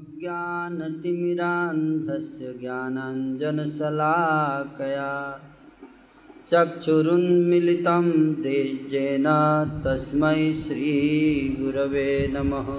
अज्ञानतिमिरान्धस्य 0.00 2.54
ज्ञानाञ्जनशलाकया 2.60 5.40
चक्षुरुन्मिलितं 6.50 8.34
तेजेन 8.34 9.26
तस्मै 9.84 10.52
श्रीगुरवे 10.52 12.32
नमः। 12.36 12.70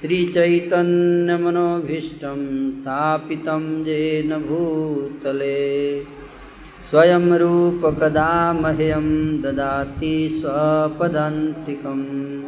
श्रीचैतन्यमनोभीष्टं 0.00 2.72
स्थापितं 2.72 3.86
येन 3.86 4.42
भूतले। 4.42 6.02
स्वयं 6.90 7.38
रूपकदा 7.38 8.52
मह्यं 8.52 9.42
ददाति 9.42 10.28
स्वपदान्तिकम्। 10.32 12.45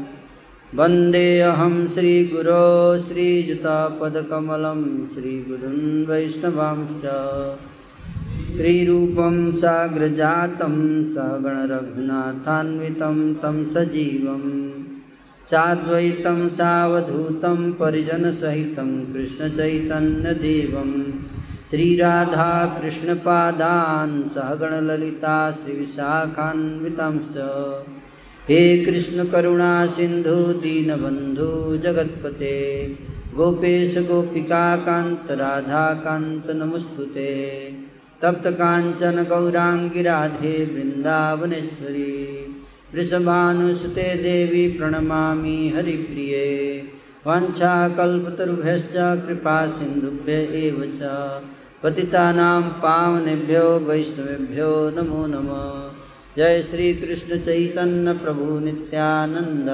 वन्देऽहं 0.74 1.88
श्रीगुरो 1.88 2.98
श्रीयुतापदकमलं 2.98 5.08
श्रीगुरुन् 5.08 6.06
वैष्णवांश्च 6.06 7.04
श्रीरूपं 8.56 9.52
साग्रजातं 9.52 11.04
सहगणरघुनाथान्वितं 11.14 13.34
तं 13.34 13.64
सजीवं। 13.64 14.70
साद्वैतं 15.46 16.48
सावधूतं 16.48 17.72
परिजनसहितं 17.72 19.12
कृष्णचैतन्यदेवं। 19.12 21.04
श्रीराधाकृष्णपादान् 21.70 24.34
सहगणललिता 24.34 25.52
श्रीविशाखान्वितांश्च। 25.52 27.38
हे 28.50 28.84
कृष्ण 28.84 29.24
करुणा 29.24 29.86
सिंधु, 29.86 30.36
दीनबंधु, 30.36 31.76
जगतपते। 31.76 32.86
गोपेश, 33.34 33.98
गोपिका 33.98 34.76
कांत, 34.76 35.30
राधा 35.30 35.94
कांत, 35.94 36.50
नमस्तुते। 36.50 37.48
तप्त 38.22 38.46
कांचन, 38.46 39.26
गौरांगी 39.28 40.02
राधे, 40.02 40.64
वृंदावनेश्वरी। 40.64 42.44
वृषभानुसुते 42.94 44.14
देवी, 44.14 44.68
प्रणमामि 44.68 45.72
हरिप्रिये। 45.76 46.82
वाञ्छाकल्पतरुभ्यश्च 47.26 48.92
कृपा 48.96 49.66
च। 50.94 51.00
पतितानां 51.82 52.62
पावनेभ्यो, 52.62 53.78
वैष्णवेभ्यो, 53.78 54.90
नमो 54.90 55.26
नमः। 55.26 55.97
जय 56.38 56.62
श्री 56.62 56.94
कृष्ण 56.94 57.38
चैतन्य 57.38 58.12
प्रभु 58.12 58.58
नित्यानंद, 58.58 59.68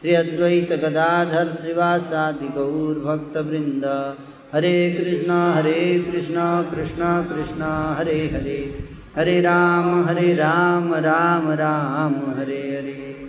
श्री 0.00 0.14
अद्वैत 0.14 0.72
गदाधर 0.72 1.58
श्रीवासादि 1.60 2.48
गौर 2.48 2.94
भक्त 2.94 3.36
वृंद 3.36 4.14
हरे 4.52 4.90
कृष्णा 4.92 5.52
हरे 5.52 6.06
कृष्णा 6.12 6.62
कृष्णा 6.62 7.22
कृष्णा, 7.22 7.96
हरे 7.98 8.30
हरे। 8.34 8.88
हरे 9.16 9.40
राम 9.40 10.04
हरे 10.04 10.34
राम 10.34 10.94
राम 10.94 11.50
राम, 11.50 12.40
हरे 12.40 12.78
हरे। 12.78 13.26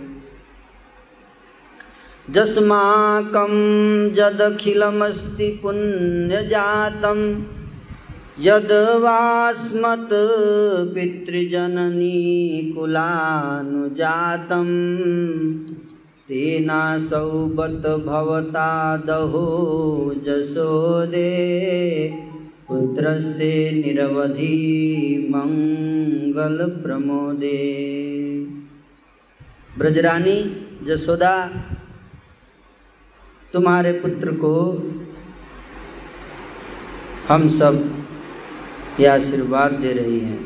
जस्माकं 2.30 3.52
यदखिलमस्ति 4.06 5.60
पुण्यजातम् 5.62 7.59
यद्वास्मत् 8.42 10.12
पितृजननी 10.94 12.20
कुलानुजातं 12.76 14.70
तेनासौ 16.28 17.28
बत 17.58 17.84
भवता 18.06 18.70
दहो 19.06 19.44
जशोदे 20.26 21.32
पुत्रस्ते 22.68 23.52
निरवधि 23.80 24.56
मंगलप्रमोदे 25.34 26.40
ब्रजरानी 29.78 30.38
जसोदा, 30.86 31.34
तुम्हारे 33.52 33.92
पुत्र 33.92 34.32
को 34.34 34.54
हम 37.28 37.48
सब 37.60 37.99
ये 39.00 39.06
आशीर्वाद 39.06 39.72
दे 39.72 39.92
रही 39.92 40.18
हैं 40.20 40.38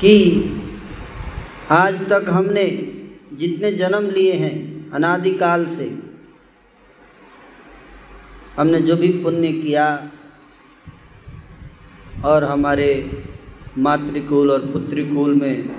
कि 0.00 0.14
आज 1.70 2.00
तक 2.08 2.28
हमने 2.28 2.64
जितने 3.32 3.70
जन्म 3.72 4.08
लिए 4.10 4.32
हैं 4.34 4.90
अनादिकाल 4.90 5.66
से, 5.66 5.86
हमने 8.56 8.80
जो 8.80 8.96
भी 8.96 9.08
पुण्य 9.22 9.52
किया 9.52 9.86
और 12.24 12.44
हमारे 12.44 12.88
मातृकुल 13.78 14.50
और 14.50 14.66
पुत्रिकुल 14.66 15.34
में 15.34 15.70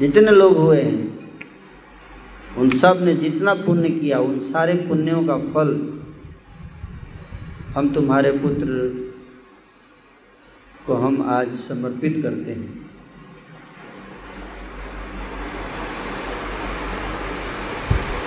जितने 0.00 0.30
लोग 0.30 0.56
हुए 0.56 0.80
हैं, 0.82 1.02
उन 2.58 2.70
सबने 2.70 3.14
जितना 3.16 3.54
पुण्य 3.56 3.88
किया, 3.90 4.18
उन 4.18 4.38
सारे 4.42 4.74
पुण्यों 4.88 5.24
का 5.26 5.36
फल 5.52 5.93
हम 7.74 7.94
तुम्हारे 7.94 8.30
पुत्र 8.32 8.66
को 10.86 10.94
हम 10.94 11.30
आज 11.30 11.54
समर्पित 11.54 12.20
करते 12.22 12.52
हैं। 12.52 12.90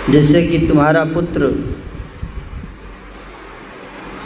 जिससे 0.10 0.48
कि 0.48 0.68
तुम्हारा 0.68 1.04
पुत्र 1.04 1.70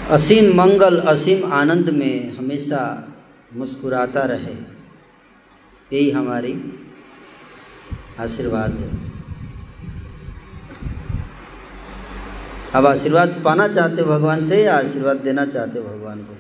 असीम 0.10 0.58
मंगल, 0.58 0.98
असीम 0.98 1.54
आनंद 1.54 1.90
में 1.90 2.38
हमेशा 2.38 3.08
मुस्कुराता 3.54 4.22
रहे। 4.22 4.56
यही 5.94 6.12
हमारी 6.12 6.80
आशीर्वाद 8.20 8.74
है। 8.74 9.11
अब 12.76 12.86
आशीर्वाद 12.86 13.42
पाना 13.46 13.68
चाहते 13.68 14.02
हो 14.02 14.08
भगवान 14.08 14.46
से 14.46 14.64
या 14.64 14.78
आशीर्वाद 14.78 15.18
देना 15.18 15.46
चाहते 15.46 15.80
हो 15.80 15.86
भगवान 15.86 16.24
को? 16.24 16.38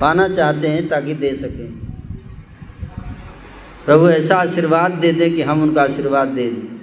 पाना 0.00 0.28
चाहते 0.28 0.68
हैं 0.68 0.88
ताकि 0.88 1.14
दे 1.14 1.34
सकें। 1.34 1.88
प्रभु 3.84 4.08
ऐसा 4.08 4.36
आशीर्वाद 4.36 4.92
दे 4.92 5.12
दे 5.12 5.30
कि 5.30 5.42
हम 5.42 5.62
उनका 5.62 5.82
आशीर्वाद 5.82 6.28
दे 6.28 6.50
दें। 6.50 6.78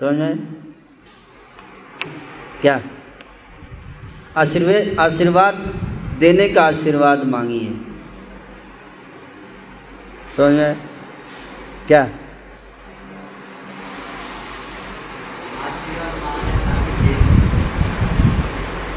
समझ 0.00 0.38
क्या? 2.60 2.82
आशीर्वाद 4.36 4.98
आशीर्वाद 4.98 5.54
देने 6.18 6.48
का 6.48 6.62
आशीर्वाद 6.62 7.24
मांगिए। 7.24 7.72
समझ 10.36 10.52
में 10.52 10.76
क्या? 11.86 12.08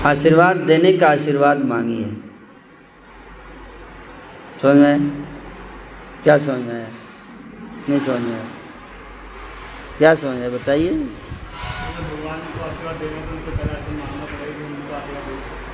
आशीर्वाद 0.10 0.58
देने 0.58 0.94
का 0.94 1.08
आशीर्वाद 1.08 1.66
मांगिए 1.66 2.06
समझ 4.62 4.76
में 4.76 5.26
क्या 6.24 6.38
समझ 6.38 6.60
में 6.60 6.74
आया? 6.76 6.88
नहीं 7.90 8.00
समझ 8.00 8.20
में 8.20 8.34
आया। 8.34 8.46
क्या 9.98 10.16
समझ 10.16 10.36
में 10.36 10.54
बताइए। 10.54 10.90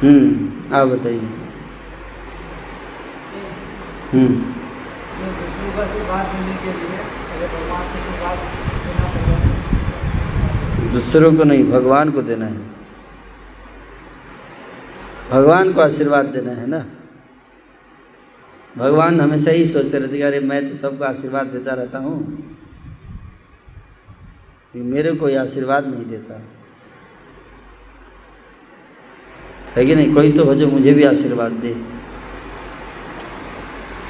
हम्म 0.04 0.76
आप 0.76 0.88
बताइए। 0.88 1.20
हम्म। 4.14 4.54
दूसरों 10.94 11.36
को 11.36 11.44
नहीं, 11.44 11.72
भगवान 11.72 12.12
को 12.12 12.22
देना 12.22 12.46
है। 12.46 12.75
भगवान 15.32 15.74
को 15.74 15.82
आशीर्वाद 15.82 16.26
देना 16.26 16.52
है 16.52 16.68
ना? 16.68 16.86
भगवान 18.78 19.22
हमेशा 19.22 19.52
ही 19.52 19.66
सोचते 19.66 20.00
रहते 20.00 20.22
अरे 20.22 20.40
मैं 20.40 20.70
तो 20.70 20.76
सबको 20.76 21.04
आशीर्वाद 21.04 21.48
देता 21.48 21.74
रहता 21.74 21.98
हूँ। 21.98 22.44
मेरे 24.76 25.12
को 25.12 25.40
आशीर्वाद 25.40 25.86
नहीं 25.86 26.06
देता। 26.06 26.42
है 29.76 29.86
कि 29.86 29.96
नहीं? 29.96 30.14
कोई 30.14 30.32
तो 30.32 30.44
हो 30.44 30.56
जो 30.56 30.68
मुझे 30.68 30.94
भी 30.94 31.04
आशीर्वाद 31.04 31.52
दे। 31.52 31.76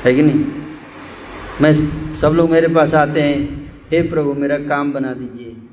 है 0.04 0.16
कि 0.16 0.22
नहीं? 0.22 0.46
मैं 1.62 1.74
सब 2.14 2.30
लोग 2.30 2.50
मेरे 2.50 2.68
पास 2.68 2.94
आते 2.94 3.22
हैं, 3.22 3.66
हे 3.92 4.02
प्रभु, 4.02 4.34
मेरा 4.34 4.58
काम 4.58 4.94
बना 4.94 5.14
दीजिए। 5.14 5.65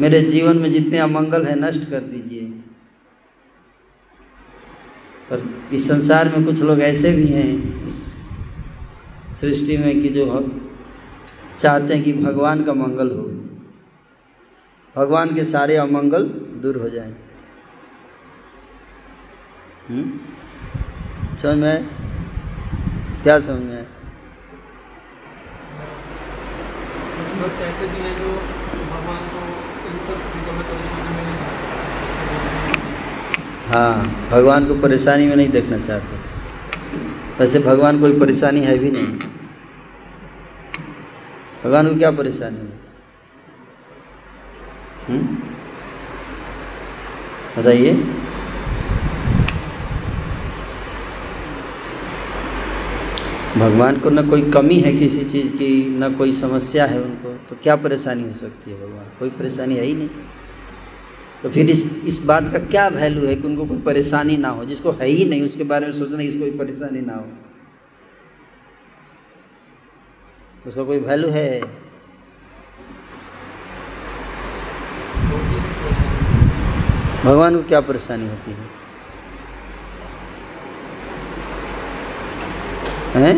मेरे 0.00 0.20
जीवन 0.20 0.58
में 0.58 0.72
जितने 0.72 0.98
अमंगल 0.98 1.46
है, 1.46 1.60
नष्ट 1.60 1.90
कर 1.90 2.00
दीजिए। 2.00 2.50
पर 5.30 5.68
इस 5.72 5.88
संसार 5.88 6.28
में 6.28 6.44
कुछ 6.44 6.62
लोग 6.62 6.80
ऐसे 6.80 7.12
भी 7.12 7.26
हैं, 7.26 7.86
इस 7.86 7.94
सृष्टि 9.40 9.76
में 9.76 10.02
कि 10.02 10.08
जो 10.08 10.60
चाहते 11.58 11.94
हैं 11.94 12.04
कि 12.04 12.12
भगवान 12.12 12.64
का 12.64 12.72
मंगल 12.72 13.10
हो। 13.10 13.22
भगवान 14.96 15.34
के 15.34 15.44
सारे 15.44 15.76
अमंगल 15.76 16.22
दूर 16.62 16.76
हो 16.76 16.88
जाए। 16.88 17.14
हम्म? 19.88 20.18
समझ 21.38 21.56
में 21.56 21.88
क्या 23.22 23.38
समझ 23.38 23.60
में 23.60 23.86
ऐसे 27.44 27.86
भी 27.86 27.96
हैं 27.96 28.18
जो 28.18 28.28
भगवान 28.84 29.28
को 29.28 29.38
इन 29.88 29.98
सब 29.98 30.04
चीज़ों 30.04 30.12
में 30.12 30.12
परेशानी 30.12 30.32
में 30.32 30.34
नहीं 30.34 30.42
हाँ 33.66 34.28
भगवान 34.30 34.66
को 34.66 34.74
परेशानी 34.74 35.26
में 35.26 35.36
नहीं 35.36 35.48
देखना 35.48 35.78
चाहते। 35.78 36.16
वैसे 37.40 37.58
भगवान 37.58 38.00
कोई 38.00 38.20
परेशानी 38.20 38.60
है 38.60 38.78
भी 38.78 38.90
नहीं। 38.90 39.06
भगवान 41.64 41.88
को 41.88 41.94
क्या 41.94 42.10
परेशानी 42.10 42.56
है? 42.56 42.84
हम्म? 45.08 45.38
बताइए। 47.58 47.92
भगवान 53.58 53.96
को 53.96 54.10
न 54.10 54.30
कोई 54.30 54.50
कमी 54.50 54.74
है 54.74 54.92
किसी 54.92 55.24
चीज़ 55.24 55.56
की, 55.56 55.98
न 55.98 56.14
कोई 56.14 56.32
समस्या 56.32 56.86
है 56.86 57.00
उनको 57.00 57.38
तो 57.48 57.56
क्या 57.62 57.76
परेशानी 57.76 58.22
हो 58.22 58.34
सकती 58.34 58.70
है 58.70 58.76
भगवान? 58.76 59.04
कोई 59.18 59.30
परेशानी 59.30 59.74
है 59.74 59.84
ही 59.84 59.94
नहीं। 59.94 60.08
तो 61.44 61.50
फिर 61.50 61.70
इस 61.70 62.04
इस 62.04 62.24
बात 62.24 62.42
का 62.52 62.58
क्या 62.58 62.88
वैल्यू 62.88 63.26
है 63.26 63.34
कि 63.36 63.46
उनको 63.46 63.64
कोई 63.66 63.78
परेशानी 63.78 64.36
ना 64.36 64.48
हो? 64.48 64.64
जिसको 64.64 64.90
है 64.90 65.06
ही 65.06 65.24
नहीं, 65.24 65.42
उसके 65.42 65.64
बारे 65.64 65.86
में 65.86 65.98
सोचना 65.98 66.22
इसको 66.22 66.40
कोई 66.40 66.50
परेशानी 66.58 67.00
ना 67.00 67.14
हो। 67.14 67.26
उसका 70.66 70.84
कोई 70.84 70.98
वैल्यू 70.98 71.30
है? 71.30 71.60
भगवान 77.24 77.56
को 77.56 77.62
क्या 77.68 77.80
परेशानी 77.80 78.28
होती 78.28 78.50
है? 78.50 78.56
हैं? 83.14 83.36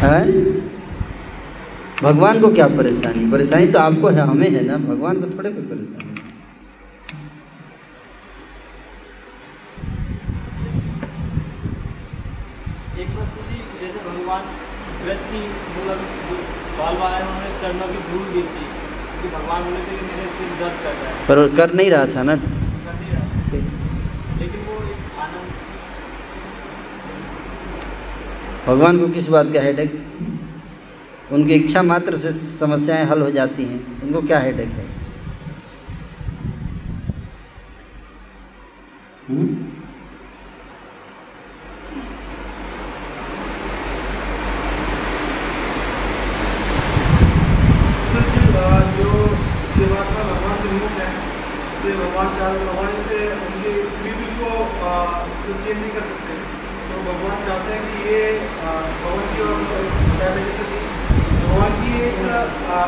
हैं? 0.00 0.69
भगवान 2.02 2.40
को 2.40 2.48
क्या 2.48 2.66
परेशानी? 2.66 3.30
परेशानी 3.30 3.66
तो 3.66 3.78
आपको 3.78 4.08
है 4.08 4.20
हमें 4.20 4.50
है 4.50 4.64
ना? 4.66 4.76
भगवान 4.76 5.20
को 5.20 5.26
थोड़े 5.26 5.50
कोई 5.50 5.62
परेशानी। 5.62 6.08
मतलब 15.76 15.98
पर 21.28 21.38
वो 21.38 21.56
कर 21.56 21.74
नहीं 21.74 21.90
रहा 21.90 22.06
था 22.06 22.22
ना? 22.22 22.34
भगवान 28.66 28.98
को 28.98 29.08
किस 29.08 29.28
बात 29.28 29.52
का 29.54 29.60
हेडेक 29.60 29.92
उनकी 31.32 31.54
इच्छा 31.54 31.82
मात्र 31.84 32.18
से 32.18 32.32
समस्याएँ 32.32 33.04
हल 33.06 33.20
हो 33.22 33.30
जाती 33.30 33.64
हैं 33.64 34.02
उनको 34.02 34.22
क्या 34.22 34.38
हेडेक 34.40 34.68
है 34.70 34.88
हुँ? 39.28 39.36
हम्म? 39.36 39.70
जीवात्मा 49.72 50.22
भगवान 50.24 50.56
से 50.62 50.70
मुक्त 50.70 50.98
है 51.00 51.10
से 51.80 51.92
भगवान 51.98 52.26
चाह 52.38 52.56
भगवान 52.60 52.96
से 53.04 53.18
उनके 53.34 53.70
फ्री 53.92 54.10
विल 54.16 54.32
को 54.40 54.50
चेंज 55.56 55.76
नहीं 55.76 55.92
कर 55.92 56.04
सकते 56.08 56.34
तो 56.88 56.98
भगवान 57.04 57.38
चाहते 57.46 57.72
हैं 57.74 57.82
कि 57.86 58.02
ये 58.08 58.18
भगवान 58.62 59.24
की 59.30 59.42
और 59.44 59.62
पहले 60.18 60.42
जैसे 60.42 60.66
कि 60.70 60.80
भगवान 61.42 61.78
की 61.78 61.94
एक 62.00 62.18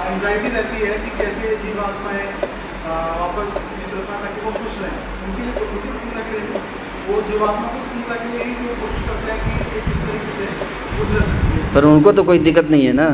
एंजाइटी 0.09 0.51
रहती 0.51 0.83
है 0.83 0.99
कि 1.05 1.17
कैसे 1.19 1.57
जीवात्माएँ 1.63 2.27
वापस 3.23 3.57
मित्रता 3.73 4.21
ताकि 4.21 4.45
वो 4.45 4.53
खुश 4.55 4.79
रहें 4.83 5.01
उनके 5.25 5.43
लिए 5.43 5.67
उनकी 5.67 5.89
प्रसन्नता 5.89 6.27
के 6.29 6.41
लिए 6.41 6.63
वो 7.09 7.23
जीवात्मा 7.31 7.67
को 7.67 7.79
प्रसन्नता 7.79 8.21
के 8.23 8.33
लिए 8.33 8.51
ही 8.51 8.55
वो 8.63 8.77
कोशिश 8.83 9.09
करते 9.09 9.33
हैं 9.33 9.41
कि 9.45 9.75
ये 9.75 9.87
किस 9.89 10.05
तरीके 10.05 10.39
से 10.39 10.47
खुश 10.93 11.17
रह 11.17 11.27
सकती 11.31 11.57
है 11.57 11.62
पर 11.75 11.85
उनको 11.85 12.13
तो 12.13 12.25
कोई 12.25 12.39
दिक्कत 12.39 12.71
नहीं 12.71 12.87
है 12.87 12.93
ना। 12.93 13.09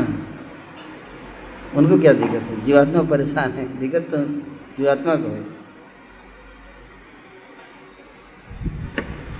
उनको 1.75 1.99
क्या 1.99 2.13
दिक्कत 2.13 2.49
है? 2.49 2.63
जीवात्मा 2.65 3.01
परेशान 3.01 3.51
है। 3.51 3.79
दिक्कत 3.79 4.07
तो 4.11 4.17
जीवात्मा 4.77 5.15
को 5.15 5.27
है। 5.27 5.43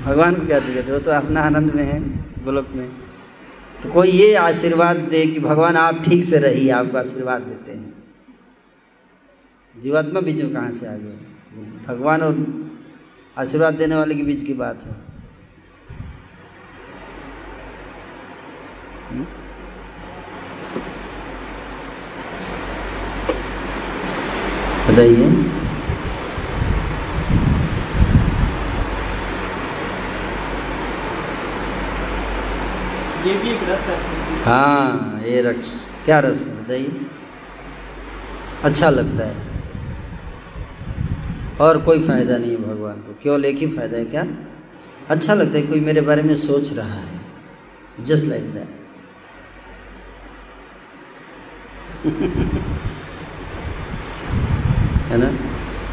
भगवान 0.06 0.36
को 0.36 0.45
क्या 0.45 0.60
दिक्कत 0.60 0.86
है? 0.86 0.94
वो 0.94 1.00
तो 1.00 1.12
अपना 1.12 1.42
आनंद 1.42 1.74
में 1.74 1.83
है, 1.83 2.00
गोलक 2.45 2.69
में। 2.75 2.89
तो 3.83 3.92
कोई 3.92 4.10
ये 4.10 4.33
आशीर्वाद 4.36 4.98
दे 4.98 5.25
कि 5.25 5.39
भगवान 5.39 5.75
आप 5.75 6.01
ठीक 6.06 6.24
से 6.25 6.38
रहिए, 6.38 6.69
आपको 6.69 6.98
आशीर्वाद 6.98 7.42
देते 7.42 7.72
हैं। 7.72 7.94
जीवात्मा 9.75 10.22
बीच 10.22 10.42
में 10.42 10.54
कहाँ 10.54 10.72
से 10.72 10.88
आ 10.88 10.95
गए 10.95 11.18
भगवान 11.88 12.22
और 12.22 12.36
आशीर्वाद 13.38 13.74
देने 13.74 13.95
वाले 13.95 14.15
के 14.15 14.24
बीच 14.24 14.44
की 14.44 14.54
बात 14.54 14.83
है। 14.83 15.08
हुँ? 19.11 19.17
हम्म? 19.17 19.25
बताइए। 24.91 25.59
ये 33.27 33.35
भी 33.35 33.50
एक 33.50 33.63
रस 33.63 33.81
है। 33.81 33.97
हाँ 34.44 35.21
ये 35.23 35.41
रस। 35.41 35.88
क्या 36.05 36.19
रस 36.19 36.47
है? 36.47 36.63
बताइए। 36.63 36.91
अच्छा 38.63 38.89
लगता 38.89 39.27
है। 39.27 39.35
और 41.62 41.77
कोई 41.77 42.07
फ़ायदा 42.07 42.38
नहीं 42.38 42.51
है 42.51 42.57
भगवान 42.57 42.94
को। 42.94 43.19
केवल 43.23 43.45
एक 43.45 43.57
ही 43.57 43.67
फ़ायदा 43.67 43.97
है 43.97 44.05
क्या? 44.05 44.25
अच्छा 45.10 45.34
लगता 45.34 45.57
है 45.57 45.62
कोई 45.62 45.79
मेरे 45.79 46.01
बारे 46.01 46.22
में 46.22 46.36
सोच 46.36 46.74
रहा 46.74 46.93
है। 46.93 47.19
जस्ट 48.00 48.25
लाइक 48.25 48.43
दैट 48.43 48.78
है 55.06 55.18
ना? 55.18 55.29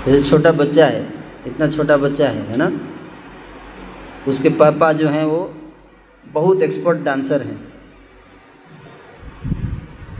जैसे 0.06 0.22
छोटा 0.22 0.52
बच्चा 0.52 0.86
है, 0.86 1.00
इतना 1.46 1.66
छोटा 1.66 1.96
बच्चा 1.96 2.28
है 2.28 2.42
है 2.42 2.56
ना? 2.56 2.70
उसके 4.28 4.48
पापा 4.48 4.92
जो 4.92 5.08
हैं 5.08 5.24
वो 5.24 5.40
बहुत 6.26 6.62
एक्सपर्ट 6.62 6.98
डांसर 6.98 7.42
हैं, 7.42 7.58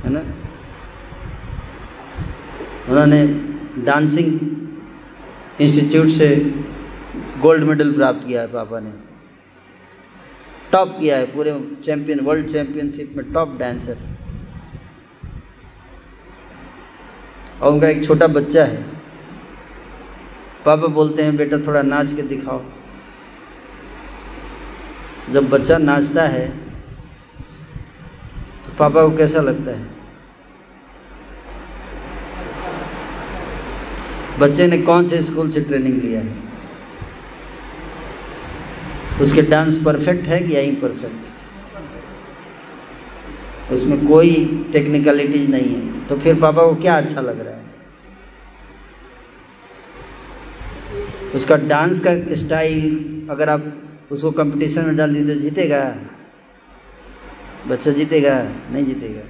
है 0.05 0.11
ना? 0.11 0.21
उन्होंने 2.88 3.26
डांसिंग 3.85 4.31
इंस्टीट्यूट 5.61 6.09
से 6.09 6.28
गोल्ड 7.40 7.64
मेडल 7.64 7.93
प्राप्त 7.93 8.26
किया 8.26 8.40
है 8.40 8.47
पापा 8.52 8.81
ने। 8.81 8.93
टॉप 10.73 10.97
किया 11.00 11.16
है, 11.16 11.26
पूरे 11.26 11.52
चैंपियन 11.85 12.21
वर्ल्ड 12.21 12.47
चैंपियनशिप 12.49 13.14
में 13.16 13.33
टॉप 13.33 13.57
डांसर 13.59 13.97
और 17.62 17.72
उनका 17.72 17.88
एक 17.88 18.04
छोटा 18.04 18.26
बच्चा 18.26 18.64
है। 18.64 18.82
पापा 20.64 20.86
बोलते 20.86 21.22
हैं, 21.22 21.36
बेटा, 21.36 21.58
थोड़ा 21.58 21.82
नाच 21.82 22.12
के 22.12 22.22
दिखाओ। 22.22 22.62
जब 25.30 25.48
बच्चा 25.50 25.76
नाचता 25.78 26.22
है 26.22 26.46
तो 28.58 28.72
पापा 28.78 29.02
को 29.02 29.16
कैसा 29.16 29.40
लगता 29.40 29.70
है? 29.70 29.86
बच्चे 34.38 34.66
ने 34.66 34.78
कौन 34.78 35.06
से 35.06 35.22
स्कूल 35.22 35.50
से 35.50 35.60
ट्रेनिंग 35.60 36.00
लिया 36.02 36.20
है? 36.20 36.34
उसके 39.20 39.42
डांस 39.42 39.82
परफेक्ट 39.84 40.26
है 40.26 40.40
कि 40.40 40.52
यही 40.52 40.72
परफेक्ट? 40.76 41.25
उसमें 43.73 44.06
कोई 44.06 44.35
टेक्निकलिटीज 44.73 45.50
नहीं 45.50 45.75
है। 45.75 46.06
तो 46.08 46.16
फिर 46.16 46.40
पापा 46.40 46.66
को 46.66 46.75
क्या 46.75 46.96
अच्छा 46.96 47.20
लग 47.20 47.40
रहा 47.40 47.54
है? 47.54 47.64
उसका 51.35 51.56
डांस 51.56 52.00
का 52.06 52.35
स्टाइल 52.35 53.26
अगर 53.30 53.49
आप 53.49 53.73
उसको 54.12 54.30
कंपटीशन 54.30 54.85
में 54.85 54.96
डाल 54.96 55.14
दीजिए 55.14 55.35
तो 55.35 55.40
जीतेगा। 55.40 55.82
बच्चा 57.68 57.90
जीतेगा, 57.90 58.42
नहीं 58.73 58.85
जीतेगा। 58.85 59.23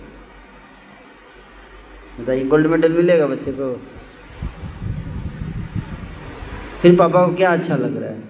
बताइए 2.20 2.44
गोल्ड 2.44 2.66
मेडल 2.66 2.92
मिलेगा 2.92 3.26
बच्चे 3.26 3.52
को? 3.52 3.72
फिर 6.82 6.96
पापा 6.96 7.26
को 7.26 7.34
क्या 7.34 7.52
अच्छा 7.52 7.76
लग 7.76 7.96
रहा 7.96 8.10
है? 8.10 8.22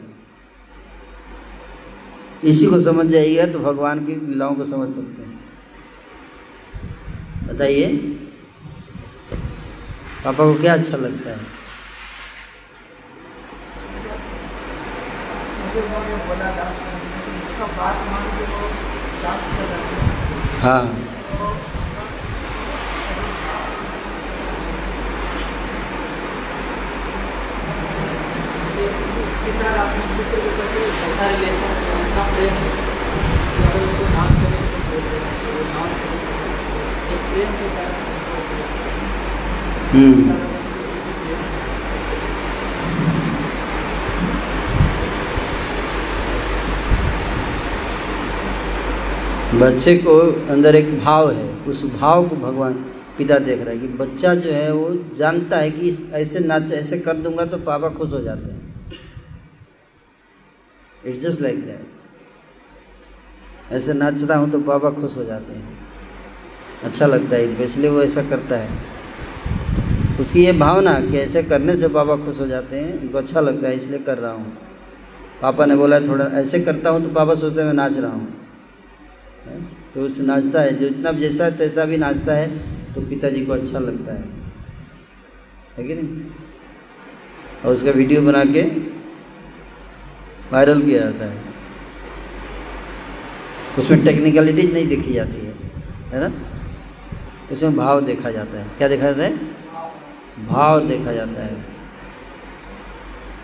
इसी 2.45 2.67
को 2.67 2.81
समझ 2.81 3.07
जाइएगा 3.07 3.47
तो 3.53 3.59
भगवान 3.59 4.05
की 4.07 4.15
लीलाओं 4.27 4.55
को 4.55 4.65
समझ 4.65 4.89
सकते 4.89 5.23
हैं। 5.23 5.26
बताइए। 7.49 7.87
पापा 10.25 10.45
को 10.45 10.55
क्या 10.61 10.75
अच्छा 10.75 10.97
लगता 10.97 11.31
है? 11.31 11.39
हाँ। 20.63 21.07
ऐसा 31.07 31.27
रिलेशन 31.31 31.71
इतना 32.01 32.23
प्रेम 32.31 32.57
उनको 33.77 34.05
डांस 34.15 34.35
करने 34.41 34.61
से 34.61 36.26
हम्म 39.93 40.35
बच्चे 49.61 49.97
को 49.97 50.15
अंदर 50.53 50.75
एक 50.75 50.89
भाव 51.01 51.31
है, 51.31 51.49
उस 51.65 51.85
भाव 51.93 52.29
को 52.29 52.37
भगवान 52.37 52.73
पिता 53.19 53.39
देख 53.39 53.61
रहा 53.61 53.71
है 53.71 53.79
कि 53.79 53.87
बच्चा 53.89 54.35
जो 54.35 54.51
है 54.53 54.73
वो 54.73 54.89
जानता 55.19 55.57
है 55.57 55.71
कि 55.71 55.91
ऐसे 56.13 56.41
नाच, 56.41 56.73
ऐसे 56.73 56.99
कर 56.99 57.15
दूँगा 57.17 57.45
तो 57.45 57.59
पापा 57.59 57.89
खुश 57.89 58.13
हो 58.13 58.21
जाते 58.21 58.51
हैं। 58.53 58.75
इट्स 61.07 61.21
जस्ट 61.21 61.41
लाइक 61.41 61.65
दैट 61.67 61.85
ऐसे 63.73 63.93
नाचता 63.93 64.37
हूँ 64.37 64.51
तो 64.51 64.61
पापा 64.61 64.91
खुश 64.91 65.17
हो 65.17 65.25
जाते 65.25 65.53
हैं। 65.53 65.86
अच्छा 66.85 67.07
लगता 67.07 67.37
है, 67.37 67.65
इसलिए 67.65 67.91
वो 67.91 68.03
ऐसा 68.03 68.23
करता 68.23 68.57
है। 68.57 68.69
उसकी 70.21 70.45
ये 70.45 70.53
भावना 70.53 70.93
कि 71.01 71.19
ऐसे 71.19 71.43
करने 71.43 71.77
से 71.77 71.89
पापा 71.89 72.17
खुश 72.17 72.41
हो 72.41 72.47
जाते 72.47 72.79
हैं, 72.79 73.01
उनको 73.01 73.19
अच्छा 73.19 73.41
लगता 73.41 73.69
है, 73.69 73.77
इसलिए 73.77 73.99
कर 73.99 74.19
रहा 74.19 74.33
हूँ। 74.33 74.57
पापा 75.43 75.65
ने 75.67 75.77
बोला, 75.77 76.01
थोड़ा 76.01 76.25
ऐसे 76.25 76.61
करता 76.61 76.91
हूँ 76.91 77.03
तो 77.03 77.09
पापा 77.09 77.35
सोचते 77.35 77.61
हैं 77.61 77.67
मैं 77.67 77.75
नाच 77.75 77.99
रहा 77.99 78.11
हूँ। 78.11 78.35
तो 79.95 80.01
उस 80.01 80.19
नाचता 80.21 80.61
है, 80.61 80.77
जो 80.79 80.87
इतना 80.87 81.13
जैसा 81.13 81.45
है, 81.45 81.57
तैसा 81.59 81.85
भी 81.85 81.97
नाचता 81.97 82.33
है 82.33 82.49
तो 82.95 83.01
पिताजी 83.01 83.45
को 83.47 83.53
अच्छा 83.53 83.79
लगता 83.79 84.13
है। 84.13 84.25
है 85.79 85.85
कि 85.85 85.95
नहीं? 85.95 86.25
और 87.65 87.73
उसका 87.73 87.91
वीडियो 87.91 88.23
बना 88.23 88.45
के 88.45 88.63
वायरल 90.53 90.83
किया 90.83 91.01
जाता 91.01 91.25
है। 91.25 91.45
उसमें 93.79 94.05
टेक्निकलिटीज 94.05 94.73
नहीं 94.73 94.87
देखी 94.89 95.13
जाती 95.13 95.47
है 95.47 95.55
है 96.13 96.21
ना? 96.21 96.33
उसमें 97.53 97.77
भाव 97.77 98.01
देखा 98.01 98.31
जाता 98.31 98.59
है। 98.59 98.67
क्या 98.79 98.89
देखा 98.89 99.13
जाता 99.13 99.23
है? 99.23 99.37
भाव 100.47 100.81
देखा 100.81 101.13
जाता 101.13 101.45
है। 101.45 101.65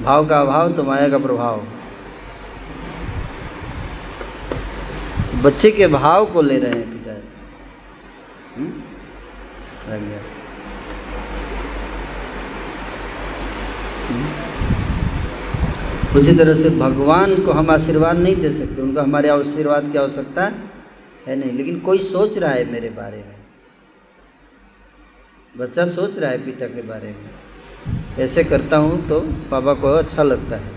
भाव 0.02 0.26
का 0.26 0.40
अभाव 0.40 0.72
तो 0.72 0.82
माया 0.82 1.08
का 1.08 1.18
प्रभाव। 1.18 1.66
बच्चे 5.42 5.70
के 5.70 5.86
भाव 5.86 6.26
को 6.26 6.42
ले 6.42 6.58
रहे 6.58 6.70
हैं 6.70 6.92
पिता। 6.92 7.12
हम्म? 8.56 8.72
हम्म? 14.08 14.42
उसी 16.18 16.36
तरह 16.36 16.54
से 16.54 16.70
भगवान 16.70 17.42
को 17.42 17.52
हम 17.52 17.70
आशीर्वाद 17.70 18.16
नहीं 18.16 18.36
दे 18.36 18.50
सकते। 18.50 18.82
उनको 18.82 19.00
हमारे 19.00 19.28
आशीर्वाद 19.28 19.88
की 19.92 19.98
आवश्यकता 19.98 20.44
है 21.26 21.36
नहीं। 21.36 21.52
लेकिन 21.52 21.80
कोई 21.80 21.98
सोच 21.98 22.38
रहा 22.38 22.50
है 22.50 22.72
मेरे 22.72 22.88
बारे 22.88 23.16
में? 23.16 23.41
बच्चा 25.58 25.86
सोच 25.86 26.18
रहा 26.18 26.30
है 26.30 26.44
पिता 26.44 26.66
के 26.66 26.82
बारे 26.82 27.08
में। 27.08 27.30
ऐसे 28.18 28.44
करता 28.44 28.76
हूँ 28.76 29.08
तो 29.08 29.20
पापा 29.20 29.74
को 29.74 29.88
अच्छा 29.88 30.22
लगता 30.22 30.56
है। 30.56 30.70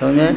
समझ? 0.00 0.36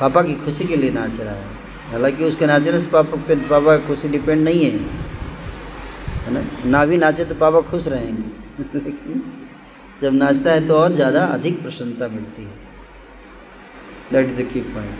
पापा 0.00 0.22
की 0.22 0.34
खुशी 0.34 0.64
के 0.64 0.76
लिए 0.76 0.90
नाच 0.90 1.20
रहा 1.20 1.34
है। 1.34 1.44
हालाँकि 1.90 2.24
उसके 2.24 2.46
नाचने 2.46 2.80
से 2.80 2.90
पापा 2.90 3.16
पे 3.16 3.36
पापा 3.36 3.76
की 3.76 3.86
खुशी 3.86 4.08
डिपेंड 4.08 4.44
नहीं 4.44 4.64
है। 4.64 4.70
है 6.22 6.32
ना? 6.32 6.42
ना 6.64 6.84
भी 6.84 6.96
नाचे 6.96 7.24
तो 7.24 7.34
पापा 7.34 7.60
खुश 7.60 7.88
रहेंगे। 7.88 8.62
लेकिन 8.74 9.32
जब 10.02 10.14
नाचता 10.14 10.52
है 10.52 10.68
तो 10.68 10.76
और 10.76 10.92
ज़्यादा 10.92 11.24
अधिक 11.24 11.62
प्रसन्नता 11.62 12.08
मिलती 12.08 12.42
है। 12.42 12.52
That 14.12 14.26
is 14.26 14.46
the 14.46 14.52
key 14.52 14.60
point 14.60 14.94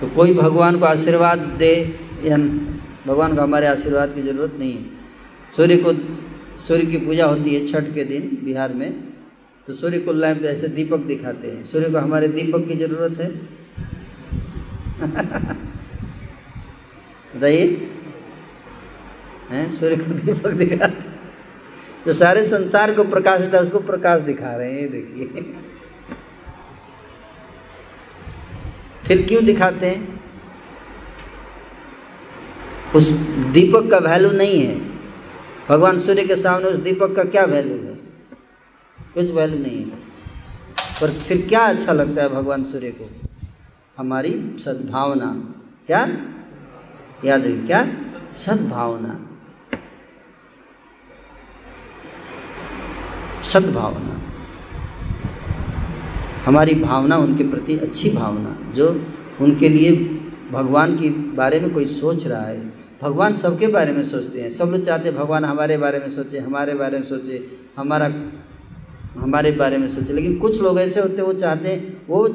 तो 0.00 0.08
कोई 0.08 0.34
भगवान 0.34 0.78
को 0.78 0.84
आशीर्वाद 0.84 1.38
दे 1.38 1.98
या 2.24 2.36
भगवान 3.08 3.36
को 3.36 3.42
हमारे 3.42 3.66
आशीर्वाद 3.66 4.14
की 4.14 4.22
ज़रूरत 4.22 4.56
नहीं 4.58 4.72
है। 4.72 4.84
सूर्य 5.56 5.76
को, 5.76 5.92
सूर्य 6.58 6.86
की 6.86 6.96
पूजा 6.96 7.26
होती 7.26 7.54
है 7.54 7.66
छठ 7.66 7.94
के 7.94 8.04
दिन 8.04 8.38
बिहार 8.44 8.72
में 8.74 9.08
तो 9.66 9.72
सूर्य 9.72 9.98
को 9.98 10.12
लैंप 10.12 10.42
ऐसे 10.42 10.68
दीपक 10.68 10.98
दिखाते 10.98 11.48
हैं। 11.48 11.64
सूर्य 11.64 11.90
को 11.90 11.98
हमारे 11.98 12.28
दीपक 12.28 12.68
की 12.68 12.74
ज़रूरत 12.74 13.20
है। 13.20 13.30
बताइए। 17.36 17.90
हैं? 19.50 19.70
सूर्य 19.70 19.96
को 19.96 20.14
दीपक 20.14 20.50
दिखाते 20.50 21.18
जो 22.06 22.12
सारे 22.12 22.44
संसार 22.44 22.94
को 22.94 23.04
प्रकाश 23.04 23.40
देता 23.40 23.56
है, 23.56 23.62
उसको 23.62 23.78
प्रकाश 23.78 24.20
दिखा 24.20 24.56
रहे 24.56 24.72
हैं 24.72 24.90
देखिए। 24.90 25.42
फिर 29.06 29.26
क्यों 29.26 29.44
दिखाते 29.44 29.86
हैं? 29.86 30.17
उस 32.94 33.10
दीपक 33.28 33.90
का 33.90 33.98
वैल्यू 33.98 34.30
नहीं 34.30 34.60
है। 34.60 34.88
भगवान 35.68 35.98
सूर्य 35.98 36.24
के 36.24 36.36
सामने 36.36 36.68
उस 36.68 36.76
दीपक 36.76 37.16
का 37.16 37.24
क्या 37.24 37.44
वैल्यू 37.44 37.76
है? 37.76 37.94
कुछ 39.14 39.30
वैल्यू 39.30 39.58
नहीं 39.58 39.78
है। 39.78 40.08
पर 41.00 41.10
फिर 41.10 41.46
क्या 41.48 41.60
अच्छा 41.60 41.92
लगता 41.92 42.22
है 42.22 42.28
भगवान 42.28 42.64
सूर्य 42.64 42.90
को? 42.90 43.10
हमारी 43.98 44.56
सद्भावना। 44.64 45.54
क्या? 45.86 46.08
याद 47.24 47.40
रखिए, 47.40 47.66
क्या? 47.66 47.88
सद्भावना। 48.32 49.24
सद्भावना। 53.42 54.22
हमारी 56.44 56.74
भावना 56.74 57.16
उनके 57.16 57.44
प्रति 57.44 57.78
अच्छी 57.78 58.10
भावना, 58.10 58.72
जो 58.72 59.06
उनके 59.40 59.68
लिए 59.68 59.96
भगवान 60.52 60.98
के 60.98 61.10
बारे 61.10 61.60
में 61.60 61.74
कोई 61.74 61.86
सोच 61.86 62.26
रहा 62.26 62.42
है। 62.42 62.67
भगवान 63.02 63.34
सबके 63.34 63.66
बारे 63.66 63.92
में 63.92 64.04
सोचते 64.04 64.40
हैं। 64.40 64.50
सब 64.50 64.64
लोग 64.64 64.84
चाहते 64.84 65.08
हैं 65.08 65.18
भगवान 65.18 65.44
हमारे 65.44 65.76
बारे 65.76 65.98
में 65.98 66.10
सोचे, 66.10 66.38
हमारे 66.38 66.74
बारे 66.74 66.98
में 66.98 67.06
सोचे, 67.06 67.48
हमारा, 67.76 68.14
हमारे 69.16 69.52
बारे 69.52 69.78
में 69.78 69.88
सोचे। 69.88 70.12
लेकिन 70.12 70.38
कुछ 70.38 70.62
लोग 70.62 70.80
ऐसे 70.80 71.00
होते 71.00 71.16
हैं, 71.16 71.22
वो 71.22 71.32
चाहते 71.32 71.68
हैं, 71.68 72.02
वो 72.08 72.28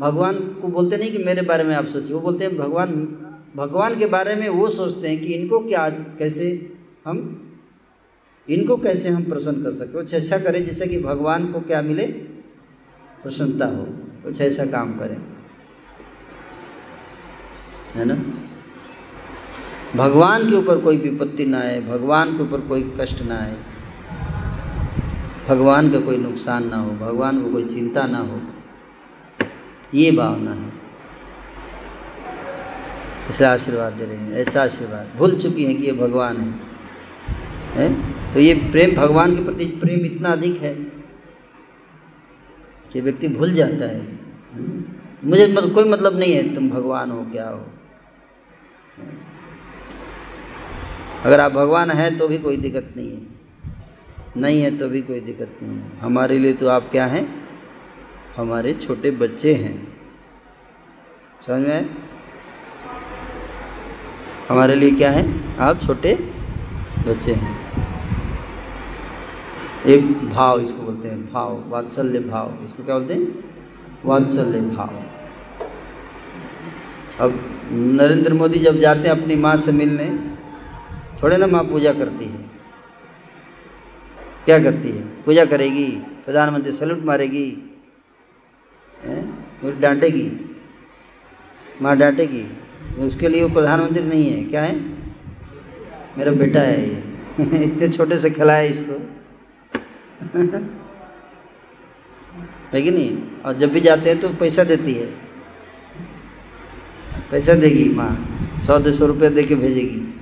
भगवान 0.00 0.34
को 0.34 0.68
बोलते 0.68 0.96
नहीं 0.96 1.12
कि 1.12 1.18
मेरे 1.18 1.42
बारे 1.42 1.64
में 1.64 1.76
आप 1.76 1.86
सोचिए। 1.86 2.14
वो 2.14 2.20
बोलते 2.20 2.44
हैं, 2.44 2.56
भगवान 2.56 3.18
भगवान 3.56 3.98
के 3.98 4.06
बारे 4.06 4.34
में 4.34 4.48
वो 4.48 4.68
सोचते 4.68 5.08
हैं 5.08 5.20
कि 5.20 5.34
इनको 5.34 5.58
क्या, 5.58 5.90
कैसे 5.90 6.72
हम, 7.06 7.40
इनको 8.50 8.76
कैसे 8.76 9.08
हम 9.08 9.24
प्रसन्न 9.24 9.62
कर 9.62 9.74
सकते 9.74 9.92
कुछ 9.92 10.14
ऐसा 10.14 10.38
करें 10.38 10.66
जिससे 10.66 10.86
कि 10.86 11.00
भगवान 11.00 11.52
को 11.52 11.60
क्या 11.60 11.82
मिले? 11.82 12.06
प्रसन्नता 13.22 13.66
हो। 13.66 13.84
कुछ 14.24 14.40
ऐसा 14.40 14.66
काम 14.66 14.98
करें। 14.98 15.16
है 17.94 18.04
ना? 18.04 18.43
भगवान 19.96 20.48
के 20.50 20.56
ऊपर 20.56 20.80
कोई 20.80 20.96
विपत्ति 20.96 21.44
ना 21.46 21.58
आए, 21.58 21.80
भगवान 21.80 22.36
के 22.36 22.42
ऊपर 22.42 22.60
कोई 22.60 22.82
कष्ट 23.00 23.22
ना 23.22 23.36
आए, 23.36 23.56
भगवान 25.48 25.90
का 25.92 26.00
कोई 26.00 26.16
नुकसान 26.16 26.68
ना 26.68 26.76
हो, 26.76 26.90
भगवान 26.98 27.42
को 27.42 27.50
कोई 27.50 27.64
चिंता 27.64 28.06
ना 28.06 28.18
हो, 28.20 28.40
ये 29.94 30.10
भावना 30.10 30.52
है। 30.52 30.72
इसलिए 33.30 33.48
आशीर्वाद 33.48 33.92
दे 33.92 34.04
रहे 34.04 34.16
हैं, 34.16 34.32
ऐसा 34.32 34.62
आशीर्वाद। 34.62 35.10
भूल 35.18 35.38
चुकी 35.38 35.64
हैं 35.64 35.76
कि 35.76 35.86
ये 35.86 35.92
भगवान 35.92 36.36
है 36.36 36.52
है? 37.76 37.88
तो 38.34 38.40
ये 38.40 38.54
प्रेम, 38.70 38.94
भगवान 38.96 39.36
के 39.36 39.44
प्रति 39.44 39.64
प्रेम 39.80 40.04
इतना 40.06 40.32
अधिक 40.32 40.60
है 40.62 40.74
कि 42.92 43.00
व्यक्ति 43.00 43.28
भूल 43.28 43.54
जाता 43.54 43.86
है। 43.86 44.02
मुझे 45.24 45.46
मतलब 45.46 45.72
कोई 45.74 45.88
मतलब 45.88 46.18
नहीं 46.18 46.32
है 46.32 46.54
तुम 46.54 46.68
भगवान 46.70 47.10
हो, 47.10 47.24
क्या 47.32 47.48
हो? 47.48 47.64
अगर 51.24 51.40
आप 51.40 51.52
भगवान 51.52 51.90
हैं 51.90 52.18
तो 52.18 52.28
भी 52.28 52.38
कोई 52.38 52.56
दिक्कत 52.56 52.94
नहीं 52.96 53.10
है। 53.10 53.22
नहीं 54.36 54.62
है 54.62 54.78
तो 54.78 54.88
भी 54.88 55.02
कोई 55.02 55.20
दिक्कत 55.20 55.58
नहीं 55.62 55.76
है। 55.76 55.98
हमारे 55.98 56.38
लिए 56.38 56.52
तो 56.52 56.68
आप 56.68 56.90
क्या 56.90 57.06
हैं? 57.06 57.48
हमारे 58.36 58.74
छोटे 58.74 59.10
बच्चे 59.10 59.54
हैं। 59.54 59.98
समझ 61.46 61.68
में 61.68 61.96
हमारे 64.48 64.74
लिए 64.74 64.90
क्या 64.90 65.10
है? 65.10 65.24
आप 65.58 65.80
छोटे 65.80 66.14
बच्चे 67.08 67.32
हैं। 67.32 67.54
एक 69.86 70.28
भाव 70.28 70.60
इसको 70.60 70.82
बोलते 70.82 71.08
हैं, 71.08 71.32
भाव, 71.32 71.70
वात्सल्य 71.70 72.20
भाव। 72.20 72.58
इसको 72.64 72.84
क्या 72.84 72.98
बोलते 72.98 73.14
हैं? 73.14 73.44
वात्सल्य 74.04 74.60
भाव। 74.60 75.02
अब 77.20 77.40
नरेंद्र 77.72 78.34
मोदी 78.34 78.58
जब 78.58 78.80
जाते 78.80 79.08
हैं 79.08 79.22
अपनी 79.22 79.34
माँ 79.34 79.56
से 79.56 79.72
मिलने 79.72 80.33
थोड़े 81.24 81.36
ना 81.36 81.46
माँ 81.46 81.64
पूजा 81.64 81.92
करती 81.92 82.24
है। 82.24 82.38
क्या 84.44 84.58
करती 84.58 84.88
है? 84.88 85.22
पूजा 85.22 85.44
करेगी, 85.44 85.86
प्रधानमंत्री 86.24 86.72
सैल्यूट 86.72 87.04
मारेगी 87.04 87.70
मुझे 89.64 89.80
डांटेगी। 89.80 90.30
माँ 91.82 91.96
डांटेगी, 91.96 92.46
उसके 92.98 93.28
लिए 93.28 93.42
वो 93.42 93.48
प्रधानमंत्री 93.48 94.04
नहीं 94.04 94.30
है। 94.30 94.44
क्या 94.44 94.62
है? 94.62 94.80
मेरा 96.18 96.32
बेटा 96.32 96.60
है 96.60 96.88
ये। 96.88 97.02
इतने 97.64 97.88
छोटे 97.88 98.18
से 98.18 98.30
खिलाए 98.30 98.68
इसको। 98.68 98.92
है 102.72 102.82
कि 102.82 102.90
नहीं? 102.90 103.18
और 103.44 103.52
जब 103.52 103.72
भी 103.72 103.80
जाते 103.80 104.10
हैं 104.10 104.20
तो 104.20 104.28
पैसा 104.28 104.64
देती 104.64 104.92
है। 104.92 105.06
पैसा 107.30 107.54
देगी 107.54 107.88
माँ। 107.88 108.40
सौ 108.66 108.78
दो 108.78 108.92
सौ 108.92 109.06
रुपये 109.06 109.30
दे 109.30 109.42
के 109.42 109.54
भेजेगी। 109.54 110.13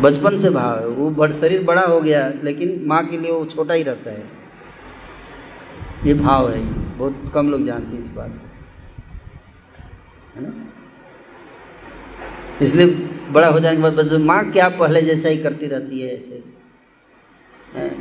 बचपन 0.00 0.36
से 0.36 0.50
भाव 0.50 0.78
है। 0.78 0.86
वो 0.86 1.10
बड़ 1.10 1.32
शरीर 1.32 1.62
बड़ा 1.64 1.82
हो 1.82 2.00
गया, 2.00 2.32
लेकिन 2.44 2.82
माँ 2.86 3.06
के 3.06 3.18
लिए 3.18 3.30
वो 3.30 3.44
छोटा 3.44 3.74
ही 3.74 3.82
रहता 3.82 4.10
है। 4.10 4.24
ये 6.06 6.14
भाव 6.14 6.50
है। 6.50 6.58
ये 6.58 6.72
बहुत 6.98 7.30
कम 7.34 7.50
लोग 7.50 7.64
जानते 7.66 7.96
हैं 7.96 8.02
इस 8.02 8.08
बात 8.08 8.30
को। 8.30 8.48
है 10.36 10.42
ना? 10.46 10.52
इसलिए 12.62 12.86
बड़ा 13.32 13.48
हो 13.48 13.60
जाने 13.60 13.76
के 13.76 13.82
बाद 13.82 13.92
बच्चों, 13.92 14.18
माँ 14.18 14.50
क्या 14.50 14.68
पहले 14.68 15.02
जैसा 15.02 15.28
ही 15.28 15.36
करती 15.36 15.66
रहती 15.66 16.00
है 16.00 16.16
ऐसे? 16.16 16.42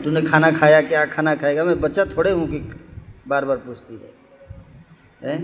तूने 0.04 0.22
खाना 0.22 0.52
खाया, 0.52 0.82
क्या 0.82 1.06
खाना 1.06 1.36
खाएगा? 1.36 1.64
मैं 1.64 1.80
बच्चा 1.82 2.06
थोड़े 2.06 2.32
हूँ 2.32 2.48
कि 2.48 2.60
बार 3.28 3.46
बार 3.46 3.58
पूछती 3.58 3.94
है? 3.94 5.40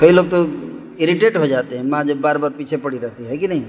कई 0.00 0.10
लोग 0.10 0.30
तो 0.30 0.44
इरिटेट 0.98 1.36
हो 1.36 1.46
जाते 1.46 1.76
हैं। 1.76 1.84
माँ 1.84 2.04
जब 2.04 2.20
बार 2.20 2.38
बार 2.38 2.50
पीछे 2.50 2.76
पड़ी 2.76 2.98
रहती 2.98 3.24
है 3.24 3.36
कि 3.36 3.48
नहीं? 3.48 3.64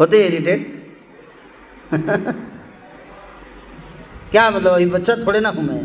होते 0.00 0.26
इरिटेट 0.26 0.60
क्या 4.30 4.50
मतलब 4.50 4.72
अभी 4.72 4.86
बच्चा 4.86 5.14
थोड़े 5.16 5.40
ना 5.40 5.48
हूँ 5.48 5.62
मैं 5.62 5.80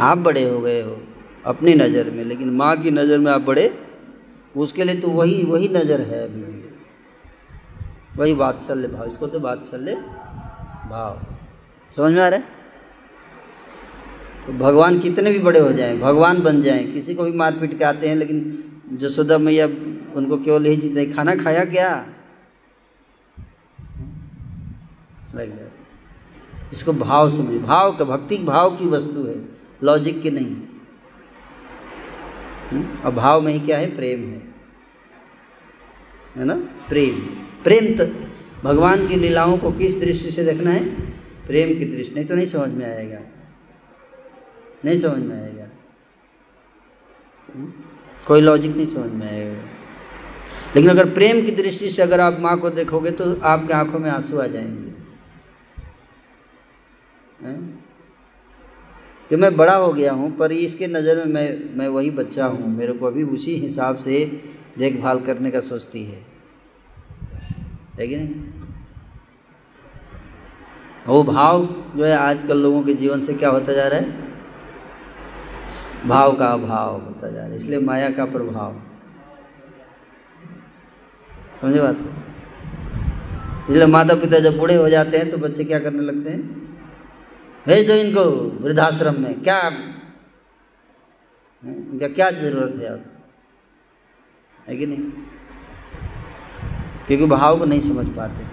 आप 0.00 0.18
बड़े 0.18 0.42
हो 0.48 0.60
गए 0.60 0.80
हो, 0.82 0.96
अपनी 1.46 1.74
नज़र 1.74 2.10
में, 2.10 2.24
लेकिन 2.24 2.50
माँ 2.50 2.76
की 2.76 2.90
नज़र 2.90 3.18
में 3.18 3.30
आप 3.32 3.40
बड़े, 3.40 3.78
उसके 4.56 4.84
लिए 4.84 5.00
तो 5.00 5.08
वही 5.08 5.42
वही 5.44 5.68
नज़र 5.68 6.00
है 6.00 6.22
अभी 6.24 6.42
वही 8.16 8.32
वात्सल्य 8.32 8.88
भाव, 8.88 9.06
इसको 9.06 9.26
तो 9.26 9.40
वात्सल्य 9.40 9.94
भाव। 10.90 11.20
समझ 11.96 12.12
में 12.12 12.22
आ 12.22 12.28
रहा 12.28 12.38
है? 12.38 12.44
तो 14.46 14.52
भगवान 14.52 14.98
कितने 15.00 15.32
भी 15.32 15.38
बड़े 15.38 15.60
हो 15.60 15.72
जाएँ, 15.72 15.98
भगवान 15.98 16.42
बन 16.42 16.62
जाएँ, 16.62 16.92
किसी 16.92 17.14
को 17.14 17.24
भी 17.24 17.32
मार 17.32 17.52
पीट 17.52 17.78
के 17.78 17.84
आते 17.84 18.08
हैं, 18.08 18.16
लेकिन 18.16 18.40
जसोदा 18.92 19.38
मैया 19.38 19.66
उनको 20.14 20.36
केवल 20.36 20.66
यही 20.66 20.76
चीज़ 20.76 20.92
नहीं, 20.92 21.12
खाना 21.12 21.34
खाया 21.34 21.64
क्या? 21.64 22.06
लग 25.34 25.72
इसको 26.72 26.92
भाव 26.92 27.30
समझ 27.30 27.60
भाव 27.60 27.96
का, 27.96 28.04
भक्ति 28.04 28.38
भाव 28.38 28.76
की 28.76 28.86
वस्तु 28.86 29.24
है 29.24 29.44
लॉजिक 29.84 30.22
की 30.22 30.30
नहीं। 30.30 30.56
हम्म? 32.70 32.98
और 32.98 33.14
भाव 33.14 33.40
में 33.40 33.52
ही 33.52 33.60
क्या 33.60 33.78
है? 33.78 33.96
प्रेम 33.96 34.20
है। 34.20 34.54
है 36.36 36.44
ना? 36.44 36.54
प्रेम। 36.88 37.20
प्रेम 37.64 37.98
तो 37.98 38.26
भगवान 38.62 39.08
की 39.08 39.16
लीलाओं 39.16 39.58
को 39.58 39.72
किस 39.72 40.00
दृष्टि 40.00 40.30
से 40.30 40.44
देखना 40.44 40.70
है? 40.70 41.00
प्रेम 41.46 41.78
की 41.78 41.84
दृष्टि। 41.84 42.14
नहीं 42.14 42.24
तो 42.24 42.34
नहीं 42.34 42.46
समझ 42.46 42.70
में 42.70 42.96
आएगा। 42.96 43.18
नहीं 44.84 44.96
समझ 44.96 45.18
में 45.18 45.42
आएगा। 45.42 45.66
हम्म? 47.54 47.72
कोई 48.26 48.40
लॉजिक 48.40 48.76
नहीं 48.76 48.86
समझ 48.86 49.10
में 49.12 49.26
आएगा 49.28 49.62
लेकिन 50.76 50.90
अगर 50.90 51.08
प्रेम 51.10 51.44
की 51.44 51.50
दृष्टि 51.52 51.88
से 51.90 52.02
अगर 52.02 52.20
आप 52.20 52.38
माँ 52.40 52.56
को 52.58 52.70
देखोगे 52.70 53.10
तो 53.10 53.34
आपके 53.44 53.72
आँखों 53.74 53.98
में 53.98 54.10
आँसू 54.10 54.38
आ 54.38 54.46
जाएँगे। 54.46 54.90
कि 59.30 59.36
मैं 59.36 59.56
बड़ा 59.56 59.74
हो 59.74 59.92
गया 59.92 60.12
हूँ, 60.12 60.30
पर 60.36 60.52
इसके 60.52 60.86
नज़र 60.86 61.16
में 61.16 61.32
मैं 61.34 61.76
मैं 61.76 61.88
वही 61.88 62.10
बच्चा 62.10 62.46
हूँ। 62.46 62.68
मेरे 62.68 62.92
को 62.92 63.06
अभी 63.06 63.22
उसी 63.24 63.56
हिसाब 63.56 64.00
से 64.00 64.24
देखभाल 64.78 65.20
करने 65.20 65.50
का 65.50 65.60
सोचती 65.60 66.04
है 66.04 66.20
कि 67.98 68.16
नहीं? 68.16 68.28
वो 71.06 71.22
भाव 71.24 71.66
जो 71.96 72.04
है 72.04 72.16
आजकल 72.16 72.58
लोगों 72.58 72.82
के 72.82 72.94
जीवन 72.94 73.22
से 73.22 73.34
क्या 73.34 73.50
होता 73.50 73.72
जा 73.72 73.86
रहा 73.88 74.00
है? 74.00 74.31
भाव 76.06 76.36
का 76.36 76.46
अभाव 76.46 76.92
होता 76.92 77.30
जा 77.30 77.40
रहा 77.40 77.48
है, 77.48 77.56
इसलिए 77.56 77.80
माया 77.80 78.10
का 78.10 78.24
प्रभाव। 78.24 78.82
समझे 81.60 81.80
बात? 81.80 81.96
को 81.96 83.72
इसलिए 83.72 83.86
माता 83.86 84.14
पिता 84.14 84.38
जब 84.38 84.58
बूढ़े 84.58 84.74
हो 84.74 84.88
जाते 84.88 85.18
हैं 85.18 85.30
तो 85.30 85.38
बच्चे 85.38 85.64
क्या 85.64 85.78
करने 85.78 86.02
लगते 86.02 86.30
हैं? 86.30 86.40
भेज 87.66 87.86
दो 87.88 87.94
इनको 87.94 88.20
वृद्धाश्रम 88.64 89.22
में, 89.22 89.42
क्या? 89.42 89.60
इनका 91.64 92.08
क्या 92.08 92.30
ज़रूरत 92.30 92.74
है 92.78 92.86
अब? 92.86 93.04
है 94.68 94.76
कि 94.76 94.86
नहीं? 94.86 95.10
क्योंकि 97.06 97.26
भाव 97.26 97.58
को 97.58 97.64
नहीं 97.64 97.80
समझ 97.80 98.08
पाते। 98.08 98.44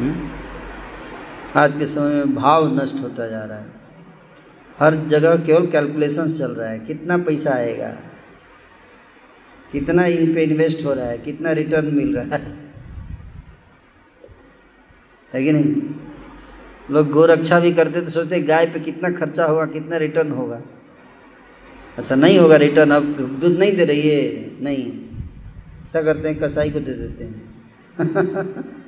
हुँ? 0.00 0.12
हम्म? 0.12 0.30
आज 1.56 1.76
के 1.76 1.86
समय 1.86 2.14
में 2.14 2.34
भाव 2.34 2.82
नष्ट 2.82 3.02
होता 3.02 3.26
जा 3.26 3.44
रहा 3.44 3.58
है। 3.58 3.81
हर 4.82 4.94
जगह 4.94 5.36
केवल 5.36 5.66
कैलकुलेशंस 5.66 6.38
चल 6.38 6.50
रहा 6.50 6.70
है। 6.70 6.78
कितना 6.78 7.18
पैसा 7.18 7.50
आएगा? 7.50 7.96
कितना 9.72 10.06
इन 10.06 10.34
पे 10.34 10.42
इन्वेस्ट 10.42 10.84
हो 10.84 10.94
रहा 10.94 11.04
है? 11.04 11.18
कितना 11.18 11.52
रिटर्न 11.52 11.94
मिल 11.94 12.16
रहा 12.16 12.36
है? 12.36 12.70
है 15.34 15.44
कि 15.44 15.52
नहीं? 15.52 15.94
लोग 16.90 17.10
गोरक्षा 17.10 17.60
भी 17.60 17.72
करते 17.72 18.00
तो 18.00 18.10
सोचते 18.10 18.40
गाय 18.40 18.66
पे 18.66 18.80
कितना 18.80 19.10
खर्चा 19.10 19.44
होगा, 19.44 19.66
कितना 19.66 19.96
रिटर्न 19.96 20.30
होगा? 20.30 20.62
अच्छा 21.98 22.14
नहीं 22.14 22.38
होगा 22.38 22.56
रिटर्न 22.56 22.90
अब 22.90 23.04
दूध 23.40 23.58
नहीं 23.58 23.76
दे 23.76 23.84
रही 23.84 24.08
है। 24.08 24.50
नहीं। 24.62 25.08
ऐसा 25.84 26.02
करते 26.02 26.28
हैं, 26.28 26.38
कसाई 26.38 26.70
को 26.70 26.80
दे 26.80 26.92
देते 26.92 27.24
हैं। 27.24 27.62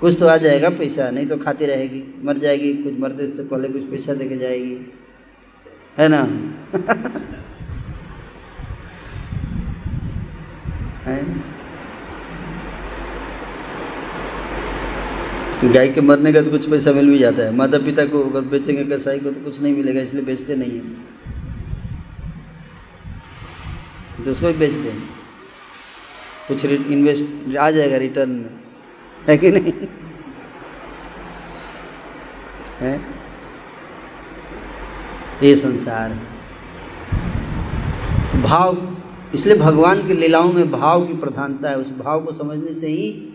कुछ 0.00 0.20
तो 0.20 0.26
आ 0.26 0.36
जाएगा 0.36 0.70
पैसा, 0.70 1.10
नहीं 1.10 1.26
तो 1.26 1.36
खाती 1.36 1.66
रहेगी, 1.66 2.20
मर 2.24 2.38
जाएगी, 2.38 2.74
कुछ 2.74 2.98
मरते 2.98 3.26
से 3.26 3.44
पहले 3.44 3.68
कुछ 3.68 3.82
पैसा 3.82 4.14
दे 4.14 4.28
के 4.28 4.38
जाएगी। 4.38 4.92
है 5.98 6.08
ना? 6.08 6.22
है? 11.04 11.24
गाय 15.72 15.88
के 15.88 16.00
मरने 16.00 16.32
का 16.32 16.42
तो 16.42 16.50
कुछ 16.50 16.70
पैसा 16.70 16.92
मिल 16.92 17.10
भी 17.10 17.18
जाता 17.18 17.42
है। 17.42 17.54
माता 17.54 17.78
पिता 17.78 18.04
को 18.04 18.30
अगर 18.30 18.40
बेचेंगे 18.40 18.96
कसाई 18.96 19.18
को 19.18 19.30
तो 19.30 19.40
कुछ 19.40 19.60
नहीं 19.62 19.76
मिलेगा, 19.76 20.00
इसलिए 20.00 20.22
बेचते 20.22 20.56
नहीं 20.56 20.72
है। 20.72 20.88
तो 24.24 24.30
उसको 24.30 24.46
भी 24.46 24.52
बेचते 24.52 24.88
हैं। 24.88 25.02
कुछ 26.48 26.64
इन्वेस्ट 26.64 27.56
आ 27.56 27.70
जाएगा 27.70 27.96
रिटर्न 27.96 28.30
में। 28.30 28.67
है 29.28 29.38
कि 29.38 29.50
नहीं? 29.50 29.72
है? 32.78 33.00
ये 35.42 35.56
संसार 35.56 36.18
भाव, 38.42 38.96
इसलिए 39.34 39.56
भगवान 39.56 40.06
की 40.06 40.14
लीलाओं 40.14 40.52
में 40.52 40.70
भाव 40.70 41.06
की 41.06 41.12
प्रधानता 41.12 41.70
है। 41.70 41.78
उस 41.78 41.90
भाव 41.90 42.24
को 42.24 42.32
समझने 42.32 42.74
से 42.74 42.88
ही 42.88 43.32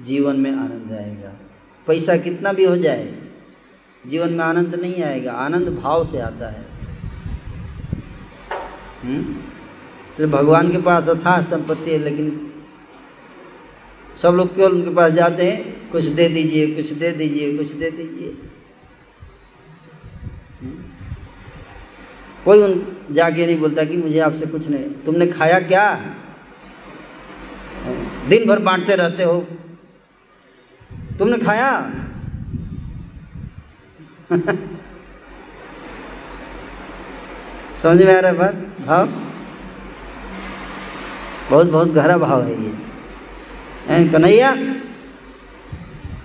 जीवन 0.00 0.36
में 0.36 0.52
आनंद 0.52 0.92
आएगा। 0.92 1.32
पैसा 1.86 2.16
कितना 2.16 2.52
भी 2.52 2.64
हो 2.64 2.76
जाए, 2.76 3.14
जीवन 4.06 4.30
में 4.30 4.44
आनंद 4.44 4.74
नहीं 4.74 5.02
आएगा। 5.02 5.32
आनंद 5.32 5.68
भाव 5.68 6.04
से 6.04 6.20
आता 6.20 6.50
है। 6.50 6.66
हम्म? 9.02 9.36
इसलिए 10.12 10.28
भगवान 10.28 10.70
के 10.70 10.78
पास 10.78 11.08
अथाह 11.08 11.42
संपत्ति 11.42 11.90
है, 11.90 11.98
लेकिन 11.98 12.51
सब 14.18 14.28
लोग 14.28 14.56
केवल 14.56 14.72
उनके 14.72 14.90
पास 14.90 15.12
जाते 15.12 15.50
हैं? 15.50 15.90
कुछ 15.90 16.04
दे 16.04 16.28
दीजिए 16.28 16.74
कुछ 16.74 16.90
दे 16.90 17.12
दीजिए 17.12 17.58
कुछ 17.58 17.72
दे 17.72 17.90
दीजिए। 17.90 18.38
हम्म? 20.62 20.84
कोई 22.44 22.62
उन 22.62 22.96
जाके 23.10 23.46
नहीं 23.46 23.60
बोलता 23.60 23.84
कि 23.84 23.96
मुझे 23.96 24.18
आपसे 24.18 24.46
कुछ 24.46 24.68
नहीं। 24.68 24.84
तुमने 24.84 25.26
खाया 25.26 25.60
क्या? 25.60 26.00
दिन 28.28 28.48
भर 28.48 28.58
बांटते 28.58 28.94
रहते 28.94 29.22
हो। 29.22 29.46
तुमने 31.18 31.38
खाया? 31.38 31.90
समझ 37.82 38.02
में 38.02 38.16
आ 38.16 38.20
रहा 38.20 38.32
है 38.32 38.38
बात? 38.38 38.54
भाव? 38.86 39.06
बहुत 41.50 41.66
बहुत 41.66 41.88
गहरा 41.88 42.18
भाव 42.18 42.42
है 42.42 42.62
ये। 42.62 42.68
हैं, 42.68 42.81
कन्हैया, 43.88 44.56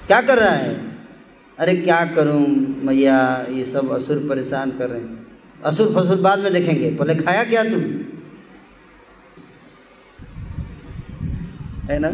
क्या 0.08 0.22
कर 0.22 0.38
रहा 0.38 0.50
है? 0.50 0.88
अरे, 1.60 1.76
क्या 1.76 2.06
करूँ? 2.06 2.48
मैया, 2.84 3.46
ये 3.50 3.66
सब 3.66 3.92
असुर 3.92 4.18
परेशान 4.30 4.72
कर 4.72 4.90
रहे 4.90 5.02
हैं। 5.02 5.28
असुर 5.66 5.88
फसुर 5.88 6.18
बाद 6.18 6.40
में 6.40 6.54
देखेंगे। 6.54 6.96
पहले 6.96 7.16
खाया 7.16 7.44
क्या 7.44 7.64
तुम 7.64 7.82
है 11.92 12.00
ना? 12.00 12.12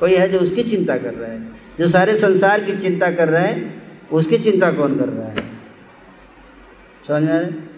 कोई 0.00 0.14
है 0.14 0.28
जो 0.28 0.38
उसकी 0.38 0.62
चिंता 0.62 0.98
कर 0.98 1.14
रहा 1.14 1.30
है? 1.30 1.52
जो 1.78 1.88
सारे 1.88 2.16
संसार 2.16 2.64
की 2.64 2.76
चिंता 2.76 3.10
कर 3.10 3.28
रहा 3.28 3.42
है, 3.42 3.82
उसकी 4.12 4.38
चिंता 4.38 4.72
कौन 4.72 4.98
कर 4.98 5.08
रहा 5.08 5.28
है? 5.28 5.36
समझ 7.08 7.22
में 7.22 7.68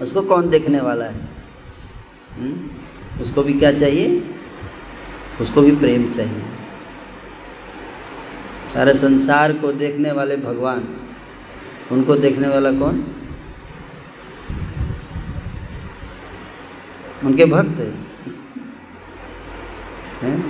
उसको 0.00 0.22
कौन 0.22 0.50
देखने 0.50 0.80
वाला 0.80 1.04
है? 1.04 1.20
हुँ? 2.38 2.70
उसको 3.20 3.42
भी 3.42 3.52
क्या 3.52 3.72
चाहिए? 3.72 4.35
उसको 5.40 5.62
भी 5.62 5.74
प्रेम 5.76 6.10
चाहिए। 6.10 6.42
सारे 8.74 8.94
संसार 8.94 9.52
को 9.52 9.72
देखने 9.74 10.12
वाले 10.12 10.36
भगवान, 10.36 10.88
उनको 11.92 12.16
देखने 12.16 12.48
वाला 12.48 12.70
कौन? 12.72 13.04
उनके 17.24 17.44
भक्त 17.44 17.78
हैं। 17.78 17.94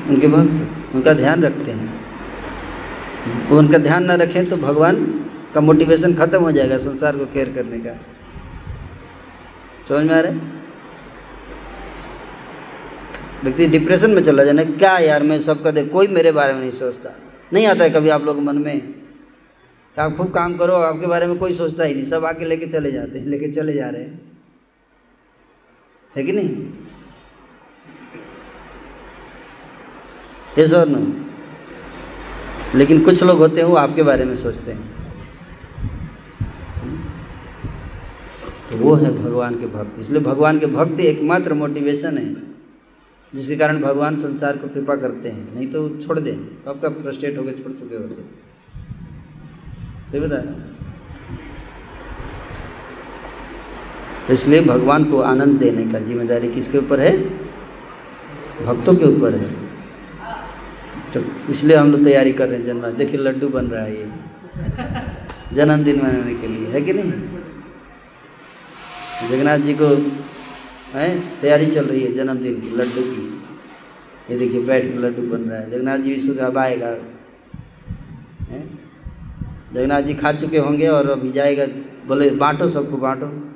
उनके 0.08 0.28
भक्त, 0.28 0.94
उनका 0.94 1.12
ध्यान 1.12 1.42
रखते 1.42 1.70
हैं। 1.70 2.04
वो 3.48 3.58
उनका 3.58 3.78
ध्यान 3.78 4.04
ना 4.04 4.14
रखें 4.14 4.48
तो 4.48 4.56
भगवान 4.56 4.96
का 5.54 5.60
मोटिवेशन 5.60 6.14
खत्म 6.14 6.42
हो 6.42 6.52
जाएगा 6.52 6.78
संसार 6.78 7.16
को 7.16 7.26
केयर 7.26 7.52
करने 7.52 7.78
का। 7.78 7.94
समझ 9.88 10.04
में 10.06 10.14
आ 10.14 10.20
रहा 10.20 10.32
है? 10.32 10.55
व्यक्ति 13.46 13.66
डिप्रेशन 13.66 14.10
में 14.10 14.22
चला 14.22 14.44
जाना, 14.44 14.64
क्या 14.64 14.98
यार 14.98 15.22
मैं 15.22 15.42
सबका 15.42 15.70
देख, 15.70 15.92
कोई 15.92 16.06
मेरे 16.06 16.32
बारे 16.32 16.52
में 16.52 16.60
नहीं 16.60 16.70
सोचता। 16.70 17.10
नहीं 17.52 17.66
आता 17.66 17.84
है 17.84 17.90
कभी 17.90 18.08
आप 18.08 18.24
लोग 18.24 18.38
मन 18.38 18.58
में? 18.58 18.80
कि 18.80 20.00
आप 20.00 20.16
खूब 20.16 20.30
काम 20.30 20.56
करो, 20.56 20.72
आपके 20.72 21.06
बारे 21.06 21.26
में 21.26 21.38
कोई 21.38 21.52
सोचता 21.52 21.84
ही 21.84 21.94
नहीं, 21.94 22.04
सब 22.04 22.24
आके 22.24 22.44
लेके 22.44 22.66
चले 22.66 22.92
जाते 22.92 23.18
हैं, 23.18 23.26
लेके 23.26 23.48
चले 23.52 23.72
जा 23.72 23.88
रहे 23.88 24.02
हैं। 24.02 24.32
है 26.16 26.22
कि 26.22 26.32
नहीं? 26.32 26.50
ये 30.58 30.84
नो। 30.84 31.26
लेकिन 32.78 33.04
कुछ 33.04 33.22
लोग 33.22 33.38
होते 33.38 33.60
हैं, 33.60 33.68
वो 33.68 33.76
आपके 33.76 34.02
बारे 34.02 34.24
में 34.24 34.36
सोचते 34.36 34.72
हैं। 34.72 34.96
तो 38.70 38.76
वो 38.76 38.94
है 38.94 39.24
भगवान 39.24 39.54
के 39.54 39.66
भक्त। 39.66 40.00
इसलिए 40.00 40.20
भगवान 40.20 40.58
के 40.58 40.66
भक्त 40.66 41.00
एकमात्र 41.00 41.54
मोटिवेशन 41.54 42.18
है। 42.18 42.55
जिसके 43.34 43.56
कारण 43.56 43.80
भगवान 43.80 44.16
संसार 44.16 44.56
को 44.56 44.68
कृपा 44.68 44.96
करते 44.96 45.28
हैं। 45.28 45.54
नहीं 45.54 45.66
तो 45.66 45.88
छोड़ 46.00 46.18
दें। 46.20 46.36
कब 46.66 46.80
कब 46.84 47.02
फ्रस्ट्रेट 47.02 47.38
होकर 47.38 47.52
छोड़ 47.52 47.72
चुके 47.72 47.96
होते 47.96 48.14
बता 50.20 50.38
इसलिए 54.32 54.60
भगवान 54.60 55.04
को 55.04 55.20
आनंद 55.22 55.58
देने 55.58 55.82
का 55.92 55.98
ज़िम्मेदारी 55.98 56.48
किसके 56.52 56.78
ऊपर 56.78 57.00
है? 57.00 57.10
भक्तों 58.64 58.94
के 58.94 59.04
ऊपर 59.04 59.34
है। 59.34 59.50
तो 61.14 61.20
इसलिए 61.50 61.76
हम 61.76 61.90
लोग 61.92 62.04
तैयारी 62.04 62.32
कर 62.32 62.48
रहे 62.48 62.58
हैं 62.58 62.66
जन्म। 62.66 62.90
देखिए 62.96 63.20
लड्डू 63.20 63.48
बन 63.48 63.66
रहा 63.66 63.82
है 63.82 63.96
ये। 63.96 64.06
जन्मदिन 65.54 66.00
मनाने 66.02 66.34
के 66.34 66.46
लिए। 66.46 66.66
है 66.66 66.80
कि 66.80 66.92
नहीं? 66.92 67.12
जगन्नाथ 69.30 69.58
जी 69.58 69.74
को 69.74 69.88
है? 71.00 71.40
तैयारी 71.40 71.66
चल 71.66 71.84
रही 71.84 72.00
है 72.00 72.14
जन्मदिन 72.14 72.60
की, 72.60 72.70
लड्डू 72.70 73.02
की। 73.02 73.42
ये 74.30 74.38
देखिए, 74.38 74.62
बैठ 74.62 74.82
के 74.82 74.98
लड्डू 74.98 75.22
बन 75.22 75.42
रहा 75.42 75.60
है। 75.60 75.70
जगन्नाथ 75.70 75.98
जी 75.98 76.14
विश्व 76.14 76.44
अब 76.44 76.58
आएगा। 76.58 76.96
जगन्नाथ 79.74 80.02
जी 80.02 80.14
खा 80.14 80.32
चुके 80.32 80.58
होंगे 80.58 80.88
और 80.88 81.10
अभी 81.10 81.32
जाएगा। 81.32 81.66
बोले, 82.06 82.30
बांटो 82.30 82.68
सबको, 82.68 82.96
बांटो। 82.96 83.50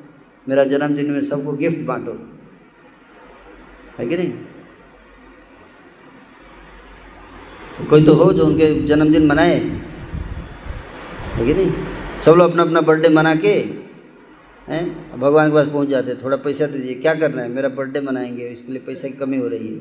मेरा 0.49 0.65
जन्मदिन 0.65 1.11
में 1.11 1.21
सबको 1.21 1.53
गिफ्ट 1.53 1.79
बांटो। 1.79 2.29
है 3.99 4.07
कि 4.07 4.17
नहीं? 4.17 4.33
तो 7.79 7.85
कोई 7.85 8.05
तो 8.05 8.15
हो 8.15 8.33
जो 8.33 8.47
उनके 8.47 8.87
जन्मदिन 8.87 9.27
मनाए। 9.27 9.55
है 11.33 11.47
कि 11.47 11.55
नहीं? 11.55 11.73
सब 12.23 12.33
लोग 12.33 12.51
अपना 12.51 12.63
अपना 12.63 12.81
बर्थडे 12.81 13.09
मना 13.09 13.35
के 13.35 13.80
हैं? 14.71 15.19
भगवान 15.21 15.49
के 15.49 15.55
पास 15.55 15.67
पहुँच 15.67 15.89
जाते, 15.89 16.15
थोड़ा 16.15 16.37
पैसा 16.37 16.67
दे 16.67 16.79
दीजिए, 16.79 16.95
क्या 16.95 17.15
करना 17.15 17.43
है? 17.43 17.49
मेरा 17.49 17.69
बर्थडे 17.69 18.01
मनाएँगे, 18.01 18.49
इसके 18.49 18.73
लिए 18.73 18.83
पैसे 18.83 19.11
की 19.11 19.19
कमी 19.19 19.37
हो 19.37 19.49
रही 19.49 19.69
है। 19.69 19.81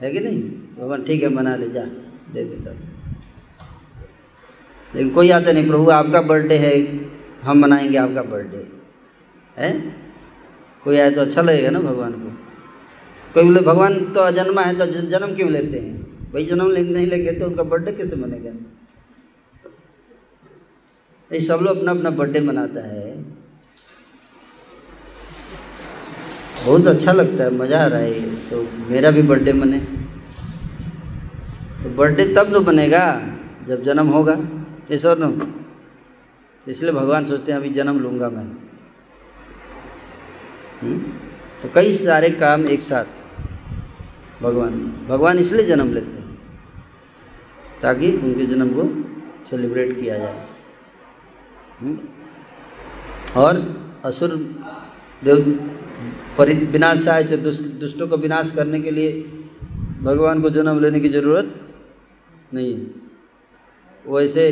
है 0.00 0.12
कि 0.12 0.20
नहीं? 0.20 0.42
भगवान, 0.80 1.04
ठीक 1.04 1.22
है, 1.22 1.28
मना 1.28 1.56
ले, 1.56 1.70
जा, 1.70 1.84
दे 2.32 2.44
देता 2.44 2.70
लेकिन 4.94 5.10
कोई 5.10 5.30
आता 5.30 5.52
नहीं, 5.52 5.68
प्रभु, 5.68 5.90
आपका 5.90 6.20
बर्थडे 6.20 6.54
है, 6.54 7.04
हम 7.42 7.58
मनाएँगे 7.58 7.96
आपका 7.96 8.22
बर्थडे 8.22 8.68
है? 9.58 9.94
कोई 10.84 10.96
आए 10.96 11.10
तो 11.10 11.20
अच्छा 11.20 11.42
लगेगा 11.42 11.70
ना 11.70 11.80
भगवान 11.80 12.12
को। 12.12 12.30
कोई 13.34 13.44
बोले, 13.44 13.60
भगवान 13.60 14.12
तो 14.12 14.20
अजन्मा 14.20 14.62
है 14.62 14.78
तो 14.78 14.86
जन्म 14.86 15.36
क्यों 15.36 15.50
लेते 15.50 15.78
हैं? 15.78 16.02
भाई, 16.32 16.44
जन्म 16.44 16.66
नहीं 16.70 17.06
लेके 17.06 17.32
तो 17.32 17.46
उनका 17.46 17.62
बर्थडे 17.62 17.92
कैसे 17.92 18.16
मनेगा? 18.16 18.73
ये 21.34 21.40
सब 21.40 21.60
लोग 21.62 21.76
अपना 21.76 21.90
अपना 21.90 22.10
बर्थडे 22.12 22.40
मनाता 22.40 22.80
है। 22.80 23.12
बहुत 26.64 26.86
अच्छा 26.86 27.12
लगता 27.12 27.44
है, 27.44 27.50
मज़ा 27.52 27.80
आ 27.84 27.86
रहा 27.86 28.00
है 28.00 28.34
तो 28.50 28.62
मेरा 28.90 29.10
भी 29.10 29.22
बर्थडे 29.22 29.52
मने। 29.52 29.78
तो 31.82 31.90
बर्थडे 31.96 32.24
तब 32.34 32.52
तो 32.52 32.60
बनेगा 32.62 33.02
जब 33.68 33.82
जन्म 33.84 34.08
होगा 34.08 34.36
इस 34.90 35.04
और 35.06 35.18
न। 35.18 35.52
इसलिए 36.66 36.92
भगवान 36.92 37.24
सोचते 37.24 37.52
हैं 37.52 37.58
अभी 37.58 37.70
जन्म 37.72 37.98
लूँगा 38.00 38.28
मैं। 38.28 38.44
हुँ? 40.82 40.96
तो 41.62 41.68
कई 41.74 41.92
सारे 41.94 42.30
काम 42.38 42.66
एक 42.68 42.82
साथ। 42.82 43.04
भगवान 44.42 44.80
भगवान 45.08 45.38
इसलिए 45.38 45.66
जन्म 45.66 45.92
लेते 45.94 46.18
हैं 46.18 46.38
ताकि 47.82 48.16
उनके 48.18 48.46
जन्म 48.46 48.74
को 48.74 48.88
सेलिब्रेट 49.50 50.00
किया 50.00 50.18
जाए। 50.18 50.53
और 53.36 53.58
असुर 54.04 54.34
देव 55.24 55.38
परि 56.38 56.54
विनाशाय 56.54 57.24
दुष्ट 57.24 57.62
दुष्टों 57.80 58.08
को 58.08 58.16
विनाश 58.16 58.50
करने 58.50 58.80
के 58.80 58.90
लिए 58.90 59.12
भगवान 60.02 60.40
को 60.42 60.50
जन्म 60.50 60.80
लेने 60.80 61.00
की 61.00 61.08
ज़रूरत 61.08 61.54
नहीं 62.54 62.74
है। 62.74 62.86
वैसे 64.04 64.44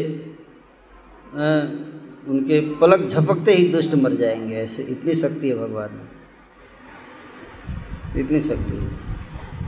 उनके 2.29 2.61
पलक 2.77 3.09
झपकते 3.09 3.53
ही 3.53 3.69
दुष्ट 3.69 3.95
मर 3.95 4.15
जाएँगे, 4.15 4.57
ऐसे 4.57 4.83
इतनी 4.83 5.15
शक्ति 5.15 5.49
है 5.49 5.55
भगवान 5.59 5.91
में। 5.93 6.09
इतनी 8.17 8.41
शक्ति 8.41 8.77
है। 8.77 8.89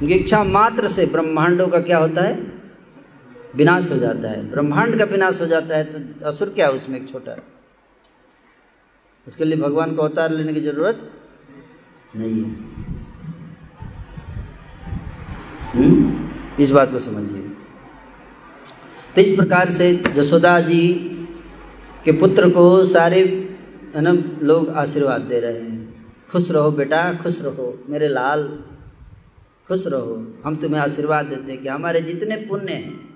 उनकी 0.01 0.15
इच्छा 0.15 0.43
मात्र 0.45 0.89
से 0.89 1.07
ब्रह्मांडों 1.07 1.69
का 1.69 1.81
क्या 1.81 1.99
होता 1.99 2.23
है? 2.23 2.35
विनाश 3.57 3.91
हो 3.93 3.97
जाता 3.97 4.31
है। 4.31 4.51
ब्रह्मांड 4.51 4.99
का 4.99 5.05
विनाश 5.05 5.41
हो 5.41 5.47
जाता 5.47 5.77
है 5.77 5.85
तो 5.85 6.27
असुर 6.27 6.49
क्या 6.49 6.67
है 6.67 6.73
उसमें 6.73 6.97
एक 7.01 7.09
छोटा? 7.09 7.37
उसके 9.27 9.45
लिए 9.45 9.59
भगवान 9.59 9.97
को 9.97 10.03
अवतार 10.03 10.31
लेने 10.31 10.55
की 10.55 10.61
ज़रूरत 10.61 11.11
नहीं 12.17 12.45
है। 12.45 12.75
इस 16.61 16.71
बात 16.71 16.93
को 16.93 16.99
समझिए। 16.99 17.41
तो 19.15 19.21
इस 19.21 19.37
प्रकार 19.37 19.71
से 19.71 19.97
जसोदा 19.97 20.61
जी 20.61 20.93
के 22.05 22.13
पुत्र 22.13 22.51
को 22.51 22.87
सारे, 22.87 23.21
है 23.95 24.01
ना, 24.03 24.13
लोग 24.43 24.69
आशीर्वाद 24.69 25.21
दे 25.21 25.41
रहे 25.41 25.61
हैं। 25.61 26.07
खुश 26.33 26.51
रहो 26.51 26.71
बेटा, 26.71 27.15
खुश 27.15 27.43
रहो, 27.43 27.85
मेरे 27.89 28.09
लाल, 28.09 28.59
खुश 29.69 29.87
रहो। 29.87 30.35
हम 30.45 30.57
तुम्हें 30.57 30.81
आशीर्वाद 30.81 31.27
देते 31.27 31.53
हैं 31.53 31.63
कि 31.63 31.69
हमारे 31.69 32.01
जितने 32.01 32.37
पुण्य 32.37 32.73
हैं 32.73 33.14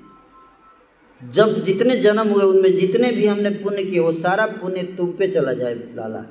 जब 1.25 1.63
जितने 1.63 1.97
जन्म 1.97 2.29
हुए 2.29 2.45
उनमें 2.45 2.77
जितने 2.77 3.13
भी 3.13 3.27
हमने 3.27 3.51
पुण्य 3.51 3.85
किए, 3.85 4.01
वो 4.01 4.13
सारा 4.13 4.47
पुण्य 4.47 4.83
तुम 4.83 5.13
पे 5.13 5.29
चला 5.29 5.53
जाए 5.53 5.75
लाला। 5.75 6.23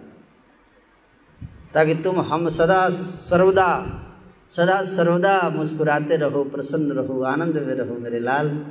ताकि 1.74 1.96
तुम 1.96 2.20
हम 2.20 2.50
सदा 2.50 2.90
सर्वदा 2.90 4.04
सदा 4.52 4.84
सर्वदा 4.84 5.50
मुस्कुराते 5.50 6.18
रहो, 6.18 6.44
प्रसन्न 6.44 6.92
रहो, 6.92 7.22
आनंद 7.22 7.54
में 7.54 7.74
रहो 7.74 7.96
मेरे 7.96 8.20
लाल। 8.20 8.66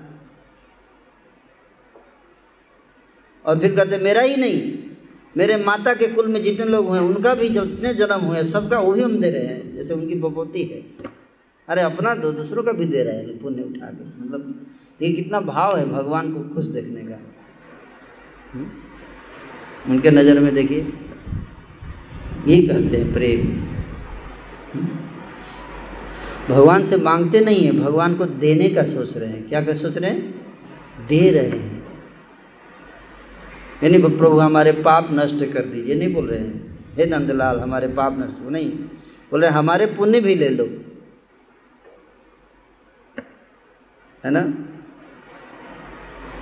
और 3.47 3.59
फिर 3.59 3.77
कहते, 3.77 3.99
मेरा 3.99 4.21
ही 4.21 4.37
नहीं, 4.37 4.79
मेरे 5.37 5.57
माता 5.57 5.95
के 5.95 6.07
कुल 6.07 6.27
में 6.27 6.43
जितने 6.43 6.67
लोग 6.67 6.89
हुए, 6.89 6.99
उनका 6.99 7.35
भी 7.35 7.49
जितने 7.49 7.95
जन्म 7.95 8.21
हुए, 8.21 8.45
सबका 8.45 8.79
वही 8.79 9.03
हम 9.03 9.21
दे 9.21 9.31
रहे 9.31 9.47
हैं, 9.47 9.77
जैसे 9.77 9.95
उनकी 9.95 10.15
बपोती 10.15 10.63
है। 10.63 10.83
अरे 11.69 11.83
अपना 11.83 12.15
दो, 12.15 12.33
दूसरों 12.33 12.63
का 12.63 12.73
भी 12.73 12.85
दे 12.85 13.03
रहे 13.03 13.17
हैं, 13.17 13.39
पुण्य 13.39 13.63
उठा 13.63 13.87
के 13.87 14.05
मतलब 14.05 14.67
ये 15.03 15.13
कितना 15.13 15.41
भाव 15.41 15.77
है 15.77 15.89
भगवान 15.91 16.33
को 16.35 16.55
खुश 16.55 16.65
देखने 16.65 17.01
का। 17.01 17.19
हुँ? 18.55 18.73
उनके 19.89 20.11
नज़र 20.11 20.41
में 20.41 20.55
देखिए। 20.55 20.93
यही 22.49 22.67
कहते 22.67 22.97
हैं 22.97 23.13
प्रेम। 23.13 23.47
भगवान 26.49 26.87
से 26.87 26.97
मांगते 26.97 27.41
नहीं 27.41 27.65
है 27.67 27.73
भगवान 27.73 28.15
को 28.17 28.25
देने 28.25 28.69
का 28.69 28.85
सोच 28.85 29.17
रहे 29.17 29.31
हैं। 29.31 29.49
क्या 29.49 29.63
क्या 29.63 29.75
सोच 29.75 29.97
रहे 29.97 30.11
हैं? 30.11 30.35
दे 31.07 31.31
रहे 31.31 31.49
हैं। 31.49 31.87
यानी 33.85 33.99
प्रभु 33.99 34.39
हमारे 34.39 34.73
पाप 34.73 35.09
नष्ट 35.13 35.53
कर 35.53 35.65
दीजिए 35.65 35.95
नहीं 35.95 36.15
बोल 36.15 36.29
रहे 36.29 36.39
हैं। 36.39 36.79
हे 36.95 37.07
नंदलाल 37.07 37.61
हमारे 37.61 37.89
पाप 37.89 38.19
नष्ट 38.19 38.45
हो 38.45 38.51
नहीं। 38.51 38.71
बोल 39.31 39.43
रहे 39.43 39.51
हमारे 39.51 39.87
पुण्य 39.87 40.21
भी 40.21 40.35
ले 40.35 40.49
लो। 40.49 40.65
है 44.25 44.31
ना? 44.31 44.43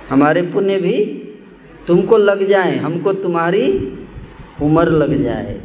हमारे 0.09 0.41
पुण्य 0.41 0.77
भी 0.77 1.03
तुमको 1.87 2.17
लग 2.17 2.47
जाए, 2.47 2.77
हमको 2.77 3.13
तुम्हारी 3.13 3.97
उम्र 4.61 4.89
लग 4.89 5.23
जाए। 5.23 5.61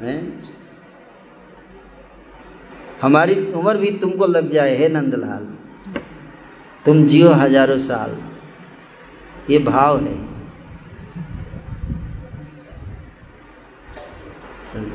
हैं? 0.00 0.42
हमारी 3.02 3.52
उम्र 3.52 3.76
भी 3.76 3.90
तुमको 3.90 4.26
लग 4.26 4.50
जाए, 4.50 4.76
हे 4.76 4.88
नंदलाल। 4.88 5.48
तुम 6.86 7.06
जियो 7.06 7.30
हज़ारों 7.30 7.78
साल। 7.78 8.16
ये 9.50 9.58
भाव 9.58 10.00
है। 10.00 10.32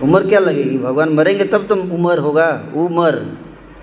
उम्र 0.04 0.28
क्या 0.28 0.40
लगेगी? 0.40 0.78
भगवान 0.78 1.10
मरेंगे 1.10 1.44
तब 1.44 1.68
तुम 1.68 1.80
उम्र 1.80 2.20
होगा। 2.20 2.72
उमर। 2.76 3.16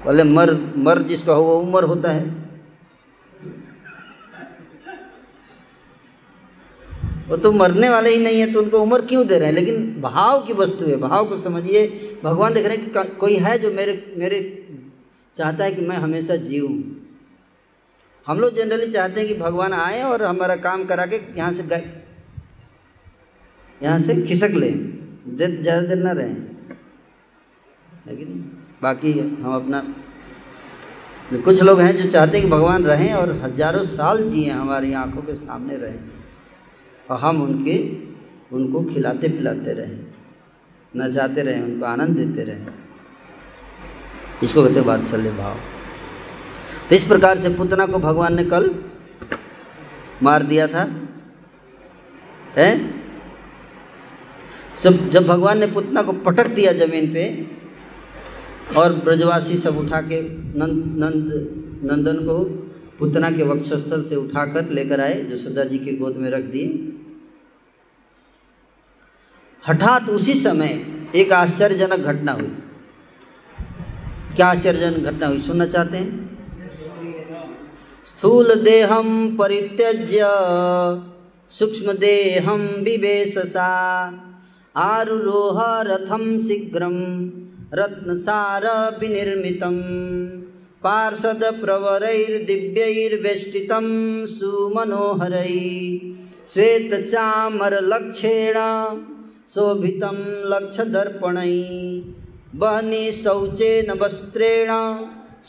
बोले 0.04 0.24
मर 0.24 0.74
मर 0.76 0.98
जिसका 0.98 1.32
होगा, 1.32 1.52
उम्र 1.52 1.84
होता 1.84 2.10
है। 2.10 2.43
वो 7.28 7.36
तो 7.36 7.52
मरने 7.52 7.88
वाले 7.88 8.10
ही 8.10 8.22
नहीं 8.24 8.40
है 8.40 8.52
तो 8.52 8.60
उनको 8.62 8.78
उम्र 8.80 9.00
क्यों 9.02 9.26
दे 9.26 9.38
रहे 9.38 9.48
हैं? 9.48 9.54
लेकिन 9.54 10.00
भाव 10.00 10.40
की 10.46 10.52
वस्तु 10.54 10.86
है, 10.86 10.96
भाव 10.98 11.28
को 11.28 11.38
समझिए। 11.38 11.86
भगवान 12.24 12.54
देख 12.54 12.66
रहे 12.66 12.76
हैं 12.76 12.84
कि 12.84 13.16
कोई 13.16 13.36
है 13.38 13.58
जो 13.58 13.70
मेरे 13.72 14.14
मेरे 14.18 14.40
चाहता 15.36 15.64
है 15.64 15.72
कि 15.72 15.82
मैं 15.82 15.96
हमेशा 15.98 16.36
जीऊँ। 16.38 16.72
हम 18.26 18.38
लोग 18.40 18.56
जनरली 18.56 18.90
चाहते 18.92 19.20
हैं 19.20 19.28
कि 19.28 19.34
भगवान 19.36 19.72
आए 19.74 20.02
और 20.02 20.22
हमारा 20.24 20.56
काम 20.58 20.84
करा 20.84 21.06
के 21.06 21.20
यहाँ 21.36 21.52
से 21.52 21.62
गए, 21.64 21.82
यहाँ 23.80 23.98
से 23.98 24.14
खिसक 24.22 24.50
लें। 24.54 24.74
देर 25.28 25.50
ज़्यादा 25.52 25.82
देर 25.84 25.98
ना 25.98 26.12
रहें। 26.12 26.36
लेकिन 28.06 28.28
बाकी 28.82 29.12
हम 29.12 29.54
अपना, 29.54 29.80
कुछ 31.34 31.62
लोग 31.62 31.80
हैं 31.80 31.96
जो 31.96 32.10
चाहते 32.10 32.38
हैं 32.38 32.46
कि 32.46 32.52
भगवान 32.52 32.84
रहें 32.84 33.12
और 33.14 33.32
हज़ारों 33.42 33.84
साल 33.86 34.28
जिए, 34.28 34.50
हमारी 34.50 34.92
आँखों 34.94 35.22
के 35.22 35.34
सामने 35.36 35.76
रहें। 35.76 36.13
और 37.10 37.18
हम 37.18 37.42
उनके, 37.42 37.96
उनको 38.56 38.84
खिलाते 38.84 39.28
पिलाते 39.28 39.72
रहें। 39.72 40.00
नचाते 40.96 41.42
रहें, 41.42 41.62
उनको 41.62 41.86
आनंद 41.86 42.16
देते 42.16 42.42
रहें। 42.42 42.66
इसको 44.42 44.62
कहते 44.62 44.80
वात्सल्य 44.80 45.30
भाव। 45.30 45.54
तो 46.90 46.96
इस 46.96 47.04
प्रकार 47.04 47.38
से 47.38 47.48
पुतना 47.48 47.86
को 47.86 47.98
भगवान 47.98 48.34
ने 48.34 48.44
कल 48.44 48.74
मार 50.22 50.42
दिया 50.42 50.66
था। 50.66 51.08
है? 52.56 52.94
सब, 54.76 55.10
जब 55.10 55.26
भगवान 55.26 55.58
ने 55.58 55.66
पुतना 55.66 56.02
को 56.02 56.12
पटक 56.12 56.46
दिया 56.46 56.72
ज़मीन 56.72 57.12
पे, 57.12 57.46
और 58.76 58.92
ब्रजवासी 58.92 59.56
सब 59.56 59.76
उठा 59.76 60.00
के 60.00 60.20
नंद 60.30 61.04
नंद, 61.04 61.50
नंदन 61.92 62.16
को 62.16 62.44
पुतना 62.98 63.30
के 63.30 63.42
वक्षस्थल 63.42 64.04
से 64.04 64.16
उठाकर 64.16 64.70
लेकर 64.70 65.00
आए, 65.00 65.22
जो 65.22 65.36
जसोदा 65.36 65.64
जी 65.64 65.78
के 65.78 65.92
गोद 65.92 66.16
में 66.16 66.30
रख 66.30 66.44
दिए। 66.44 66.93
हठात 69.68 70.08
उसी 70.08 70.34
समय 70.34 70.86
एक 71.14 71.32
आश्चर्यजनक 71.32 71.92
घटना 71.92 72.32
हुई। 72.32 72.56
क्या 74.36 74.46
आश्चर्यजनक 74.46 74.96
घटना 74.96 75.26
हुई, 75.26 75.38
सुनना 75.38 75.66
चाहते 75.66 75.96
हैं? 75.96 76.38
स्थूल 78.06 78.54
देहम 78.54 79.36
परित्यज्य, 79.36 80.20
सूक्ष्म 81.50 81.92
देहम 81.92 82.60
विवेशसा, 82.60 83.70
आरुरोह 84.76 85.82
रथम 85.82 86.38
शीघ्रम 86.38 87.30
रत्नसार 87.74 88.96
विनिर्मितम, 89.00 89.80
पार्षद 90.82 91.60
प्रवरैर्दिव्यैर्वेष्टितं 91.64 94.26
सुमनोहरै 94.26 96.00
श्वेतचामरलक्षेण 96.52 98.54
शोभितं 99.52 100.16
लक्षदर्पणै 100.50 101.50
वहनि 102.60 103.04
शौचेन 103.12 103.90
वस्त्रेण 104.00 104.70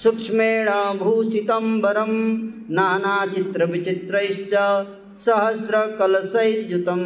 सूक्ष्मेण 0.02 0.70
भूषितं 1.00 1.66
वरं 1.84 2.12
नानाचित्रविचित्रैश्च 2.78 4.54
सहस्रकलशैर्युतं 5.26 7.04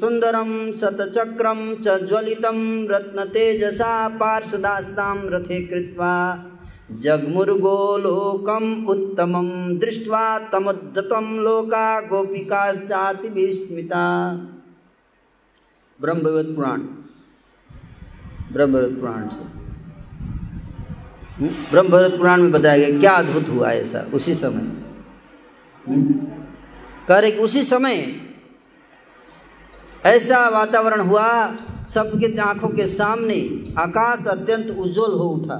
सुन्दरं 0.00 0.52
शतचक्रं 0.80 1.60
च 1.84 1.96
ज्वलितं 2.08 2.60
रत्नतेजसा 2.90 3.92
पार्षदास्तां 4.20 5.16
रथे 5.34 5.60
कृत्वा 5.66 6.14
जगमुर्गोलोकम् 7.02 8.70
उत्तमं 8.94 9.50
दृष्ट्वा 9.80 10.22
तमुद्धतं 10.52 11.28
लोका 11.44 11.84
गोपिकाश्चाति 12.08 13.28
विस्मिता 13.34 14.06
ब्रह्मवत 16.00 16.46
पुराण। 16.46 16.80
ब्रह्मवत 18.52 18.90
पुराण 18.90 19.28
से। 19.28 19.60
ब्रह्मवत 21.70 22.10
पुराण 22.10 22.42
में 22.42 22.52
बताया 22.52 22.76
गया 22.76 23.00
क्या 23.00 23.12
अद्भुत 23.12 23.48
हुआ 23.48 23.70
ऐसा, 23.70 24.00
उसी 24.14 24.34
समय। 24.34 24.82
कह 27.08 27.18
रहे 27.18 27.30
कि 27.30 27.38
उसी 27.38 27.64
समय 27.64 28.20
ऐसा 30.04 30.48
वातावरण 30.48 31.00
हुआ, 31.00 31.54
सबके 31.90 32.38
आँखों 32.38 32.68
के 32.68 32.86
सामने 32.86 33.64
आकाश 33.78 34.26
अत्यंत 34.26 34.66
उज्जवल 34.66 35.12
हो 35.12 35.28
उठा। 35.28 35.56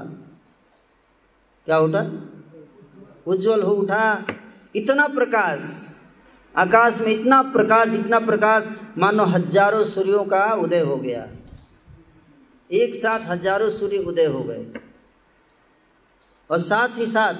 क्या 1.66 1.78
उठा? 1.78 2.10
उज्जवल 3.26 3.62
हो 3.62 3.72
उठा। 3.72 4.26
इतना 4.76 5.08
प्रकाश 5.08 5.89
आकाश 6.54 7.00
में 7.00 7.12
इतना 7.12 7.40
प्रकाश 7.52 7.92
इतना 7.94 8.18
प्रकाश, 8.20 8.68
मानो 8.98 9.24
हज़ारों 9.26 9.84
सूर्यों 9.86 10.24
का 10.24 10.44
उदय 10.54 10.80
हो 10.80 10.96
गया। 10.96 11.26
एक 12.70 12.94
साथ 12.94 13.20
हज़ारों 13.28 13.70
सूर्य 13.70 13.98
उदय 14.04 14.26
हो 14.26 14.42
गए। 14.42 14.66
और 16.50 16.58
साथ 16.60 16.98
ही 16.98 17.06
साथ 17.06 17.34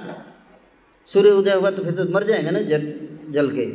सूर्य 1.09 1.31
उदय 1.33 1.55
होगा 1.55 1.71
तो 1.71 1.85
फिर 1.85 1.93
तो 1.95 2.05
मर 2.15 2.25
जाएगा 2.25 2.51
ना 2.51 2.61
जल 2.63 2.93
जल 3.31 3.51
के। 3.51 3.67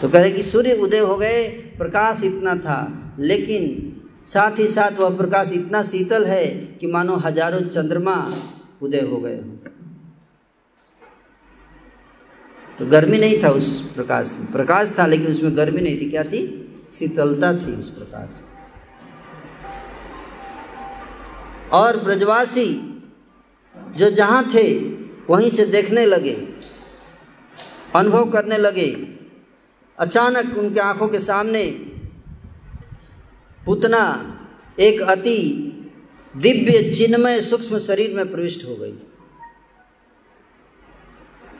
तो 0.00 0.08
कह 0.08 0.20
रहे 0.20 0.30
कि 0.30 0.42
सूर्य 0.42 0.74
उदय 0.76 0.98
हो 1.00 1.16
गए, 1.16 1.46
प्रकाश 1.78 2.24
इतना 2.24 2.54
था, 2.56 3.14
लेकिन 3.20 3.90
साथ 4.26 4.58
ही 4.58 4.66
साथ 4.68 4.98
वह 4.98 5.16
प्रकाश 5.16 5.52
इतना 5.52 5.82
शीतल 5.84 6.24
है 6.24 6.46
कि 6.80 6.86
मानो 6.86 7.16
हज़ारों 7.18 7.60
चंद्रमा 7.60 8.16
उदय 8.82 9.00
हो 9.02 9.20
गए। 9.20 9.38
तो 12.78 12.86
गर्मी 12.86 13.18
नहीं 13.18 13.42
था 13.42 13.48
उस 13.48 13.80
प्रकाश 13.92 14.36
में। 14.38 14.50
प्रकाश 14.52 14.94
था, 14.98 15.06
लेकिन 15.06 15.26
उसमें 15.26 15.56
गर्मी 15.56 15.80
नहीं 15.80 16.00
थी। 16.00 16.10
क्या 16.10 16.22
थी? 16.24 16.42
शीतलता 16.94 17.52
थी 17.56 17.72
उस 17.72 17.88
प्रकाश 17.90 18.40
और 21.72 21.96
ब्रजवासी 21.96 22.66
जो 23.96 24.10
जहाँ 24.10 24.50
थे, 24.54 24.78
वहीं 25.30 25.50
से 25.50 25.66
देखने 25.66 26.04
लगे, 26.06 26.34
अनुभव 27.94 28.30
करने 28.30 28.58
लगे। 28.58 28.90
अचानक 29.98 30.56
उनके 30.58 30.80
आँखों 30.80 31.08
के 31.08 31.20
सामने 31.20 31.64
पुतना, 33.66 34.02
एक 34.80 35.00
अति 35.00 35.40
दिव्य 36.34 36.92
चिन्मय 36.92 37.40
सूक्ष्म 37.40 37.78
शरीर 37.78 38.14
में 38.16 38.30
प्रविष्ट 38.30 38.64
हो 38.68 38.74
गई। 38.76 38.94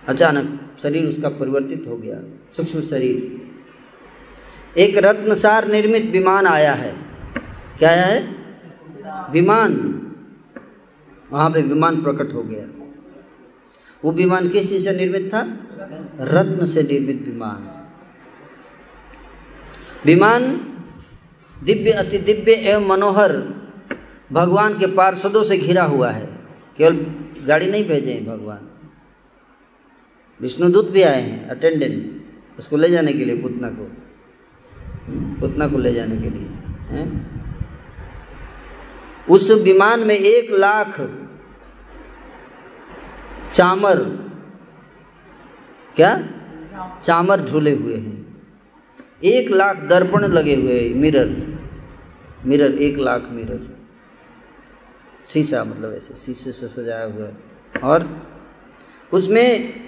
अचानक 0.09 0.64
शरीर 0.83 1.07
उसका 1.07 1.29
परिवर्तित 1.29 1.85
हो 1.89 1.97
गया, 1.97 2.21
सूक्ष्म 2.57 2.81
शरीर। 2.81 3.43
एक 4.79 4.97
रत्नसार 4.97 5.69
निर्मित 5.69 6.05
विमान 6.05 6.47
आया 6.47 6.73
है। 6.73 6.95
क्या 7.79 7.91
आया 7.91 8.07
है? 8.07 8.29
विमान। 9.33 10.01
वहाँ 11.33 11.51
पे 11.51 11.63
विमान 11.63 12.03
प्रकट 12.03 12.35
हो 12.35 12.43
गया। 12.43 12.85
वो 14.05 14.13
विमान 14.13 14.49
किस 14.49 14.69
चीज़ 14.69 14.85
से 14.85 14.97
निर्मित 14.97 15.35
था? 15.35 15.41
रत्न 16.21 16.67
से 16.67 16.83
निर्मित 16.83 17.23
विमान। 17.27 17.89
विमान 20.05 20.61
दिव्य, 21.65 21.91
अति 21.91 22.19
दिव्य 22.19 22.53
एवं 22.53 22.89
मनोहर 22.89 23.33
भगवान 24.33 24.79
के 24.79 24.87
पार्षदों 24.87 25.45
से 25.45 25.59
घिरा 25.59 25.85
हुआ 25.85 26.11
है। 26.11 26.27
केवल 26.79 27.07
गाड़ी 27.47 27.71
नहीं 27.71 27.85
भेजे 27.89 28.27
भगवान। 28.29 28.59
विष्णुदूत 30.41 30.91
भी 30.91 31.03
आए 31.03 31.21
हैं 31.21 31.49
अटेंडेंट 31.49 32.59
उसको 32.59 32.77
ले 32.77 32.89
जाने 32.89 33.13
के 33.13 33.25
लिए 33.25 33.43
पुतना 33.43 33.69
को। 33.69 33.85
पुतना 35.41 35.69
को 35.69 35.79
ले 35.79 35.95
जाने 35.95 36.17
के 36.17 36.31
लिए, 36.31 36.49
हैं? 36.91 37.07
उस 39.31 39.51
विमान 39.51 40.01
में 40.01 40.15
एक 40.15 40.51
लाख 40.51 41.01
चामर, 43.53 43.99
क्या? 45.97 46.11
चामर 47.03 47.41
झूले 47.41 47.75
हुए 47.75 47.97
हैं। 47.97 48.25
एक 49.25 49.51
लाख 49.51 49.77
दर्पण 49.77 50.25
लगे 50.25 50.55
हुए 50.55 50.81
हैं 50.81 50.95
मिरर 50.95 51.59
मिरर 52.45 52.75
एक 52.75 52.99
लाख 52.99 53.29
मिरर 53.31 53.77
शीशा 55.27 55.65
मतलब 55.65 55.93
ऐसे, 55.95 56.15
शीशे 56.15 56.53
से 56.53 56.69
सजाया 56.69 57.05
हुआ 57.05 57.25
है। 57.25 57.37
और 57.83 58.27
उसमें 59.13 59.84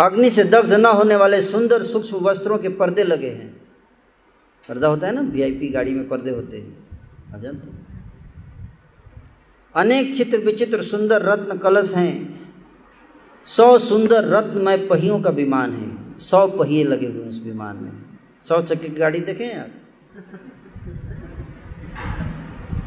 अग्नि 0.00 0.30
से 0.30 0.44
दग्ध 0.44 0.72
न 0.72 0.86
होने 0.86 1.16
वाले 1.16 1.42
सुंदर 1.42 1.82
सूक्ष्म 1.82 2.16
वस्त्रों 2.16 2.58
के 2.58 2.68
पर्दे 2.68 3.04
लगे 3.04 3.30
हैं। 3.30 3.62
पर्दा 4.68 4.88
होता 4.88 5.06
है 5.06 5.14
ना 5.14 5.20
वीआईपी 5.20 5.68
गाड़ी 5.68 5.94
में 5.94 6.08
पर्दे 6.08 6.30
होते 6.30 6.56
हैं। 6.56 7.42
जानते 7.42 7.68
अनेक 9.76 10.16
चित्र 10.16 10.38
विचित्र 10.38 10.82
सुंदर 10.82 11.22
रत्न 11.22 11.58
कलश 11.58 11.94
हैं। 11.94 12.40
सौ 13.46 13.78
सुंदर 13.78 14.24
रत्नमय 14.24 14.78
पहियों 14.78 15.20
का 15.20 15.30
विमान 15.30 15.72
है। 15.72 16.18
सौ 16.18 16.46
पहिए 16.48 16.84
लगे 16.84 17.06
हुए 17.06 17.28
उस 17.28 17.42
विमान 17.44 17.76
में। 17.76 17.92
सौ 18.42 18.62
चक्के 18.62 18.88
की 18.88 18.96
गाड़ी 18.96 19.20
देखें 19.20 19.54
आप? 19.54 19.68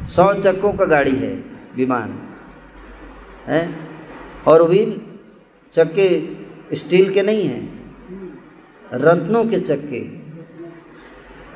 सौ 0.10 0.34
चक्कों 0.34 0.74
का 0.74 0.86
गाड़ी 0.86 1.12
है 1.12 1.44
विमान। 1.76 2.36
है? 3.46 3.76
और 4.48 4.70
भी 4.70 5.02
चक्के 5.72 6.38
स्टील 6.72 7.10
के 7.14 7.22
नहीं 7.22 7.48
हैं, 7.48 7.64
रत्नों 8.94 9.44
के 9.46 9.60
चक्के। 9.60 10.02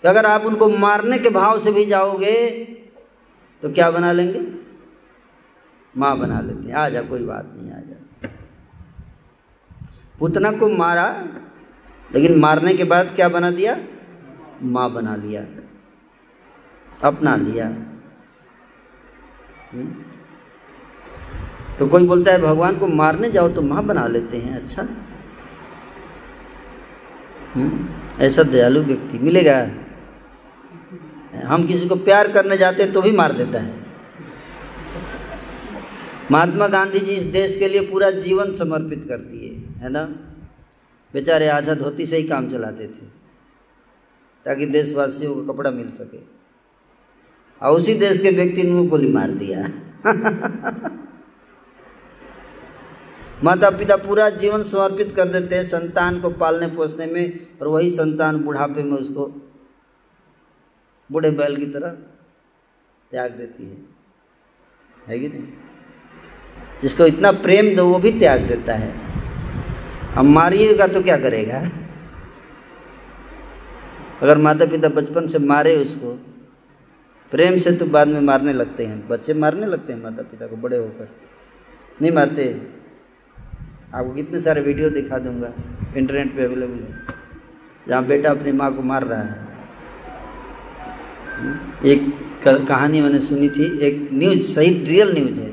अगर 0.06 0.26
आप 0.26 0.42
उनको 0.42 0.68
मारने 0.68 1.18
के 1.18 1.30
भाव 1.30 1.58
से 1.58 1.72
भी 1.72 1.84
जाओगे 1.84 2.64
तो 3.62 3.72
क्या 3.72 3.90
बना 3.90 4.12
लेंगे? 4.12 4.58
माँ 5.96 6.18
बना 6.18 6.40
लेते 6.40 6.68
हैं। 6.68 6.74
आ 6.74 6.88
जा, 6.88 7.02
कोई 7.02 7.24
बात 7.24 7.54
नहीं, 7.56 7.70
आ 7.70 7.74
जा। 7.74 8.28
पुतना 10.18 10.52
को 10.52 10.68
मारा, 10.68 11.26
लेकिन 12.14 12.38
मारने 12.38 12.74
के 12.74 12.84
बाद 12.84 13.12
क्या 13.16 13.28
बना 13.28 13.50
दिया? 13.50 13.78
माँ 14.62 14.92
बना 14.92 15.16
लिया। 15.16 15.46
अपना 17.04 17.36
लिया। 17.36 17.66
हम्म? 19.72 20.02
तो 21.78 21.86
कोई 21.86 22.06
बोलता 22.06 22.32
है, 22.32 22.40
भगवान 22.40 22.78
को 22.78 22.86
मारने 22.86 23.30
जाओ 23.30 23.48
तो 23.48 23.62
माँ 23.62 23.82
बना 23.82 24.06
लेते 24.06 24.38
हैं 24.38 24.62
अच्छा? 24.62 24.88
ऐसा 28.20 28.42
दयालु 28.42 28.82
व्यक्ति 28.82 29.18
मिलेगा। 29.18 29.68
हम 31.46 31.66
किसी 31.66 31.88
को 31.88 31.96
प्यार 31.96 32.32
करने 32.32 32.56
जाते 32.56 32.86
तो 32.86 33.02
भी 33.02 33.12
मार 33.12 33.32
देता 33.32 33.60
है। 33.60 33.74
महात्मा 36.30 36.68
गांधी 36.68 36.98
जी 36.98 37.12
इस 37.12 37.22
देश 37.22 37.58
के 37.58 37.68
लिए 37.68 37.80
पूरा 37.80 38.10
जीवन 38.10 38.54
समर्पित 38.54 39.06
कर 39.08 39.18
दिए 39.18 39.68
है 39.78 39.88
ना? 39.88 40.04
बेचारे 41.12 41.48
आधा 41.48 41.74
धोती 41.74 42.06
से 42.06 42.16
ही 42.16 42.22
काम 42.22 42.50
चलाते 42.50 42.84
थे, 42.84 43.06
ताकि 44.44 44.66
देशवासियों 44.66 45.34
को 45.34 45.52
कपड़ा 45.52 45.70
मिल 45.70 45.90
सके। 45.90 46.18
और 47.62 47.70
उसी 47.70 47.94
देश 47.94 48.18
के 48.18 48.30
व्यक्ति 48.30 48.62
ने 48.62 48.86
गोली 48.86 49.12
मार 49.12 49.30
दिया। 49.30 49.68
माता 53.44 53.70
पिता 53.70 53.96
पूरा 53.96 54.30
जीवन 54.30 54.62
समर्पित 54.62 55.16
कर 55.16 55.28
देते 55.28 55.54
हैं 55.54 55.64
संतान 55.64 56.20
को 56.20 56.30
पालने 56.30 56.66
पोसने 56.66 57.06
में, 57.06 57.46
और 57.62 57.68
वही 57.68 57.90
संतान 57.90 58.36
बुढ़ापे 58.36 58.82
में 58.82 58.98
उसको 58.98 59.26
बूढ़े 61.12 61.30
बैल 61.30 61.56
की 61.56 61.66
तरह 61.66 61.88
त्याग 63.10 63.30
देती 63.30 63.64
है। 63.64 63.76
है 65.08 65.18
कि 65.18 65.28
नहीं? 65.28 65.48
जिसको 66.82 67.06
इतना 67.06 67.32
प्रेम 67.32 67.76
दो, 67.76 67.86
वो 67.86 67.98
भी 67.98 68.18
त्याग 68.18 68.40
देता 68.40 68.74
है। 68.74 68.94
अब 70.16 70.24
मारिएगा 70.24 70.86
तो 70.86 71.02
क्या 71.02 71.16
करेगा? 71.16 71.68
अगर 74.22 74.38
माता 74.38 74.64
पिता 74.64 74.88
बचपन 74.88 75.28
से 75.28 75.38
मारे 75.38 75.76
उसको, 75.76 76.14
प्रेम 77.30 77.58
से 77.58 77.72
तो 77.72 77.86
बाद 77.86 78.08
में 78.08 78.20
मारने 78.20 78.52
लगते 78.52 78.86
हैं। 78.86 79.08
बच्चे 79.08 79.34
मारने 79.34 79.66
लगते 79.66 79.92
हैं 79.92 80.02
माता 80.02 80.22
पिता 80.22 80.46
को, 80.46 80.56
बड़े 80.56 80.76
होकर। 80.76 81.08
नहीं 82.02 82.12
मारते। 82.12 82.77
आपको 83.94 84.12
कितने 84.12 84.40
सारे 84.40 84.60
वीडियो 84.60 84.90
दिखा 84.90 85.18
दूँगा 85.18 85.52
इंटरनेट 85.96 86.36
पे 86.36 86.44
अवेलेबल 86.44 86.74
है। 86.74 87.00
जहाँ 87.88 88.04
बेटा 88.04 88.30
अपनी 88.30 88.52
माँ 88.52 88.74
को 88.74 88.82
मार 88.82 89.04
रहा 89.04 89.22
है। 89.22 89.48
एक 91.84 92.00
कहानी 92.68 93.00
मैंने 93.00 93.20
सुनी 93.20 93.48
थी, 93.48 93.78
एक 93.78 94.08
न्यूज़ 94.12 94.42
सही 94.42 94.84
रियल 94.84 95.12
न्यूज़ 95.12 95.40
है। 95.40 95.50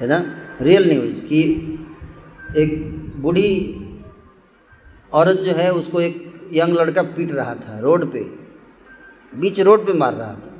है 0.00 0.08
ना? 0.08 0.38
रियल 0.60 0.88
न्यूज़ 0.88 1.22
कि 1.22 1.40
एक 2.56 2.96
बूढ़ी 3.16 3.74
औरत 5.12 5.36
जो 5.36 5.52
है, 5.52 5.72
उसको 5.72 6.00
एक 6.00 6.32
यंग 6.52 6.72
लड़का 6.74 7.02
पीट 7.02 7.32
रहा 7.32 7.54
था 7.54 7.78
रोड 7.78 8.12
पे। 8.12 8.20
बीच 9.34 9.60
रोड 9.60 9.86
पे 9.86 9.92
मार 9.92 10.14
रहा 10.14 10.34
था। 10.34 10.54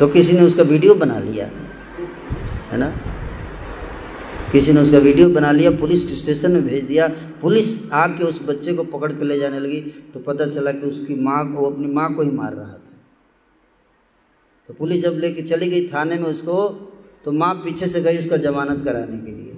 तो 0.00 0.08
किसी 0.08 0.36
ने 0.36 0.42
उसका 0.42 0.62
वीडियो 0.62 0.94
बना 0.94 1.18
लिया। 1.18 1.50
है 2.70 2.78
ना? 2.78 2.88
किसी 4.52 4.72
ने 4.72 4.80
उसका 4.80 4.98
वीडियो 4.98 5.28
बना 5.28 5.50
लिया, 5.52 5.70
पुलिस 5.70 6.18
स्टेशन 6.18 6.52
में 6.52 6.66
भेज 6.66 6.84
दिया, 6.84 7.08
पुलिस 7.42 7.92
आके 7.92 8.24
उस 8.24 8.40
बच्चे 8.42 8.74
को 8.74 8.84
पकड़ 8.84 9.12
के 9.12 9.24
ले 9.24 9.38
जाने 9.38 9.58
लगी 9.60 9.80
तो 10.14 10.20
पता 10.20 10.46
चला 10.46 10.72
कि 10.72 10.86
उसकी 10.86 11.14
माँ 11.14 11.44
को, 11.52 11.70
अपनी 11.70 11.86
माँ 11.86 12.14
को 12.14 12.22
ही 12.22 12.30
मार 12.30 12.54
रहा 12.54 12.66
था। 12.66 12.96
तो 14.68 14.74
पुलिस 14.74 15.02
जब 15.02 15.18
लेके 15.18 15.42
चली 15.42 15.68
गई 15.70 15.88
थाने 15.88 16.16
में 16.16 16.24
उसको 16.24 16.68
तो 17.24 17.32
माँ 17.32 17.54
पीछे 17.54 17.88
से 17.88 18.00
गई 18.00 18.18
उसका 18.18 18.36
जमानत 18.36 18.84
कराने 18.84 19.18
के 19.18 19.32
लिए। 19.32 19.54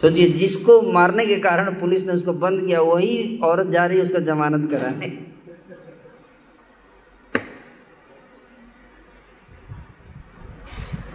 सोचिए, 0.00 0.28
जिसको 0.30 0.80
मारने 0.92 1.26
के 1.26 1.36
कारण 1.36 1.70
पुलिस 1.72 2.06
ने 2.06 2.12
उसको 2.12 2.32
बंद 2.32 2.66
किया, 2.66 2.80
वही 2.80 3.40
औरत 3.44 3.66
जा 3.66 3.86
रही 3.86 3.98
है 3.98 4.04
उसका 4.04 4.18
जमानत 4.18 4.70
कराने। 4.70 5.06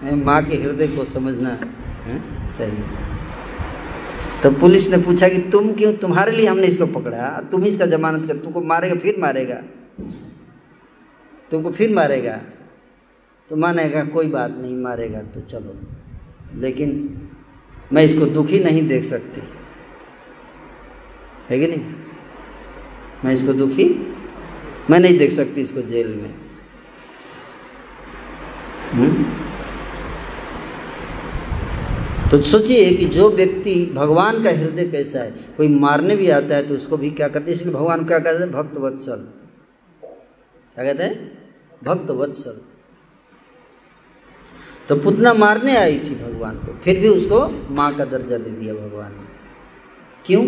माँ 0.03 0.45
के 0.45 0.55
हृदय 0.55 0.87
को 0.87 1.05
समझना 1.05 1.55
चाहिए। 2.57 2.83
तो 4.43 4.51
पुलिस 4.51 4.91
ने 4.91 4.97
पूछा 4.97 5.29
कि 5.29 5.37
तुम 5.37 5.73
क्यों, 5.73 5.93
तुम्हारे 5.93 6.31
लिए 6.31 6.47
हमने 6.47 6.67
इसको 6.67 6.85
पकड़ा? 6.85 7.41
तुम 7.51 7.65
इसका 7.65 7.85
जमानत 7.85 8.27
कर, 8.27 8.37
तुमको 8.37 8.61
मारेगा, 8.61 8.95
फिर 8.95 9.15
मारेगा? 9.19 9.55
तुमको 11.51 11.71
फिर 11.71 11.93
मारेगा? 11.93 12.41
तो 13.49 13.55
मानेगा 13.55 14.03
कोई 14.03 14.27
बात 14.27 14.51
नहीं, 14.57 14.75
मारेगा 14.75 15.21
तो 15.21 15.41
चलो। 15.41 15.77
लेकिन 16.59 17.21
मैं 17.93 18.03
इसको 18.03 18.25
दुखी 18.25 18.59
नहीं 18.59 18.87
देख 18.87 19.03
सकती। 19.03 19.41
है 21.49 21.59
कि 21.59 21.67
नहीं? 21.67 21.93
मैं 23.25 23.31
इसको 23.33 23.53
दुखी 23.53 24.15
मैं 24.89 24.99
नहीं 24.99 25.17
देख 25.17 25.31
सकती 25.31 25.61
इसको 25.61 25.81
जेल 25.81 26.07
में। 26.07 26.35
हुँ? 28.95 29.40
तो 32.31 32.41
सोचिए 32.41 32.93
कि 32.95 33.05
जो 33.05 33.29
व्यक्ति 33.29 33.73
भगवान 33.93 34.43
का 34.43 34.49
हृदय 34.49 34.85
कैसा 34.89 35.19
है, 35.19 35.31
कोई 35.57 35.67
मारने 35.69 36.15
भी 36.15 36.29
आता 36.29 36.55
है 36.55 36.67
तो 36.67 36.75
उसको 36.75 36.97
भी 36.97 37.09
क्या 37.11 37.27
करते 37.27 37.51
इसलिए 37.51 37.73
भगवान 37.73 38.05
क्या 38.05 38.19
कहते 38.19 38.39
हैं? 38.39 38.51
भक्त 38.51 38.77
वत्सल 38.77 39.27
क्या 40.75 40.83
कहते 40.85 41.03
हैं? 41.03 41.15
भक्त 41.83 42.11
वत्सल 42.11 42.61
तो 44.89 44.95
पुतना 44.97 45.33
मारने 45.33 45.75
आई 45.77 45.99
थी 45.99 46.15
भगवान 46.15 46.55
को, 46.57 46.73
फिर 46.83 46.99
भी 46.99 47.07
उसको 47.07 47.73
माँ 47.73 47.91
का 47.97 48.05
दर्जा 48.05 48.37
दे 48.37 48.49
दिया 48.51 48.73
भगवान 48.73 49.11
ने। 49.11 49.27
क्यों? 50.25 50.43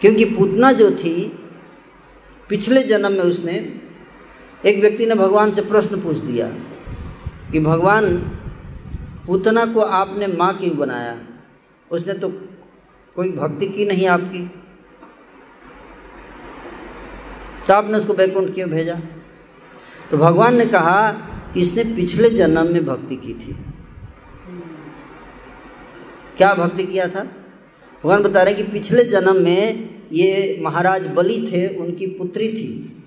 क्योंकि 0.00 0.24
पुतना 0.26 0.72
जो 0.72 0.90
थी, 0.92 1.14
पिछले 2.48 2.82
जन्म 2.82 3.12
में 3.12 3.24
उसने 3.24 3.52
एक 4.64 4.80
व्यक्ति 4.80 5.06
ने 5.06 5.14
भगवान 5.14 5.52
से 5.52 5.62
प्रश्न 5.62 6.00
पूछ 6.00 6.16
दिया 6.18 6.46
कि 7.52 7.60
भगवान 7.60 8.16
पुतना 9.26 9.66
को 9.66 9.80
आपने 9.80 10.26
माँ 10.26 10.58
क्यों 10.58 10.76
बनाया? 10.76 11.18
उसने 11.90 12.12
तो 12.12 12.28
कोई 13.16 13.32
भक्ति 13.32 13.66
की 13.66 13.84
नहीं 13.84 14.06
आपकी। 14.06 14.48
तो 17.66 17.74
आपने 17.74 17.98
उसको 17.98 18.14
बैकुंठ 18.14 18.54
क्यों 18.54 18.70
भेजा? 18.70 19.00
तो 20.10 20.16
भगवान 20.16 20.56
ने 20.56 20.66
कहा 20.66 21.12
कि 21.54 21.60
इसने 21.60 21.84
पिछले 21.84 22.30
जन्म 22.30 22.72
में 22.72 22.86
भक्ति 22.86 23.16
की 23.16 23.34
थी। 23.34 23.56
क्या 26.36 26.54
भक्ति 26.54 26.84
किया 26.84 27.08
था? 27.08 27.24
भगवान 27.24 28.22
बता 28.22 28.42
रहे 28.42 28.54
कि 28.54 28.62
पिछले 28.62 29.04
जन्म 29.04 29.42
में 29.42 29.90
ये 30.12 30.58
महाराज 30.62 31.06
बलि 31.06 31.48
थे, 31.52 31.76
उनकी 31.76 32.06
पुत्री 32.06 32.48
थी। 32.48 33.02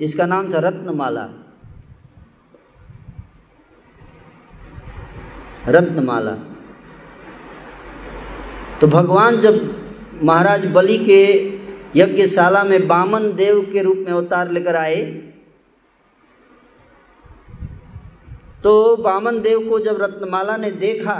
इसका 0.00 0.26
नाम 0.26 0.54
था 0.54 0.58
रत्नमाला। 0.58 1.45
रत्नमाला। 5.68 6.34
तो 8.80 8.86
भगवान 8.88 9.36
जब 9.40 9.54
महाराज 10.22 10.66
बलि 10.72 10.98
के 11.00 11.22
यज्ञशाला 11.96 12.62
में 12.64 12.86
बामन 12.88 13.32
देव 13.34 13.60
के 13.72 13.82
रूप 13.82 13.96
में 13.98 14.12
अवतार 14.12 14.50
लेकर 14.50 14.76
आए 14.76 15.02
तो 18.64 18.74
बामन 18.96 19.40
देव 19.40 19.68
को 19.68 19.78
जब 19.80 20.02
रत्नमाला 20.02 20.56
ने 20.56 20.70
देखा 20.78 21.16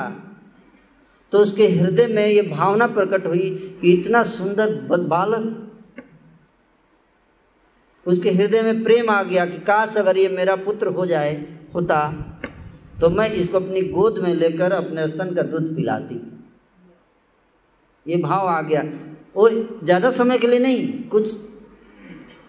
तो 1.32 1.38
उसके 1.38 1.66
हृदय 1.68 2.06
में 2.06 2.26
ये 2.26 2.42
भावना 2.44 2.86
प्रकट 2.88 3.26
हुई 3.26 3.48
कि 3.80 3.92
इतना 3.92 4.22
सुंदर 4.24 4.72
बालक। 4.90 5.62
उसके 8.06 8.30
हृदय 8.30 8.62
में 8.62 8.82
प्रेम 8.84 9.10
आ 9.10 9.22
गया 9.22 9.46
कि 9.46 9.58
काश 9.62 9.96
अगर 9.96 10.16
ये 10.16 10.28
मेरा 10.28 10.56
पुत्र 10.58 10.86
हो 10.88 11.06
जाए, 11.06 11.34
होता। 11.74 11.98
तो 12.96 13.08
मैं 13.10 13.28
इसको 13.30 13.56
अपनी 13.56 13.80
गोद 13.90 14.18
में 14.18 14.32
लेकर 14.34 14.72
अपने 14.72 15.06
स्तन 15.08 15.34
का 15.34 15.42
दूध 15.42 15.74
पिलाती। 15.76 16.20
ये 18.06 18.16
भाव 18.16 18.46
आ 18.48 18.60
गया। 18.62 18.82
वो 19.36 19.48
ज़्यादा 19.48 20.10
समय 20.10 20.38
के 20.38 20.46
लिए 20.46 20.58
नहीं, 20.58 21.02
कुछ 21.04 21.30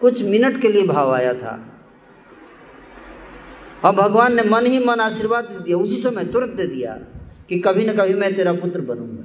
कुछ 0.01 0.21
मिनट 0.23 0.61
के 0.61 0.67
लिए 0.67 0.87
भाव 0.87 1.13
आया 1.13 1.33
था। 1.33 1.53
और 3.85 3.95
भगवान 3.95 4.35
ने 4.35 4.43
मन 4.43 4.65
ही 4.65 4.79
मन 4.85 4.99
आशीर्वाद 4.99 5.45
दे 5.45 5.63
दिया। 5.63 5.77
उसी 5.77 5.97
समय 5.97 6.25
तुरंत 6.25 6.53
दे 6.53 6.67
दिया 6.67 6.93
कि 7.49 7.59
कभी 7.59 7.85
ना 7.85 7.93
कभी 7.93 8.13
मैं 8.13 8.33
तेरा 8.35 8.53
पुत्र 8.53 8.81
बनूँगा। 8.81 9.23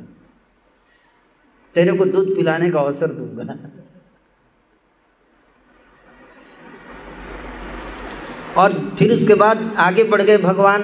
तेरे 1.75 1.97
को 1.99 2.05
दूध 2.07 2.35
पिलाने 2.37 2.71
का 2.71 2.81
अवसर 2.81 3.13
दूँगा। 3.13 3.57
और 8.57 8.73
फिर 8.99 9.13
उसके 9.13 9.35
बाद 9.35 9.63
आगे 9.79 10.05
बढ़ 10.05 10.23
गए 10.23 10.39
भगवान। 10.39 10.83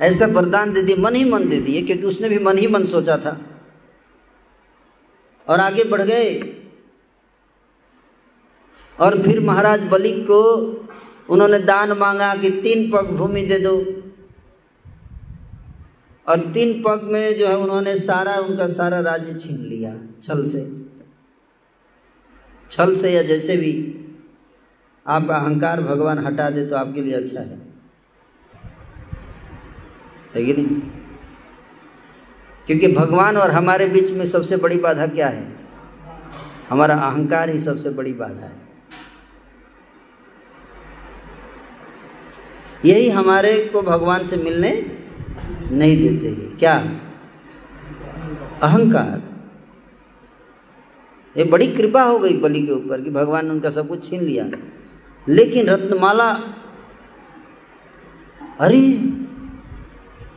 ऐसा 0.00 0.26
वरदान 0.26 0.72
दे 0.72 0.82
दिए, 0.82 0.96
मन 0.96 1.14
ही 1.14 1.24
मन 1.24 1.48
दे 1.48 1.60
दिए, 1.60 1.82
क्योंकि 1.82 2.04
उसने 2.04 2.28
भी 2.28 2.38
मन 2.38 2.58
ही 2.58 2.66
मन 2.66 2.86
सोचा 2.86 3.16
था। 3.16 3.40
और 5.48 5.60
आगे 5.60 5.84
बढ़ 5.84 6.02
गए। 6.02 6.56
और 9.00 9.22
फिर 9.22 9.40
महाराज 9.40 9.88
बलि 9.88 10.20
को 10.22 10.42
उन्होंने 11.30 11.58
दान 11.58 11.92
मांगा 11.92 12.36
कि 12.36 12.50
तीन 12.50 12.90
पग 12.90 13.06
भूमि 13.06 13.42
दे 13.42 13.58
दो। 13.58 13.84
और 16.28 16.38
तीन 16.38 16.82
पग 16.82 17.02
में 17.02 17.38
जो 17.38 17.48
है 17.48 17.56
उन्होंने 17.56 17.98
सारा, 17.98 18.34
उनका 18.34 18.68
सारा 18.68 19.00
राज्य 19.00 19.34
छीन 19.34 19.58
लिया, 19.58 19.96
छल 20.22 20.48
से। 20.48 20.88
छल 22.70 22.96
से 22.96 23.12
या 23.12 23.22
जैसे 23.22 23.56
भी 23.56 23.94
आप 25.06 25.30
अहंकार 25.30 25.82
भगवान 25.82 26.18
हटा 26.18 26.50
दे 26.50 26.66
तो 26.66 26.76
आपके 26.76 27.02
लिए 27.02 27.14
अच्छा 27.14 27.40
है। 27.40 27.67
है 30.34 30.44
कि 30.44 30.52
नहीं? 30.52 30.80
क्योंकि 32.66 32.92
भगवान 32.92 33.36
और 33.36 33.50
हमारे 33.50 33.88
बीच 33.88 34.10
में 34.10 34.26
सबसे 34.26 34.56
बड़ी 34.56 34.76
बाधा 34.78 35.06
क्या 35.06 35.28
है? 35.28 35.56
हमारा 36.70 36.94
अहंकार 36.94 37.50
ही 37.50 37.60
सबसे 37.60 37.90
बड़ी 37.90 38.12
बाधा 38.12 38.44
है। 38.46 38.68
यही 42.84 43.10
हमारे 43.10 43.70
को 43.72 43.82
भगवान 43.82 44.24
से 44.24 44.36
मिलने 44.36 44.98
नहीं 45.70 45.96
देते 45.98 46.42
हैं। 46.42 46.58
क्या? 46.58 46.76
अहंकार। 48.62 49.22
ये 51.36 51.44
बड़ी 51.44 51.66
कृपा 51.66 52.02
हो 52.02 52.18
गई 52.18 52.40
बलि 52.40 52.66
के 52.66 52.72
ऊपर 52.72 53.00
कि 53.00 53.10
भगवान 53.10 53.44
ने 53.44 53.50
उनका 53.50 53.70
सब 53.70 53.88
कुछ 53.88 54.10
छीन 54.10 54.20
लिया। 54.20 54.44
लेकिन 55.28 55.66
रत्नमाला, 55.66 56.30
अरे 58.60 58.78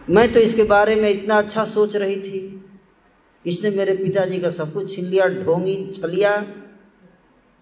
मैं 0.10 0.34
तो 0.34 0.40
इसके 0.40 0.64
बारे 0.64 0.96
में 0.96 1.10
इतना 1.10 1.36
अच्छा 1.36 1.66
सोच 1.66 1.96
रही 1.96 2.16
थी। 2.16 2.66
इसने 3.46 3.70
मेरे 3.70 3.96
पिताजी 3.96 4.40
का 4.40 4.50
सब 4.50 4.74
कुछ 4.74 4.96
छीन 4.96 5.06
लिया, 5.06 5.28
ढोंगी 5.28 5.92
छलिया, 5.92 6.46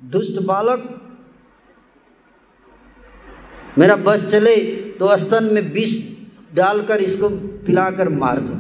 दुष्ट 0.03 0.41
बालक। 0.41 1.05
मेरा 3.77 3.95
बस 3.95 4.31
चले 4.31 4.55
तो 4.99 5.17
स्तन 5.17 5.43
में 5.43 5.73
विष 5.73 6.15
डालकर 6.55 6.97
इसको 6.97 7.29
पिलाकर 7.65 8.09
मार 8.09 8.39
दो। 8.39 8.55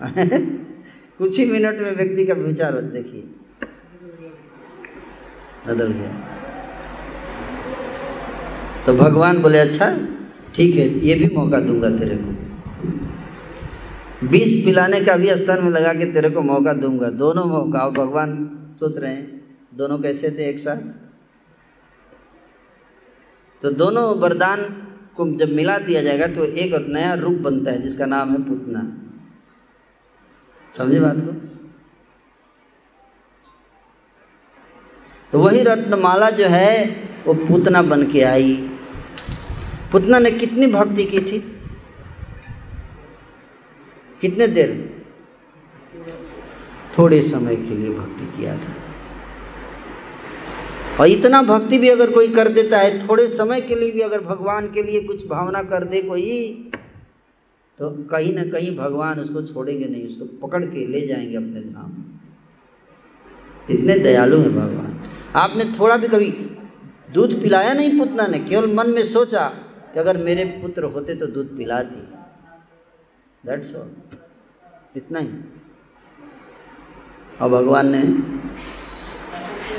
कुछ 1.18 1.38
ही 1.38 1.44
मिनट 1.50 1.78
में 1.78 1.96
व्यक्ति 1.96 2.26
का 2.26 2.34
विचार 2.34 2.72
देखिए। 2.72 3.20
बदल 5.66 5.92
गया। 5.92 6.10
तो 8.86 8.94
भगवान 8.94 9.42
बोले 9.42 9.58
अच्छा 9.58 10.15
ठीक 10.56 10.74
है, 10.74 10.88
ये 11.06 11.14
भी 11.14 11.26
मौका 11.36 11.60
दूँगा 11.60 11.88
तेरे 11.90 12.16
को। 12.16 12.30
बीस 14.28 14.64
पिलाने 14.64 15.00
का 15.00 15.16
भी 15.16 15.36
स्तन 15.36 15.64
में 15.64 15.70
लगा 15.70 15.92
के 15.92 16.12
तेरे 16.12 16.30
को 16.30 16.42
मौका 16.42 16.72
दूँगा। 16.72 17.10
दोनों 17.10 17.44
मौका, 17.44 17.78
और 17.78 17.90
भगवान 17.90 18.30
सोच 18.80 18.98
रहे 18.98 19.12
हैं, 19.12 19.42
दोनों 19.74 19.98
कैसे 19.98 20.30
थे 20.30 20.48
एक 20.48 20.58
साथ। 20.58 20.76
तो 23.62 23.70
दोनों 23.70 24.04
वरदान 24.18 24.62
को 25.16 25.26
जब 25.36 25.52
मिला 25.52 25.78
दिया 25.78 26.02
जाएगा 26.02 26.26
तो 26.26 26.44
एक 26.44 26.74
और 26.74 26.86
नया 26.88 27.14
रूप 27.14 27.38
बनता 27.40 27.70
है, 27.70 27.82
जिसका 27.82 28.06
नाम 28.06 28.30
है 28.30 28.42
पुतना। 28.42 28.80
समझे 30.78 31.00
बात 31.00 31.16
को? 31.16 31.32
तो 35.32 35.38
वही 35.38 35.62
रत्नमाला 35.62 36.30
जो 36.30 36.46
है, 36.46 36.96
वो 37.26 37.34
पुतना 37.34 37.82
बन 37.82 38.06
के 38.06 38.22
आई। 38.22 38.70
पुतना 39.92 40.18
ने 40.18 40.30
कितनी 40.30 40.66
भक्ति 40.66 41.04
की 41.04 41.20
थी? 41.20 41.38
कितने 44.20 44.46
देर 44.46 44.70
थोड़े 46.98 47.20
समय 47.22 47.56
के 47.56 47.74
लिए 47.74 47.90
भक्ति 47.90 48.26
किया 48.36 48.56
था। 48.56 48.72
और 51.00 51.06
इतना 51.06 51.42
भक्ति 51.42 51.78
भी 51.78 51.88
अगर 51.88 52.10
कोई 52.10 52.28
कर 52.28 52.48
देता 52.48 52.78
है, 52.78 53.08
थोड़े 53.08 53.28
समय 53.28 53.60
के 53.60 53.74
लिए 53.74 53.90
भी 53.92 54.00
अगर 54.00 54.20
भगवान 54.20 54.70
के 54.72 54.82
लिए 54.82 55.02
कुछ 55.02 55.26
भावना 55.26 55.62
कर 55.62 55.84
दे 55.84 56.02
कोई 56.02 56.70
तो 57.78 57.90
कहीं 58.10 58.32
ना 58.34 58.44
कहीं 58.44 58.76
भगवान 58.76 59.18
उसको 59.20 59.42
छोड़ेंगे 59.42 59.84
नहीं, 59.84 60.06
उसको 60.06 60.46
पकड़ 60.46 60.64
के 60.64 60.86
ले 60.86 61.06
जाएँगे 61.06 61.36
अपने 61.36 61.60
धाम। 61.60 61.92
इतने 63.70 63.98
दयालु 63.98 64.38
हैं 64.40 64.52
भगवान। 64.52 65.00
आपने 65.36 65.64
थोड़ा 65.78 65.96
भी 65.96 66.08
कभी 66.08 66.30
दूध 67.14 67.42
पिलाया 67.42 67.72
नहीं 67.72 67.98
पुतना 67.98 68.26
ने? 68.26 68.38
केवल 68.38 68.72
मन 68.74 68.90
में 68.90 69.04
सोचा 69.04 69.52
कि 69.96 70.00
अगर 70.00 70.16
मेरे 70.16 70.44
पुत्र 70.44 70.84
होते 70.84 71.14
तो 71.14 71.26
दूध 71.26 71.56
पिलाती। 71.56 72.00
दैट्स 73.46 73.74
ऑल 73.76 73.90
इतना 74.96 75.18
ही। 75.18 75.28
और 77.40 77.50
भगवान 77.50 77.86
ने 77.94 78.02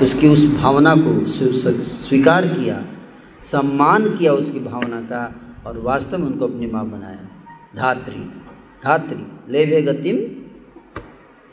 उसकी 0.04 0.28
उस 0.28 0.44
भावना 0.54 0.94
को 0.98 1.26
स्वीकार 1.82 2.46
किया, 2.46 2.84
सम्मान 3.42 4.16
किया 4.16 4.32
उसकी 4.32 4.60
भावना 4.60 5.00
का 5.00 5.22
और 5.66 5.78
वास्तव 5.78 6.18
में 6.18 6.26
उनको 6.26 6.46
अपनी 6.46 6.66
माँ 6.66 6.84
बनाया। 6.86 7.28
धात्री 7.76 8.24
धात्री, 8.84 9.52
लेवे 9.52 9.82
गतिम, 9.82 10.16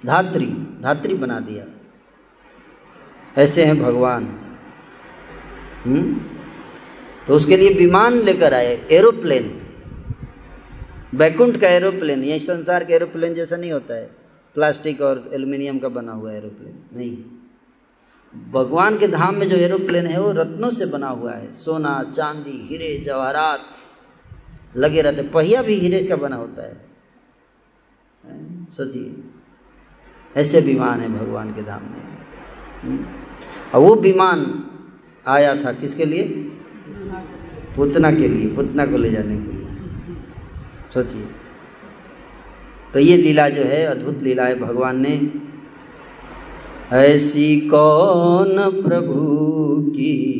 धात्री 0.07 0.47
धात्री 0.81 1.13
बना 1.13 1.39
दिया। 1.39 1.65
ऐसे 3.41 3.65
हैं 3.65 3.79
भगवान। 3.79 4.23
हम्म? 5.85 6.34
तो 7.27 7.33
उसके 7.33 7.57
लिए 7.57 7.73
विमान 7.73 8.13
लेकर 8.13 8.53
आए 8.53 8.87
एरोप्लेन 8.91 9.61
बैकुंठ 11.15 11.57
का 11.57 11.67
एरोप्लेन 11.67 12.23
यही 12.23 12.39
संसार 12.39 12.83
के 12.83 12.93
एरोप्लेन 12.93 13.33
जैसा 13.33 13.57
नहीं 13.57 13.71
होता 13.71 13.93
है। 13.93 14.11
प्लास्टिक 14.55 15.01
और 15.01 15.29
एल्यूमिनियम 15.33 15.79
का 15.79 15.89
बना 15.89 16.11
हुआ 16.11 16.31
एरोप्लेन 16.31 16.99
नहीं। 16.99 17.17
भगवान 18.51 18.97
के 18.97 19.07
धाम 19.07 19.35
में 19.35 19.49
जो 19.49 19.55
एरोप्लेन 19.55 20.07
है, 20.07 20.21
वो 20.21 20.31
रत्नों 20.31 20.69
से 20.69 20.85
बना 20.85 21.07
हुआ 21.07 21.31
है। 21.31 21.53
सोना, 21.53 22.11
चांदी, 22.15 22.67
हीरे, 22.71 23.03
जवाहरात, 23.05 23.59
लगे 24.77 25.01
रहते 25.01 25.21
पहिया 25.21 25.61
भी 25.61 25.73
हीरे 25.73 26.05
का 26.05 26.15
बना 26.15 26.35
होता 26.35 26.63
है। 26.63 26.85
सोचिए। 28.71 29.15
ऐसे 30.37 30.61
विमान 30.61 30.99
है 30.99 31.09
भगवान 31.09 31.51
के 31.51 31.61
धाम 31.61 31.83
में। 31.83 32.17
हम्म। 32.81 33.05
और 33.73 33.81
वो 33.81 33.95
विमान 33.95 34.63
आया 35.27 35.65
था 35.65 35.71
किसके 35.71 36.05
लिए? 36.05 36.44
पुतना 37.75 38.11
के 38.11 38.27
लिए 38.27 38.47
पुतना 38.47 38.85
को 38.85 38.97
ले 38.97 39.11
जाने 39.11 39.37
के 39.37 39.57
लिए। 39.57 39.67
सोचिए। 40.93 41.25
तो 42.93 42.99
ये 42.99 43.17
लीला 43.17 43.49
जो 43.49 43.61
है, 43.61 43.85
अद्भुत 43.85 44.23
लीला 44.23 44.45
है 44.45 44.59
भगवान 44.59 45.01
ने। 45.01 45.31
ऐसी 46.91 47.61
कौन 47.61 48.83
प्रभु 48.87 49.25
की 49.91 50.31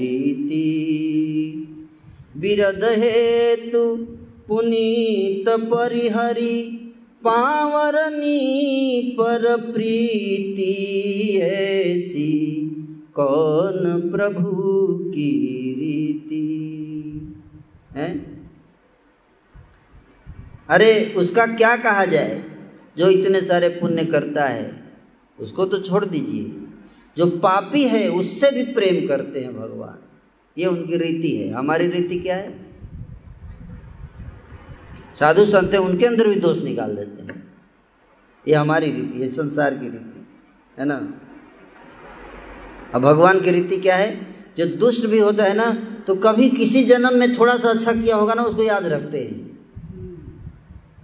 रीति? 0.00 0.64
विरद 2.36 2.80
हेतु 2.84 3.96
पुनीत 4.48 5.48
परिहरी, 5.48 6.62
पावरनी 7.24 8.48
पर 9.20 9.56
प्रीति 9.56 11.38
ऐसी। 11.42 12.64
कौन 13.20 14.10
प्रभु 14.10 14.86
की 14.98 15.30
रीति? 15.78 16.44
है? 17.92 18.18
अरे, 20.70 21.14
उसका 21.16 21.46
क्या 21.46 21.76
कहा 21.76 22.04
जाए? 22.04 22.44
जो 22.98 23.08
इतने 23.08 23.40
सारे 23.40 23.68
पुण्य 23.68 24.04
करता 24.04 24.44
है, 24.44 24.94
उसको 25.40 25.66
तो 25.66 25.78
छोड़ 25.78 26.04
दीजिए। 26.04 26.62
जो 27.16 27.26
पापी 27.26 27.82
है, 27.82 28.08
उससे 28.08 28.50
भी 28.50 28.72
प्रेम 28.72 29.08
करते 29.08 29.40
हैं 29.40 29.56
भगवान। 29.56 29.98
ये 30.58 30.66
उनकी 30.66 30.96
रीति 30.96 31.36
है। 31.36 31.54
हमारी 31.54 31.86
रीति 31.86 32.18
क्या 32.18 32.36
है? 32.36 32.58
साधु 35.20 35.44
संत 35.44 35.70
है, 35.72 35.78
उनके 35.78 36.06
अंदर 36.06 36.28
भी 36.28 36.34
दोष 36.34 36.62
निकाल 36.62 36.96
देते 36.96 37.22
हैं। 37.22 37.54
ये 38.48 38.54
हमारी 38.54 38.92
रीति 38.92 39.20
है, 39.20 39.28
संसार 39.28 39.74
की 39.74 39.88
रीति, 39.88 40.26
है 40.78 40.84
ना? 40.86 41.20
अब 42.94 43.02
भगवान 43.02 43.40
की 43.40 43.50
रीति 43.50 43.76
क्या 43.76 43.96
है? 43.96 44.10
जो 44.58 44.66
दुष्ट 44.76 45.06
भी 45.06 45.18
होता 45.18 45.44
है 45.44 45.54
ना 45.56 45.70
तो 46.06 46.14
कभी 46.14 46.48
किसी 46.50 46.82
जन्म 46.84 47.14
में 47.14 47.38
थोड़ा 47.38 47.56
सा 47.58 47.68
अच्छा 47.68 47.92
किया 47.92 48.16
होगा 48.16 48.34
ना, 48.34 48.42
उसको 48.42 48.62
याद 48.62 48.86
रखते 48.86 49.18
हैं। 49.20 49.58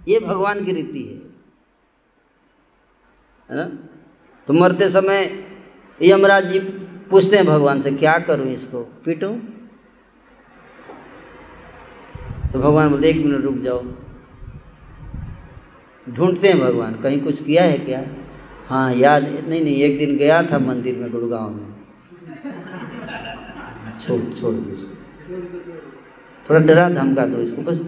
ये 0.07 0.19
भगवान 0.19 0.63
की 0.65 0.71
रीति 0.71 1.03
है। 1.03 1.21
ना? 3.49 3.63
तो 4.47 4.53
मरते 4.53 4.89
समय 4.89 5.29
यमराज 5.99 6.45
जी 6.45 6.59
पूछते 7.09 7.35
हैं 7.37 7.45
भगवान 7.45 7.81
से, 7.81 7.91
क्या 7.91 8.17
करूँ 8.19 8.47
इसको? 8.47 8.81
पीटूं? 9.05 9.35
तो 12.49 12.59
भगवान 12.59 12.89
बोलते, 12.89 13.09
एक 13.09 13.25
मिनट 13.25 13.41
रुक 13.41 13.57
जाओ। 13.59 13.83
ढूंढते 16.07 16.47
हैं 16.47 16.59
भगवान, 16.59 16.95
कहीं 16.95 17.21
कुछ 17.21 17.43
किया 17.43 17.63
है 17.63 17.77
क्या? 17.77 18.03
हाँ 18.67 18.93
याद 18.93 19.23
नहीं 19.23 19.61
नहीं, 19.63 19.75
एक 19.75 19.97
दिन 19.97 20.17
गया 20.17 20.41
था 20.43 20.59
मंदिर 20.59 20.97
में 20.97 21.11
गुड़गांव 21.11 21.49
में। 21.49 21.74
छोड़ 23.99 24.21
छोड़ 24.33 24.53
दो 24.55 24.71
इसको। 24.71 24.95
थोड़ा 26.49 26.59
डरा 26.59 26.89
धमका 26.89 27.25
दो 27.25 27.37
इसको, 27.37 27.61
बस। 27.61 27.79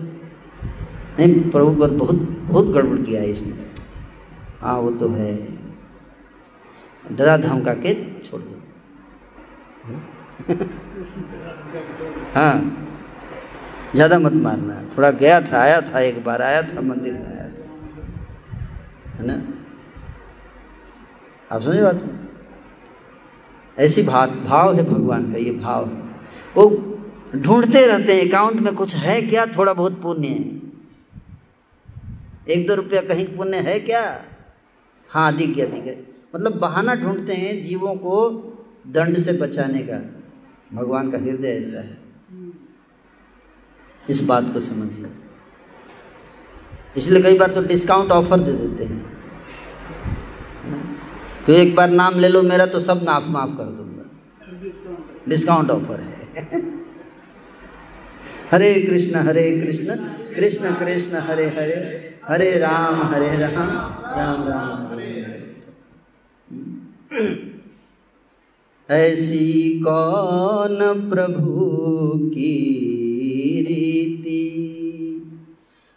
नहीं, 1.19 1.51
प्रभु 1.51 1.79
पर 1.79 1.89
बहुत 1.89 2.15
बहुत 2.49 2.65
गड़बड़ 2.65 2.97
किया 2.99 3.21
है 3.21 3.29
इसने। 3.29 3.53
हाँ 4.61 4.77
वो 4.79 4.91
तो 4.91 5.09
है। 5.09 5.35
डरा 7.11 7.37
धमका 7.37 7.73
के 7.73 7.93
छोड़ 8.21 8.41
दो। 8.41 8.61
हाँ। 12.35 12.83
ज़्यादा 13.95 14.19
मत 14.19 14.33
मारना। 14.33 14.81
थोड़ा 14.97 15.11
गया 15.11 15.41
था, 15.41 15.61
आया 15.61 15.81
था 15.81 15.99
एक 15.99 16.23
बार, 16.23 16.41
आया 16.41 16.61
था 16.61 16.81
मंदिर 16.81 17.13
में, 17.13 17.25
आया 17.25 17.49
था। 17.49 17.63
है 19.17 19.25
ना? 19.25 19.41
आप 21.51 21.61
समझ 21.61 21.77
बात? 21.77 22.03
ऐसी 23.79 24.03
भाव 24.03 24.31
भाव 24.31 24.75
है 24.75 24.83
भगवान 24.83 25.31
का, 25.31 25.37
ये 25.37 25.51
भाव 25.51 25.89
है। 25.89 26.01
वो 26.57 26.93
ढूंढते 27.35 27.87
रहते 27.87 28.13
हैं 28.13 28.29
अकाउंट 28.29 28.55
में 28.55 28.75
कुछ 28.75 28.95
है 28.95 29.21
क्या? 29.21 29.45
थोड़ा 29.45 29.73
बहुत 29.73 30.01
पुण्य 30.01 30.27
है। 30.27 30.61
एक 32.49 32.67
दो 32.67 32.75
रुपया 32.75 33.01
कहीं 33.01 33.37
पुण्य 33.37 33.57
है 33.57 33.79
क्या? 33.79 34.25
हाँ 35.09 35.33
अधिक 35.33 35.57
है 35.57 35.71
अधिक 35.71 35.85
है। 35.85 36.07
मतलब 36.35 36.59
बहाना 36.59 36.95
ढूंढते 36.95 37.33
हैं 37.33 37.63
जीवों 37.63 37.95
को 37.95 38.29
दंड 38.87 39.17
से 39.17 39.33
बचाने 39.33 39.79
का। 39.79 39.97
भगवान 40.73 41.11
का 41.11 41.17
हृदय 41.17 41.47
ऐसा 41.47 41.79
है। 41.79 41.97
इस 44.09 44.25
बात 44.25 44.53
को 44.53 44.59
समझिए। 44.59 45.05
इसलिए 46.97 47.23
कई 47.23 47.37
बार 47.37 47.51
तो 47.51 47.61
डिस्काउंट 47.61 48.11
ऑफ़र 48.11 48.39
दे 48.39 48.51
देते 48.51 48.83
हैं। 48.83 49.16
तो 51.47 51.53
एक 51.53 51.75
बार 51.75 51.89
नाम 51.89 52.19
ले 52.19 52.27
लो 52.27 52.41
मेरा 52.41 52.65
तो 52.65 52.79
सब 52.79 53.01
नाफ 53.03 53.27
माफ़ 53.27 53.49
कर 53.49 53.63
दूँगा। 53.63 54.05
डिस्काउंट 55.29 55.69
ऑफ़र 55.69 55.99
है। 55.99 56.17
हरे 58.51 58.73
कृष्ण 58.81 59.15
हरे 59.15 59.61
कृष्ण 59.61 59.95
कृष्ण 60.35 60.75
कृष्ण, 60.75 61.15
हरे 61.15 61.45
हरे 61.45 62.19
हरे 62.27 62.57
राम 62.57 62.95
हरे 63.03 63.37
राम 63.37 63.69
राम 64.17 64.47
राम 64.47 64.87
हरे। 64.87 65.17
ऐसी 68.93 69.79
कौन 69.79 71.09
प्रभु 71.09 71.59
की 72.23 72.53
रीति? 73.67 74.43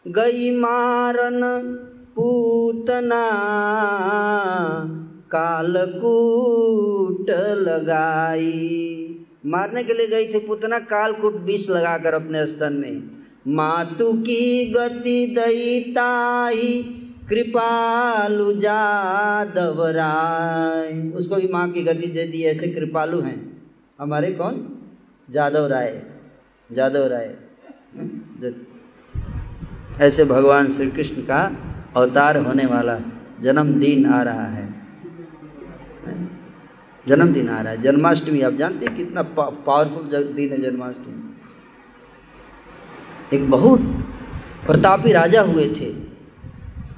गई 0.08 0.56
मारन 0.56 1.40
पूतना 2.16 3.22
कालकूट 5.32 7.30
लगाई। 7.58 8.76
मारने 9.46 9.84
के 9.84 9.92
लिए 9.92 10.06
गई 10.06 10.34
थी 10.34 10.38
पुतना 10.38 10.78
कालकूट 10.78 11.36
विष 11.36 11.70
लगाकर 11.70 12.14
अपने 12.14 12.46
स्तन 12.46 12.72
में। 12.72 13.10
मातु 13.48 14.12
की 14.12 14.70
गति 14.72 15.36
दईताही 15.38 16.82
कृपालु 17.28 18.52
जादव 18.52 19.86
राय। 19.86 21.08
उसको 21.08 21.36
भी 21.36 21.48
माँ 21.48 21.70
की 21.70 21.82
गति 21.82 22.06
दे 22.06 22.24
दी, 22.24 22.42
ऐसे 22.42 22.68
कृपालु 22.68 23.20
हैं। 23.20 23.62
हमारे 24.00 24.32
कौन? 24.32 24.78
जादव 25.30 25.66
राय। 25.66 26.02
जादव 26.72 27.06
राय। 27.06 27.34
ऐसे 30.00 30.24
भगवान 30.24 30.68
श्री 30.68 30.90
कृष्ण 30.90 31.22
का 31.22 31.56
अवतार 31.96 32.36
होने 32.36 32.66
वाला 32.66 33.00
जन्मदिन 33.42 34.06
आ 34.06 34.22
रहा 34.22 34.46
है। 34.46 34.69
जन्मदिन 37.04 37.48
आ 37.48 37.60
रहा 37.62 37.72
है, 37.72 37.82
जन्माष्टमी, 37.82 38.40
आप 38.40 38.54
जानते 38.54 38.86
हैं 38.86 38.94
कितना 38.96 39.22
पावरफुल 39.22 40.32
दिन 40.34 40.52
है 40.52 40.60
जन्माष्टमी। 40.60 41.14
एक 43.32 43.50
बहुत 43.50 43.80
प्रतापी 44.66 45.12
राजा 45.12 45.42
हुए 45.42 45.66
थे, 45.70 45.90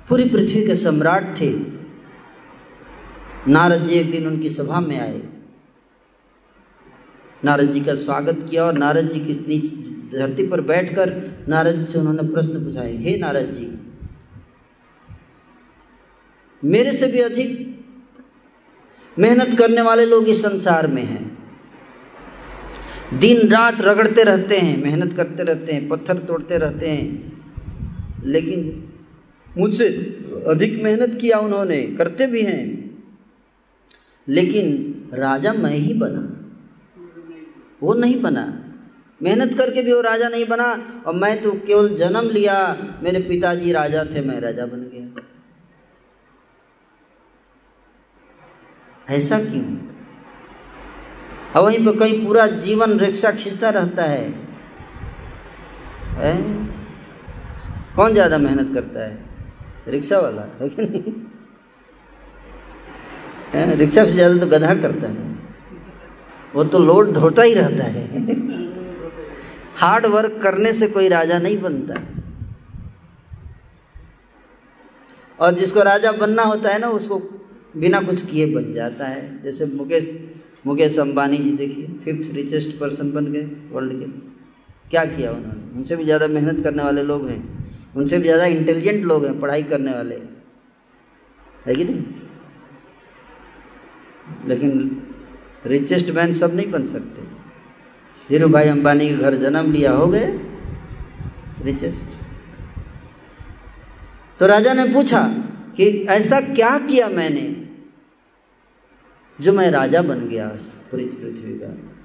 पूरी 0.09 0.25
पृथ्वी 0.29 0.67
के 0.67 0.75
सम्राट 0.77 1.25
थे। 1.41 1.51
नारद 3.49 3.83
जी 3.83 3.95
एक 3.95 4.11
दिन 4.11 4.27
उनकी 4.27 4.49
सभा 4.51 4.81
में 4.81 4.99
आए। 5.01 5.21
नारद 7.43 7.73
जी 7.73 7.81
का 7.81 7.95
स्वागत 7.97 8.47
किया 8.51 8.65
और 8.65 8.73
नारद 8.75 9.09
जी 9.11 9.21
की 9.21 9.33
नीचे, 9.49 9.77
धरती 10.11 10.47
पर 10.49 10.61
बैठकर 10.63 11.11
नारद 11.49 11.75
जी 11.75 11.85
से 11.85 11.99
उन्होंने 11.99 12.23
प्रश्न 12.29 12.65
पूछाए 12.65 12.97
हे 12.97 13.17
नारद 13.19 13.53
जी, 13.53 13.67
मेरे 16.63 16.93
से 16.93 17.07
भी 17.07 17.21
अधिक 17.21 17.51
मेहनत 19.19 19.59
करने 19.59 19.83
वाले 19.83 20.07
लोग 20.07 20.29
इस 20.29 20.43
संसार 20.43 20.87
में 20.87 21.03
हैं। 21.03 21.39
दिन 23.19 23.49
रात 23.49 23.81
रगड़ते 23.81 24.23
रहते 24.23 24.59
हैं, 24.59 24.83
मेहनत 24.83 25.13
करते 25.13 25.43
रहते 25.43 25.73
हैं, 25.73 25.89
पत्थर 25.89 26.19
तोड़ते 26.19 26.59
रहते 26.59 26.89
हैं। 26.89 27.33
लेकिन 28.25 28.89
मुझसे 29.59 29.89
अधिक 30.49 30.83
मेहनत 30.83 31.19
किया 31.21 31.39
उन्होंने, 31.39 31.83
करते 31.83 32.27
भी 32.27 32.43
हैं। 32.43 32.93
लेकिन 34.29 34.99
राजा 35.15 35.53
मैं 35.53 35.75
ही 35.75 35.95
बना। 35.95 36.39
वो 37.83 37.95
नहीं 37.95 38.23
बना। 38.23 38.59
मेहनत 39.23 39.59
करके 39.59 39.83
भी 39.83 39.93
वो 39.93 40.01
राजा 40.01 40.29
नहीं 40.29 40.47
बना। 40.47 41.03
और 41.07 41.15
मैं 41.15 41.43
तो 41.43 41.53
केवल 41.53 41.89
जन्म 41.89 42.31
लिया। 42.31 42.77
मेरे 43.03 43.19
पिताजी 43.19 43.73
राजा 43.73 44.05
थे, 44.05 44.21
मैं 44.21 44.41
राजा 44.41 44.67
बन 44.67 44.81
गया। 44.81 45.02
ऐसा 49.13 49.39
क्यों? 49.41 49.65
और 51.57 51.63
वहीं 51.63 51.85
पर 51.87 51.97
कहीं 51.99 52.25
पूरा 52.27 52.47
जीवन 52.61 52.99
रिक्शा 52.99 53.31
खींचता 53.33 53.71
रहता 53.71 54.03
है, 54.05 54.25
है? 56.17 56.35
कौन 57.97 58.13
ज़्यादा 58.13 58.39
मेहनत 58.39 58.75
करता 58.75 59.01
है? 59.01 59.19
रिक्शा 59.89 60.19
वाला 60.21 60.43
है 60.43 60.69
कि 60.69 60.83
नहीं? 60.83 61.13
रिक्शा 63.77 64.05
से 64.05 64.13
ज़्यादा 64.13 64.37
तो 64.37 64.47
गधा 64.47 64.75
करता 64.75 65.09
है। 65.09 65.31
वो 66.55 66.65
तो 66.65 66.79
लोड 66.79 67.13
ढोता 67.15 67.43
ही 67.43 67.55
रहता 67.55 67.85
है। 67.85 68.03
हार्ड 69.77 70.07
वर्क 70.07 70.39
करने 70.43 70.73
से 70.73 70.89
कोई 70.89 71.09
राजा 71.09 71.39
नहीं 71.39 71.61
बनता। 71.61 71.95
और 75.39 75.53
जिसको 75.53 75.83
राजा 75.83 76.13
बनना 76.13 76.43
होता 76.43 76.71
है 76.71 76.79
ना 76.79 76.89
उसको 76.91 77.19
बिना 77.75 78.01
कुछ 78.03 78.25
किए 78.27 78.47
बन 78.55 78.73
जाता 78.75 79.07
है। 79.07 79.43
जैसे 79.43 79.67
मुकेश 79.67 80.11
मुकेश 80.67 80.99
अंबानी 80.99 81.37
जी 81.37 81.51
देखिए 81.53 81.87
फिफ्थ 82.05 82.35
रिचेस्ट 82.35 82.79
पर्सन 82.81 83.11
बन 83.13 83.33
गए 83.33 83.45
वर्ल्ड 83.73 83.93
के। 83.93 84.07
क्या 84.91 85.05
किया 85.07 85.31
उन्होंने? 85.31 85.79
उनसे 85.79 85.97
भी 85.97 86.05
ज़्यादा 86.05 86.27
मेहनत 86.29 86.63
करने 86.65 86.83
वाले 86.83 87.03
लोग 87.03 87.29
हैं। 87.29 87.43
उनसे 87.97 88.17
भी 88.19 88.23
ज़्यादा 88.23 88.45
इंटेलिजेंट 88.47 89.05
लोग 89.05 89.25
हैं, 89.25 89.39
पढ़ाई 89.41 89.63
करने 89.65 89.93
वाले। 89.93 90.15
है 91.67 91.75
कि 91.75 91.85
नहीं? 91.85 92.03
लेकिन 94.49 95.03
रिचेस्ट 95.67 96.11
मैन 96.11 96.33
सब 96.33 96.55
नहीं 96.57 96.71
बन 96.71 96.85
सकते। 96.87 97.23
धीरू 98.29 98.49
भाई 98.49 98.69
अंबानी 98.69 99.09
के 99.09 99.15
घर 99.17 99.35
जन्म 99.37 99.73
लिया, 99.73 99.93
हो 99.93 100.07
गए 100.07 100.27
रिचेस्ट 101.65 102.21
तो 104.41 104.47
राजा 104.47 104.73
ने 104.75 104.85
पूछा 104.95 105.23
कि 105.77 105.85
ऐसा 106.11 106.41
क्या 106.47 106.79
किया 106.81 107.09
मैंने? 107.09 107.43
जो 109.41 109.53
मैं 109.53 109.71
राजा 109.71 110.03
बन 110.03 110.29
गया 110.29 110.49
पूरी 110.91 111.05
पृथ्वी 111.05 111.53
का। 111.59 111.99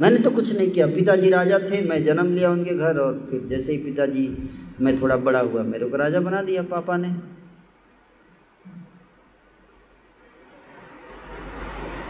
मैंने 0.00 0.16
तो 0.16 0.30
कुछ 0.30 0.56
नहीं 0.56 0.70
किया। 0.70 0.86
पिताजी 0.86 1.30
राजा 1.30 1.58
थे, 1.58 1.88
मैं 1.88 2.04
जन्म 2.04 2.34
लिया 2.34 2.50
उनके 2.50 2.74
घर 2.74 2.98
और 2.98 3.28
फिर 3.30 3.40
जैसे 3.40 3.72
ही 3.72 3.78
पिताजी, 3.78 4.50
मैं 4.80 5.02
थोड़ा 5.02 5.16
बड़ा 5.16 5.40
हुआ, 5.40 5.62
मेरे 5.62 5.88
को 5.88 5.96
राजा 5.96 6.20
बना 6.20 6.42
दिया 6.42 6.62
पापा 6.62 6.96
ने। 6.96 7.14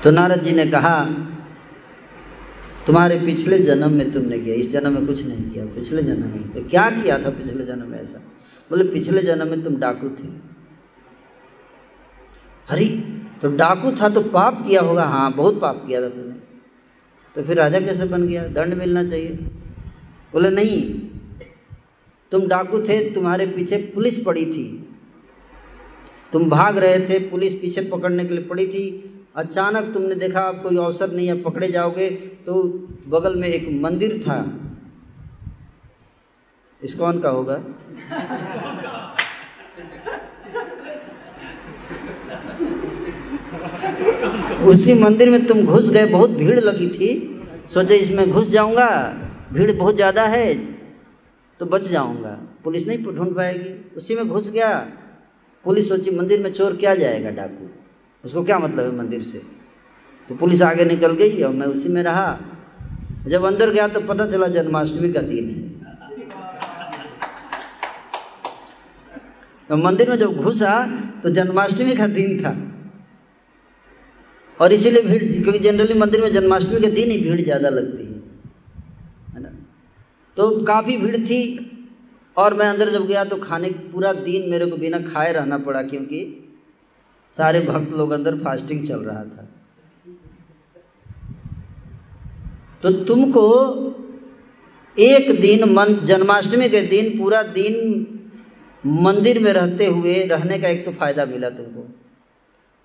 तो 0.04 0.10
नारद 0.10 0.40
जी 0.40 0.52
ने 0.52 0.66
कहा, 0.66 1.04
तुम्हारे 2.86 3.20
पिछले 3.20 3.58
जन्म 3.58 3.92
में 3.92 4.12
तुमने 4.12 4.38
किया, 4.38 4.54
इस 4.54 4.72
जन्म 4.72 4.92
में 4.92 5.06
कुछ 5.06 5.26
नहीं 5.26 5.50
किया, 5.50 5.66
पिछले 5.66 6.02
जन्म 6.02 6.26
में। 6.26 6.52
तो 6.52 6.64
क्या 6.64 6.90
किया 6.90 7.18
था 7.18 7.30
पिछले 7.30 7.64
जन्म 7.64 7.88
में 7.88 8.02
ऐसा? 8.02 8.18
बोले, 8.70 8.84
पिछले 8.84 9.22
जन्म 9.22 9.48
में 9.48 9.64
तुम 9.64 9.76
डाकू 9.76 10.08
थे। 10.08 10.28
हरी 12.68 13.17
तो 13.42 13.48
डाकू 13.48 13.90
था 13.92 14.08
तो 14.08 14.22
पाप 14.22 14.64
किया 14.66 14.80
होगा। 14.80 15.04
हाँ 15.04 15.32
बहुत 15.32 15.60
पाप 15.60 15.84
किया 15.86 16.00
था 16.02 16.08
तुमने 16.08 16.36
तो 17.36 17.42
फिर 17.42 17.56
राजा 17.56 17.80
कैसे 17.80 18.04
बन 18.04 18.26
गया? 18.26 18.46
दंड 18.48 18.74
मिलना 18.74 19.04
चाहिए। 19.04 19.28
बोले, 20.32 20.50
नहीं, 20.50 20.82
तुम 22.32 22.46
डाकू 22.48 22.80
थे, 22.82 22.98
तुम्हारे 23.14 23.46
पीछे 23.46 23.76
पुलिस 23.94 24.24
पड़ी 24.24 24.44
थी। 24.46 24.64
तुम 26.32 26.48
भाग 26.50 26.78
रहे 26.78 26.98
थे, 27.00 27.18
पुलिस 27.28 27.54
पीछे 27.54 27.82
पकड़ने 27.82 28.24
के 28.24 28.34
लिए 28.34 28.44
पड़ी 28.44 28.66
थी। 28.66 28.84
अचानक 29.36 29.92
तुमने 29.94 30.14
देखा 30.14 30.40
आप 30.40 30.62
कोई 30.62 30.76
अवसर 30.76 31.12
नहीं 31.12 31.26
है 31.26 31.42
पकड़े 31.42 31.68
जाओगे 31.68 32.10
तो 32.46 32.62
बगल 33.08 33.36
में 33.36 33.48
एक 33.48 33.68
मंदिर 33.82 34.18
था। 34.18 34.40
कौन 36.82 37.20
का 37.20 37.28
होगा? 37.28 37.54
उसी 44.64 44.94
मंदिर 44.94 45.30
में 45.30 45.46
तुम 45.46 45.62
घुस 45.62 45.88
गए, 45.90 46.06
बहुत 46.06 46.30
भीड़ 46.30 46.60
लगी 46.60 46.88
थी। 46.88 47.10
सोचे 47.72 47.96
इसमें 47.96 48.30
घुस 48.30 48.48
जाऊँगा, 48.48 48.88
भीड़ 49.52 49.72
बहुत 49.72 49.94
ज़्यादा 49.94 50.22
है 50.24 50.54
तो 51.60 51.66
बच 51.66 51.88
जाऊँगा। 51.88 52.30
पुलिस 52.64 52.86
नहीं 52.88 53.04
ढूंढ 53.06 53.34
पाएगी। 53.36 53.96
उसी 53.96 54.14
में 54.14 54.28
घुस 54.28 54.50
गया। 54.50 54.70
पुलिस 55.64 55.88
सोची 55.88 56.10
मंदिर 56.10 56.42
में 56.42 56.52
चोर 56.52 56.76
क्या 56.76 56.94
जाएगा 56.94 57.30
डाकू? 57.30 57.68
उसको 58.24 58.42
क्या 58.44 58.58
मतलब 58.58 58.84
है 58.84 58.96
मंदिर 58.96 59.22
से? 59.22 59.38
तो 60.30 60.34
पुलिस 60.34 60.62
आगे 60.62 60.84
निकल 60.84 61.12
गई 61.14 61.42
और 61.42 61.52
मैं 61.52 61.66
उसी 61.66 61.88
में 61.88 62.02
रहा। 62.02 62.38
जब 63.26 63.44
अंदर 63.44 63.70
गया 63.70 63.88
तो 63.88 64.00
पता 64.00 64.26
चला 64.26 64.46
जन्माष्टमी 64.48 65.12
का 65.12 65.20
दिन 65.22 65.48
है। 65.48 65.76
तो 69.70 69.76
मंदिर 69.76 70.10
में 70.10 70.16
जब 70.16 70.36
घुसा 70.36 70.74
तो 71.22 71.30
जन्माष्टमी 71.30 71.94
का 71.96 72.06
दिन 72.08 72.38
था। 72.38 72.56
और 74.60 74.72
इसीलिए 74.72 75.02
भीड़ 75.02 75.22
क्योंकि 75.24 75.58
जनरली 75.60 75.94
मंदिर 75.94 76.22
में 76.22 76.32
जन्माष्टमी 76.32 76.80
के 76.80 76.90
दिन 76.92 77.10
ही 77.10 77.18
भीड़ 77.18 77.40
ज़्यादा 77.40 77.68
लगती 77.70 78.04
है 78.04 78.16
है 79.34 79.42
ना? 79.42 79.50
तो 80.36 80.50
काफ़ी 80.64 80.96
भीड़ 80.96 81.16
थी, 81.18 81.40
और 82.36 82.54
मैं 82.54 82.66
अंदर 82.66 82.88
जब 82.88 83.06
गया 83.06 83.24
तो 83.24 83.36
खाने, 83.38 83.68
पूरा 83.92 84.12
दिन 84.14 84.50
मेरे 84.50 84.66
को 84.66 84.76
बिना 84.76 84.98
खाए 85.02 85.32
रहना 85.32 85.58
पड़ा, 85.60 85.82
क्योंकि 85.82 86.20
सारे 87.34 87.60
भक्त 87.60 87.92
लोग 87.92 88.10
अंदर 88.10 88.36
फास्टिंग 88.38 88.86
चल 88.86 89.00
रहा 89.00 89.22
था। 89.24 89.48
तो 92.82 92.90
तुमको 93.04 93.44
एक 94.96 95.40
दिन 95.40 95.64
मन, 95.72 95.94
जन्माष्टमी 96.04 96.68
के 96.68 96.80
दिन, 96.86 97.16
पूरा 97.18 97.42
दिन 97.54 98.06
मंदिर 98.84 99.38
में 99.38 99.52
रहते 99.52 99.86
हुए 99.86 100.14
रहने 100.26 100.58
का 100.58 100.68
एक 100.68 100.84
तो 100.84 100.92
फ़ायदा 100.92 101.24
मिला 101.26 101.50
तुमको। 101.50 101.86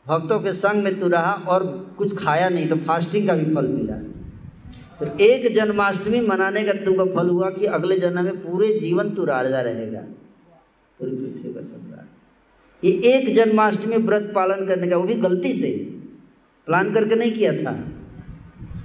भक्तों 0.08 0.40
के 0.40 0.54
संग 0.54 0.84
में 0.84 1.00
तू 1.00 1.08
रहा 1.08 1.34
और 1.34 1.66
कुछ 1.98 2.16
खाया 2.18 2.50
नहीं 2.50 2.68
तो 2.68 2.76
फास्टिंग 2.78 3.28
का 3.28 3.34
भी 3.34 3.56
फल 3.56 3.68
मिला। 3.68 3.96
तो 5.00 5.18
एक 5.20 5.56
जन्माष्टमी 5.56 6.20
मनाने 6.22 6.64
का 6.64 6.74
तुमको 6.74 7.06
फल 7.06 7.30
हुआ 7.30 7.50
कि 7.50 7.66
अगले 7.66 7.98
जन्म 8.00 8.24
में 8.24 8.38
पूरे 8.38 8.74
जीवन 8.80 9.10
तू 9.10 9.26
राजा 9.26 9.62
रहेगा। 9.62 10.00
पूरी 11.00 11.12
पृथ्वी 11.12 11.54
का 11.54 11.62
सम्राट 11.62 12.86
ये 12.86 12.92
एक 12.92 13.34
जन्माष्टमी 13.36 13.98
व्रत 13.98 14.32
पालन 14.36 14.66
करने 14.68 14.88
का, 14.88 14.98
वो 14.98 15.04
भी 15.04 15.14
गलती 15.16 15.54
से। 15.54 15.70
प्लान 16.68 16.94
करके 16.94 17.16
नहीं 17.16 17.32
किया 17.32 17.54
था। 17.54 17.72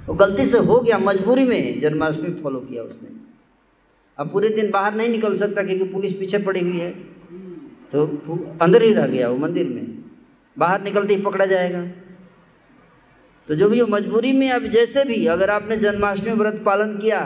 वो 0.08 0.14
गलती 0.14 0.46
से 0.46 0.58
हो 0.58 0.80
गया, 0.80 0.98
मजबूरी 0.98 1.44
में 1.44 1.80
जन्माष्टमी 1.80 2.34
फॉलो 2.42 2.60
किया 2.60 2.82
उसने। 2.82 3.08
अब 4.18 4.30
पूरे 4.30 4.48
दिन 4.48 4.70
बाहर 4.70 4.94
नहीं 4.94 5.08
निकल 5.08 5.36
सकता 5.36 5.62
क्योंकि 5.62 5.84
पुलिस 5.84 6.12
पीछे 6.12 6.38
पड़ी 6.38 6.60
हुई 6.60 6.78
है। 6.78 6.90
तो 7.92 8.06
अंदर 8.62 8.82
ही 8.82 8.92
रह 8.92 9.06
गया 9.06 9.28
वो 9.28 9.36
मंदिर 9.36 9.66
में। 9.66 9.97
बाहर 10.58 10.82
निकलते 10.82 11.14
ही 11.14 11.22
पकड़ा 11.22 11.44
जाएगा। 11.46 11.82
तो 13.48 13.54
जो 13.54 13.68
भी 13.68 13.78
हो 13.78 13.86
मजबूरी 13.86 14.32
में 14.32 14.50
अब 14.50 14.66
जैसे 14.68 15.04
भी 15.04 15.26
अगर 15.26 15.50
आपने 15.50 15.76
जन्माष्टमी 15.76 16.32
व्रत 16.32 16.62
पालन 16.66 16.96
किया 16.98 17.20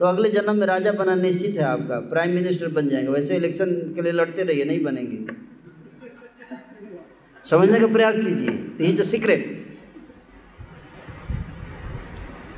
तो 0.00 0.06
अगले 0.06 0.30
जन्म 0.30 0.56
में 0.56 0.66
राजा 0.66 0.92
बना 0.92 1.14
निश्चित 1.14 1.56
है 1.56 1.64
आपका 1.64 1.98
प्राइम 2.00 2.34
मिनिस्टर 2.34 2.68
बन 2.68 2.88
जाएँगे। 2.88 3.10
वैसे 3.10 3.36
इलेक्शन 3.36 3.70
के 3.94 4.02
लिए 4.02 4.12
लड़ते 4.12 4.42
रहिए 4.42 4.64
नहीं 4.64 4.82
बनेंगे। 4.82 5.18
समझने 7.46 7.80
का 7.80 7.86
प्रयास 7.86 8.16
कीजिए 8.18 8.92
द 8.92 9.02
सीक्रेट 9.02 9.56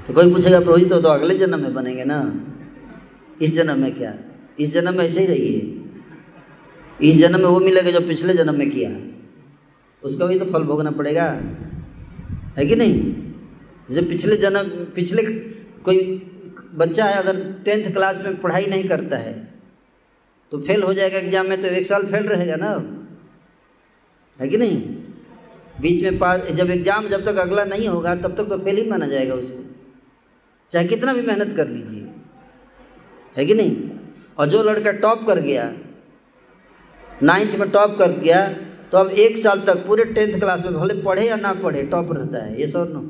तो 0.06 0.14
कोई 0.14 0.32
पूछेगा 0.34 0.60
पुरोहित 0.60 0.88
तो, 0.88 1.00
तो 1.00 1.08
अगले 1.08 1.34
जन्म 1.38 1.60
में 1.60 1.74
बनेंगे 1.74 2.04
ना? 2.04 2.18
इस 3.42 3.54
जन्म 3.54 3.80
में 3.80 3.94
क्या? 3.94 4.14
इस 4.60 4.72
जन्म 4.74 4.96
में 4.98 5.04
ऐसे 5.04 5.20
ही 5.20 5.26
रहिए। 5.26 7.10
इस 7.10 7.16
जन्म 7.18 7.38
में 7.38 7.46
वो 7.46 7.60
मिलेगा 7.60 7.90
जो 7.90 8.00
पिछले 8.00 8.34
जन्म 8.34 8.58
में 8.58 8.70
किया। 8.70 8.90
उसका 10.02 10.26
भी 10.26 10.38
तो 10.38 10.44
फल 10.46 10.62
भोगना 10.64 10.90
पड़ेगा। 10.92 11.24
है 12.56 12.66
कि 12.66 12.76
नहीं? 12.76 12.94
जैसे 13.88 14.02
पिछले 14.02 14.36
जन्म, 14.38 14.68
पिछले 14.94 15.22
कोई 15.82 15.98
बच्चा 16.74 17.04
है, 17.04 17.14
अगर 17.14 17.42
टेंथ 17.64 17.92
क्लास 17.92 18.24
में 18.26 18.40
पढ़ाई 18.40 18.66
नहीं 18.66 18.88
करता 18.88 19.16
है 19.18 19.34
तो 20.52 20.60
फेल 20.60 20.82
हो 20.82 20.92
जाएगा 20.94 21.18
एग्ज़ाम 21.18 21.48
में 21.48 21.60
तो 21.62 21.68
एक 21.68 21.86
साल 21.86 22.06
फेल 22.06 22.24
रहेगा 22.26 22.56
ना 22.56 22.70
है 24.38 24.48
कि 24.48 24.58
नहीं? 24.58 24.76
बीच 25.80 26.02
में 26.02 26.18
पास 26.18 26.40
जब 26.52 26.70
एग्ज़ाम 26.70 27.08
जब 27.08 27.24
तक 27.24 27.36
अगला 27.38 27.64
नहीं 27.64 27.88
होगा, 27.88 28.14
तब 28.16 28.36
तक 28.36 28.48
तो 28.48 28.58
फेल 28.58 28.76
ही 28.76 28.88
माना 28.90 29.06
जाएगा 29.06 29.34
उसको। 29.34 29.64
चाहे 30.72 30.86
कितना 30.88 31.12
भी 31.14 31.22
मेहनत 31.22 31.54
कर 31.56 31.68
लीजिए। 31.68 32.06
है 33.36 33.44
कि 33.46 33.54
नहीं? 33.54 33.76
और 34.38 34.46
जो 34.46 34.62
लड़का 34.62 34.92
टॉप 34.98 35.26
कर 35.26 35.40
गया, 35.40 35.72
नाइन्थ 37.22 37.58
में 37.58 37.70
टॉप 37.70 37.96
कर 37.98 38.12
गया 38.18 38.42
तो 38.92 38.98
अब 38.98 39.10
एक 39.18 39.36
साल 39.38 39.60
तक 39.60 39.86
पूरे 39.86 40.04
टेंथ 40.04 40.38
क्लास 40.40 40.64
में 40.64 40.74
भले 40.74 40.94
पढ़े 41.02 41.26
या 41.28 41.36
ना 41.36 41.52
पढ़े, 41.54 41.82
टॉप 41.82 42.12
रहता 42.12 42.44
है, 42.44 42.60
ये 42.60 42.66
सौ 42.66 42.84
नो। 42.84 43.02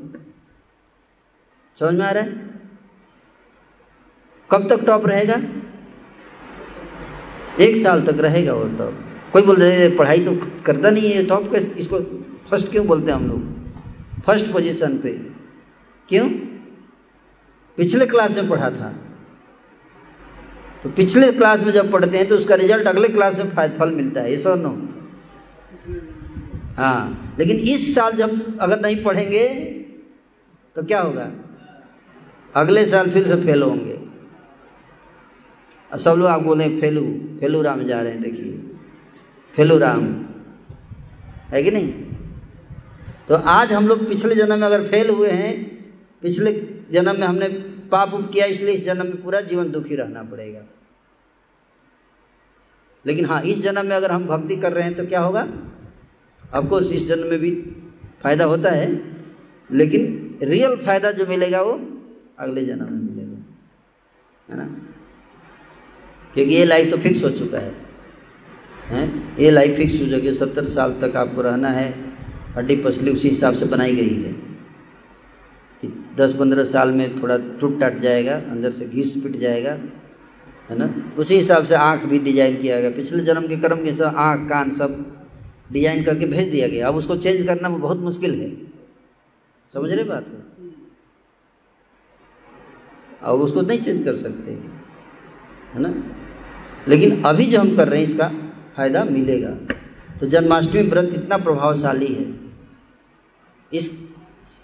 समझ 1.77 1.93
में 1.93 2.05
आ 2.05 2.09
रहा 2.11 2.23
है? 2.23 2.49
कब 4.49 4.67
तक 4.69 4.85
टॉप 4.85 5.07
रहेगा? 5.07 5.35
एक 7.59 7.81
साल 7.83 8.01
तक 8.01 8.19
रहेगा 8.19 8.53
वो 8.53 8.67
टॉप। 8.77 8.99
कोई 9.33 9.41
बोल 9.41 9.55
रहे 9.55 9.89
पढ़ाई 9.97 10.25
तो 10.25 10.35
करता 10.65 10.89
नहीं 10.89 11.11
है 11.11 11.25
टॉप 11.25 11.51
का 11.51 11.57
इसको 11.79 11.99
फ़र्स्ट 12.49 12.69
क्यों 12.71 12.85
बोलते 12.87 13.11
हैं 13.11 13.17
हम 13.17 13.27
लोग? 13.27 14.21
फ़र्स्ट 14.23 14.51
पोजीशन 14.53 14.97
पे। 14.97 15.11
क्यों? 16.09 16.29
पिछले 17.77 18.05
क्लास 18.05 18.35
में 18.37 18.49
पढ़ा 18.49 18.69
था। 18.69 18.93
तो 20.83 20.89
पिछले 20.91 21.31
क्लास 21.31 21.63
में 21.63 21.71
जब 21.73 21.91
पढ़ते 21.91 22.17
हैं 22.17 22.27
तो 22.27 22.35
उसका 22.35 22.55
रिज़ल्ट 22.55 22.87
अगले 22.87 23.07
क्लास 23.09 23.39
में 23.39 23.77
फल 23.77 23.91
मिलता 23.91 24.21
है, 24.21 24.31
ये 24.31 24.43
और 24.43 24.57
नो। 24.57 24.69
हाँ। 26.77 27.35
लेकिन 27.39 27.57
इस 27.57 27.93
साल 27.95 28.11
जब 28.11 28.59
अगर 28.59 28.79
नहीं 28.79 29.03
पढ़ेंगे 29.03 29.47
तो 30.75 30.83
क्या 30.83 30.99
होगा? 31.01 31.31
अगले 32.55 32.85
साल 32.85 33.09
फिर 33.09 33.27
से 33.27 33.35
फेल 33.35 33.61
होंगे। 33.61 33.99
सब 35.91 36.15
लोग 36.17 36.27
आप 36.27 36.41
बोले 36.41 36.67
फेलू 36.79 37.01
फेलू 37.39 37.61
राम 37.61 37.83
जा 37.83 38.01
रहे 38.01 38.11
हैं, 38.11 38.21
देखिए। 38.21 38.51
फेलू 39.53 39.77
राम 39.77 40.03
है 41.49 41.63
कि 41.63 41.71
नहीं? 41.71 41.91
तो 43.27 43.35
आज 43.35 43.73
हम 43.73 43.87
लोग 43.87 44.07
पिछले 44.09 44.35
जन्म 44.35 44.59
में 44.59 44.67
अगर 44.67 44.87
फेल 44.87 45.09
हुए 45.09 45.29
हैं, 45.29 45.53
पिछले 46.21 46.51
जन्म 46.91 47.19
में 47.19 47.27
हमने 47.27 47.47
पाप 47.91 48.13
उप 48.13 48.29
किया, 48.33 48.45
इसलिए 48.45 48.73
इस 48.73 48.83
जन्म 48.85 49.05
में 49.05 49.21
पूरा 49.23 49.41
जीवन 49.41 49.71
दुखी 49.71 49.95
रहना 49.95 50.23
पड़ेगा। 50.23 50.61
लेकिन 53.05 53.25
हाँ 53.25 53.41
इस 53.41 53.61
जन्म 53.61 53.85
में 53.85 53.95
अगर 53.95 54.11
हम 54.11 54.25
भक्ति 54.27 54.55
कर 54.57 54.73
रहे 54.73 54.83
हैं 54.83 54.93
तो 54.93 55.05
क्या 55.05 55.21
होगा? 55.21 55.47
ऑफकोर्स 56.55 56.91
इस 56.91 57.07
जन्म 57.07 57.27
में 57.27 57.39
भी 57.39 57.51
फ़ायदा 58.23 58.45
होता 58.45 58.69
है, 58.69 59.01
लेकिन 59.71 60.35
रियल 60.43 60.75
फ़ायदा 60.75 61.11
जो 61.11 61.25
मिलेगा 61.25 61.61
वो 61.61 61.81
अगले 62.39 62.65
जन्म 62.65 62.83
में 62.83 63.01
मिलेगा। 63.01 63.55
है 64.49 64.57
ना? 64.57 64.75
क्योंकि 66.33 66.55
ये 66.55 66.65
लाइफ 66.65 66.91
तो 66.91 66.97
फिक्स 66.97 67.23
हो 67.23 67.29
चुका 67.29 67.57
है। 67.57 67.75
हैं? 68.87 69.37
ये 69.37 69.51
लाइफ 69.51 69.77
फिक्स 69.77 70.01
हो 70.01 70.07
चुकी 70.07 70.27
है। 70.27 70.33
सत्तर 70.33 70.65
साल 70.65 70.91
तक 71.01 71.15
आपको 71.15 71.41
रहना 71.41 71.69
है। 71.69 71.95
हड्डी 72.57 72.75
पसली 72.75 73.11
उसी 73.11 73.29
हिसाब 73.29 73.53
से 73.53 73.65
बनाई 73.65 73.95
गई 73.95 74.23
है। 74.23 74.33
कि 75.81 76.05
दस 76.17 76.33
पंद्रह 76.33 76.63
साल 76.63 76.91
में 76.91 77.23
थोड़ा 77.23 77.37
टूट 77.37 77.79
टाट 77.79 77.99
जाएगा, 77.99 78.35
अंदर 78.35 78.71
से 78.71 78.85
घिस 78.85 79.15
पिट 79.15 79.35
जाएगा। 79.35 79.71
है 80.69 80.77
ना? 80.77 81.11
उसी 81.17 81.35
हिसाब 81.35 81.65
से 81.65 81.75
आँख 81.75 82.05
भी 82.05 82.19
डिज़ाइन 82.19 82.61
किया 82.61 82.81
गया। 82.81 82.89
पिछले 82.89 83.23
जन्म 83.23 83.47
के 83.47 83.57
कर्म 83.57 83.83
के 83.83 83.93
सब 83.93 84.03
आँख, 84.03 84.49
कान 84.49 84.71
सब 84.71 85.20
डिज़ाइन 85.71 86.03
करके 86.03 86.25
भेज 86.25 86.49
दिया 86.49 86.67
गया। 86.67 86.87
अब 86.87 86.95
उसको 86.95 87.15
चेंज 87.15 87.45
करना 87.47 87.69
बहुत 87.69 87.97
मुश्किल 87.97 88.41
है। 88.41 88.49
समझ 89.73 89.91
रहे 89.91 90.03
बात? 90.03 90.27
है 90.27 90.69
अब 93.21 93.41
उसको 93.41 93.61
नहीं 93.61 93.79
चेंज 93.79 94.03
कर 94.05 94.15
सकते। 94.15 94.51
है 95.73 95.79
ना? 95.79 95.93
लेकिन 96.87 97.23
अभी 97.23 97.45
जो 97.45 97.59
हम 97.59 97.75
कर 97.75 97.87
रहे 97.87 97.99
हैं, 97.99 98.07
इसका 98.07 98.27
फ़ायदा 98.75 99.03
मिलेगा। 99.03 99.49
तो 100.19 100.25
जन्माष्टमी 100.25 100.81
व्रत 100.81 101.13
इतना 101.13 101.37
प्रभावशाली 101.37 102.13
है। 102.13 102.25
इस, 103.73 104.09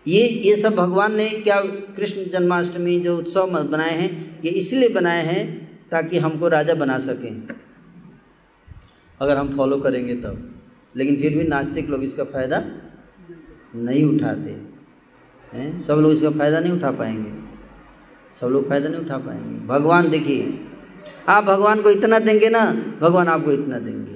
ये 0.08 0.28
ये 0.28 0.56
सब 0.56 0.76
भगवान 0.76 1.16
ने 1.16 1.30
क्या 1.30 1.62
कृष्ण 1.96 2.24
जन्माष्टमी 2.24 3.00
जो 3.00 3.18
उत्सव 3.18 3.64
बनाए 3.64 3.92
हैं, 3.92 4.42
ये 4.46 4.52
इसलिए 4.52 4.90
बनाए 4.90 5.24
हैं 5.24 5.46
ताकि 5.92 6.20
हमको 6.20 6.48
राजा 6.48 6.74
बना 6.74 7.00
सकें। 7.00 7.48
अगर 9.20 9.38
हम 9.38 9.56
फॉलो 9.58 9.78
करेंगे 9.78 10.16
तब। 10.16 10.57
लेकिन 10.98 11.16
फिर 11.16 11.38
भी 11.38 11.44
नास्तिक 11.44 11.90
लोग 11.90 12.04
इसका 12.04 12.24
फ़ायदा 12.24 12.64
नहीं 13.76 14.06
उठाते, 14.06 14.56
हैं? 15.54 15.78
सब 15.80 15.94
लोग 15.94 16.12
इसका 16.12 16.30
फ़ायदा 16.32 16.60
नहीं 16.60 16.72
उठा 16.74 16.92
पाएँगे। 16.92 17.32
सब 18.42 18.48
लोग 18.48 18.68
फ़ायदा 18.70 18.90
नहीं 18.90 19.02
उठा 19.02 19.18
पाएँगे। 19.18 19.68
भगवान 19.68 20.10
देखिए, 20.10 20.60
आप 21.30 21.44
भगवान 21.44 21.82
को 21.82 21.90
इतना 21.90 22.20
देंगे 22.20 22.50
ना, 22.50 22.66
भगवान 23.02 23.28
आपको 23.28 23.52
इतना 23.52 23.80
देंगे। 23.80 24.16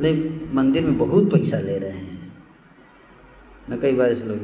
लेकिन 0.00 0.50
मंदिर 0.54 0.84
में 0.84 0.96
बहुत 0.98 1.30
पैसा 1.32 1.58
ले 1.58 1.78
रहे 1.78 1.90
हैं। 1.90 2.32
मैं 3.70 3.80
कई 3.80 3.92
बार 3.92 4.10
ऐसे 4.10 4.26
लोग, 4.26 4.38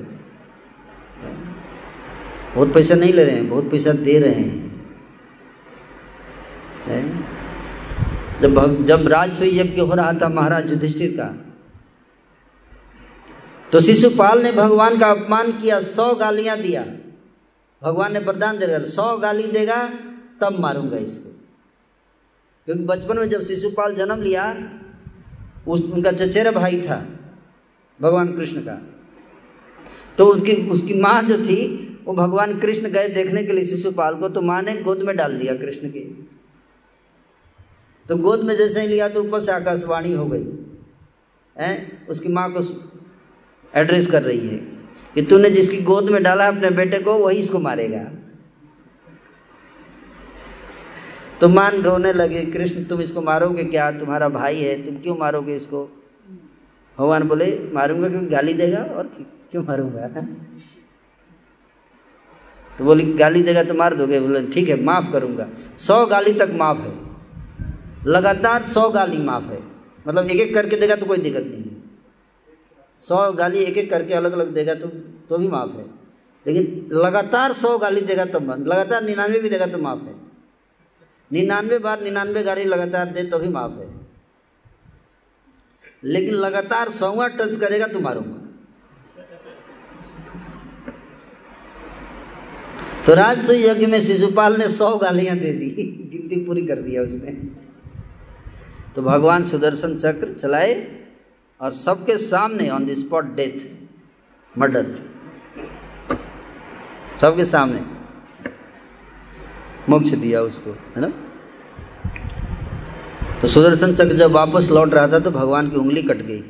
बहुत 2.55 2.73
पैसा 2.75 2.95
नहीं 2.95 3.13
ले 3.13 3.25
रहे 3.25 3.35
हैं, 3.35 3.49
बहुत 3.49 3.71
पैसा 3.71 3.93
दे 3.93 4.19
रहे 4.19 4.43
है? 6.87 7.32
जब 8.43 8.85
जब 8.87 9.07
राजसूय 9.09 9.59
यज्ञ 9.59 9.81
हो 9.81 9.95
रहा 9.95 10.13
था 10.13 10.29
महाराज 10.29 10.71
युधिष्ठिर 10.71 11.11
का 11.17 11.27
तो 13.73 13.81
शिशुपाल 13.81 14.43
ने 14.43 14.53
भगवान 14.53 14.99
का 14.99 15.11
अपमान 15.11 15.53
किया, 15.53 15.81
सौ 15.81 16.15
गालियाँ 16.15 16.57
दिया। 16.59 16.85
भगवान 17.83 18.13
ने 18.13 18.19
वरदान 18.19 18.59
दे 18.59 18.79
सौ 18.87 19.17
गाली 19.19 19.47
देगा, 19.53 19.77
तब 20.41 20.59
मारूँगा 20.61 20.97
इसको। 20.97 21.31
क्योंकि 22.67 22.85
बचपन 22.85 23.19
में 23.19 23.29
जब 23.29 23.43
शिशुपाल 23.43 23.95
जन्म 23.95 24.23
लिया, 24.23 24.45
उस, 25.69 25.85
उनका 25.85 26.13
चचेरा 26.13 26.51
भाई 26.51 26.81
था, 26.81 27.07
भगवान 28.01 28.33
कृष्ण 28.37 28.61
का 28.61 28.81
तो 30.19 30.27
उसकी 30.27 30.55
उसकी 30.69 30.95
माँ 31.01 31.23
जो 31.23 31.39
थी, 31.39 31.61
वो 32.05 32.15
भगवान 32.15 32.59
कृष्ण 32.61 32.89
गए 32.91 33.09
देखने 33.09 33.45
के 33.45 33.53
लिए 33.53 33.65
शिशुपाल 33.65 34.15
को 34.15 34.29
तो 34.29 34.41
माँ 34.43 34.63
ने 34.63 34.77
गोद 34.83 35.03
में 35.03 35.17
डाल 35.17 35.39
दिया 35.39 35.55
कृष्ण 35.57 35.91
के। 35.91 36.01
तो 38.09 38.17
गोद 38.17 38.41
में 38.41 38.57
जैसे 38.57 38.81
ही 38.81 38.87
लिया 38.87 39.09
तो 39.09 39.25
ऊपर 39.25 39.41
से 39.41 39.53
आकाशवाणी 39.53 40.13
हो 40.13 40.27
गई। 40.27 40.45
है? 41.59 41.99
उसकी 42.09 42.29
माँ 42.29 42.53
को 42.53 42.91
एड्रेस 43.75 44.11
कर 44.11 44.23
रही 44.23 44.49
है 44.49 44.57
कि 45.15 45.23
तूने 45.23 45.51
जिसकी 45.51 45.83
गोद 45.83 46.11
में 46.11 46.23
डाला 46.23 46.49
अपने 46.49 46.71
बेटे 46.71 46.99
को, 46.99 47.15
वही 47.15 47.39
इसको 47.39 47.59
मारेगा। 47.59 48.05
तो 51.41 51.49
मान 51.49 51.83
रोने 51.83 52.13
लगे, 52.13 52.45
कृष्ण, 52.45 52.85
तुम 52.85 53.01
इसको 53.01 53.23
मारोगे 53.23 53.65
क्या? 53.65 53.91
तुम्हारा 53.93 54.29
भाई 54.29 54.57
है, 54.57 54.87
तुम 54.87 54.97
क्यों 54.97 55.17
मारोगे 55.19 55.57
इसको? 55.57 55.85
भगवान 56.99 57.23
बोले, 57.23 57.71
मारूँगा 57.73 58.09
क्योंकि 58.09 58.27
गाली 58.27 58.55
देगा 58.55 58.79
और 58.79 59.07
क्यों 59.51 59.65
मारूँगा? 59.65 60.09
तो 62.79 62.85
बोली, 62.85 63.13
गाली 63.13 63.43
देगा 63.43 63.65
तो 63.65 63.75
मार 63.75 63.95
दोगे? 63.95 64.21
बोले, 64.21 64.47
ठीक 64.47 64.69
है, 64.69 64.83
माफ़ 64.83 65.13
करूँगा। 65.13 65.49
सौ 65.79 66.07
गाली 66.07 66.33
तक 66.33 66.51
माफ़ 66.53 66.79
है। 66.79 67.12
लगातार 68.07 68.63
सौ 68.65 68.89
गाली 68.91 69.19
माफ़ 69.19 69.45
है। 69.45 69.59
मतलब 70.07 70.31
एक 70.31 70.41
एक 70.41 70.55
करके 70.55 70.77
देगा 70.77 70.97
तो 70.97 71.07
कोई 71.07 71.19
दिक्कत 71.19 71.45
नहीं 71.45 71.71
सौ 73.05 73.33
गाली 73.33 73.59
एक 73.59 73.77
एक 73.79 73.91
करके 73.91 74.15
अलग 74.15 74.33
अलग 74.33 74.53
देगा 74.55 74.75
तो 74.75 74.89
तो 75.29 75.39
भी 75.39 75.49
माफ़ 75.49 75.77
है। 75.77 75.85
लेकिन 76.47 76.89
लगातार 76.95 77.53
सौ 77.53 77.77
गाली 77.79 78.01
देगा 78.01 78.25
तो 78.25 78.41
लगातार 78.41 79.03
निन्यानवे 79.03 79.39
भी 79.39 79.49
देगा 79.49 79.67
तो 79.67 79.79
माफ़ 79.79 80.01
है। 80.01 80.15
निन्यानवे 81.31 81.79
बार 81.79 82.01
निन्यानवे 82.03 82.43
गाली 82.43 82.65
लगातार 82.65 83.07
दे 83.09 83.23
तो 83.25 83.39
भी 83.39 83.49
माफ़ 83.49 83.79
है। 83.81 83.89
लेकिन 86.05 86.35
लगातार 86.37 86.91
सौवा 86.91 87.27
टच 87.29 87.57
करेगा 87.57 87.87
तो 87.87 88.01
मारूँगा। 88.01 88.39
तो 93.07 93.15
राजस्व 93.15 93.53
यज्ञ 93.53 93.87
में 93.87 94.01
शिशुपाल 94.01 94.57
ने 94.59 94.69
सौ 94.69 94.97
गालियाँ 94.97 95.37
दे 95.37 95.53
दी। 95.53 95.71
गिनती 96.13 96.45
पूरी 96.45 96.67
कर 96.67 96.83
दिया 96.83 97.03
उसने। 97.03 97.33
तो 98.97 99.03
भगवान 99.03 99.45
सुदर्शन 99.45 99.97
चक्र 99.99 100.33
चलाए 100.33 100.75
और 101.61 101.73
सबके 101.73 102.17
सामने 102.19 102.69
on 102.71 102.87
the 102.87 102.95
spot 102.95 103.35
death 103.37 103.59
murder 104.55 104.87
सबके 107.21 107.45
सामने। 107.45 107.81
मोक्ष 109.89 110.09
दिया 110.09 110.41
उसको, 110.41 110.71
है 110.71 111.01
ना? 111.01 111.13
तो 113.43 113.49
सुदर्शन 113.49 113.95
चक्र 113.95 114.17
जब 114.17 114.31
वापस 114.31 114.69
लौट 114.71 114.95
रहा 114.95 115.07
था 115.09 115.19
तो 115.19 115.31
भगवान 115.31 115.71
की 115.71 115.77
उंगली 115.77 116.03
कट 116.03 116.23
गई, 116.23 116.43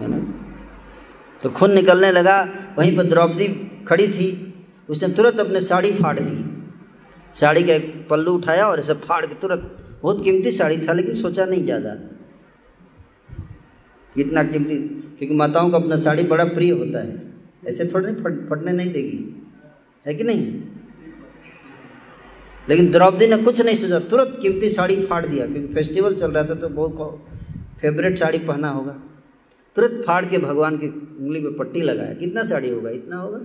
है 0.00 0.08
ना? 0.08 0.18
तो 1.42 1.50
खून 1.50 1.72
निकलने 1.72 2.12
लगा, 2.12 2.38
वहीं 2.78 2.96
पर 2.96 3.02
द्रौपदी 3.04 3.48
खड़ी 3.88 4.08
थी। 4.08 4.28
उसने 4.88 5.08
तुरंत 5.14 5.40
अपने 5.40 5.60
साड़ी 5.60 5.92
फाड़ 5.92 6.18
दी। 6.18 6.38
साड़ी 7.34 7.62
का 7.62 7.72
एक 7.72 8.06
पल्लू 8.10 8.32
उठाया 8.34 8.66
और 8.68 8.80
इसे 8.80 8.94
फाड़ 9.02 9.24
के 9.26 9.34
तुरंत 9.34 9.76
बहुत 10.02 10.22
कीमती 10.24 10.52
साड़ी 10.52 10.78
था, 10.88 10.92
लेकिन 10.92 11.14
सोचा 11.14 11.44
नहीं 11.44 11.64
ज़्यादा। 11.64 11.96
इतना 14.16 14.42
कीमती, 14.42 14.76
क्योंकि 15.18 15.34
माताओं 15.34 15.70
का 15.70 15.76
अपना 15.76 15.96
साड़ी 15.96 16.22
बड़ा 16.22 16.44
प्रिय 16.44 16.70
होता 16.70 16.98
है। 16.98 17.22
ऐसे 17.66 17.84
थोड़े 17.84 18.12
फट, 18.14 18.48
फटने 18.50 18.72
नहीं 18.72 18.92
देगी। 18.92 19.44
है 20.06 20.14
कि 20.14 20.24
नहीं? 20.24 20.62
लेकिन 22.68 22.90
द्रौपदी 22.92 23.26
ने 23.26 23.36
कुछ 23.36 23.60
नहीं 23.60 23.76
सोचा। 23.76 23.98
तुरंत 23.98 24.38
कीमती 24.42 24.70
साड़ी 24.70 24.96
फाड़ 25.06 25.26
दिया, 25.26 25.46
क्योंकि 25.46 25.74
फेस्टिवल 25.74 26.14
चल 26.14 26.30
रहा 26.30 26.44
था 26.44 26.54
तो 26.54 26.68
बहुत 26.68 27.28
फेवरेट 27.80 28.18
साड़ी 28.18 28.38
पहना 28.38 28.68
होगा। 28.68 28.92
तुरंत 29.76 30.04
फाड़ 30.06 30.24
के 30.24 30.38
भगवान 30.38 30.76
की 30.78 30.86
उंगली 30.86 31.40
पे 31.40 31.50
पट्टी 31.58 31.80
लगाया। 31.80 32.14
कितना 32.14 32.42
साड़ी 32.44 32.70
होगा? 32.70 32.90
इतना 32.90 33.16
होगा? 33.16 33.40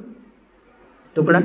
टुकड़ा? 1.15 1.39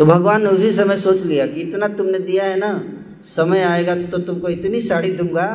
तो 0.00 0.04
भगवान 0.06 0.42
ने 0.42 0.48
उसी 0.48 0.70
समय 0.72 0.96
सोच 0.96 1.22
लिया 1.22 1.46
कि 1.46 1.60
इतना 1.60 1.88
तुमने 1.88 2.18
दिया 2.18 2.44
है 2.44 2.56
ना, 2.58 2.68
समय 3.28 3.62
आएगा 3.62 3.94
तो 4.04 4.18
तुमको 4.18 4.48
इतनी 4.48 4.80
साड़ी 4.82 5.10
दूँगा। 5.12 5.48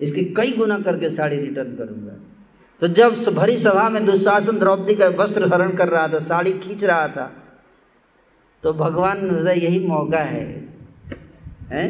इसकी 0.00 0.24
कई 0.34 0.52
गुना 0.52 0.78
करके 0.78 1.10
साड़ी 1.10 1.36
रिटर्न 1.36 1.74
करूँगा। 1.76 2.12
तो 2.82 2.88
जब 2.88 3.16
भरी 3.34 3.56
सभा 3.56 3.88
में 3.88 4.04
दुशासन 4.06 4.58
द्रौपदी 4.58 4.94
का 4.94 5.08
वस्त्र 5.14 5.48
हरण 5.52 5.74
कर 5.76 5.88
रहा 5.88 6.06
था, 6.08 6.20
साड़ी 6.20 6.52
खींच 6.58 6.84
रहा 6.84 7.08
था 7.08 7.24
तो 8.64 8.72
भगवान 8.74 9.30
हृदय 9.30 9.60
यही 9.60 9.86
मौका 9.86 10.20
है। 10.20 10.44
हैं? 11.70 11.88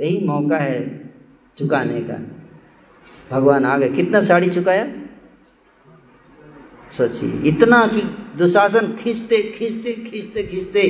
यही 0.00 0.24
मौका 0.26 0.58
है 0.58 1.10
चुकाने 1.56 2.00
का। 2.02 2.20
भगवान 3.30 3.64
आ 3.64 3.76
गए 3.78 3.88
कितना 3.90 4.20
साड़ी 4.20 4.50
चुकाया? 4.50 4.86
सोचिए, 6.92 7.30
इतना 7.44 7.86
कि 7.86 8.00
दुशासन 8.38 8.92
खींचते 8.92 9.42
खींचते 9.42 9.92
खींचते 9.92 10.42
खींचते 10.42 10.82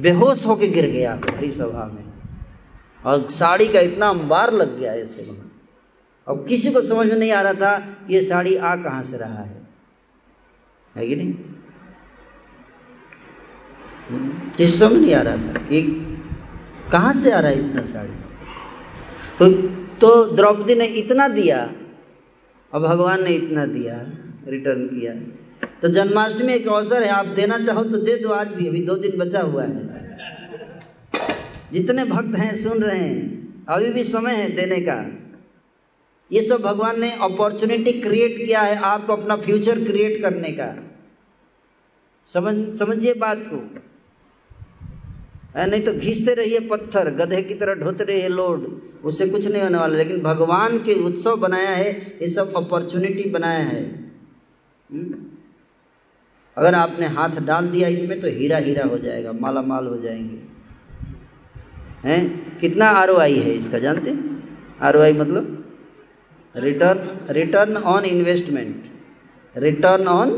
बेहोश 0.00 0.46
होके 0.46 0.68
गिर 0.68 0.86
गया 0.86 1.20
हरी 1.30 1.50
सभा 1.52 1.84
में। 1.86 2.04
और 3.04 3.28
साड़ी 3.30 3.68
का 3.68 3.80
इतना 3.80 4.08
अंबार 4.08 4.52
लग 4.52 4.78
गया 4.80 4.92
ऐसे 4.94 5.22
वहाँ 5.22 5.50
अब 6.26 6.46
किसी 6.48 6.70
को 6.70 6.80
समझ 6.82 7.06
में 7.06 7.16
नहीं 7.16 7.32
आ 7.32 7.40
रहा 7.40 7.52
था 7.52 7.96
ये 8.10 8.20
साड़ी 8.20 8.56
आ 8.56 8.76
कहाँ 8.76 9.02
से 9.02 9.16
रहा 9.16 9.42
है। 9.42 9.68
है 10.96 11.06
कि 11.08 11.16
नहीं? 11.16 11.32
किसी 14.50 14.78
समझ 14.78 14.92
नहीं 14.92 15.14
आ 15.14 15.22
रहा 15.22 15.36
था 15.36 15.66
कि 15.68 15.82
कहाँ 16.92 17.12
से 17.12 17.30
आ 17.30 17.40
रहा 17.40 17.50
है 17.50 17.68
इतना 17.68 17.82
साड़ी? 17.82 18.12
तो 19.38 19.50
तो 20.00 20.36
द्रौपदी 20.36 20.74
ने 20.74 20.84
इतना 20.84 21.28
दिया 21.28 21.70
और 22.72 22.80
भगवान 22.80 23.24
ने 23.24 23.30
इतना 23.30 23.66
दिया 23.66 23.94
रिटर्न 24.48 24.86
किया। 24.86 25.12
तो 25.82 25.88
जन्माष्टमी 25.88 26.52
एक 26.52 26.68
अवसर 26.68 27.02
है, 27.02 27.08
आप 27.08 27.26
देना 27.26 27.58
चाहो 27.58 27.84
तो 27.84 27.96
दे 27.96 28.16
दो, 28.16 28.28
आज 28.28 28.48
भी, 28.48 28.68
अभी 28.68 28.82
दो 28.82 28.94
दिन 28.94 29.18
बचा 29.18 29.40
हुआ 29.40 29.62
है। 29.62 29.96
जितने 31.72 32.04
भक्त 32.04 32.38
हैं, 32.38 32.62
सुन 32.62 32.82
रहे 32.82 32.98
हैं, 32.98 33.46
अभी 33.68 33.92
भी 33.92 34.04
समय 34.04 34.34
है 34.34 34.50
देने 34.50 34.80
का। 34.80 35.22
ये 36.32 36.42
सब 36.42 36.60
भगवान 36.60 37.00
ने 37.00 37.12
अपॉर्चुनिटी 37.12 37.92
क्रिएट 37.92 38.46
किया 38.46 38.60
है 38.60 38.76
आपको 38.76 39.12
अपना 39.12 39.36
फ्यूचर 39.36 39.84
क्रिएट 39.84 40.22
करने 40.22 40.52
का। 40.52 40.90
समझ, 42.26 42.78
समझिए 42.78 43.14
बात 43.14 43.44
को। 43.46 43.80
नहीं 45.66 45.82
तो 45.82 45.92
घिसते 45.92 46.34
रहिए 46.34 46.60
पत्थर, 46.60 47.10
गधे 47.10 47.42
की 47.42 47.54
तरह 47.54 47.74
ढोते 47.74 48.04
रहिए 48.04 48.28
लोड, 48.28 48.82
उससे 49.04 49.28
कुछ 49.28 49.46
नहीं 49.46 49.62
होने 49.62 49.78
वाला, 49.78 49.96
लेकिन 49.96 50.20
भगवान 50.20 50.78
के 50.78 51.04
उत्सव 51.04 51.36
बनाया 51.36 51.70
है, 51.70 52.18
ये 52.22 52.28
सब 52.28 52.56
अपॉर्चुनिटी 52.56 53.30
बनाया 53.30 53.64
है। 53.64 54.12
हम्म? 54.92 55.35
अगर 56.56 56.74
आपने 56.74 57.06
हाथ 57.08 57.40
डाल 57.46 57.68
दिया 57.68 57.88
इसमें 57.88 58.20
तो 58.20 58.28
हीरा 58.28 58.58
हीरा 58.58 58.84
हो 58.84 58.98
जाएगा 58.98 59.32
माला 59.32 59.62
माल 59.62 59.86
हो 59.86 59.96
जाएँगे। 59.98 60.38
हैं? 62.04 62.58
कितना 62.58 62.86
आरओआई 62.94 63.34
है 63.34 63.54
इसका, 63.54 63.78
जानते? 63.78 64.10
आर 64.80 64.96
मतलब? 65.12 65.52
Return 66.54 66.98
return 67.30 67.76
on 67.76 68.04
investment 68.04 68.84
return 69.54 70.06
on 70.08 70.30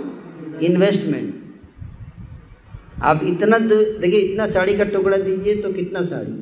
investment 0.62 1.34
आप 3.02 3.20
इतना 3.24 3.58
देखिए, 3.58 4.20
इतना 4.20 4.46
साड़ी 4.46 4.76
का 4.76 4.84
टुकड़ा 4.84 5.16
दीजिए 5.16 5.54
तो 5.62 5.72
कितना 5.72 6.02
साड़ी? 6.04 6.32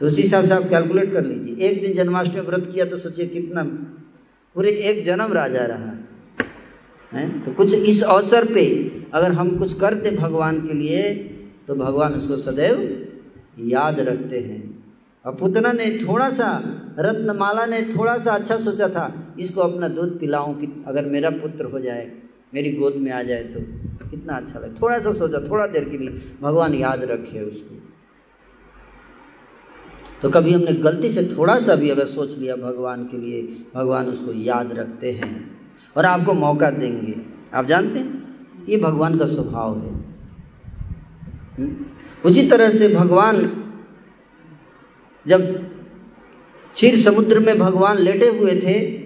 तो 0.00 0.06
उसी 0.06 0.22
हिसाब 0.22 0.44
से 0.44 0.54
आप 0.54 0.68
कैलकुलेट 0.70 1.12
कर 1.12 1.24
लीजिए। 1.24 1.66
एक 1.68 1.80
दिन 1.80 1.94
जन्माष्टमी 1.94 2.40
व्रत 2.40 2.70
किया 2.74 2.84
तो 2.84 2.96
सोचिए 2.98 3.26
कितना, 3.26 3.62
पूरे 4.56 4.70
एक 4.70 5.04
जन्म 5.04 5.32
राजा 5.32 5.64
रहा। 5.66 5.92
है? 7.12 7.28
तो 7.40 7.52
कुछ 7.52 7.74
इस 7.74 8.02
अवसर 8.02 8.52
पे 8.54 8.66
अगर 9.14 9.32
हम 9.32 9.56
कुछ 9.58 9.72
करते 9.74 10.10
भगवान 10.10 10.60
के 10.60 10.74
लिए 10.74 11.12
तो 11.68 11.74
भगवान 11.74 12.14
उसको 12.14 12.36
सदैव 12.36 13.06
याद 13.66 14.00
रखते 14.00 14.38
हैं। 14.38 14.62
और 15.24 15.34
पुतना 15.34 15.72
ने 15.72 15.86
थोड़ा 15.98 16.30
सा 16.30 16.48
रत्नमाला 16.98 17.66
ने 17.66 17.82
थोड़ा 17.96 18.16
सा 18.18 18.34
अच्छा 18.34 18.56
सोचा 18.56 18.88
था, 18.88 19.34
इसको 19.38 19.60
अपना 19.60 19.88
दूध 19.88 20.18
पिलाऊं 20.20 20.54
कि 20.54 20.84
अगर 20.86 21.06
मेरा 21.06 21.30
पुत्र 21.30 21.64
हो 21.64 21.80
जाए, 21.80 22.10
मेरी 22.54 22.72
गोद 22.72 22.96
में 22.96 23.10
आ 23.12 23.22
जाए 23.22 23.42
तो। 23.44 23.60
कितना 24.10 24.36
अच्छा 24.36 24.58
लगे। 24.58 24.74
थोड़ा 24.82 24.98
सा 24.98 25.12
सोचा, 25.12 25.38
थोड़ा 25.50 25.66
देर 25.66 25.88
के 25.88 25.98
लिए 25.98 26.20
भगवान 26.42 26.74
याद 26.74 27.04
रखे 27.04 27.40
उसको। 27.40 27.76
तो 30.22 30.30
कभी 30.30 30.52
हमने 30.52 30.72
गलती 30.72 31.08
से 31.08 31.24
थोड़ा 31.36 31.58
सा 31.60 31.74
भी 31.74 31.90
अगर 31.90 32.06
सोच 32.06 32.36
लिया 32.38 32.56
भगवान 32.56 33.04
के 33.04 33.16
लिए, 33.16 33.42
भगवान 33.74 34.06
उसको 34.06 34.32
याद 34.32 34.72
रखते 34.72 35.12
हैं। 35.12 35.59
और 35.96 36.06
आपको 36.06 36.32
मौका 36.32 36.70
देंगे। 36.70 37.20
आप 37.54 37.66
जानते 37.66 37.98
हैं? 37.98 38.20
ये 38.68 38.76
भगवान 38.76 39.18
का 39.18 39.26
स्वभाव 39.26 39.78
है। 39.78 39.94
हम्म? 41.58 41.86
उसी 42.24 42.48
तरह 42.50 42.70
से 42.70 42.94
भगवान 42.94 43.64
जब 45.26 45.68
क्षीर 46.72 46.98
समुद्र 46.98 47.38
में 47.38 47.58
भगवान 47.58 47.98
लेटे 47.98 48.28
हुए 48.28 48.50
थे, 48.50 48.96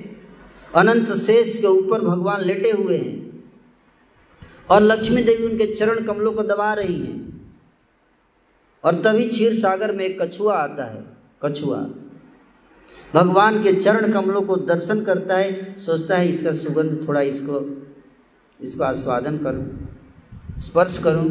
अनंत 0.75 1.13
शेष 1.13 1.61
के 1.61 1.67
ऊपर 1.67 2.01
भगवान 2.01 2.41
लेटे 2.41 2.71
हुए 2.71 2.99
हैं 2.99 3.45
और 4.71 4.83
लक्ष्मी 4.83 5.23
देवी 5.23 5.47
उनके 5.47 5.75
चरण 5.75 6.05
कमलों 6.05 6.33
को 6.33 6.43
दबा 6.43 6.75
रही 6.75 7.01
हैं। 7.01 7.35
और 8.85 8.95
तभी 8.95 9.29
क्षीर 9.29 9.55
सागर 9.55 9.93
में 9.93 10.05
एक 10.05 10.23
कछुआ 10.23 10.55
आता 10.55 10.85
है, 10.85 11.05
कछुआ। 11.45 11.87
भगवान 13.15 13.63
के 13.63 13.73
चरण 13.73 14.13
कमलों 14.13 14.41
को 14.43 14.57
दर्शन 14.67 15.03
करता 15.05 15.37
है, 15.37 15.79
सोचता 15.79 16.17
है, 16.17 16.29
इसका 16.29 16.53
सुगंध 16.55 17.07
थोड़ा 17.09 17.21
इसको 17.23 17.61
इसको 18.61 18.85
आस्वादन 18.85 19.37
करूँ, 19.39 19.67
स्पर्श 20.61 20.99
करूँ, 20.99 21.29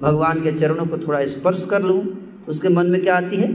भगवान 0.00 0.42
के 0.42 0.52
चरणों 0.52 0.86
को 0.86 0.98
थोड़ा 0.98 1.24
स्पर्श 1.26 1.66
कर 1.70 1.82
लूँ, 1.82 2.02
उसके 2.48 2.68
मन 2.68 2.86
में 2.86 3.00
क्या 3.02 3.16
आती 3.16 3.36
है? 3.36 3.50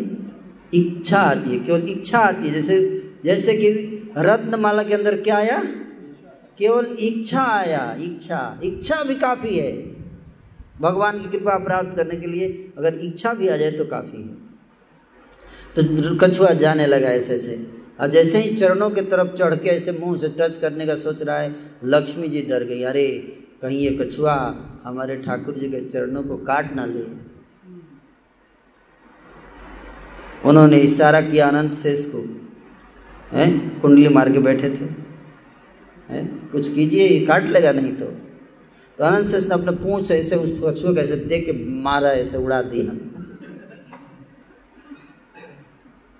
इच्छा 0.74 1.20
आती 1.20 1.50
है, 1.50 1.60
केवल 1.60 1.90
इच्छा 1.90 2.20
आती 2.20 2.48
है, 2.48 2.54
जैसे 2.54 2.80
जैसे 3.26 3.54
कि 3.54 3.70
रत्नमाला 4.18 4.84
के 4.84 4.94
अंदर 4.94 5.16
क्या 5.22 5.38
आया? 5.38 5.58
केवल 6.58 6.86
इच्छा 7.00 7.44
आया, 7.44 7.82
इच्छा 8.02 8.60
इच्छा 8.64 9.04
भी 9.04 9.16
काफ़ी 9.16 9.56
है। 9.56 9.72
भगवान 10.82 11.20
की 11.20 11.30
कृपा 11.30 11.58
प्राप्त 11.58 11.96
करने 11.96 12.16
के 12.16 12.28
लिए 12.28 12.48
अगर 12.78 13.00
इच्छा 13.02 13.34
भी 13.34 13.48
आ 13.48 13.58
जाए 13.58 13.72
तो 13.72 13.86
काफ़ी 13.86 14.22
है। 14.22 14.41
तो 15.80 16.16
कछुआ 16.16 16.50
जाने 16.50 16.86
लगा 16.86 17.08
ऐसे 17.08 17.40
से। 17.40 17.68
और 18.00 18.08
जैसे 18.08 18.38
ही 18.38 18.56
चरणों 18.56 18.90
के 18.90 19.02
तरफ़ 19.02 19.38
चढ़ 19.38 19.56
के 19.56 19.70
ऐसे 19.70 19.92
मुँह 19.92 20.18
से 20.18 20.28
टच 20.40 20.58
करने 20.58 20.86
का 20.86 20.96
सोच 20.96 21.22
रहा 21.22 21.40
है, 21.40 21.56
लक्ष्मी 21.86 22.28
जी 22.28 22.42
डर 22.42 22.64
गई। 22.64 22.84
अरे, 22.84 23.38
कहीं 23.62 23.80
ये 23.80 23.92
कछुआ 23.92 24.56
हमारे 24.84 25.16
ठाकुर 25.16 25.56
जी 25.56 25.70
के 25.70 25.82
चरणों 25.90 26.24
को 26.24 26.38
काट 26.38 26.76
ना 26.76 26.86
ले। 26.86 27.32
उन्होंने 30.46 30.78
इशारा 30.78 31.22
किया 31.22 31.48
अनंत 31.48 31.74
शेष 31.74 32.12
को। 32.16 32.50
हैं? 33.38 33.82
कुंडली 33.82 34.10
मार 34.10 34.32
के 34.32 34.40
बैठे 34.40 34.70
थे। 34.70 35.12
हैं? 36.14 36.52
कुछ 36.52 36.74
कीजिए 36.74 37.26
काट 37.26 37.50
लेगा 37.50 37.72
नहीं 37.72 37.94
तो। 37.94 38.06
तो 38.98 39.04
अनंत 39.04 39.28
शेष 39.28 39.44
ने 39.44 39.54
अपने 39.54 39.72
पूछ 39.72 40.12
ऐसे 40.12 40.36
उस 40.36 40.62
कछुए 40.66 40.96
कैसे 40.96 41.16
दे 41.16 41.40
के 41.42 41.66
मारा, 41.70 42.12
ऐसे 42.12 42.38
उड़ा 42.38 42.62
दिया। 42.62 43.11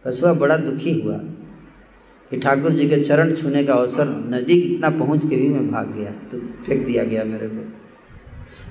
कछुआ 0.08 0.34
बड़ा 0.34 0.58
दुखी 0.58 1.02
हुआ 1.02 1.18
कि 2.30 2.38
ठाकुर 2.38 2.72
जी 2.72 2.90
के 2.90 3.04
चरण 3.04 3.34
छूने 3.34 3.64
का 3.64 3.74
अवसर 3.74 4.08
नज़दीक 4.08 4.72
इतना 4.72 4.90
पहुँच 4.90 5.30
के 5.30 5.36
भी 5.36 5.50
मैं 5.50 5.72
भाग 5.72 5.94
गया 5.94 6.12
तो 6.12 6.40
फेंक 6.40 6.86
दिया 6.86 7.04
गया 7.04 7.24
मेरे 7.24 7.48
को। 7.48 7.74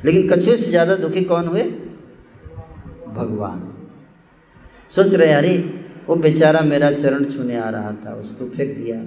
लेकिन 0.05 0.28
कछुए 0.28 0.57
से 0.57 0.70
ज़्यादा 0.70 0.97
दुखी 0.97 1.24
कौन 1.24 1.47
हुए? 1.47 1.62
भगवान। 3.09 3.72
सोच 4.91 5.14
रहे, 5.14 5.33
अरे, 5.33 5.85
वो 6.07 6.16
बेचारा 6.16 6.61
मेरा 6.61 6.93
चरण 6.93 7.24
छूने 7.24 7.59
आ 7.59 7.70
रहा 7.70 7.93
था, 7.93 8.14
उसको 8.14 8.49
फेंक 8.49 8.78
दिया। 8.78 9.03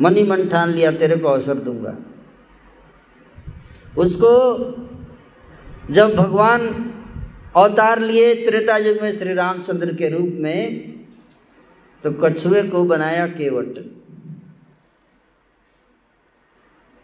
मन 0.00 0.16
ही 0.16 0.26
मन 0.26 0.48
ठान 0.48 0.68
लिया, 0.68 0.92
तेरे 0.92 1.16
को 1.16 1.28
अवसर 1.28 1.54
दूँगा। 1.54 1.96
उसको 3.98 4.30
जब 5.90 6.14
भगवान 6.14 6.90
अवतार 7.56 7.98
लिए 7.98 8.34
त्रेता 8.34 8.76
युग 8.76 8.98
में 9.02 9.12
श्री 9.12 9.34
रामचंद्र 9.34 9.94
के 9.94 10.08
रूप 10.08 10.36
में 10.38 10.90
तो 12.04 12.12
कछुए 12.12 12.62
को 12.68 12.84
बनाया 12.84 13.26
केवट। 13.26 13.78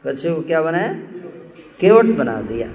कछुए 0.07 0.35
को 0.35 0.41
क्या 0.41 0.63
बनाया? 0.63 0.93
केवट 1.81 2.05
बना 2.05 2.41
दिया। 2.41 2.69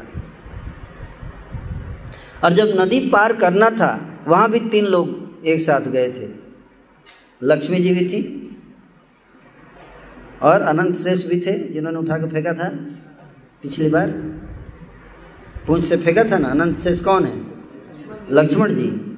और 2.44 2.54
जब 2.54 2.80
नदी 2.82 3.10
पार 3.10 3.34
करना 3.34 3.70
था, 3.70 4.24
वहाँ 4.28 4.52
भी 4.52 4.60
तीन 4.60 4.86
लोग 4.86 5.46
एक 5.46 5.62
साथ 5.62 5.82
गए 5.82 6.12
थे। 6.12 6.30
लक्ष्मी 7.44 7.78
जी 7.78 7.94
भी 7.94 8.10
थी 8.10 8.22
और 10.42 10.62
अनंत 10.62 10.98
शेष 10.98 11.26
भी 11.26 11.40
थे, 11.42 11.74
जिन्होंने 11.74 12.00
उठा 12.00 12.18
के 12.18 12.30
फेंका 12.30 12.54
था 12.54 12.70
पिछली 13.64 13.90
बार। 13.90 14.08
पूछ 15.68 15.84
से 15.84 15.98
फेंका 15.98 16.24
था 16.24 16.38
ना, 16.38 16.48
अनंत 16.48 16.80
शेष 16.80 17.02
कौन 17.02 17.26
है? 17.26 17.51
लक्ष्मण 18.32 18.74
जी। 18.74 19.18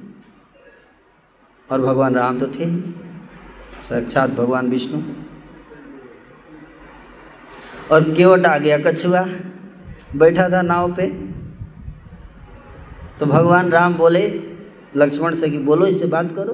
और 1.70 1.80
भगवान 1.80 2.14
राम 2.14 2.40
तो 2.40 2.46
थे। 2.46 2.80
साक्षात 3.88 4.30
भगवान 4.30 4.68
विष्णु। 4.68 5.02
और 7.90 8.14
केवट 8.14 8.46
आ 8.46 8.58
गया 8.58 8.78
कछुआ 8.78 9.26
बैठा 10.16 10.48
था 10.48 10.62
नाव 10.62 10.92
पे। 10.92 11.06
तो 13.20 13.26
भगवान 13.26 13.70
राम 13.70 13.94
बोले, 13.94 14.54
लक्ष्मण 14.96 15.34
से 15.34 15.50
कि 15.50 15.58
बोलो, 15.58 15.86
इससे 15.86 16.06
बात 16.06 16.32
करो। 16.36 16.52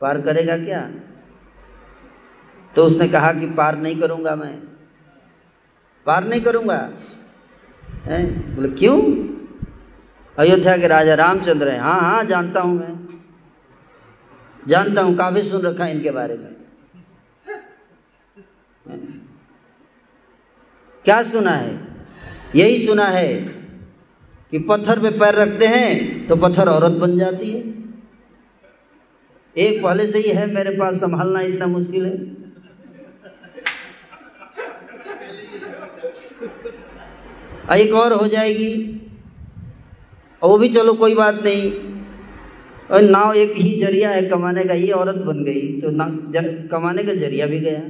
पार 0.00 0.20
करेगा 0.20 0.58
क्या? 0.58 0.90
तो 2.76 2.84
उसने 2.84 3.08
कहा 3.08 3.32
कि 3.32 3.46
पार 3.46 3.78
नहीं 3.78 4.00
करूँगा 4.00 4.36
मैं। 4.36 4.58
पार 6.06 6.24
नहीं 6.24 6.40
करूँगा? 6.40 6.90
बोले, 8.08 8.68
क्यों? 8.68 9.02
अयोध्या 10.36 10.76
के 10.76 10.88
राजा 10.88 11.14
रामचंद्र 11.14 11.68
हैं। 11.68 11.80
हाँ 11.80 12.00
हाँ 12.00 12.24
जानता 12.24 12.60
हूँ 12.60 12.78
मैं। 12.78 12.98
जानता 14.68 15.02
हूँ, 15.02 15.16
काफ़ी 15.16 15.42
सुन 15.42 15.62
रखा 15.62 15.84
है 15.84 15.94
इनके 15.96 16.10
बारे 16.10 16.36
में। 16.36 16.50
क्या 21.04 21.22
सुना 21.22 21.50
है? 21.50 21.78
यही 22.56 22.78
सुना 22.86 23.04
है 23.04 23.34
कि 24.52 24.58
पत्थर 24.58 25.00
पे 25.00 25.10
पैर 25.10 25.34
रखते 25.34 25.66
हैं 25.66 26.26
तो 26.28 26.36
पत्थर 26.36 26.68
औरत 26.68 26.92
बन 26.92 27.18
जाती 27.18 27.50
है। 27.50 27.60
एक 29.56 29.82
पहले 29.82 30.06
से 30.06 30.18
ही 30.18 30.30
है 30.30 30.46
मेरे 30.46 30.70
पास, 30.70 30.96
संभालना 30.96 31.40
इतना 31.40 31.66
मुश्किल 31.66 32.06
है। 32.06 32.16
एक 37.78 37.94
और 37.94 38.12
हो 38.12 38.26
जाएगी। 38.26 39.01
और 40.42 40.48
वो 40.48 40.58
भी 40.58 40.68
चलो 40.68 40.94
कोई 40.94 41.14
बात 41.14 41.42
नहीं। 41.44 41.72
और 42.90 43.02
नाव 43.02 43.34
एक 43.34 43.52
ही 43.52 43.80
ज़रिया 43.80 44.10
है, 44.10 44.22
कमाने 44.22 44.64
का, 44.64 44.74
ये 44.74 44.90
औरत 44.90 45.14
बन 45.14 45.44
गई। 45.44 45.80
तो 45.80 45.90
ना 45.90 46.06
कमाने 46.68 47.04
का 47.04 47.14
ज़रिया 47.14 47.46
भी 47.46 47.60
गया। 47.60 47.80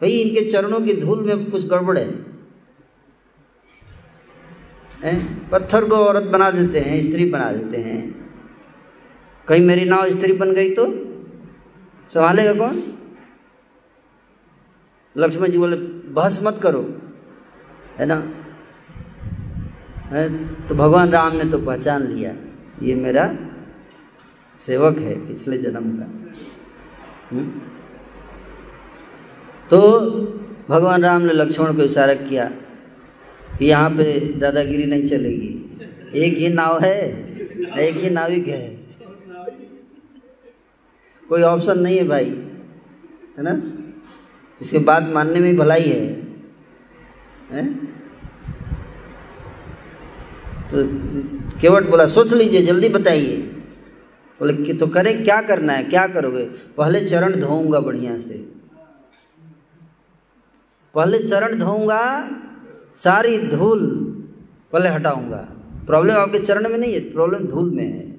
भाई, 0.00 0.10
इनके 0.10 0.50
चरणों 0.50 0.80
की 0.80 0.94
धूल 0.94 1.20
में 1.20 1.50
कुछ 1.50 1.66
गड़बड़ 1.66 1.98
है। 1.98 2.34
हैं? 5.04 5.50
पत्थर 5.50 5.84
को 5.84 5.94
औरत 5.94 6.22
बना 6.22 6.50
देते 6.50 6.80
हैं, 6.80 7.02
स्त्री 7.02 7.30
बना 7.30 7.52
देते 7.52 7.78
हैं। 7.78 8.30
कहीं 9.48 9.66
मेरी 9.66 9.84
नाव 9.84 10.10
स्त्री 10.10 10.32
बन 10.32 10.52
गई 10.52 10.70
तो? 10.70 10.86
संभालेगा 12.14 12.54
कौन? 12.54 12.82
लक्ष्मण 15.16 15.50
जी 15.50 15.58
बोले, 15.58 15.76
बहस 16.08 16.40
मत 16.42 16.60
करो। 16.62 17.00
है 17.98 18.06
ना? 18.06 18.43
है 20.04 20.28
तो 20.66 20.74
भगवान 20.74 21.10
राम 21.10 21.36
ने 21.36 21.44
तो 21.50 21.58
पहचान 21.58 22.02
लिया 22.02 22.34
ये 22.82 22.94
मेरा 22.94 23.26
सेवक 24.60 24.98
है 24.98 25.14
पिछले 25.26 25.58
जन्म 25.58 25.90
का? 25.98 26.06
हम्म? 27.30 27.48
तो 29.70 29.80
भगवान 30.68 31.04
राम 31.04 31.22
ने 31.22 31.32
लक्ष्मण 31.32 31.74
को 31.76 31.82
इशारा 31.82 32.14
किया 32.14 32.50
कि 33.58 33.66
यहाँ 33.66 33.90
पे 33.90 34.18
दादागिरी 34.38 34.86
नहीं 34.86 35.06
चलेगी 35.06 35.52
एक 36.16 36.36
ही 36.38 36.48
नाव 36.48 36.78
है 36.80 36.98
एक 37.80 37.96
ही 37.96 38.10
नाविक 38.10 38.48
है 38.48 38.62
कोई 41.28 41.42
ऑप्शन 41.42 41.78
नहीं 41.78 41.96
है 41.98 42.06
भाई 42.08 42.30
है 43.38 43.42
ना 43.42 43.60
इसके 44.60 44.78
बाद 44.84 45.08
मानने 45.08 45.40
में 45.40 45.56
भलाई 45.56 45.82
है, 45.82 46.04
है? 47.50 47.93
तो 50.74 50.84
केवट 51.60 51.84
बोला, 51.84 52.06
सोच 52.06 52.32
लीजिए, 52.32 52.62
जल्दी 52.62 52.88
बताइए। 52.88 53.36
बोले, 54.40 54.52
कि 54.54 54.74
तो 54.74 54.86
करें, 54.86 55.24
क्या 55.24 55.42
करना 55.42 55.72
है, 55.72 55.84
क्या 55.84 56.06
करोगे? 56.06 56.44
पहले 56.76 57.00
चरण 57.00 57.40
धोऊँगा 57.40 57.80
बढ़िया 57.80 58.18
से। 58.18 58.34
पहले 60.94 61.18
चरण 61.18 61.58
धोऊँगा, 61.58 62.30
सारी 62.96 63.38
धूल 63.38 63.86
पहले 64.72 64.88
हटाऊँगा। 64.88 65.48
प्रॉब्लम 65.86 66.14
आपके 66.14 66.38
चरण 66.38 66.68
में 66.68 66.78
नहीं 66.78 66.94
है, 66.94 67.00
प्रॉब्लम 67.00 67.46
धूल 67.46 67.70
में 67.70 67.84
है। 67.84 68.14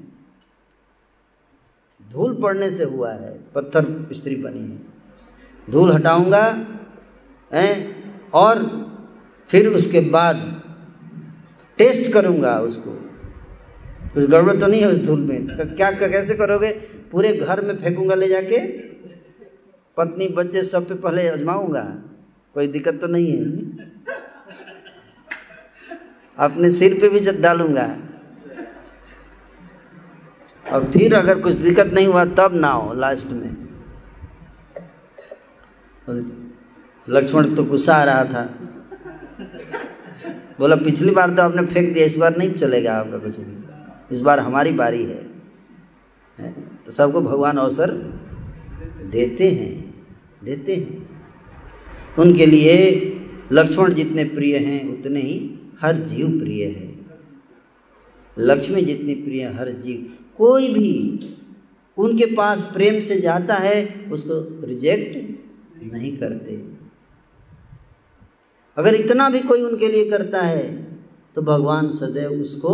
धूल 2.12 2.36
पड़ने 2.42 2.72
से 2.72 2.84
हुआ 2.84 3.12
है, 3.12 3.40
पत्थर 3.56 4.10
स्त्री 4.14 4.36
बनी 4.36 4.60
है। 4.60 4.80
धूल 5.70 5.92
हटाऊँगा, 5.92 6.44
है, 7.54 7.96
और 8.34 8.64
फिर 9.50 9.68
उसके 9.68 10.00
बाद 10.00 10.62
टेस्ट 11.78 12.12
करूँगा 12.14 12.58
उसको। 12.60 12.92
कुछ 14.14 14.26
गड़बड़ 14.26 14.56
तो 14.56 14.68
नहीं 14.68 14.82
है 14.82 14.88
उस 14.88 15.00
धूल 15.00 15.20
में? 15.20 15.48
तो 15.48 15.76
क्या 15.76 15.92
कैसे 15.92 16.36
करोगे? 16.36 16.72
पूरे 17.12 17.34
घर 17.34 17.62
में 17.62 17.76
फेंकूँगा 17.78 18.16
ले 18.16 18.28
जाके? 18.28 18.60
पत्नी, 19.98 20.28
बच्चे 20.28 20.64
सब 20.64 20.88
पे 20.88 20.96
पहले 20.96 21.28
आजमाऊँगा 21.30 21.84
कोई 22.56 22.68
दिक्कत 22.68 23.00
तो 23.02 23.08
नहीं 23.08 23.32
है। 23.32 23.44
अपने 26.38 26.72
सिर 26.72 26.94
पे 27.02 27.10
भी 27.10 27.20
डालूँगा। 27.42 27.86
और 30.66 30.92
फिर 30.92 31.14
अगर 31.16 31.40
कुछ 31.40 31.54
दिक्कत 31.56 31.92
नहीं 31.94 32.08
हुआ, 32.08 32.26
तब 32.28 32.52
ना 32.56 32.70
हो 32.70 32.94
लास्ट 32.94 33.28
में 33.28 33.56
लक्ष्मण 37.08 37.54
तो 37.56 37.64
गुस्सा 37.64 37.96
आ 37.96 38.04
रहा 38.04 38.24
था। 38.26 38.44
बोला 40.60 40.76
पिछली 40.76 41.12
बार 41.12 41.30
तो 41.30 41.42
आपने 41.42 41.66
फेंक 41.66 41.94
दिया 41.94 42.06
इस 42.06 42.18
बार 42.18 42.38
नहीं 42.38 42.54
चलेगा 42.54 42.94
आपका 42.94 43.18
कुछ 43.18 43.40
भी। 43.40 44.16
इस 44.16 44.22
बार 44.22 44.40
हमारी 44.40 44.72
बारी 44.72 45.04
है, 45.04 45.28
है? 46.38 46.52
तो 46.86 46.92
सबको 46.92 47.22
भगवान 47.22 47.58
अवसर 47.58 47.92
देते 49.12 49.50
हैं 49.52 50.06
देते 50.44 50.76
हैं। 50.76 51.20
उनके 52.20 52.46
लिए 52.46 52.76
लक्ष्मण 53.52 53.94
जितने 53.94 54.24
प्रिय 54.24 54.58
हैं 54.58 55.00
उतने 55.00 55.22
ही 55.22 55.38
हर 55.82 55.96
जीव 55.96 56.40
प्रिय 56.40 56.66
है। 56.66 56.94
लक्ष्मी 58.38 58.82
जितनी 58.82 59.14
प्रिय 59.16 59.44
हर 59.44 59.70
जीव। 59.70 60.14
कोई 60.38 60.74
भी 60.74 61.20
उनके 61.98 62.26
पास 62.26 62.72
प्रेम 62.74 63.02
से 63.02 63.20
जाता 63.20 63.56
है 63.56 64.06
उसको 64.12 64.68
रिजेक्ट 64.68 65.94
नहीं 65.94 66.18
करते। 66.18 66.75
अगर 68.78 68.96
इतना 68.96 69.30
भी 69.30 69.40
कोई 69.40 69.62
उनके 69.62 69.88
लिए 69.88 70.10
करता 70.10 70.42
है 70.42 70.64
तो 71.36 71.42
भगवान 71.42 71.92
सदैव 71.92 72.32
उसको 72.32 72.74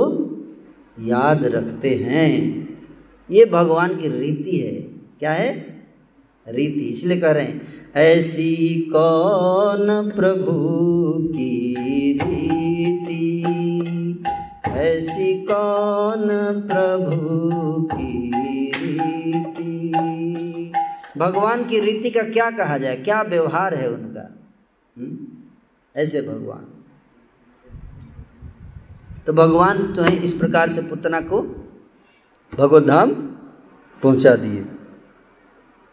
याद 0.99 1.43
रखते 1.45 1.89
हैं। 1.95 2.31
ये 3.31 3.45
भगवान 3.45 3.95
की 3.95 4.07
रीति 4.07 4.57
है। 4.57 4.81
क्या 5.19 5.33
है? 5.33 5.51
रीति, 6.47 6.85
इसलिए 6.87 7.19
कह 7.21 7.31
रहे 7.31 7.43
हैं, 7.43 7.91
ऐसी 7.95 8.55
कौन 8.93 10.11
प्रभु 10.15 10.53
की 11.27 12.19
रीति? 12.23 13.43
ऐसी 14.67 15.33
कौन 15.41 16.27
प्रभु 16.67 17.81
की 17.83 18.31
रीति? 18.75 19.91
भगवान 21.17 21.63
की 21.63 21.79
रीति 21.79 22.09
का 22.09 22.23
क्या 22.23 22.49
कहा 22.51 22.77
जाए? 22.77 22.95
क्या 22.95 23.21
व्यवहार 23.21 23.73
है 23.73 23.89
उनका? 23.89 24.29
हुँ? 24.97 25.30
ऐसे 25.95 26.21
भगवान। 26.21 26.67
तो 29.25 29.33
भगवान 29.33 29.77
जो 29.77 30.01
है 30.01 30.23
इस 30.23 30.33
प्रकार 30.33 30.69
से 30.69 30.81
पुतना 30.81 31.21
को 31.21 31.41
भगवत 32.53 32.83
धाम 32.83 33.11
पहुँचा 34.01 34.35
दिए। 34.35 34.59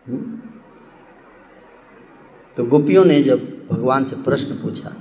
हम्म? 0.09 0.43
तो 2.57 2.65
गोपियों 2.65 3.05
ने 3.05 3.23
जब 3.23 3.69
भगवान 3.71 4.05
से 4.05 4.17
प्रश्न 4.17 4.55
पूछा 4.55 4.93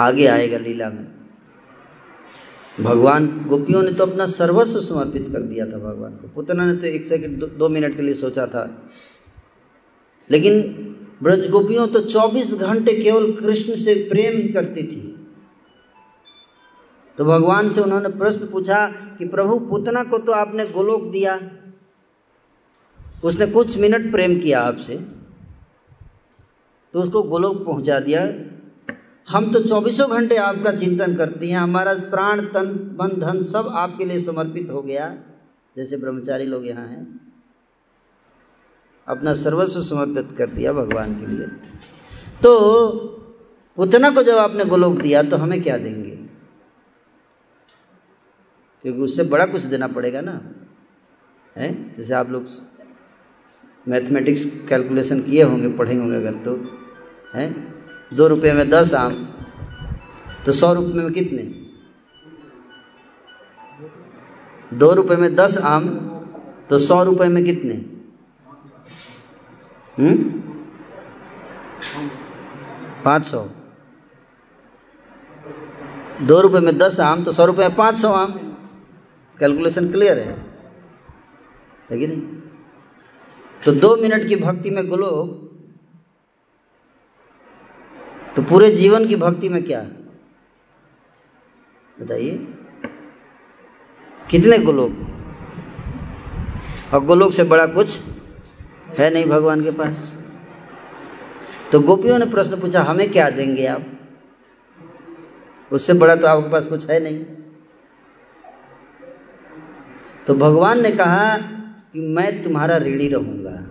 आगे 0.00 0.26
आएगा 0.26 0.58
लीला 0.58 0.90
में। 0.90 1.12
भगवान 2.80 3.44
गोपियों 3.48 3.82
ने 3.82 3.92
तो 3.92 4.06
अपना 4.06 4.26
सर्वस्व 4.26 4.80
समर्पित 4.80 5.28
कर 5.32 5.42
दिया 5.42 5.66
था 5.66 5.78
भगवान 5.78 6.12
को। 6.12 6.28
पुतना 6.28 6.64
ने 6.64 6.76
तो 6.76 6.86
एक 6.86 7.06
सेकंड 7.06 7.38
दो, 7.38 7.46
दो 7.46 7.68
मिनट 7.68 7.96
के 7.96 8.02
लिए 8.02 8.14
सोचा 8.14 8.46
था। 8.46 8.90
लेकिन 10.30 10.56
ब्रज 11.22 11.50
गोपियों 11.50 11.86
तो 11.86 12.00
24 12.00 12.60
घंटे 12.60 13.02
केवल 13.02 13.32
कृष्ण 13.32 13.76
से 13.76 13.94
प्रेम 13.94 14.42
ही 14.42 14.48
करती 14.48 14.82
थी। 14.82 15.30
तो 17.18 17.24
भगवान 17.24 17.70
से 17.70 17.80
उन्होंने 17.80 18.08
प्रश्न 18.08 18.46
पूछा 18.46 18.86
कि 19.18 19.28
प्रभु, 19.28 19.58
पुतना 19.58 20.04
को 20.04 20.18
तो 20.18 20.32
आपने 20.32 20.66
गोलोक 20.66 21.02
दिया। 21.02 21.40
उसने 23.24 23.46
कुछ 23.46 23.78
मिनट 23.78 24.10
प्रेम 24.12 24.40
किया 24.40 24.60
आपसे। 24.60 24.96
तो 26.92 27.02
उसको 27.02 27.22
गोलोक 27.22 27.66
पहुँचा 27.66 28.00
दिया। 28.00 28.28
हम 29.30 29.52
तो 29.52 29.60
चौबीसों 29.60 30.10
घंटे 30.10 30.36
आपका 30.36 30.72
चिंतन 30.72 31.14
करते 31.14 31.46
हैं। 31.46 31.58
हमारा 31.58 31.94
प्राण, 31.94 32.40
तन, 32.40 32.96
मन, 33.02 33.20
धन 33.20 33.42
सब 33.42 33.68
आपके 33.72 34.04
लिए 34.04 34.20
समर्पित 34.20 34.70
हो 34.70 34.82
गया, 34.82 35.16
जैसे 35.76 35.96
ब्रह्मचारी 35.96 36.44
लोग 36.44 36.66
यहाँ 36.66 36.86
हैं। 36.86 37.31
अपना 39.08 39.34
सर्वस्व 39.34 39.82
समर्पित 39.82 40.38
कर 40.38 40.46
दिया 40.46 40.72
भगवान 40.72 41.20
के 41.20 41.26
लिए। 41.26 41.46
तो 42.42 42.98
पुतना 43.76 44.10
को 44.10 44.22
जब 44.22 44.36
आपने 44.36 44.64
गोलोक 44.64 44.98
दिया 44.98 45.22
तो 45.22 45.36
हमें 45.36 45.62
क्या 45.62 45.76
देंगे? 45.76 46.10
क्योंकि 48.82 49.00
उससे 49.00 49.24
बड़ा 49.24 49.46
कुछ 49.46 49.62
देना 49.62 49.86
पड़ेगा 49.86 50.20
ना। 50.20 50.40
है? 51.56 51.96
जैसे 51.96 52.14
आप 52.14 52.30
लोग 52.30 52.46
मैथमेटिक्स 53.88 54.68
कैलकुलेशन 54.68 55.22
किए 55.22 55.42
होंगे, 55.42 55.68
पढ़े 55.68 55.96
होंगे 55.96 56.16
अगर 56.16 56.32
तो। 56.32 56.78
है? 57.34 57.54
दो 58.14 58.28
रुपये 58.28 58.52
में 58.52 58.70
दस 58.70 58.94
आम 58.94 59.34
तो 60.46 60.52
सौ 60.52 60.74
रुपये 60.74 61.02
में 61.02 61.12
कितने? 61.12 61.66
दो 64.76 64.92
रुपये 64.92 65.16
में 65.16 65.34
दस 65.34 65.58
आम 65.58 65.88
तो 66.70 66.78
सौ 66.78 67.04
रुपये 67.04 67.28
में 67.28 67.44
कितने? 67.44 67.91
पाँच 73.04 73.26
सौ। 73.26 73.42
दो 76.22 76.40
रुपये 76.40 76.60
में 76.60 76.76
दस 76.78 76.98
आम 77.00 77.24
तो 77.24 77.32
सौ 77.32 77.44
रुपये 77.44 77.68
में 77.68 77.76
पाँच 77.76 77.98
सौ 77.98 78.12
आम। 78.12 78.32
कैलकुलेशन 79.38 79.90
क्लियर 79.92 80.18
है? 80.18 80.36
है 81.90 81.98
कि 81.98 82.06
नहीं? 82.06 82.20
तो 83.64 83.72
दो 83.72 83.96
मिनट 83.96 84.26
की 84.28 84.36
भक्ति 84.36 84.70
में 84.70 84.86
गोलोक 84.88 85.40
तो 88.36 88.42
पूरे 88.42 88.70
जीवन 88.76 89.06
की 89.08 89.16
भक्ति 89.16 89.48
में 89.48 89.62
क्या? 89.64 89.80
बताइए। 91.96 92.36
कितने 94.30 94.58
गोलोक? 94.58 94.92
और 96.94 97.04
गोलोक 97.04 97.32
से 97.32 97.44
बड़ा 97.44 97.66
कुछ 97.66 98.00
है 98.98 99.10
नहीं 99.10 99.24
भगवान 99.26 99.62
के 99.62 99.70
पास? 99.70 100.18
तो 101.72 101.80
गोपियों 101.80 102.18
ने 102.18 102.26
प्रश्न 102.26 102.60
पूछा, 102.60 102.82
हमें 102.82 103.12
क्या 103.12 103.30
देंगे 103.30 103.66
आप? 103.66 103.82
उससे 105.72 105.92
बड़ा 105.92 106.16
तो 106.16 106.26
आपके 106.26 106.50
पास 106.50 106.66
कुछ 106.66 106.90
है 106.90 107.00
नहीं। 107.00 107.24
तो 110.26 110.34
भगवान 110.34 110.82
ने 110.82 110.90
कहा 110.90 111.36
कि 111.92 112.00
मैं 112.00 112.42
तुम्हारा 112.42 112.76
ऋणी 112.76 113.08
रहूँगा। 113.08 113.68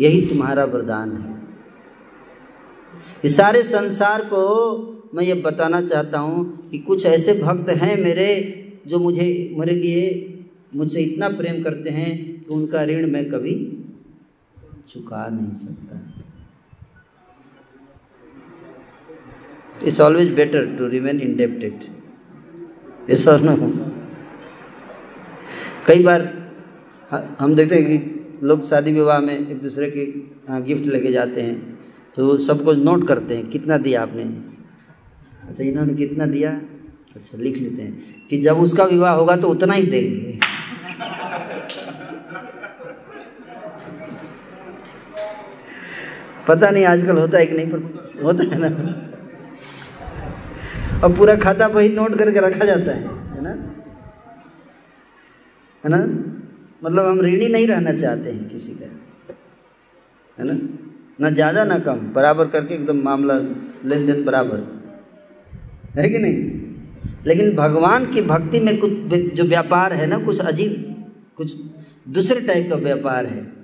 यही 0.00 0.26
तुम्हारा 0.26 0.64
वरदान 0.64 1.12
है। 1.12 1.38
इस 3.24 3.36
सारे 3.36 3.62
संसार 3.62 4.20
को 4.20 4.40
मैं 5.14 5.24
ये 5.24 5.34
बताना 5.34 5.82
चाहता 5.82 6.18
हूँ 6.18 6.70
कि 6.70 6.78
कुछ 6.78 7.06
ऐसे 7.06 7.34
भक्त 7.34 7.70
हैं 7.70 8.04
मेरे, 8.04 8.54
जो 8.86 8.98
मुझे, 8.98 9.54
मेरे 9.58 9.72
लिए 9.72 10.34
मुझसे 10.74 11.00
इतना 11.00 11.28
प्रेम 11.28 11.62
करते 11.62 11.90
हैं 11.90 12.27
कि 12.48 12.54
उनका 12.54 12.82
ऋण 12.84 13.06
मैं 13.10 13.24
कभी 13.30 13.54
चुका 14.88 15.26
नहीं 15.28 15.54
सकता। 15.54 15.96
It's 19.86 20.00
always 20.00 20.32
better 20.34 20.66
to 20.76 20.86
remain 20.88 21.20
indebted 21.20 21.84
ऐसा 23.10 23.36
कई 25.86 26.02
बार 26.04 26.22
हम 27.40 27.54
देखते 27.54 27.74
हैं 27.74 27.84
कि 27.86 28.46
लोग 28.46 28.64
शादी 28.68 28.92
विवाह 28.92 29.20
में 29.20 29.36
एक 29.38 29.60
दूसरे 29.62 29.90
के 29.90 30.04
गिफ्ट 30.62 30.86
लेके 30.86 31.12
जाते 31.12 31.42
हैं 31.42 31.78
तो 32.16 32.38
सब 32.40 32.64
कुछ 32.64 32.78
नोट 32.78 33.06
करते 33.08 33.36
हैं, 33.36 33.48
कितना 33.50 33.78
दिया 33.78 34.02
आपने? 34.02 34.22
अच्छा 35.48 35.64
इन्होंने 35.64 35.94
कितना 35.94 36.26
दिया? 36.26 36.50
अच्छा 37.16 37.38
लिख 37.38 37.56
लेते 37.58 37.82
हैं 37.82 38.26
कि 38.30 38.40
जब 38.42 38.58
उसका 38.58 38.84
विवाह 38.86 39.12
होगा 39.12 39.36
तो 39.36 39.48
उतना 39.48 39.74
ही 39.74 39.86
देंगे। 39.86 40.38
पता 46.48 46.70
नहीं, 46.70 46.84
आजकल 46.84 47.18
होता 47.18 47.38
है 47.38 47.46
कि 47.46 47.54
नहीं, 47.54 47.70
पर 47.70 48.22
होता 48.22 48.44
है 48.44 48.58
ना। 48.58 48.68
और 51.04 51.12
पूरा 51.16 51.36
खाता 51.36 51.66
वही 51.66 51.88
नोट 51.88 52.18
करके 52.18 52.40
रखा 52.40 52.64
जाता 52.64 52.92
है 52.92 53.02
है 53.34 53.42
ना? 53.42 53.50
है 55.84 55.90
ना? 55.90 55.98
मतलब 56.84 57.06
हम 57.06 57.20
ऋणी 57.20 57.48
नहीं 57.48 57.66
रहना 57.66 57.92
चाहते 57.92 58.30
हैं 58.30 58.48
किसी 58.48 58.72
का, 58.72 58.86
है 60.38 60.44
ना? 60.44 60.58
ना 61.20 61.30
ज़्यादा 61.30 61.64
ना 61.64 61.78
कम, 61.78 61.98
बराबर 62.12 62.48
करके 62.48 62.74
एकदम 62.74 63.02
मामला 63.02 63.34
लेन 63.84 64.06
देन 64.06 64.24
बराबर। 64.24 64.58
है 65.96 66.08
कि 66.08 66.18
नहीं? 66.18 66.60
लेकिन 67.26 67.56
भगवान 67.56 68.04
की 68.06 68.20
भक्ति 68.22 68.60
में 68.60 68.78
कुछ 68.78 68.90
जो 69.32 69.44
व्यापार 69.44 69.92
है 69.92 70.06
ना, 70.06 70.18
कुछ 70.18 70.40
अजीब, 70.40 70.72
कुछ 71.36 71.54
दूसरे 72.08 72.40
टाइप 72.40 72.70
का 72.70 72.76
व्यापार 72.76 73.26
है। 73.26 73.57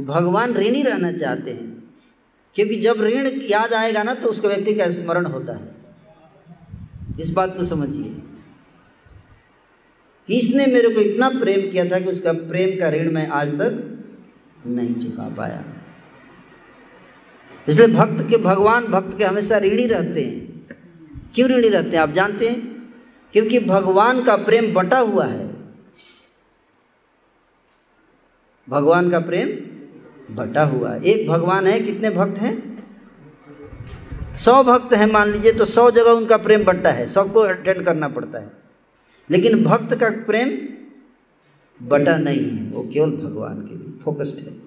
भगवान 0.00 0.54
ऋणी 0.54 0.82
रहना 0.82 1.12
चाहते 1.12 1.50
हैं। 1.50 1.94
क्योंकि 2.54 2.76
जब 2.76 3.00
ऋण 3.00 3.26
याद 3.26 3.74
आएगा 3.74 4.02
ना 4.02 4.14
तो 4.14 4.28
उसको 4.28 4.48
व्यक्ति 4.48 4.74
का 4.74 4.90
स्मरण 4.90 5.26
होता 5.26 5.52
है। 5.52 5.74
इस 7.20 7.30
बात 7.30 7.56
को 7.56 7.64
समझिए। 7.64 8.22
इसने 10.38 10.66
मेरे 10.66 10.88
को 10.88 11.00
इतना 11.00 11.28
प्रेम 11.28 11.72
किया 11.72 11.84
था 11.84 11.98
कि 11.98 12.10
उसका 12.10 12.32
प्रेम 12.32 12.80
का 12.80 12.90
ऋण 12.90 13.10
मैं 13.10 13.28
आज 13.28 13.48
तक 13.48 14.04
नहीं 14.66 14.94
चुका 14.94 15.28
पाया? 15.28 15.64
इसलिए 17.68 17.86
भक्त 17.86 18.30
के, 18.30 18.36
भगवान 18.36 18.84
भक्त 18.84 19.18
के 19.18 19.24
हमेशा 19.24 19.58
ऋणी 19.58 19.86
रहते 19.86 20.24
हैं। 20.24 20.66
क्यों 21.34 21.50
ऋणी 21.50 21.68
रहते 21.68 21.90
हैं? 21.90 21.98
आप 21.98 22.10
जानते 22.10 22.48
हैं? 22.48 22.82
क्योंकि 23.32 23.60
भगवान 23.60 24.24
का 24.24 24.36
प्रेम 24.36 24.74
बटा 24.74 24.98
हुआ 24.98 25.26
है। 25.26 25.56
भगवान 28.68 29.10
का 29.10 29.18
प्रेम 29.18 29.71
बटा 30.34 30.64
हुआ 30.64 30.94
एक 30.96 31.28
भगवान 31.28 31.66
है, 31.66 31.80
कितने 31.80 32.10
भक्त 32.10 32.38
हैं? 32.38 32.54
सौ 34.38 34.62
भक्त 34.64 34.94
हैं, 34.94 35.06
मान 35.12 35.30
लीजिए 35.30 35.52
तो 35.52 35.64
सौ 35.64 35.90
जगह 35.90 36.10
उनका 36.10 36.36
प्रेम 36.36 36.64
बट्टा 36.64 36.90
है, 36.90 37.06
सबको 37.08 37.40
अटेंड 37.40 37.84
करना 37.84 38.08
पड़ता 38.08 38.38
है। 38.38 38.50
लेकिन 39.30 39.64
भक्त 39.64 39.94
का 39.94 40.10
प्रेम 40.26 40.50
बटा 41.80 42.16
नहीं 42.16 42.50
है, 42.50 42.70
वो 42.70 42.82
केवल 42.92 43.10
भगवान 43.10 43.60
के 43.60 43.74
लिए 43.74 43.92
फोकस्ड 44.04 44.38
है। 44.38 44.60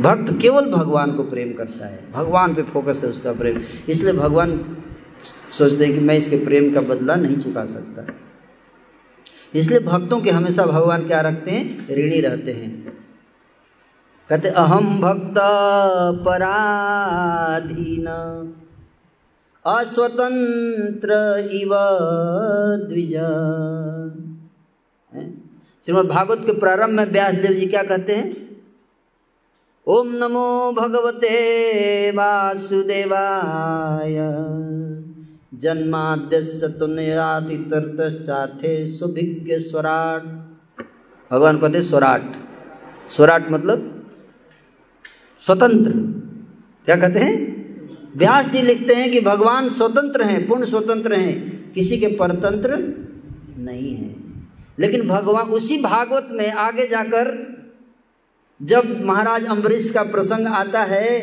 भक्त 0.00 0.38
केवल 0.40 0.70
भगवान 0.70 1.12
को 1.12 1.22
प्रेम 1.22 1.52
करता 1.52 1.86
है, 1.86 2.12
भगवान 2.12 2.54
पे 2.54 2.62
फोकस 2.62 3.00
है 3.04 3.10
उसका 3.10 3.32
प्रेम। 3.32 3.60
इसलिए 3.88 4.12
भगवान 4.12 4.76
सोचते 5.58 5.84
हैं 5.84 5.94
कि 5.94 6.00
मैं 6.00 6.16
इसके 6.16 6.36
प्रेम 6.36 6.72
का 6.74 6.80
बदला 6.80 7.14
नहीं 7.14 7.36
चुका 7.36 7.64
सकता। 7.64 8.06
इसलिए 9.54 9.80
भक्तों 9.80 10.20
के 10.20 10.30
हमेशा 10.30 10.66
भगवान 10.66 11.06
क्या 11.06 11.20
रखते 11.20 11.50
हैं? 11.50 11.96
ऋणी 11.96 12.20
रहते 12.20 12.52
हैं। 12.52 12.98
कहते 14.30 14.48
अहम 14.48 15.00
भक्त 15.00 15.34
पराधीन, 16.24 18.06
अस्वतंत्र 19.64 21.48
इव 21.52 21.70
द्विज। 22.82 23.14
श्रीमद 25.86 26.06
भागवत 26.06 26.42
के 26.46 26.52
प्रारंभ 26.52 26.90
में 26.90 27.12
व्यास 27.12 27.34
देव 27.34 27.52
जी 27.52 27.66
क्या 27.66 27.82
कहते 27.82 28.14
हैं? 28.14 28.48
ओम 29.86 30.14
नमो 30.14 30.72
भगवते 30.72 32.10
वासुदेवाय। 32.10 34.16
जन्माद्यस्य 35.58 36.68
तुन्यातितरतश्चाथे 36.68 38.86
सुभिज्ञ 38.86 39.58
स्वराट। 39.58 40.22
भगवान 41.32 41.58
कहते 41.58 41.82
स्वराट। 41.82 42.22
स्वराट 43.08 43.50
मतलब 43.50 44.06
स्वतंत्र। 45.40 45.92
क्या 46.84 46.96
कहते 46.96 47.18
हैं? 47.18 47.58
व्यास 48.16 48.50
जी 48.50 48.62
लिखते 48.62 48.94
हैं 48.94 49.10
कि 49.10 49.20
भगवान 49.20 49.68
स्वतंत्र 49.68 50.22
हैं, 50.22 50.48
पूर्ण 50.48 50.64
स्वतंत्र 50.64 51.12
हैं। 51.12 51.72
किसी 51.72 51.98
के 51.98 52.06
परतंत्र 52.06 52.94
नहीं 53.58 53.94
है। 53.94 54.16
लेकिन 54.78 55.08
भगवान 55.08 55.46
उसी 55.46 55.82
भागवत 55.82 56.28
में 56.30 56.52
आगे 56.52 56.88
जाकर 56.88 57.56
जब 58.62 59.04
महाराज 59.04 59.46
अम्बरीश 59.46 59.90
का 59.90 60.02
प्रसंग 60.02 60.46
आता 60.46 60.84
है 60.84 61.20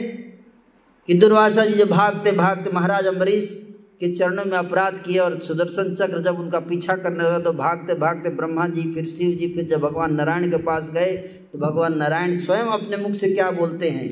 कि 1.07 1.14
दुर्वासा 1.14 1.65
जी 1.65 1.73
जो 1.73 1.85
भागते 1.85 2.31
भागते 2.31 2.69
महाराज 2.73 3.05
अम्बरीश 3.05 3.64
के 4.01 4.11
चरणों 4.15 4.45
में 4.45 4.57
अपराध 4.57 4.97
किए 4.97 5.17
और 5.19 5.39
सुदर्शन 5.41 5.93
चक्र 5.95 6.22
जब 6.22 6.39
उनका 6.39 6.59
पीछा 6.61 6.95
करने 6.95 7.23
लगा 7.23 7.39
तो 7.39 7.51
भागते 7.53 7.93
भागते 7.95 8.30
ब्रह्मा 8.31 8.67
जी, 8.67 8.81
फिर 8.93 9.05
शिव 9.07 9.31
जी, 9.31 9.47
फिर 9.47 9.65
जब 9.65 9.80
भगवान 9.81 10.13
नारायण 10.15 10.49
के 10.51 10.57
पास 10.63 10.89
गए 10.93 11.15
तो 11.51 11.59
भगवान 11.59 11.97
नारायण 11.97 12.38
स्वयं 12.39 12.72
अपने 12.73 12.97
मुख 12.97 13.13
से 13.15 13.34
क्या 13.34 13.51
बोलते 13.53 13.89
हैं? 13.89 14.09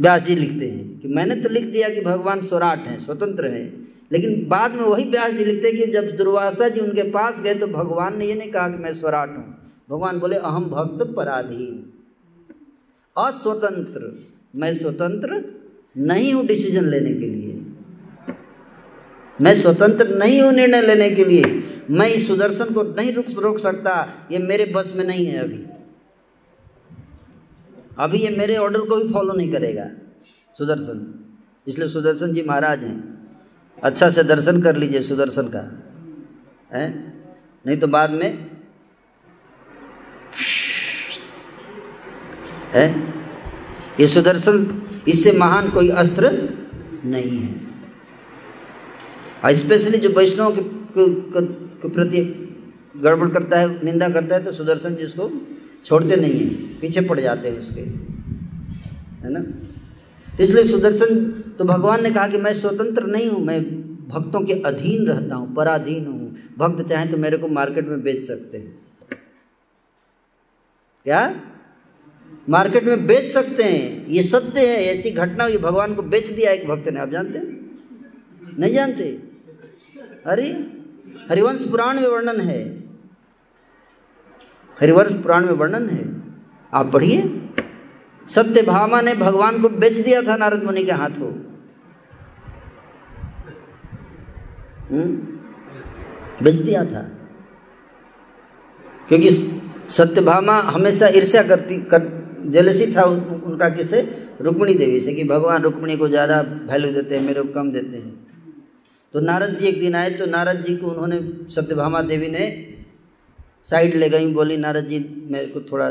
व्यास 0.00 0.22
जी 0.22 0.34
लिखते 0.34 0.66
हैं 0.66 1.00
कि 1.00 1.08
मैंने 1.08 1.34
तो 1.36 1.48
लिख 1.48 1.64
दिया 1.64 1.88
कि 1.88 2.00
भगवान 2.00 2.40
स्वराट 2.42 2.86
हैं, 2.86 2.98
स्वतंत्र 3.00 3.48
हैं। 3.48 3.66
लेकिन 4.12 4.46
बाद 4.48 4.72
में 4.72 4.82
वही 4.82 5.04
व्यास 5.10 5.32
जी 5.32 5.44
लिखते 5.44 5.68
हैं 5.68 5.76
कि 5.76 5.92
जब 5.92 6.10
दुर्वासा 6.16 6.68
जी 6.68 6.80
उनके 6.80 7.02
पास 7.10 7.40
गए 7.40 7.54
तो 7.54 7.66
भगवान 7.68 8.18
ने 8.18 8.26
ये 8.26 8.34
नहीं 8.34 8.50
कहा 8.50 8.68
कि 8.68 8.78
मैं 8.78 8.92
स्वराट 8.94 9.36
हूँ। 9.36 9.44
भगवान 9.90 10.18
बोले 10.20 10.36
अहम 10.38 10.64
भक्त 10.70 11.14
पराधीन, 11.16 11.82
अस्वतंत्र। 13.16 14.12
मैं 14.56 14.72
स्वतंत्र 14.74 15.42
नहीं 15.98 16.32
हूँ 16.32 16.44
डिसीज़न 16.46 16.84
लेने 16.86 17.12
के 17.12 17.26
लिए। 17.26 17.53
मैं 19.40 19.54
स्वतंत्र 19.54 20.18
नहीं 20.18 20.40
हूँ 20.42 20.52
निर्णय 20.52 20.82
लेने 20.82 21.10
के 21.10 21.24
लिए। 21.24 21.70
मैं 21.90 22.08
इस 22.08 22.28
सुदर्शन 22.28 22.74
को 22.74 22.82
नहीं 22.82 23.12
रुक, 23.12 23.26
रोक 23.38 23.58
सकता। 23.58 24.12
ये 24.32 24.38
मेरे 24.38 24.64
बस 24.64 24.92
में 24.96 25.04
नहीं 25.04 25.26
है 25.26 25.38
अभी। 25.38 25.64
अभी 27.98 28.18
ये 28.18 28.28
मेरे 28.28 28.56
ऑर्डर 28.56 28.80
को 28.80 28.96
भी 28.96 29.12
फॉलो 29.12 29.32
नहीं 29.32 29.52
करेगा। 29.52 29.90
सुदर्शन। 30.58 31.24
इसलिए 31.68 31.88
सुदर्शन 31.88 32.32
जी 32.32 32.42
महाराज 32.42 32.84
हैं। 32.84 33.14
अच्छा 33.82 34.10
से 34.10 34.24
दर्शन 34.24 34.62
कर 34.62 34.76
लीजिए 34.76 35.00
सुदर्शन 35.00 35.42
का। 35.42 35.82
है? 36.78 37.12
नहीं 37.66 37.76
तो 37.76 37.86
बाद 37.86 38.10
में। 38.10 38.46
है? 42.72 43.14
ये 44.00 44.06
सुदर्शन, 44.06 44.82
इससे 45.08 45.32
महान 45.32 45.70
कोई 45.70 45.88
अस्त्र 45.88 46.30
नहीं 47.04 47.38
है। 47.38 47.73
स्पेशली 49.52 49.98
जो 49.98 50.08
वैष्णव 50.08 50.56
के, 50.56 50.62
के 50.96 51.88
प्रति 51.88 52.20
गड़बड़ 52.96 53.28
करता 53.28 53.58
है 53.60 53.84
निंदा 53.84 54.08
करता 54.08 54.34
है 54.34 54.44
तो 54.44 54.52
सुदर्शन 54.52 54.94
जी 54.94 55.04
उसको 55.04 55.30
छोड़ते 55.84 56.16
नहीं 56.16 56.32
है 56.32 56.48
पीछे 56.80 57.00
पड़ 57.00 57.18
जाते 57.20 57.48
हैं 57.48 57.58
उसके 57.58 57.80
है 59.24 59.32
ना? 59.32 59.40
तो 60.28 60.42
इसलिए 60.42 60.64
सुदर्शन 60.64 61.16
तो 61.58 61.64
भगवान 61.64 62.02
ने 62.02 62.10
कहा 62.10 62.26
कि 62.28 62.38
मैं 62.38 62.52
स्वतंत्र 62.54 63.06
नहीं 63.06 63.28
हूँ 63.30 63.40
मैं 63.40 63.60
भक्तों 64.08 64.40
के 64.40 64.52
अधीन 64.62 65.06
रहता 65.06 65.34
हूँ 65.34 65.54
पराधीन 65.54 66.06
हूँ। 66.06 66.36
भक्त 66.58 66.88
चाहें 66.88 67.10
तो 67.10 67.16
मेरे 67.16 67.38
को 67.38 67.48
मार्केट 67.48 67.88
में 67.88 68.02
बेच 68.02 68.22
सकते 68.24 68.58
हैं। 68.58 68.78
क्या? 71.06 71.34
मार्केट 72.48 72.84
में 72.84 73.06
बेच 73.06 73.26
सकते 73.32 73.62
हैं 73.62 74.06
ये 74.08 74.22
सत्य 74.22 74.66
है 74.66 74.82
ऐसी 74.86 75.10
घटना 75.10 75.44
हुई 75.44 75.56
भगवान 75.58 75.94
को 75.94 76.02
बेच 76.02 76.30
दिया 76.30 76.50
एक 76.52 76.68
भक्त 76.68 76.88
ने 76.88 77.00
आप 77.00 77.10
जानते 77.10 77.38
हैं? 77.38 77.46
नहीं 78.58 78.72
जानते? 78.74 79.33
अरे 80.26 80.48
हरिवंश 81.30 81.64
पुराण 81.70 82.00
में 82.00 82.08
वर्णन 82.08 82.40
है। 82.40 82.78
हरिवंश 84.80 85.12
पुराण 85.12 85.46
में 85.46 85.52
वर्णन 85.52 85.88
है। 85.88 86.22
आप 86.74 86.92
पढ़िए। 86.92 87.42
सत्य 88.28 88.62
भामा 88.62 89.00
ने 89.00 89.14
भगवान 89.14 89.62
को 89.62 89.68
बेच 89.68 89.98
दिया 89.98 90.22
था 90.22 90.36
नारद 90.36 90.64
मुनि 90.64 90.84
के 90.84 90.92
हाथों। 90.92 91.32
हम्म? 94.90 95.38
बेच 96.44 96.54
दिया 96.54 96.84
था। 96.84 97.02
क्योंकि 99.08 99.30
सत्यभामा 99.88 100.60
हमेशा 100.60 101.08
ईर्ष्या 101.08 101.42
करती, 101.42 101.76
कर, 101.82 102.24
जलसी 102.46 102.96
था 102.96 103.02
उनका 103.02 103.68
किसे? 103.68 104.28
रुक्मणी 104.40 104.74
देवी 104.74 105.00
से 105.00 105.14
कि 105.14 105.24
भगवान 105.24 105.62
रुक्मणी 105.62 105.96
को 105.96 106.08
ज़्यादा 106.08 106.40
वैल्यू 106.40 106.92
देते 106.92 107.18
हैं, 107.18 107.26
मेरे 107.26 107.42
को 107.42 107.52
कम 107.52 107.72
देते 107.72 107.96
हैं। 107.96 108.33
तो 109.14 109.20
नारद 109.20 109.50
जी 109.56 109.66
एक 109.66 109.78
दिन 109.80 109.94
आए 109.94 110.10
तो 110.10 110.26
नारद 110.26 110.62
जी 110.64 110.76
को 110.76 110.86
उन्होंने 110.86 111.18
सत्यभामा 111.50 112.00
देवी 112.02 112.28
ने 112.28 112.46
साइड 113.70 113.94
ले 113.94 114.08
गई, 114.08 114.32
बोली 114.34 114.56
नारद 114.56 114.84
जी 114.84 114.98
मेरे 115.30 115.46
को 115.46 115.60
थोड़ा, 115.62 115.86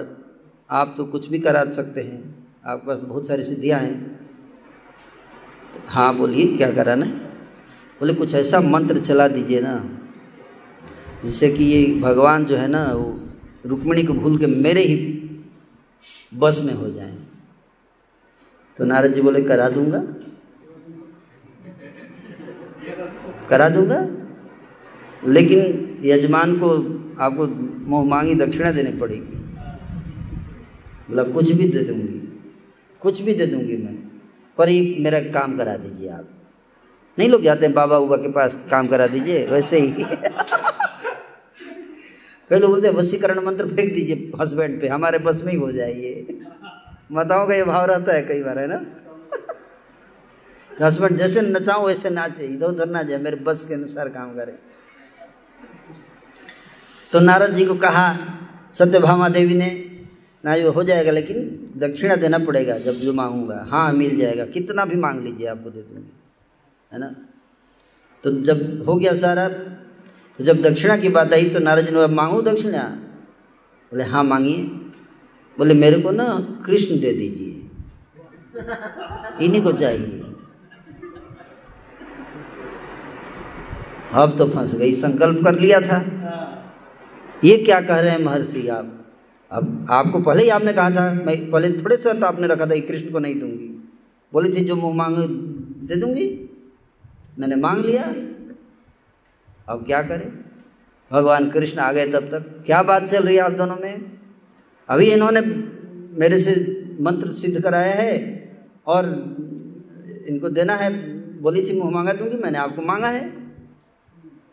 आप 0.70 0.94
तो 0.98 1.06
कुछ 1.06 1.28
भी 1.30 1.40
करा 1.40 1.64
सकते 1.74 2.02
हैं। 2.02 2.20
आपके 2.66 2.88
पास 2.88 2.98
बहुत 3.00 3.28
सारी 3.28 3.44
सिद्धियाँ 3.44 3.80
हैं। 3.80 4.20
हाँ 5.88 6.16
बोलिए, 6.18 6.48
क्या 6.58 6.72
कराना 6.72 7.06
बोले, 8.00 8.14
कुछ 8.14 8.34
ऐसा 8.36 8.60
मंत्र 8.62 9.00
चला 9.02 9.28
दीजिए 9.28 9.62
ना, 9.62 9.74
जिससे 11.24 11.50
कि 11.50 11.64
ये 11.64 11.86
भगवान 12.02 12.46
जो 12.46 12.58
है 12.58 12.68
ना, 12.68 12.84
वो 12.86 13.20
रुक्मिणी 13.66 14.04
को 14.04 14.14
भूल 14.14 14.38
के 14.38 14.48
मेरे 14.48 14.82
ही 14.82 14.98
बस 16.36 16.62
में 16.66 16.74
हो 16.74 16.90
जाए। 16.90 17.18
तो 18.80 18.86
नारद 18.86 19.14
जी 19.14 19.22
बोले, 19.22 19.42
करा 19.42 19.70
दूँगा। 19.70 20.04
करा 23.50 23.70
दूँगा। 23.70 24.00
लेकिन 25.28 26.02
यजमान 26.04 26.56
को 26.60 26.70
आपको 27.20 27.48
मोह 27.90 28.06
मांगी, 28.06 28.36
दक्षिणा 28.36 28.72
देनी 28.72 28.92
पड़ेगी। 29.00 29.38
बोला, 31.10 31.24
कुछ 31.24 31.52
भी 31.52 31.68
दे 31.68 31.80
दूँगी, 31.80 32.20
कुछ 33.02 33.22
भी 33.22 33.34
दे 33.34 33.46
दूँगी 33.46 33.78
मैं, 33.78 33.96
पर 34.58 34.70
ये 34.70 34.96
मेरा 35.00 35.20
काम 35.32 35.58
करा 35.58 35.76
दीजिए 35.78 36.10
आप। 36.10 36.30
नहीं, 37.18 37.30
लोग 37.30 37.42
जाते 37.42 37.66
हैं, 37.66 37.74
बाबा 37.76 37.98
उबा 37.98 38.18
के 38.18 38.32
पास 38.32 38.58
काम 38.72 38.88
करा 38.88 39.08
दीजिए, 39.08 39.46
वैसे 39.48 39.80
ही। 39.80 40.06
कई 42.50 42.60
लोग 42.60 42.72
बोलते 42.72 42.88
हैं 42.88 42.96
वसीकरण 42.96 43.40
मंत्र 43.46 43.68
फेंक 43.68 43.94
दीजिए, 43.94 44.32
हस्बैंड 44.42 44.80
पे, 44.82 44.88
हमारे 44.88 45.18
बस 45.20 45.44
में 45.46 45.52
ही 45.54 45.60
हो 45.60 45.72
जाइए। 45.72 46.40
माताओं 47.12 47.48
का 47.48 47.56
ये 47.56 47.64
भाव 47.64 47.86
रहता 47.86 48.14
है 48.14 48.22
कई 48.22 48.44
बार, 48.44 48.60
है 48.60 48.68
ना? 48.68 48.86
हस्बैंड 50.82 51.18
जैसे 51.18 51.42
नचाओ 51.42 51.88
वैसे 51.88 52.10
नाचे। 52.10 52.46
इधर 52.46 52.66
उधर 52.66 52.90
ना 52.90 53.02
जाए 53.02 53.18
मेरे 53.18 53.36
बस 53.36 53.66
के 53.68 53.74
अनुसार 53.74 54.10
काम 54.10 54.36
करे। 54.36 54.52
तो 57.12 57.20
नारद 57.20 57.50
जी 57.50 57.66
को 57.66 57.76
कहा, 57.76 58.14
सत्य 58.74 58.86
सत्यभामा 58.86 59.30
देवी 59.30 59.54
ने, 59.54 59.90
ना 60.46 60.58
जो 60.58 60.72
हो 60.72 60.84
जाएगा, 60.84 61.12
लेकिन 61.12 61.38
दक्षिणा 61.78 62.16
देना 62.16 62.38
पड़ेगा 62.38 62.78
जब 62.78 62.94
जो 62.94 63.14
मांगूँगा। 63.14 63.66
हाँ 63.70 63.94
मिल 63.94 64.18
जाएगा। 64.18 64.46
कितना 64.46 64.86
भी 64.86 64.96
मांग 64.96 65.24
लीजिए 65.24 65.48
आपको 65.48 65.70
दे 65.70 65.82
दूँगी 65.82 66.12
है 66.94 67.00
ना? 67.00 67.16
तो 68.24 68.32
जब 68.32 68.86
हो 68.90 68.96
गया 68.96 69.16
सारा 69.16 69.48
तो 70.40 70.44
जब 70.44 70.62
दक्षिणा 70.62 70.98
की 70.98 71.10
बात 71.10 71.34
आई 71.34 71.50
तो 71.50 71.60
नारद 71.60 71.86
जी 71.86 71.92
ने 71.92 72.08
मांगू 72.08 72.42
दक्षिणा? 72.42 72.84
बोले 73.92 74.04
हाँ 74.04 74.24
मांगिए। 74.24 74.64
बोले, 75.58 75.74
मेरे 75.74 76.02
को 76.02 76.12
ना 76.12 76.26
कृष्ण 76.66 77.00
दे 77.00 77.14
दीजिए। 77.14 77.62
इन्हीं 79.46 79.62
को 79.62 79.72
चाहिए। 79.72 80.23
अब 84.14 84.38
तो 84.38 84.48
फंस 84.48 84.76
गई 84.76 84.94
संकल्प 84.94 85.44
कर 85.44 85.60
लिया 85.60 85.80
था। 85.82 85.98
ये 87.44 87.58
क्या 87.58 87.82
कह 87.82 88.00
रहे 88.00 88.12
हैं 88.12 88.24
महर्षि 88.26 88.68
आप? 88.68 89.06
अब 89.52 89.88
आपको 89.92 90.20
पहले 90.20 90.44
ही 90.44 90.50
आपने 90.50 90.74
कहा 90.74 90.90
था 90.90 91.14
मैं 91.14 91.52
पहले 91.52 91.72
थोड़े 91.74 91.98
शर्त 91.98 92.24
आपने 92.24 92.48
रखा 92.48 92.66
था 92.66 92.74
कि 92.74 92.82
कृष्ण 92.82 93.12
को 93.12 93.20
नहीं 93.20 93.40
दूँगी। 93.40 93.68
बोली 94.34 94.54
थी 94.54 94.66
जो 94.66 94.76
मुँह 94.76 94.96
मांग 94.96 95.18
दे 95.88 95.96
दूँगी? 95.96 96.50
मैंने 97.40 97.56
मांग 97.56 97.86
लिया। 97.86 98.04
अब 99.70 99.86
क्या 99.86 100.02
करें? 100.02 100.32
भगवान 101.12 101.50
कृष्ण 101.50 101.80
आ 101.80 101.92
गए 101.92 102.08
तब 102.08 102.30
तक। 102.32 102.64
क्या 102.66 102.84
बात 102.84 103.04
चल 103.04 103.24
रही 103.24 103.36
है 103.36 103.42
आप 103.42 103.52
दोनों 103.52 103.76
में? 103.76 104.12
अभी 104.90 105.12
इन्होंने 105.12 105.42
मेरे 106.20 106.40
से 106.40 106.56
मंत्र 107.02 107.32
सिद्ध 107.34 107.62
कराया 107.62 107.94
है 107.94 108.18
और 108.88 109.06
इनको 110.28 110.50
देना 110.50 110.74
है। 110.74 110.92
बोली 111.42 111.70
थी 111.70 111.80
मुँह 111.80 111.92
मांगा 111.92 112.14
दूँगी 112.14 112.38
मैंने 112.38 112.58
आपको 112.58 112.82
मांगा 112.82 113.08
है। 113.08 113.43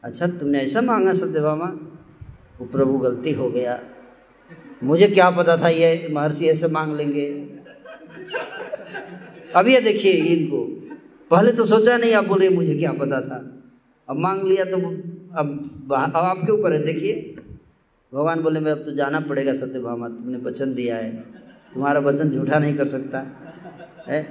अच्छा 0.05 0.27
तुमने 0.27 0.59
ऐसा 0.59 0.81
मांगा 0.81 1.13
सत्य 1.13 1.27
सत्यभामा 1.27 1.67
वो 2.61 2.67
प्रभु 2.67 2.99
गलती 2.99 3.33
हो 3.33 3.51
गया। 3.51 3.81
मुझे 4.83 5.09
क्या 5.09 5.31
पता 5.31 5.57
था 5.57 5.69
ये 5.69 6.09
महर्षि 6.11 6.47
ऐसे 6.47 6.69
मांग 6.69 6.97
लेंगे? 6.97 7.49
अब 9.57 9.69
ये 9.69 9.81
देखिए 9.81 10.13
इनको। 10.13 10.65
पहले 11.31 11.53
तो 11.53 11.65
सोचा 11.65 11.97
नहीं, 11.97 12.15
आप 12.15 12.25
बोल 12.25 12.39
रहे 12.39 12.49
मुझे 12.49 12.75
क्या 12.75 12.93
पता 12.93 13.21
था? 13.21 13.63
अब 14.09 14.17
मांग 14.17 14.43
लिया 14.43 14.65
तो 14.65 14.77
अब 15.39 15.49
अब 15.93 16.17
आपके 16.17 16.53
ऊपर 16.53 16.73
है, 16.73 16.85
देखिए। 16.85 17.37
भगवान 18.15 18.41
बोले, 18.41 18.61
मैं 18.61 18.73
अब 18.73 18.79
तो 18.79 18.93
जाना 18.93 19.21
पड़ेगा 19.21 19.55
सत्यभामा 19.55 20.09
तुमने 20.09 20.39
वचन 20.39 20.75
दिया 20.75 20.97
है। 20.97 21.17
तुम्हारा 21.75 22.01
वचन 22.01 22.31
झूठा 22.31 22.59
नहीं 22.59 22.77
कर 22.77 22.87
सकता। 22.87 23.27
है? 24.09 24.23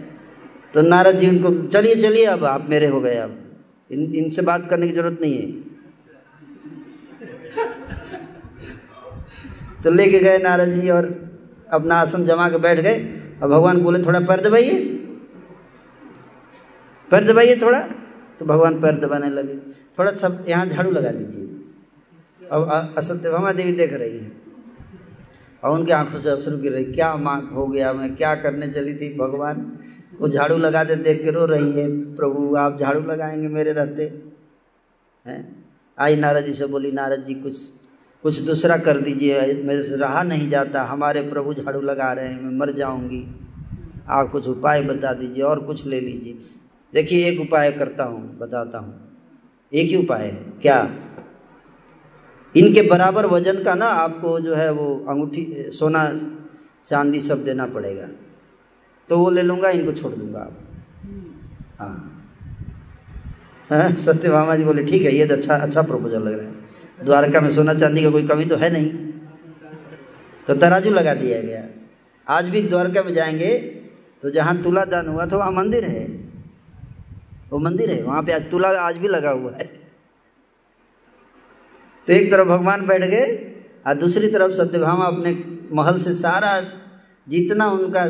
तो 0.73 0.81
नारद 0.81 1.15
जी 1.15 1.29
उनको, 1.29 1.67
चलिए 1.67 1.95
चलिए, 1.95 2.25
अब 2.25 2.45
आप 2.45 2.69
मेरे 2.69 2.87
हो 2.87 3.01
गए, 3.01 3.15
अब। 3.15 3.48
इन, 3.91 4.15
इनसे 4.15 4.41
बात 4.41 4.67
करने 4.69 4.87
की 4.87 4.93
ज़रूरत 4.93 5.17
नहीं 5.21 5.33
है। 5.33 5.51
तो 9.83 9.91
लेके 9.91 10.19
गए 10.19 10.37
नारद 10.37 10.69
जी 10.69 10.89
और 10.89 11.31
अपना 11.71 11.95
आसन 11.95 12.25
जमा 12.25 12.49
के 12.49 12.57
बैठ 12.57 12.79
गए। 12.79 13.21
और 13.43 13.49
भगवान 13.49 13.77
बोले, 13.77 14.03
थोड़ा 14.03 14.19
पैर 14.19 14.41
दबाइए। 14.41 15.05
पैर 17.11 17.23
दबाइए 17.23 17.61
थोड़ा। 17.61 17.89
तो 18.39 18.45
भगवान 18.45 18.81
पैर 18.81 18.95
दबाने 18.95 19.29
लगे। 19.29 19.57
थोड़ा 19.99 20.11
सब 20.11 20.45
यहाँ 20.49 20.65
झाड़ू 20.65 20.91
लगा 20.91 21.11
दीजिए 21.11 21.45
अब 22.51 22.93
असत्यभामा 22.97 23.51
देवी 23.51 23.71
देख 23.71 23.93
रही 23.93 24.17
है। 24.17 24.31
और 25.63 25.79
उनकी 25.79 25.91
आँखों 25.91 26.19
से 26.19 26.29
असर 26.29 26.61
गिर 26.61 26.71
रही। 26.71 26.85
क्या 26.85 27.15
मांग 27.15 27.47
हो 27.47 27.67
गया, 27.67 27.93
मैं 27.93 28.15
क्या 28.15 28.35
करने 28.35 28.67
चली 28.67 28.93
थी? 28.93 29.17
भगवान 29.17 29.79
वो 30.21 30.29
झाड़ू 30.29 30.57
लगाते 30.57 30.95
देख 30.95 31.23
के 31.23 31.31
रो 31.31 31.45
रही 31.45 31.71
है। 31.71 32.15
प्रभु, 32.15 32.55
आप 32.55 32.79
झाड़ू 32.79 33.01
लगाएँगे 33.01 33.47
मेरे 33.47 33.71
रहते। 33.71 34.21
हैं? 35.27 35.65
आई 35.99 36.15
नारद 36.15 36.45
जी 36.45 36.53
से 36.53 36.65
बोली, 36.65 36.91
नारद 36.91 37.23
जी, 37.27 37.33
कुछ 37.33 37.57
कुछ 38.23 38.39
दूसरा 38.39 38.77
कर 38.77 38.97
दीजिए। 38.97 39.63
मेरे 39.63 39.83
से 39.83 39.95
रहा 39.95 40.23
नहीं 40.23 40.49
जाता। 40.49 40.83
हमारे 40.83 41.21
प्रभु 41.21 41.53
झाड़ू 41.53 41.81
लगा 41.81 42.13
रहे 42.13 42.27
हैं, 42.27 42.41
मैं 42.41 42.59
मर 42.59 42.71
जाऊँगी। 42.71 43.39
आप 44.09 44.31
कुछ 44.31 44.47
उपाय 44.47 44.81
बता 44.81 45.13
दीजिए 45.13 45.43
और 45.43 45.59
कुछ 45.59 45.85
ले 45.85 45.99
लीजिए। 45.99 46.37
देखिए, 46.93 47.27
एक 47.27 47.41
उपाय 47.41 47.71
करता 47.71 48.03
हूँ, 48.03 48.37
बताता 48.37 48.77
हूँ। 48.77 49.17
एक 49.73 49.89
ही 49.89 49.95
उपाय 49.95 50.21
है। 50.21 50.53
क्या? 50.61 50.91
इनके 52.57 52.81
बराबर 52.81 53.25
वज़न 53.25 53.63
का 53.63 53.75
ना 53.75 53.85
आपको 53.85 54.39
जो 54.39 54.55
है 54.55 54.71
वो 54.71 55.05
अंगूठी, 55.09 55.55
सोना, 55.57 56.21
चांदी 56.85 57.21
सब 57.21 57.43
देना 57.43 57.65
पड़ेगा। 57.65 58.07
तो 59.10 59.18
वो 59.19 59.30
ले 59.30 59.41
लूँगा, 59.41 59.69
इनको 59.69 59.91
छोड़ 59.91 60.14
दूँगा 60.14 60.40
आप 60.40 60.65
हाँ। 61.80 62.06
हाँ 63.69 63.91
सत्यभामा 63.98 64.56
जी 64.56 64.64
बोले, 64.64 64.84
ठीक 64.84 65.02
है, 65.02 65.15
ये 65.15 65.26
तो 65.27 65.34
अच्छा 65.34 65.56
अच्छा 65.56 65.81
प्रपोजल 65.81 66.22
लग 66.22 66.34
रहा 66.34 66.48
है। 66.48 67.06
द्वारका 67.06 67.41
में 67.41 67.49
सोना 67.52 67.73
चांदी 67.73 68.03
का 68.03 68.10
कोई 68.10 68.27
कमी 68.27 68.45
तो 68.45 68.56
है 68.57 68.69
नहीं। 68.69 68.90
तो 70.48 70.56
तराजू 70.56 70.91
लगा 70.91 71.14
दिया 71.14 71.41
गया। 71.41 71.64
आज 72.27 72.49
भी 72.49 72.61
द्वारका 72.61 73.03
में 73.03 73.14
जाएँगे 73.14 73.57
तो 74.23 74.30
जहाँ 74.30 74.61
तुला 74.64 74.84
दान 74.86 75.07
हुआ 75.07 75.26
था, 75.26 75.38
वहाँ 75.38 75.52
मंदिर 75.52 75.86
है। 75.86 76.06
वो 77.52 77.60
मंदिर 77.60 77.91
है, 77.91 78.02
वहाँ 78.03 78.23
पे 78.23 78.34
आज 78.34 78.49
तुला, 78.52 78.69
आज 78.80 78.98
भी 78.98 79.07
लगा 79.07 79.30
हुआ 79.31 79.52
है। 79.52 79.65
तो 82.07 82.14
एक 82.14 82.31
तरफ़ 82.31 82.48
भगवान 82.48 82.86
बैठ 82.88 83.03
गए, 83.03 83.26
और 83.88 83.95
दूसरी 83.95 84.27
तरफ़ 84.31 84.52
सत्यभामा 84.53 85.06
अपने 85.06 85.31
महल 85.72 85.98
से 85.99 86.14
सारा 86.15 86.60
जितना 87.27 87.69
उनका 87.69 88.06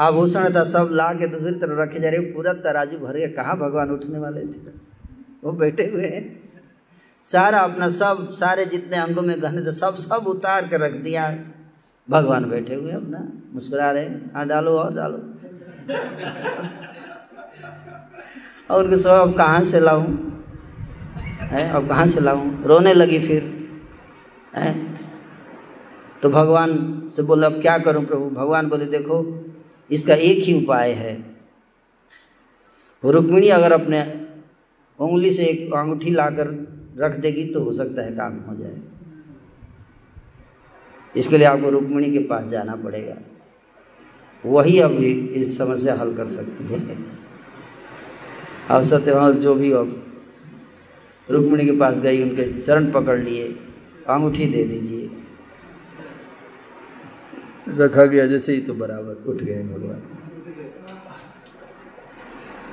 आभूषण 0.00 0.54
था, 0.54 0.64
सब 0.64 0.88
ला 0.92 1.12
के 1.12 1.26
दूसरी 1.26 1.54
तरफ़ 1.54 1.78
रखे 1.78 2.00
जा 2.00 2.10
रहे 2.10 2.18
पूरा 2.18 2.52
तराजू 2.52 2.98
भर 2.98 3.16
गया। 3.16 3.28
कहाँ 3.28 3.58
भगवान 3.58 3.90
उठने 3.90 4.18
वाले 4.18 4.40
थे? 4.40 4.90
वो 5.44 5.52
बैठे 5.52 5.82
हुए 5.82 6.06
हैं। 6.06 6.40
सारा 7.24 7.58
अपना 7.58 7.88
सब, 7.88 8.32
सारे 8.32 8.64
जितने 8.64 8.96
अंगों 8.96 9.22
में 9.22 9.42
गहने 9.42 9.62
थे, 9.62 9.72
सब 9.72 9.94
सब 9.94 10.26
उतार 10.26 10.68
कर 10.68 10.80
रख 10.80 10.92
दिया। 10.92 11.38
भगवान 12.10 12.50
बैठे 12.50 12.74
हुए 12.74 12.92
अपना। 12.92 13.28
मुस्कुरा 13.54 13.90
रहे 13.90 14.04
हाँ 14.04 14.46
डालो 14.46 14.78
और 14.78 14.94
डालो। 14.94 15.16
और 18.74 18.84
उनके 18.84 18.96
सब, 18.96 19.10
अब 19.10 19.36
कहाँ 19.36 19.64
से 19.64 19.80
लाऊं? 19.80 20.16
है, 21.40 21.70
अब 21.70 21.88
कहाँ 21.88 22.06
से 22.06 22.20
लाऊं? 22.20 22.62
रोने 22.62 22.94
लगी 22.94 23.18
फिर। 23.18 23.70
है? 24.54 24.94
तो 26.22 26.30
भगवान 26.30 27.02
से 27.16 27.22
बोले, 27.22 27.46
अब 27.46 27.62
क्या 27.62 27.78
करूँ 27.78 28.04
प्रभु? 28.04 28.30
भगवान 28.30 28.68
बोले, 28.68 28.86
देखो 28.86 29.39
इसका 29.90 30.14
एक 30.14 30.38
ही 30.38 30.54
उपाय 30.54 30.92
है। 30.92 31.12
रुक्मिणी 33.02 33.48
अगर 33.48 33.72
अपने 33.72 34.02
उंगली 34.98 35.32
से 35.32 35.44
एक 35.44 35.74
अंगूठी 35.74 36.10
लाकर 36.10 36.48
रख 36.98 37.16
देगी 37.16 37.44
तो 37.44 37.62
हो 37.62 37.72
सकता 37.72 38.02
है 38.02 38.12
काम 38.12 38.38
हो 38.40 38.54
जाए। 38.56 38.80
इसके 41.14 41.38
लिए 41.38 41.46
आपको 41.46 41.70
रुक्मिणी 41.70 42.10
के 42.12 42.18
पास 42.24 42.46
जाना 42.48 42.74
पड़ेगा। 42.76 43.16
वही 44.44 44.78
अब 44.78 44.92
इस 44.92 45.56
समस्या 45.58 45.94
हल 45.94 46.14
कर 46.16 46.28
सकती 46.28 46.64
है। 46.64 46.96
अब 48.70 48.82
सत्यवान 48.82 49.32
जो 49.32 49.54
भी 49.54 49.72
अब 49.72 49.96
रुक्मिणी 51.28 51.64
के 51.66 51.72
पास 51.72 51.98
गई, 51.98 52.22
उनके 52.22 52.44
चरण 52.62 52.90
पकड़ 52.92 53.18
लिए, 53.18 53.44
अंगूठी 54.08 54.46
दे 54.46 54.64
दीजिए। 54.64 54.99
रखा 57.78 58.04
गया, 58.04 58.26
जैसे 58.26 58.54
ही 58.54 58.60
तो 58.60 58.74
बराबर 58.74 59.24
उठ 59.26 59.36
गए 59.36 59.62
भगवान। 59.62 60.02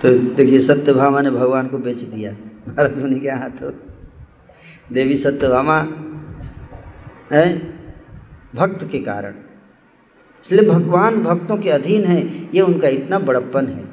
तो 0.02 0.34
देखिए, 0.34 0.60
सत्यभामा 0.60 1.22
ने 1.22 1.32
भगवान 1.32 1.68
को 1.68 1.78
बेच 1.78 2.02
दिया। 2.02 2.32
भरत 2.68 2.98
मुनि 2.98 3.20
के 3.20 3.30
हाथों। 3.30 3.72
देवी 4.94 5.18
सत्यभामा, 5.18 5.80
है? 7.32 7.74
भक्त 8.56 8.88
के 8.92 9.00
कारण। 9.00 9.34
इसलिए 10.46 10.70
भगवान 10.70 11.24
भक्तों 11.24 11.58
के 11.58 11.70
अधीन 11.70 12.04
है, 12.04 12.50
ये 12.56 12.62
उनका 12.62 12.88
इतना 12.88 13.20
बड़प्पन 13.20 13.68
है। 13.68 13.86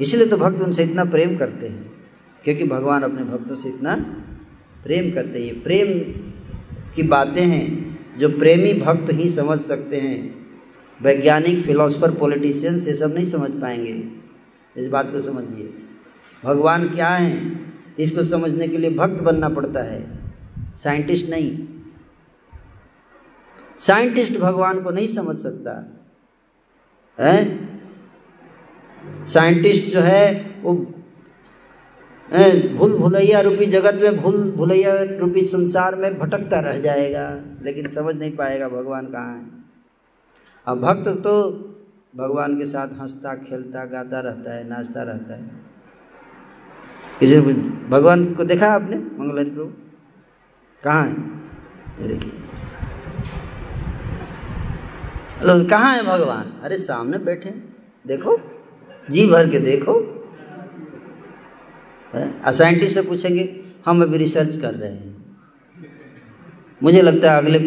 इसलिए 0.00 0.26
तो 0.26 0.36
भक्त 0.36 0.60
उनसे 0.60 0.84
इतना 0.84 1.04
प्रेम 1.04 1.36
करते 1.36 1.68
हैं, 1.68 1.92
क्योंकि 2.44 2.64
भगवान 2.64 3.02
अपने 3.02 3.24
भक्तों 3.24 3.56
से 3.56 3.68
इतना 3.68 3.96
प्रेम 4.84 5.14
करते 5.14 5.38
हैं। 5.38 5.46
ये 5.46 5.52
प्रेम 5.52 5.86
की 6.94 7.02
बातें 7.02 7.42
हैं 7.42 7.85
जो 8.18 8.28
प्रेमी 8.28 8.80
भक्त 8.80 9.12
ही 9.12 9.30
समझ 9.30 9.60
सकते 9.60 9.96
हैं। 9.96 10.46
वैज्ञानिक 11.02 11.58
फिलोसफर 11.58 12.10
पॉलिटिशियंस 12.10 12.88
ये 12.88 12.94
सब 12.94 13.14
नहीं 13.14 13.26
समझ 13.26 13.50
पाएँगे। 13.50 14.08
इस 14.80 14.88
बात 14.88 15.12
को 15.12 15.20
समझिए। 15.20 15.74
भगवान 16.44 16.88
क्या 16.88 17.08
है? 17.08 17.60
इसको 17.98 18.22
समझने 18.22 18.68
के 18.68 18.76
लिए 18.76 18.90
भक्त 18.90 19.22
बनना 19.22 19.48
पड़ता 19.48 19.82
है। 19.82 20.18
साइंटिस्ट 20.58 21.30
नहीं। 21.30 21.68
साइंटिस्ट 23.80 24.38
भगवान 24.38 24.82
को 24.82 24.90
नहीं 24.90 25.08
समझ 25.08 25.36
सकता। 25.36 25.92
है? 27.20 27.68
साइंटिस्ट 29.26 29.92
जो 29.92 30.00
है, 30.00 30.50
वो 30.62 30.92
भूल 32.28 32.92
भुलैया 32.92 33.40
रूपी 33.40 33.66
जगत 33.66 34.00
में 34.02 34.16
भूल 34.16 34.36
भुलैया 34.52 34.92
रूपी 35.18 35.46
संसार 35.46 35.94
में 35.94 36.18
भटकता 36.18 36.60
रह 36.60 36.78
जाएगा, 36.80 37.28
लेकिन 37.62 37.90
समझ 37.90 38.14
नहीं 38.14 38.30
पाएगा 38.36 38.68
भगवान 38.68 39.06
कहाँ 39.06 39.34
है। 39.34 39.44
अब 40.66 40.80
भक्त 40.80 41.08
तो 41.24 41.34
भगवान 42.14 42.56
के 42.58 42.66
साथ 42.66 42.88
हंसता, 43.00 43.34
खेलता, 43.36 43.84
गाता 43.84 44.20
रहता 44.20 44.54
है, 44.54 44.68
नाचता 44.68 45.02
रहता 45.02 45.34
है। 45.34 45.50
किसी 47.20 47.40
भगवान 47.90 48.24
को 48.34 48.44
देखा 48.44 48.68
आपने 48.68 48.96
मंगलहरी 48.96 49.50
प्रभु 49.50 49.70
कहाँ 50.82 51.04
है? 51.04 51.14
देखिए। 52.08 52.32
कहाँ 55.64 55.94
है 55.96 56.02
भगवान? 56.04 56.52
अरे 56.62 56.78
सामने 56.80 57.18
बैठे 57.20 57.50
देखो, 58.04 58.38
जी 59.10 59.26
भर 59.26 59.50
के 59.50 59.58
देखो। 59.60 59.94
साइंटिस्ट 62.52 62.94
से 62.94 63.02
पूछेंगे, 63.02 63.64
हम 63.86 64.02
अभी 64.02 64.18
रिसर्च 64.18 64.56
कर 64.56 64.74
रहे 64.74 64.90
हैं। 64.90 65.16
मुझे 66.82 67.02
लगता 67.02 67.32
है 67.32 67.38
अगले 67.38 67.58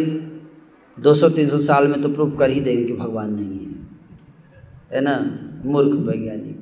200-300 0.99 1.59
साल 1.59 1.87
में 1.87 2.01
तो 2.01 2.09
प्रूफ 2.09 2.39
कर 2.39 2.49
ही 2.49 2.61
देंगे 2.61 2.83
कि 2.83 2.93
भगवान 2.93 3.33
नहीं 3.33 3.59
है। 3.59 3.73
है 4.93 5.01
ना? 5.01 5.39
मूर्ख 5.65 6.07
वैज्ञानिक। 6.07 6.57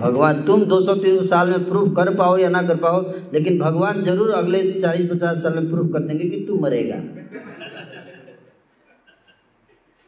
भगवान, 0.00 0.42
तुम 0.42 0.64
200-300 0.64 1.24
साल 1.24 1.50
में 1.50 1.64
प्रूफ 1.64 1.96
कर 1.96 2.14
पाओ 2.14 2.38
या 2.38 2.48
ना 2.48 2.62
कर 2.62 2.76
पाओ, 2.76 3.14
लेकिन 3.32 3.58
भगवान 3.58 4.02
ज़रूर 4.02 4.30
अगले 4.30 4.72
40-50 4.72 5.42
साल 5.42 5.54
में 5.54 5.70
प्रूफ 5.70 5.92
कर 5.92 5.98
देंगे 5.98 6.28
कि 6.28 6.44
तू 6.48 6.58
मरेगा। 6.58 6.96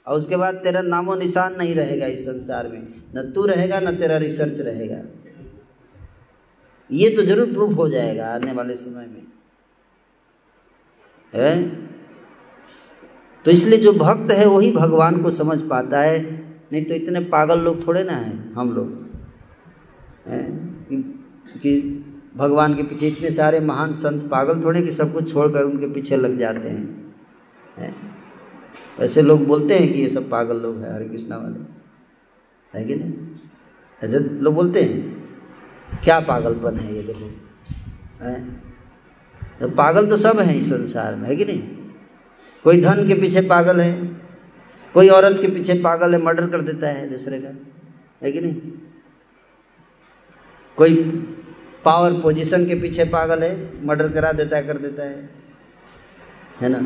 और 0.06 0.16
उसके 0.16 0.36
बाद 0.36 0.54
तेरा 0.54 0.80
नामो 0.82 1.14
निशान 1.14 1.56
नहीं 1.58 1.74
रहेगा 1.74 2.06
इस 2.06 2.24
संसार 2.26 2.68
में। 2.68 2.94
न 3.16 3.32
तू 3.34 3.46
रहेगा, 3.46 3.80
न 3.80 3.96
तेरा 3.96 4.16
रिसर्च 4.16 4.60
रहेगा। 4.60 5.23
ये 6.94 7.10
तो 7.10 7.22
ज़रूर 7.22 7.46
प्रूफ 7.46 7.76
हो 7.76 7.88
जाएगा 7.88 8.26
आने 8.26 8.52
वाले 8.52 8.74
समय 8.74 9.06
में। 9.06 9.26
है? 11.34 11.68
तो 13.44 13.50
इसलिए 13.50 13.78
जो 13.78 13.92
भक्त 13.92 14.30
है 14.30 14.46
वही 14.46 14.72
भगवान 14.72 15.22
को 15.22 15.30
समझ 15.30 15.60
पाता 15.62 16.00
है। 16.00 16.44
नहीं 16.72 16.84
तो 16.84 16.94
इतने 16.94 17.20
पागल 17.20 17.60
लोग 17.60 17.86
थोड़े 17.86 18.04
ना 18.04 18.12
हैं 18.12 18.52
हम 18.52 18.72
लोग। 18.72 19.04
कि, 20.28 20.96
कि 21.62 22.04
भगवान 22.36 22.74
के 22.74 22.82
पीछे 22.82 23.08
इतने 23.08 23.30
सारे 23.30 23.60
महान 23.60 23.92
संत 23.92 24.30
पागल 24.30 24.64
थोड़े 24.64 24.82
कि 24.82 24.92
सब 24.92 25.12
कुछ 25.12 25.32
छोड़कर 25.32 25.62
उनके 25.62 25.86
पीछे 25.86 26.16
लग 26.16 26.38
जाते 26.38 26.68
हैं। 26.68 27.14
है? 27.76 27.94
ऐसे 29.00 29.22
लोग 29.22 29.46
बोलते 29.46 29.78
हैं 29.78 29.92
कि 29.92 30.00
ये 30.00 30.08
सब 30.08 30.30
पागल 30.30 30.56
लोग 30.56 30.78
हैं 30.78 30.94
हरे 30.94 31.04
कृष्णा 31.04 31.36
वाले। 31.36 31.84
है 32.78 32.84
कि 32.84 32.94
नहीं? 32.94 33.12
ऐसे 34.04 34.18
लोग 34.18 34.54
बोलते 34.54 34.82
हैं। 34.82 35.23
क्या 35.88 36.18
पागलपन 36.20 36.78
है 36.78 36.94
ये 36.94 37.02
देखो 37.02 37.28
तो 39.60 39.68
पागल 39.76 40.06
तो 40.06 40.16
सब 40.16 40.38
हैं 40.40 40.54
इस 40.54 40.68
संसार 40.68 41.14
में, 41.14 41.28
है 41.28 41.36
कि 41.36 41.44
नहीं? 41.44 41.62
कोई 42.64 42.80
धन 42.80 43.06
के 43.08 43.14
पीछे 43.14 43.40
पागल 43.48 43.80
है, 43.80 43.92
कोई 44.94 45.08
औरत 45.08 45.38
के 45.40 45.48
पीछे 45.48 45.74
पागल 45.82 46.14
है, 46.14 46.20
मर्डर 46.22 46.46
कर 46.50 46.60
देता 46.62 46.88
है 46.88 47.08
दूसरे 47.10 47.38
का, 47.40 47.48
है 48.22 48.32
कि 48.32 48.40
नहीं? 48.40 48.72
कोई 50.78 50.96
पावर 51.84 52.20
पोजीशन 52.20 52.66
के 52.66 52.74
पीछे 52.80 53.04
पागल 53.04 53.42
है, 53.42 53.52
मर्डर 53.86 54.08
करा 54.12 54.32
देता 54.32 54.56
है, 54.56 54.66
कर 54.66 54.78
देता 54.78 55.02
है 55.02 55.28
है 56.60 56.68
ना? 56.68 56.78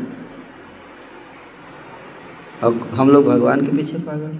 और 2.63 2.73
हम 2.93 3.09
लोग 3.09 3.25
भगवान 3.25 3.65
के 3.65 3.77
पीछे 3.77 3.97
पागल? 3.99 4.37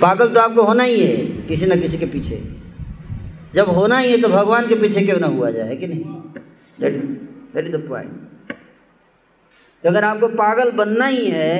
पागल 0.00 0.28
तो 0.34 0.40
आपको 0.40 0.62
होना 0.62 0.82
ही 0.84 1.00
है, 1.00 1.16
किसी 1.48 1.66
न 1.66 1.80
किसी 1.80 1.98
के 1.98 2.06
पीछे। 2.06 2.42
जब 3.54 3.68
होना 3.70 3.98
ही 3.98 4.10
है 4.10 4.20
तो 4.20 4.28
भगवान 4.28 4.68
के 4.68 4.74
पीछे 4.74 5.00
क्यों 5.00 5.18
ना 5.20 5.26
हुआ 5.28 5.50
जाए 5.50 5.76
कि 5.76 5.86
नहीं? 5.86 6.04
दैट 6.80 7.64
इज़ 7.66 7.72
द 7.72 7.80
पॉइंट 7.88 8.54
अगर 9.84 10.04
आपको 10.04 10.28
पागल 10.30 10.70
बनना 10.70 11.06
ही 11.06 11.24
है 11.26 11.54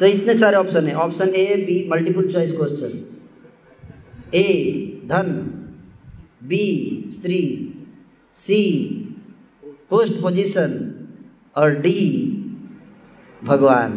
तो 0.00 0.06
इतने 0.06 0.34
सारे 0.38 0.56
ऑप्शन 0.56 0.86
है। 0.86 0.94
Option 0.96 1.28
A 1.28 1.56
B 1.66 1.88
multiple 1.90 2.30
choice 2.32 2.52
question 2.56 2.92
A 4.34 4.44
धन. 5.06 5.32
बी 6.44 6.64
स्त्री. 7.12 7.42
सी 8.36 8.60
पोस्ट 9.90 10.20
पोजीशन 10.22 10.70
और 11.56 11.74
डी 11.80 12.00
भगवान. 13.42 13.92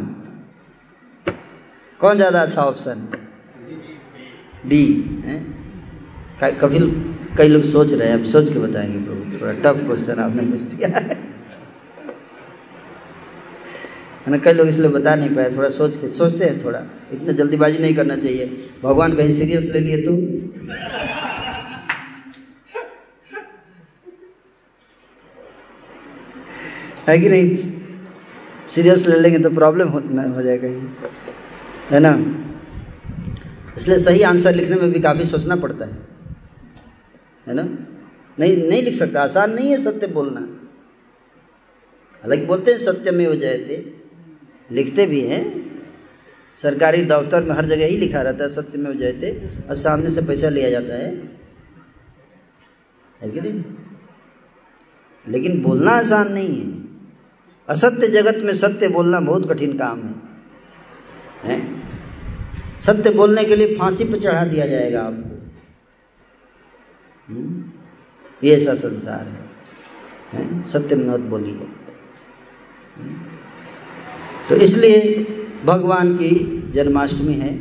कौन 2.03 2.17
ज़्यादा 2.17 2.41
अच्छा 2.41 2.61
ऑप्शन 2.61 3.07
डी 4.69 4.83
कभी 6.61 6.79
कई 7.37 7.47
लोग 7.47 7.61
सोच 7.63 7.93
रहे 7.93 8.07
हैं 8.07 8.15
अब 8.15 8.25
सोच 8.31 8.51
के 8.53 8.59
बताएँगे 8.59 8.97
प्रभु। 9.05 9.39
थोड़ा 9.39 9.53
टफ 9.61 9.77
क्वेश्चन 9.85 10.19
आपने 10.19 10.43
पूछ 10.43 10.61
दिया 10.73 10.87
है। 10.89 11.17
ना 14.29 14.37
कई 14.37 14.53
लोग 14.53 14.67
इसलिए 14.67 14.89
बता 14.91 15.13
नहीं 15.15 15.29
पाए 15.35 15.55
थोड़ा 15.55 15.69
सोच 15.69 15.95
के 15.97 16.11
सोचते 16.13 16.45
हैं 16.45 16.63
थोड़ा। 16.63 16.79
इतना 17.13 17.31
जल्दीबाजी 17.33 17.79
नहीं 17.79 17.95
करना 17.95 18.15
चाहिए। 18.15 18.45
भगवान 18.83 19.15
कहीं 19.15 19.31
सीरियस 19.39 19.71
ले 19.73 19.79
लिए 19.79 19.97
तो? 20.01 20.11
है 27.07 27.17
कि 27.19 27.29
नहीं? 27.29 27.57
सीरियस 28.75 29.07
ले 29.07 29.19
लेंगे 29.19 29.39
तो 29.39 29.49
प्रॉब्लम 29.55 29.87
हो, 29.87 29.99
हो 30.35 30.41
जाएगा 30.41 30.67
है 31.89 31.99
ना? 31.99 32.13
इसलिए 33.77 33.99
सही 33.99 34.21
आंसर 34.21 34.55
लिखने 34.55 34.75
में 34.75 34.91
भी 34.91 34.99
काफ़ी 34.99 35.25
सोचना 35.25 35.55
पड़ता 35.55 35.85
है। 35.85 35.93
है 37.47 37.53
ना? 37.53 37.63
नहीं 38.39 38.69
नहीं 38.69 38.83
लिख 38.83 38.93
सकता। 38.93 39.21
आसान 39.21 39.53
नहीं 39.53 39.71
है 39.71 39.77
सत्य 39.77 40.07
बोलना। 40.07 40.39
हालाँकि 42.23 42.45
बोलते 42.45 42.71
हैं 42.71 42.79
सत्य 42.79 43.11
में 43.11 43.25
हो 43.25 43.35
जाते 43.35 43.93
लिखते 44.71 45.05
भी 45.05 45.21
हैं। 45.21 45.43
सरकारी 46.61 47.05
दफ्तर 47.05 47.43
में 47.43 47.55
हर 47.55 47.65
जगह 47.65 47.85
ही 47.85 47.97
लिखा 47.97 48.21
रहता 48.21 48.43
है 48.43 48.49
सत्य 48.49 48.77
में 48.77 48.87
हो 48.87 48.93
जाते 48.93 49.49
और 49.69 49.75
सामने 49.75 50.09
से 50.09 50.21
पैसा 50.21 50.49
लिया 50.49 50.69
जाता 50.69 50.93
है। 50.93 51.15
है 53.21 53.29
कि 53.29 53.41
नहीं? 53.41 53.63
लेकिन 55.27 55.61
बोलना 55.61 55.91
आसान 55.91 56.33
नहीं 56.33 56.61
है। 56.61 56.83
असत्य 57.69 58.07
जगत 58.07 58.41
में 58.43 58.53
सत्य 58.53 58.87
बोलना 58.87 59.19
बहुत 59.19 59.49
कठिन 59.49 59.77
काम 59.77 60.03
है, 60.03 60.32
है? 61.43 61.61
सत्य 62.81 63.11
बोलने 63.11 63.43
के 63.43 63.55
लिए 63.55 63.75
फांसी 63.75 64.03
पर 64.03 64.19
चढ़ा 64.19 64.43
दिया 64.45 64.65
जाएगा 64.67 65.03
आपको 65.03 65.33
हम्म? 67.27 67.63
ये 68.41 68.55
ऐसा 68.55 68.75
संसार 68.75 69.27
है, 69.27 69.41
है? 70.33 70.63
सत्य 70.63 70.95
मत 70.95 71.29
बोलिए 71.29 71.67
हम्म? 72.97 73.15
तो 74.49 74.55
इसलिए 74.55 75.25
भगवान 75.65 76.15
की 76.17 76.31
जन्माष्टमी 76.73 77.33
है 77.33 77.53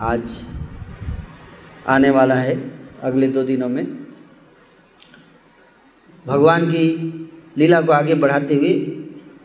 आज 0.00 0.40
आने 1.88 2.10
वाला 2.10 2.34
है 2.34 2.56
अगले 3.02 3.28
दो 3.28 3.42
दिनों 3.42 3.68
में 3.68 3.84
भगवान 6.26 6.70
की 6.70 6.86
लीला 7.58 7.80
को 7.80 7.92
आगे 7.92 8.14
बढ़ाते 8.14 8.54
हुए 8.54 8.72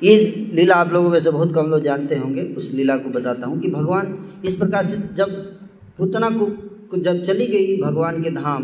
ये 0.05 0.15
लीला 0.53 0.75
आप 0.75 0.91
लोगों 0.93 1.09
में 1.09 1.19
से 1.19 1.31
बहुत 1.31 1.53
कम 1.53 1.69
लोग 1.69 1.81
जानते 1.83 2.15
होंगे। 2.17 2.41
उस 2.57 2.71
लीला 2.73 2.97
को 2.97 3.09
बताता 3.11 3.47
हूँ 3.47 3.59
कि 3.61 3.69
भगवान 3.71 4.17
इस 4.45 4.57
प्रकार 4.57 4.85
से 4.85 4.97
जब 5.15 5.31
पुतना 5.97 6.29
को, 6.31 6.45
जब 6.97 7.23
चली 7.23 7.47
गई 7.47 7.81
भगवान 7.81 8.21
के 8.23 8.31
धाम 8.31 8.63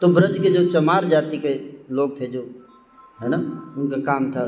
तो 0.00 0.08
ब्रज 0.08 0.38
के 0.38 0.50
जो 0.50 0.64
चमार 0.70 1.04
जाति 1.04 1.38
के 1.38 1.54
लोग 1.90 2.20
थे 2.20 2.26
जो 2.28 2.40
है 3.20 3.28
ना 3.28 3.36
उनका 3.78 3.96
काम 4.02 4.30
था। 4.32 4.46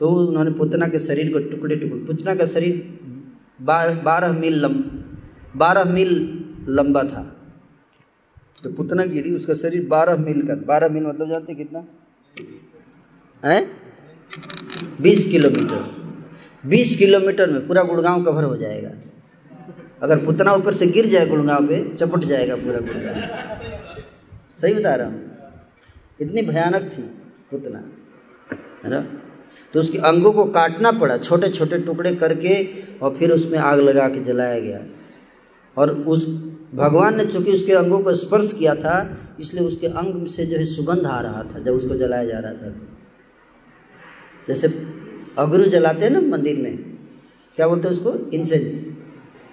तो 0.00 0.08
उन्होंने 0.20 0.50
पुतना 0.52 0.86
के 0.88 0.98
शरीर 1.00 1.32
को 1.32 1.38
टुकड़े 1.50 1.76
टुकड़े 1.76 2.04
पुतना 2.06 2.34
का 2.34 2.46
शरीर 2.48 2.74
बारह 3.62 4.32
मील 4.32 4.58
लंब 4.60 5.04
बारह 5.56 5.92
मील 5.92 6.10
लंबा 6.70 7.02
था। 7.04 7.22
तो 8.62 8.72
पुतना 8.72 9.04
गिरी 9.06 9.34
उसका 9.36 9.54
शरीर 9.56 9.86
बारह 9.88 10.16
मील 10.16 10.46
का 10.46 10.54
बारह 10.66 10.88
मील 10.88 11.06
मतलब 11.06 11.28
जानते 11.28 11.54
कितना? 11.54 11.84
है? 13.50 13.70
बीस 15.00 15.30
किलोमीटर। 15.30 16.02
बीस 16.66 16.96
किलोमीटर 16.96 17.50
में 17.50 17.66
पूरा 17.66 17.82
गुड़गांव 17.82 18.24
कवर 18.24 18.44
हो 18.44 18.56
जाएगा। 18.56 18.90
अगर 20.02 20.24
पुतना 20.24 20.52
ऊपर 20.52 20.74
से 20.74 20.86
गिर 20.86 21.06
जाए 21.06 21.26
गुड़गांव 21.26 21.66
पे, 21.66 21.96
चपट 21.96 22.24
जाएगा 22.24 22.56
पूरा 22.56 22.80
गुड़गांव। 22.80 23.14
सही 24.62 24.74
बता 24.74 24.94
रहा 24.94 25.06
हूँ। 25.06 25.30
इतनी 26.20 26.42
भयानक 26.42 26.82
थी 26.82 27.02
पुतना, 27.50 27.78
है 28.84 28.90
ना? 28.90 29.00
तो 29.74 29.80
उसके 29.80 29.98
अंगों 29.98 30.32
को 30.32 30.44
काटना 30.44 30.92
पड़ा 30.92 31.18
छोटे 31.18 31.48
छोटे 31.48 31.78
टुकड़े 31.78 32.14
करके, 32.14 32.64
और 32.98 33.16
फिर 33.16 33.30
उसमें 33.30 33.58
आग 33.58 33.80
लगा 33.80 34.08
के 34.08 34.24
जलाया 34.24 34.60
गया। 34.60 34.80
और 35.76 35.90
उस, 35.90 36.28
भगवान 36.74 37.16
ने 37.16 37.26
चूँकि 37.26 37.52
उसके 37.52 37.72
अंगों 37.72 38.00
को 38.00 38.14
स्पर्श 38.14 38.52
किया 38.52 38.74
था, 38.74 39.16
इसलिए 39.40 39.64
उसके 39.64 39.86
अंग 39.86 40.26
से 40.26 40.46
जो 40.46 40.56
है 40.56 40.64
सुगंध 40.64 41.06
आ 41.06 41.20
रहा 41.20 41.42
था, 41.42 41.58
जब 41.58 41.72
उसको 41.72 41.94
जलाया 41.94 42.24
जा 42.24 42.38
रहा 42.38 42.52
था। 42.52 42.91
जैसे 44.48 44.68
अगरू 45.38 45.64
जलाते 45.64 46.04
हैं 46.04 46.10
ना 46.10 46.20
मंदिर 46.20 46.56
में, 46.58 46.76
क्या 47.56 47.68
बोलते 47.68 47.88
हैं 47.88 47.94
उसको? 47.94 48.30
इंसेंस 48.30 48.96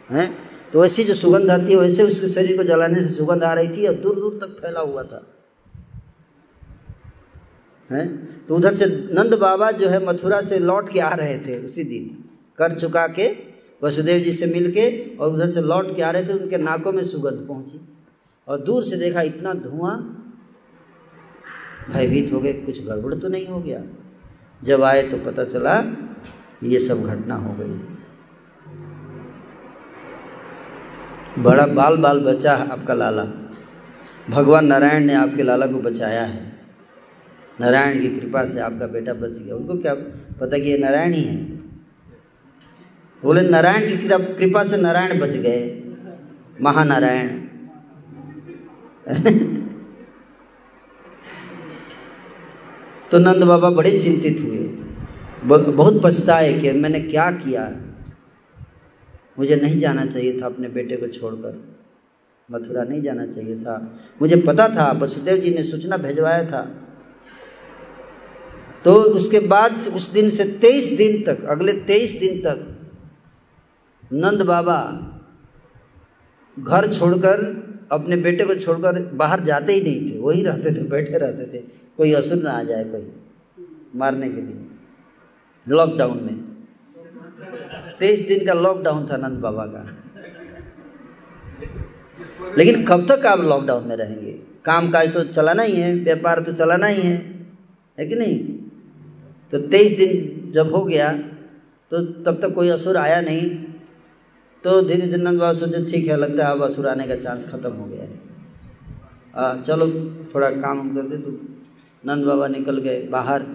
हैं? 0.10 0.50
तो 0.74 0.82
वैसी 0.82 1.04
जो 1.04 1.14
सुगंध 1.14 1.50
आती 1.50 1.72
है, 1.72 1.80
वैसे 1.80 2.04
उसके 2.04 2.28
शरीर 2.28 2.58
को 2.58 2.64
जलाने 2.64 3.02
से 3.02 3.10
सुगंध 3.10 3.44
आ 3.44 3.54
रही 3.54 3.78
थी 3.78 3.88
और 3.88 3.94
दूर 3.94 4.16
दूर 4.16 4.40
तक 4.42 4.62
फैला 4.62 4.80
हुआ 4.80 5.04
था। 5.04 5.26
हैं? 7.92 8.46
तो 8.46 8.56
उधर 8.56 8.74
से 8.74 8.86
नंद 8.86 9.34
बाबा 9.34 9.72
जो 9.72 9.90
है 9.90 10.06
मथुरा 10.06 10.42
से 10.42 10.60
लौट 10.60 10.92
के 10.94 11.00
आ 11.00 11.14
रहे 11.14 11.38
थे 11.40 11.66
उसी 11.66 11.84
दिन। 11.84 12.24
कर 12.58 12.80
चुका 12.80 13.08
के 13.08 13.28
वसुदेव 13.84 14.24
जी 14.24 14.34
से 14.34 14.46
मिल 14.46 14.72
के 14.72 15.16
और 15.16 15.34
उधर 15.34 15.50
से 15.50 15.62
लौट 15.62 15.96
के 15.96 16.02
आ 16.02 16.12
रहे 16.12 16.26
थे, 16.26 16.34
उनके 16.34 16.58
नाकों 16.58 16.92
में 16.92 17.04
सुगंध 17.04 17.48
पहुँची। 17.48 17.80
और 18.48 18.62
दूर 18.62 18.84
से 18.84 18.98
देखा 18.98 19.22
इतना 19.22 19.54
धुआँ, 19.54 19.98
भयभीत 21.94 22.34
हो 22.34 22.40
गए, 22.40 22.54
कुछ 22.54 22.86
गड़बड़ 22.86 23.14
तो 23.14 23.28
नहीं 23.28 23.48
हो 23.48 23.60
गया। 23.60 23.84
जब 24.64 24.84
आए 24.84 25.04
तो 25.08 25.18
पता 25.18 25.44
चला 25.44 25.84
ये 26.64 26.80
सब 26.80 27.04
घटना 27.04 27.36
हो 27.36 27.56
गई। 27.60 27.96
बड़ा 31.44 31.68
बाल 31.68 31.98
बाल 31.98 32.20
बचा 32.20 32.56
है 32.56 32.70
आपका 32.70 32.94
लाला। 32.94 33.24
भगवान 34.30 34.66
नारायण 34.66 35.06
ने 35.06 35.14
आपके 35.14 35.44
लाला 35.44 35.66
को 35.66 35.74
बचाया 35.74 36.26
है। 36.26 36.60
नारायण 37.62 38.02
की 38.02 38.08
कृपा 38.08 38.46
से 38.46 38.60
आपका 38.60 38.88
बेटा 38.88 39.14
बच 39.14 39.40
गया। 39.40 39.56
उनको 39.56 39.78
क्या 39.78 39.94
पता 40.40 40.58
कि 40.58 40.70
ये 40.70 40.78
नारायण 40.78 41.14
ही 41.14 41.24
है? 41.24 41.46
बोले, 43.24 43.50
नारायण 43.50 43.80
की 43.80 44.08
कृपा 44.36 44.64
से 44.64 44.78
नारायण 44.78 45.20
बच 45.20 45.36
गए। 45.36 45.84
महानारायण। 46.62 47.30
तो 53.12 53.20
नंद 53.20 53.44
बाबा 53.44 53.70
बड़े 53.70 54.00
चिंतित 54.00 54.38
हुए। 54.40 54.58
बहुत 55.62 56.02
पछताए 56.04 56.60
कि 56.60 56.72
मैंने 56.72 57.00
क्या 57.00 57.32
किया? 57.32 57.76
मुझे 59.40 59.56
नहीं 59.56 59.80
जाना 59.80 60.06
चाहिए 60.06 60.42
था 60.42 60.46
अपने 60.46 60.68
बेटे 60.68 60.98
को 60.98 61.08
छोड़कर। 61.08 61.78
मथुरा 62.52 62.84
नहीं 62.84 63.02
जाना 63.02 63.26
चाहिए 63.26 63.56
था। 63.56 64.00
मुझे 64.22 64.36
पता 64.36 64.68
था, 64.70 64.92
वसुदेव 64.92 65.38
जी 65.38 65.54
ने 65.54 65.64
सूचना 65.64 65.98
भेजवाया 65.98 66.46
था। 66.46 66.62
तो 68.86 68.94
उसके 68.94 69.40
बाद 69.40 69.72
उस 69.96 70.12
दिन 70.14 70.30
से 70.30 70.44
तेईस 70.44 70.98
दिन 70.98 71.24
तक, 71.24 71.46
अगले 71.46 71.74
तेईस 71.74 72.20
दिन 72.20 72.40
तक 72.40 72.76
नंद 74.14 74.42
बाबा 74.42 74.78
घर 76.60 76.94
छोड़कर, 76.94 77.70
अपने 77.92 78.16
बेटे 78.16 78.46
को 78.46 78.56
छोड़कर 78.56 79.02
बाहर 79.14 79.40
जाते 79.40 79.74
ही 79.74 79.82
नहीं 79.82 80.12
थे। 80.12 80.20
वही 80.20 80.44
रहते 80.44 80.72
थे, 80.72 80.84
बैठे 80.84 81.18
रहते 81.18 81.58
थे। 81.58 81.89
कोई 82.00 82.12
असुर 82.14 82.38
ना 82.38 82.52
आ 82.52 82.64
जाए 82.64 82.84
कोई 82.86 83.08
मारने 83.96 84.30
के 84.30 84.42
लिए। 84.42 84.60
लॉकडाउन 85.68 86.20
में। 86.24 86.38
तेईस 88.00 88.28
दिन 88.28 88.46
का 88.46 88.54
लॉकडाउन 88.56 89.08
था 89.08 89.18
नंद 89.18 89.40
बाबा 89.40 89.66
का। 89.66 89.82
लेकिन 92.58 92.86
कब 92.86 93.06
तक 93.08 93.26
आप 93.26 93.40
लॉकडाउन 93.42 93.88
में 93.88 93.96
रहेंगे? 93.96 94.32
काम 94.66 94.90
काज 94.92 95.14
तो 95.14 95.24
चलाना 95.26 95.64
ही 95.64 95.76
है, 95.76 95.94
व्यापार 95.96 96.42
तो 96.42 96.54
चलाना 96.54 96.88
ही 96.88 97.02
है 97.02 97.18
है 97.98 98.06
कि 98.06 98.16
नहीं? 98.16 98.38
तो 99.52 99.60
तेईस 99.68 99.98
दिन 99.98 100.52
जब 100.54 100.72
हो 100.72 100.84
गया 100.84 101.12
तो 101.92 102.02
तब 102.24 102.40
तक 102.42 102.54
कोई 102.56 102.70
असुर 102.70 102.98
आया 102.98 103.22
नहीं। 103.22 103.50
तो 104.64 104.82
धीरे 104.82 105.02
धीरे 105.02 105.18
नंद 105.18 105.40
बाबा 105.40 105.54
सोचे, 105.54 105.86
ठीक 105.92 106.08
है, 106.08 106.16
लगता 106.18 106.46
है 106.46 106.52
अब 106.52 106.64
असुर 106.64 106.88
आने 106.88 107.08
का 107.08 107.16
चांस 107.18 107.52
खत्म 107.52 107.72
हो 107.72 107.86
गया 107.86 108.04
है। 108.04 109.62
चलो, 109.64 109.88
थोड़ा 110.36 110.50
काम 110.52 110.80
हम 110.80 111.10
दे 111.10 111.18
तो। 111.18 111.32
नंद 112.06 112.26
बाबा 112.26 112.48
निकल 112.48 112.78
गए 112.78 113.02
बाहर। 113.04 113.46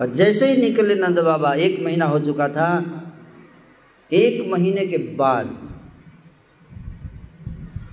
और 0.00 0.12
जैसे 0.12 0.46
ही 0.46 0.62
निकले 0.62 0.94
नंद 0.94 1.18
बाबा, 1.18 1.54
एक 1.54 1.82
महीना 1.84 2.04
हो 2.04 2.20
चुका 2.20 2.48
था। 2.48 2.68
एक 4.12 4.50
महीने 4.52 4.86
के 4.86 4.96
बाद 4.96 5.58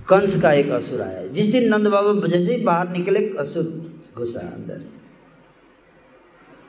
कंस 0.08 0.40
का 0.42 0.52
एक 0.52 0.70
असुर 0.70 1.00
आया। 1.00 1.26
जिस 1.26 1.52
दिन 1.52 1.68
नंद 1.68 1.86
बाबा 1.86 2.28
जैसे 2.28 2.56
ही 2.56 2.64
बाहर 2.64 2.88
निकले, 2.88 3.34
असुर 3.38 3.64
घुसा 4.16 4.40
अंदर। 4.40 4.80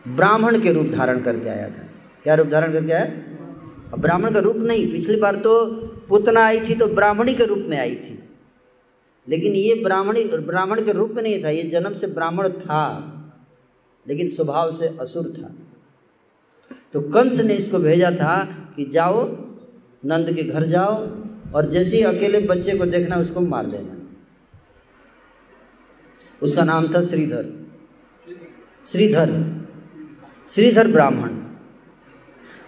ब्राह्मण 0.07 0.59
के 0.59 0.73
रूप 0.73 0.87
धारण 0.87 1.21
करके 1.21 1.49
आया 1.49 1.69
था। 1.69 1.83
क्या 2.23 2.35
रूप 2.35 2.47
धारण 2.47 2.73
करके 2.73 2.91
आया? 2.91 3.11
ब्राह्मण 3.97 4.33
का 4.33 4.39
रूप 4.39 4.55
नहीं। 4.55 4.91
पिछली 4.91 5.15
बार 5.15 5.35
तो 5.35 5.65
पुतना 6.09 6.41
आई 6.41 6.59
थी 6.59 6.75
तो 6.75 6.87
ब्राह्मणी 6.87 7.33
के 7.33 7.45
रूप 7.45 7.63
में 7.67 7.77
आई 7.77 7.95
थी। 7.95 8.23
लेकिन 9.29 9.53
ये 9.53 9.83
ब्राह्मणी, 9.83 10.23
ब्राह्मण 10.23 10.85
के 10.85 10.91
रूप 10.91 11.11
में 11.11 11.23
नहीं 11.23 11.43
था, 11.43 11.49
ये 11.49 11.63
जन्म 11.63 11.93
से 11.93 12.07
ब्राह्मण 12.07 12.49
था, 12.49 13.07
लेकिन 14.07 14.29
स्वभाव 14.29 14.71
से 14.71 14.97
असुर 15.01 15.33
था। 15.37 15.55
तो 16.93 17.01
कंस 17.01 17.39
ने 17.39 17.53
इसको 17.53 17.79
भेजा 17.79 18.11
था 18.11 18.43
कि 18.75 18.85
जाओ, 18.85 19.29
नंद 20.05 20.31
के 20.31 20.43
घर 20.43 20.65
जाओ, 20.65 20.95
और 21.55 21.69
जैसे 21.71 21.97
ही 21.97 22.03
अकेले 22.03 22.39
बच्चे 22.39 22.77
को 22.77 22.85
देखना 22.85 23.15
उसको 23.15 23.39
मार 23.39 23.65
देना। 23.65 23.97
उसका 26.41 26.63
नाम 26.63 26.95
था 26.95 27.01
श्रीधर। 27.01 27.67
श्रीधर। 28.85 29.61
श्रीधर 30.49 30.87
ब्राह्मण। 30.87 31.29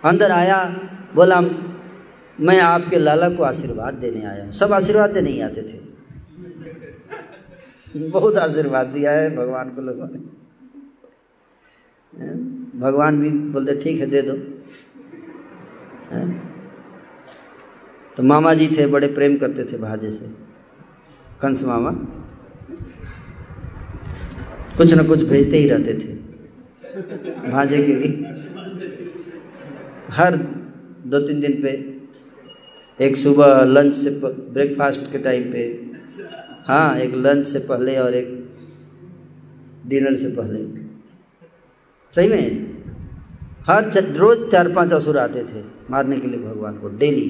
अंदर 0.06 0.32
आया, 0.32 0.80
बोला, 1.16 1.42
मैं 2.40 2.62
आपके 2.62 2.98
लाला 2.98 3.30
को 3.30 3.44
आशीर्वाद 3.44 3.94
देने 3.94 4.26
आया 4.26 4.46
हूँ। 4.46 4.52
सब 4.52 4.74
आशीर्वाद 4.74 5.10
देने 5.10 5.30
ही 5.30 5.42
आते 5.42 5.62
थे। 5.62 5.93
बहुत 7.96 8.38
आशीर्वाद 8.38 8.88
दिया 8.88 9.12
है 9.12 9.36
भगवान 9.36 9.70
को 9.70 9.82
लोगों 9.82 10.08
ने। 10.08 10.20
भगवान 12.80 13.20
भी 13.22 13.30
बोलते, 13.30 13.76
ठीक 13.76 14.00
है, 14.00 14.06
दे 14.06 14.22
दो। 14.22 14.34
तो 18.18 18.24
मामा 18.24 18.54
जी 18.54 18.68
थे, 18.78 18.86
बड़े 18.88 19.08
प्रेम 19.08 19.38
करते 19.38 19.64
थे 19.64 19.78
भाजे 19.78 20.12
से। 20.12 20.26
कंस 21.42 21.64
मामा? 21.64 21.92
कुछ 24.78 24.94
न 24.94 25.08
कुछ 25.08 25.24
भेजते 25.24 25.58
ही 25.58 25.70
रहते 25.70 25.94
थे 25.94 26.14
भाजे 27.52 27.84
के 27.84 27.94
लिए। 27.94 28.12
हर 30.12 30.36
दो 31.06 31.20
तीन 31.20 31.40
दिन 31.40 31.62
पे, 31.62 31.70
एक 33.00 33.16
सुबह 33.18 33.64
लंच 33.64 33.96
से 33.96 34.10
ब्रेकफास्ट 34.26 35.12
के 35.12 35.18
टाइम 35.20 35.44
पे 35.52 35.83
हाँ 36.68 36.98
एक 36.98 37.14
लंच 37.16 37.48
से 37.48 37.60
पहले 37.60 37.98
और 37.98 38.14
एक 38.14 38.28
डिनर 39.88 40.16
से 40.16 40.30
पहले। 40.36 40.60
सही 42.14 42.28
में? 42.28 42.74
हर 43.68 43.90
रोज 44.18 44.50
चार 44.52 44.72
पाँच 44.74 44.94
असुर 44.94 45.18
आते 45.18 45.44
थे 45.44 45.64
मारने 45.92 46.20
के 46.20 46.28
लिए 46.28 46.40
भगवान 46.40 46.78
को 46.78 46.90
डेली 46.98 47.30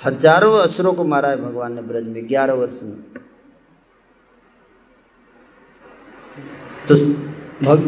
हज़ारों 0.00 0.52
असुरों 0.58 0.92
को 0.94 1.04
मारा 1.04 1.28
है 1.28 1.36
भगवान 1.36 1.72
ने 1.74 1.82
ब्रज 1.82 2.04
में, 2.04 2.28
ग्यारह 2.28 2.52
वर्ष 2.52 2.80
में। 2.82 2.96
तो 6.88 6.94
भग, 7.64 7.82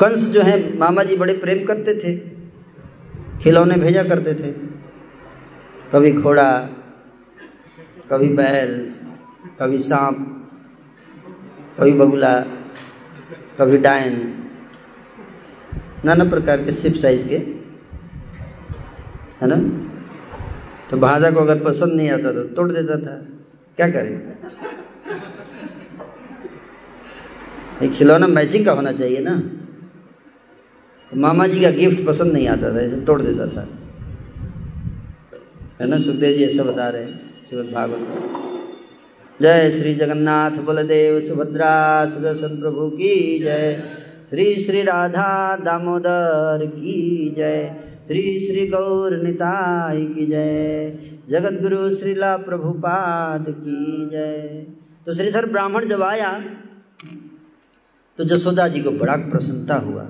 कंस 0.00 0.26
जो 0.30 0.42
है, 0.42 0.78
मामा 0.78 1.02
जी 1.02 1.16
बड़े 1.16 1.32
प्रेम 1.34 1.64
करते 1.66 1.94
थे, 1.94 2.16
खिलौने 3.38 3.76
भेजा 3.76 4.02
करते 4.04 4.34
थे। 4.34 4.52
कभी 5.92 6.12
घोड़ा, 6.12 6.50
कभी 8.10 8.28
बैल 8.28 8.72
कभी 9.62 9.78
सांप, 9.78 10.16
कभी 11.78 11.92
बगुला, 11.92 12.32
कभी 13.58 13.78
डायन, 13.78 14.14
नाना 16.04 16.24
प्रकार 16.24 16.64
के 16.64 16.72
सिप 16.72 16.94
साइज़ 16.94 17.26
के, 17.28 17.36
है 19.40 19.48
ना? 19.48 19.56
तो 20.90 20.96
भाजा 20.96 21.30
को 21.30 21.40
अगर 21.40 21.62
पसंद 21.64 21.92
नहीं 21.92 22.10
आता 22.10 22.32
तो 22.32 22.42
तोड़ 22.44 22.70
देता 22.72 22.96
था। 22.96 23.14
क्या 23.78 23.90
करें? 23.90 24.14
खिलौना 27.92 28.26
मैचिंग 28.26 28.64
का 28.66 28.72
होना 28.72 28.92
चाहिए 28.92 29.20
ना। 29.20 29.38
तो 31.10 31.20
मामा 31.20 31.46
जी 31.46 31.60
का 31.60 31.70
गिफ्ट 31.70 32.06
पसंद 32.06 32.32
नहीं 32.32 32.48
आता 32.48 32.74
था, 32.74 32.80
इसे 32.80 33.00
तोड़ 33.00 33.22
देता 33.22 33.46
था। 33.46 33.68
है 35.80 35.88
ना 35.88 35.96
सुखदेव 35.96 36.32
जी 36.32 36.44
ऐसा 36.44 36.62
बता 36.62 36.88
रहे 36.88 37.02
हैं 37.02 37.14
श्रीमद 37.48 37.72
भागवत 37.74 38.51
जय 39.40 39.70
श्री 39.70 39.94
जगन्नाथ 39.94 40.50
बलदेव 40.50 41.18
सुभद्रा 41.20 41.74
सुदर्शन 42.06 42.60
प्रभु 42.60 42.88
की 42.90 43.38
जय। 43.38 43.82
श्री 44.30 44.44
श्री 44.64 44.82
राधा 44.82 45.56
दामोदर 45.56 46.66
की 46.66 47.30
जय। 47.30 47.74
श्री 48.06 48.22
श्री 48.38 48.66
गौर 48.66 49.16
निताय 49.16 50.04
की 50.04 50.26
जय। 50.26 50.98
जगत 51.28 51.60
गुरु 51.62 51.90
श्रीला 51.96 52.36
प्रभुपाद 52.36 53.46
की 53.48 54.08
जय। 54.10 54.66
तो 55.06 55.14
श्रीधर 55.14 55.46
ब्राह्मण 55.46 55.88
जब 55.88 56.02
आया 56.02 56.32
तो 58.18 58.24
जसोदा 58.24 58.68
जी 58.68 58.82
को 58.82 58.90
बड़ा 58.92 59.16
प्रसन्नता 59.16 59.76
हुआ। 59.80 60.02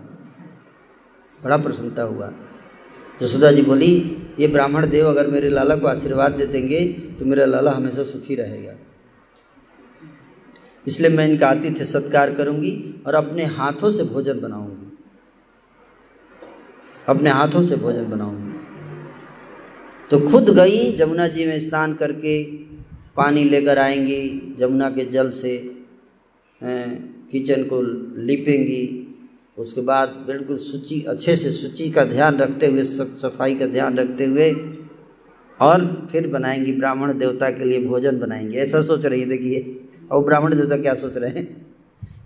बड़ा 1.44 1.56
प्रसन्नता 1.56 2.02
हुआ। 2.04 2.32
जसोदा 3.22 3.52
जी 3.52 3.62
बोली, 3.62 3.92
ये 4.40 4.46
ब्राह्मण 4.48 4.86
देव 4.88 5.08
अगर 5.08 5.26
मेरे 5.26 5.48
लाला 5.48 5.76
को 5.76 5.86
आशीर्वाद 5.86 6.32
दे 6.32 6.46
देंगे 6.46 6.86
तो 7.18 7.24
मेरा 7.24 7.44
लाला 7.46 7.70
हमेशा 7.72 8.02
सुखी 8.04 8.34
रहेगा। 8.34 8.74
इसलिए 10.86 11.10
मैं 11.10 11.28
इनका 11.28 11.48
आतिथ्य 11.48 11.84
सत्कार 11.84 12.34
करूँगी 12.34 12.72
और 13.06 13.14
अपने 13.14 13.44
हाथों 13.44 13.90
से 13.90 14.04
भोजन 14.04 14.40
बनाऊँगी। 14.40 14.88
अपने 17.08 17.30
हाथों 17.30 17.62
से 17.62 17.76
भोजन 17.76 18.10
बनाऊँगी। 18.10 18.50
तो 20.10 20.18
खुद 20.20 20.50
गई, 20.50 20.92
जमुना 20.92 21.26
जी 21.28 21.46
में 21.46 21.60
स्नान 21.60 21.94
करके 21.94 22.42
पानी 23.16 23.44
लेकर 23.44 23.78
आएँगी, 23.78 24.56
जमुना 24.58 24.90
के 24.90 25.04
जल 25.04 25.30
से 25.30 25.56
किचन 26.60 27.62
को 27.62 27.80
लिपेंगी। 28.22 29.08
उसके 29.58 29.80
बाद 29.80 30.08
बिल्कुल 30.26 30.58
सूची, 30.58 31.00
अच्छे 31.02 31.36
से 31.36 31.50
सूची 31.50 31.90
का 31.90 32.04
ध्यान 32.04 32.36
रखते 32.36 32.66
हुए 32.66 32.84
सफ़ाई 32.84 33.54
का 33.54 33.66
ध्यान 33.66 33.98
रखते 33.98 34.24
हुए 34.24 34.50
और 35.60 36.08
फिर 36.12 36.28
बनाएँगी 36.28 36.72
ब्राह्मण 36.72 37.18
देवता 37.18 37.50
के 37.50 37.64
लिए 37.64 37.84
भोजन 37.86 38.18
बनाएँगे। 38.18 38.58
ऐसा 38.58 38.82
सोच 38.82 39.06
रही 39.06 39.24
देखिए। 39.24 39.60
और 40.10 40.24
ब्राह्मण 40.24 40.54
देवता 40.56 40.76
क्या 40.76 40.94
सोच 40.94 41.16
रहे 41.16 41.30
हैं? 41.30 41.44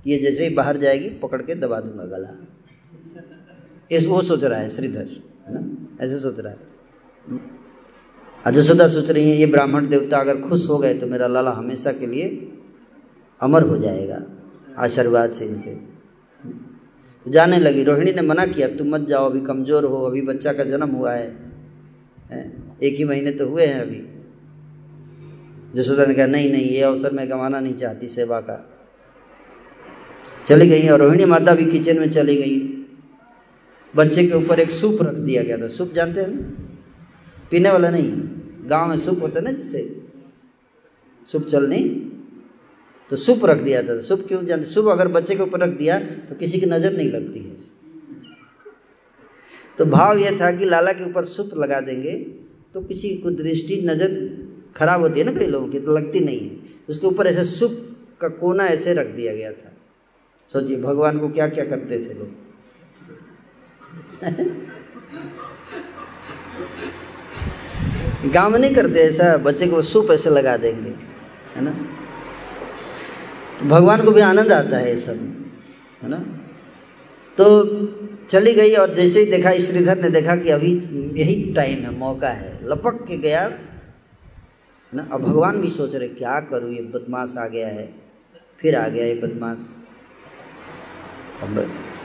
कि 0.04 0.10
ये 0.10 0.18
जैसे 0.18 0.46
ही 0.46 0.54
बाहर 0.54 0.76
जाएगी, 0.76 1.08
पकड़ 1.08 1.42
के 1.42 1.54
दबा 1.54 1.80
दूँगा 1.80 2.04
गला। 2.06 2.28
इस 3.90 4.06
वो 4.06 4.22
सोच 4.22 4.44
रहा 4.44 4.60
है, 4.60 4.70
श्रीधर, 4.70 5.08
है 5.46 5.54
ना? 5.54 6.04
ऐसे 6.04 6.18
सोच 6.18 6.38
रहा 6.40 6.52
है। 6.52 6.58
अजसोदा 8.44 8.88
सोच 8.88 9.10
रही 9.10 9.30
है, 9.30 9.36
ये 9.36 9.46
ब्राह्मण 9.46 9.86
देवता 9.88 10.18
अगर 10.18 10.40
खुश 10.40 10.68
हो 10.68 10.78
गए 10.78 10.94
तो 10.94 11.06
मेरा 11.06 11.26
लाला 11.26 11.50
हमेशा 11.50 11.92
के 11.92 12.06
लिए 12.06 12.28
अमर 13.40 13.62
हो 13.62 13.78
जाएगा, 13.78 14.22
आशीर्वाद 14.78 15.32
से 15.32 15.44
इनके। 15.44 15.74
तो 17.26 17.30
जाने 17.30 17.58
लगी, 17.58 17.84
रोहिणी 17.84 18.12
ने 18.12 18.22
मना 18.22 18.46
किया, 18.46 18.68
तुम 18.68 18.88
मत 18.88 19.00
जाओ, 19.00 19.30
अभी 19.30 19.40
कमज़ोर 19.40 19.84
हो, 19.84 20.02
अभी 20.02 20.22
बच्चा 20.22 20.52
का 20.52 20.64
जन्म 20.64 20.90
हुआ 20.90 21.12
है? 21.12 21.26
एक 22.82 22.94
ही 22.94 23.04
महीने 23.04 23.30
तो 23.30 23.48
हुए 23.48 23.66
हैं 23.66 23.80
अभी। 23.80 24.02
जसोदा 25.74 26.04
ने 26.06 26.14
कहा, 26.14 26.26
नहीं 26.26 26.50
नहीं, 26.52 26.64
ये 26.64 26.80
अवसर 26.82 27.12
मैं 27.12 27.28
गंवाना 27.30 27.60
नहीं 27.60 27.74
चाहती 27.74 28.08
सेवा 28.08 28.40
का। 28.40 28.56
चली 30.46 30.68
गई 30.68 30.88
और 30.88 31.00
रोहिणी 31.00 31.24
माता 31.24 31.54
भी 31.54 31.64
किचन 31.66 31.98
में 32.00 32.10
चली 32.10 32.36
गई। 32.36 32.58
बच्चे 33.94 34.26
के 34.26 34.34
ऊपर 34.34 34.60
एक 34.60 34.70
सूप 34.70 35.02
रख 35.02 35.14
दिया 35.16 35.42
गया 35.42 35.58
था। 35.58 35.68
सूप 35.68 35.92
जानते 35.92 36.20
हैं? 36.20 36.30
पीने 37.50 37.70
वाला 37.70 37.90
नहीं, 37.90 38.10
गाँव 38.70 38.88
में 38.88 38.98
सूप 38.98 39.22
होता 39.22 39.38
है 39.38 39.44
ना 39.44 39.52
जिससे 39.52 39.82
सूप 41.28 41.46
चलनी। 41.46 41.82
तो 43.10 43.16
सुप 43.16 43.44
रख 43.44 43.60
दिया 43.60 43.82
था। 43.82 44.00
सूप 44.02 44.24
क्यों 44.28 44.44
जानते? 44.46 44.66
सुप 44.66 44.86
अगर 44.88 45.08
बच्चे 45.08 45.34
के 45.34 45.42
ऊपर 45.42 45.60
रख 45.60 45.76
दिया 45.78 45.98
तो 45.98 46.34
किसी 46.34 46.60
की 46.60 46.66
नज़र 46.66 46.96
नहीं 46.96 47.10
लगती 47.10 47.38
है। 47.40 47.54
तो 49.78 49.84
भाव 49.86 50.18
यह 50.18 50.38
था 50.40 50.50
कि 50.50 50.64
लाला 50.64 50.92
के 50.92 51.04
ऊपर 51.04 51.24
सुप 51.26 51.50
लगा 51.58 51.80
देंगे 51.82 52.12
तो 52.74 52.80
किसी 52.82 53.14
को 53.16 53.30
दृष्टि 53.32 53.80
नज़र 53.84 54.10
खराब 54.76 55.00
होती 55.00 55.20
है 55.20 55.26
ना 55.26 55.32
कई 55.32 55.46
लोगों 55.46 55.68
की 55.68 55.80
तो 55.80 55.96
लगती 55.96 56.20
नहीं 56.20 56.40
है। 56.40 56.56
उसके 56.88 57.06
ऊपर 57.06 57.26
ऐसे 57.26 57.44
सुप 57.44 57.96
का 58.20 58.28
कोना 58.28 58.66
ऐसे 58.66 58.94
रख 58.94 59.06
दिया 59.06 59.34
गया 59.34 59.52
था। 59.52 59.72
सोचिए, 60.52 60.76
भगवान 60.76 61.18
को 61.18 61.28
क्या 61.28 61.48
क्या 61.48 61.64
करते 61.64 61.98
थे 61.98 62.14
लोग? 62.14 62.28
गाँव 68.32 68.56
नहीं 68.56 68.74
करते 68.74 69.00
ऐसा, 69.00 69.36
बच्चे 69.36 69.66
को 69.66 69.82
सुप 69.82 70.10
ऐसे 70.10 70.30
लगा 70.30 70.56
देंगे, 70.56 70.90
है 71.56 71.62
ना? 71.62 71.70
तो 73.60 73.68
भगवान 73.68 74.04
को 74.04 74.10
भी 74.10 74.20
आनंद 74.20 74.52
आता 74.52 74.76
है 74.76 74.90
ये 74.90 74.96
सब, 74.96 75.46
है 76.02 76.08
ना? 76.08 76.16
तो 77.38 77.46
चली 78.30 78.54
गई 78.54 78.74
और 78.74 78.94
जैसे 78.94 79.20
ही 79.20 79.26
देखा, 79.30 79.52
श्रीधर 79.52 80.02
ने 80.02 80.10
देखा 80.10 80.36
कि 80.36 80.50
अभी 80.50 80.72
यही 81.20 81.52
टाइम 81.54 81.78
है, 81.78 81.98
मौका 81.98 82.28
है। 82.28 82.58
लपक 82.62 83.04
के 83.08 83.16
गया 83.16 83.48
ना? 84.92 85.08
अब 85.12 85.22
भगवान 85.22 85.60
भी 85.60 85.70
सोच 85.70 85.94
रहे, 85.94 86.08
क्या 86.08 86.40
करूँ? 86.40 86.72
ये 86.72 86.82
बदमाश 86.84 87.34
आ 87.36 87.46
गया 87.48 87.68
है। 87.68 87.88
फिर 88.60 88.76
आ 88.76 88.86
गया 88.88 89.06
ये 89.06 89.14
बदमाश। 89.14 89.74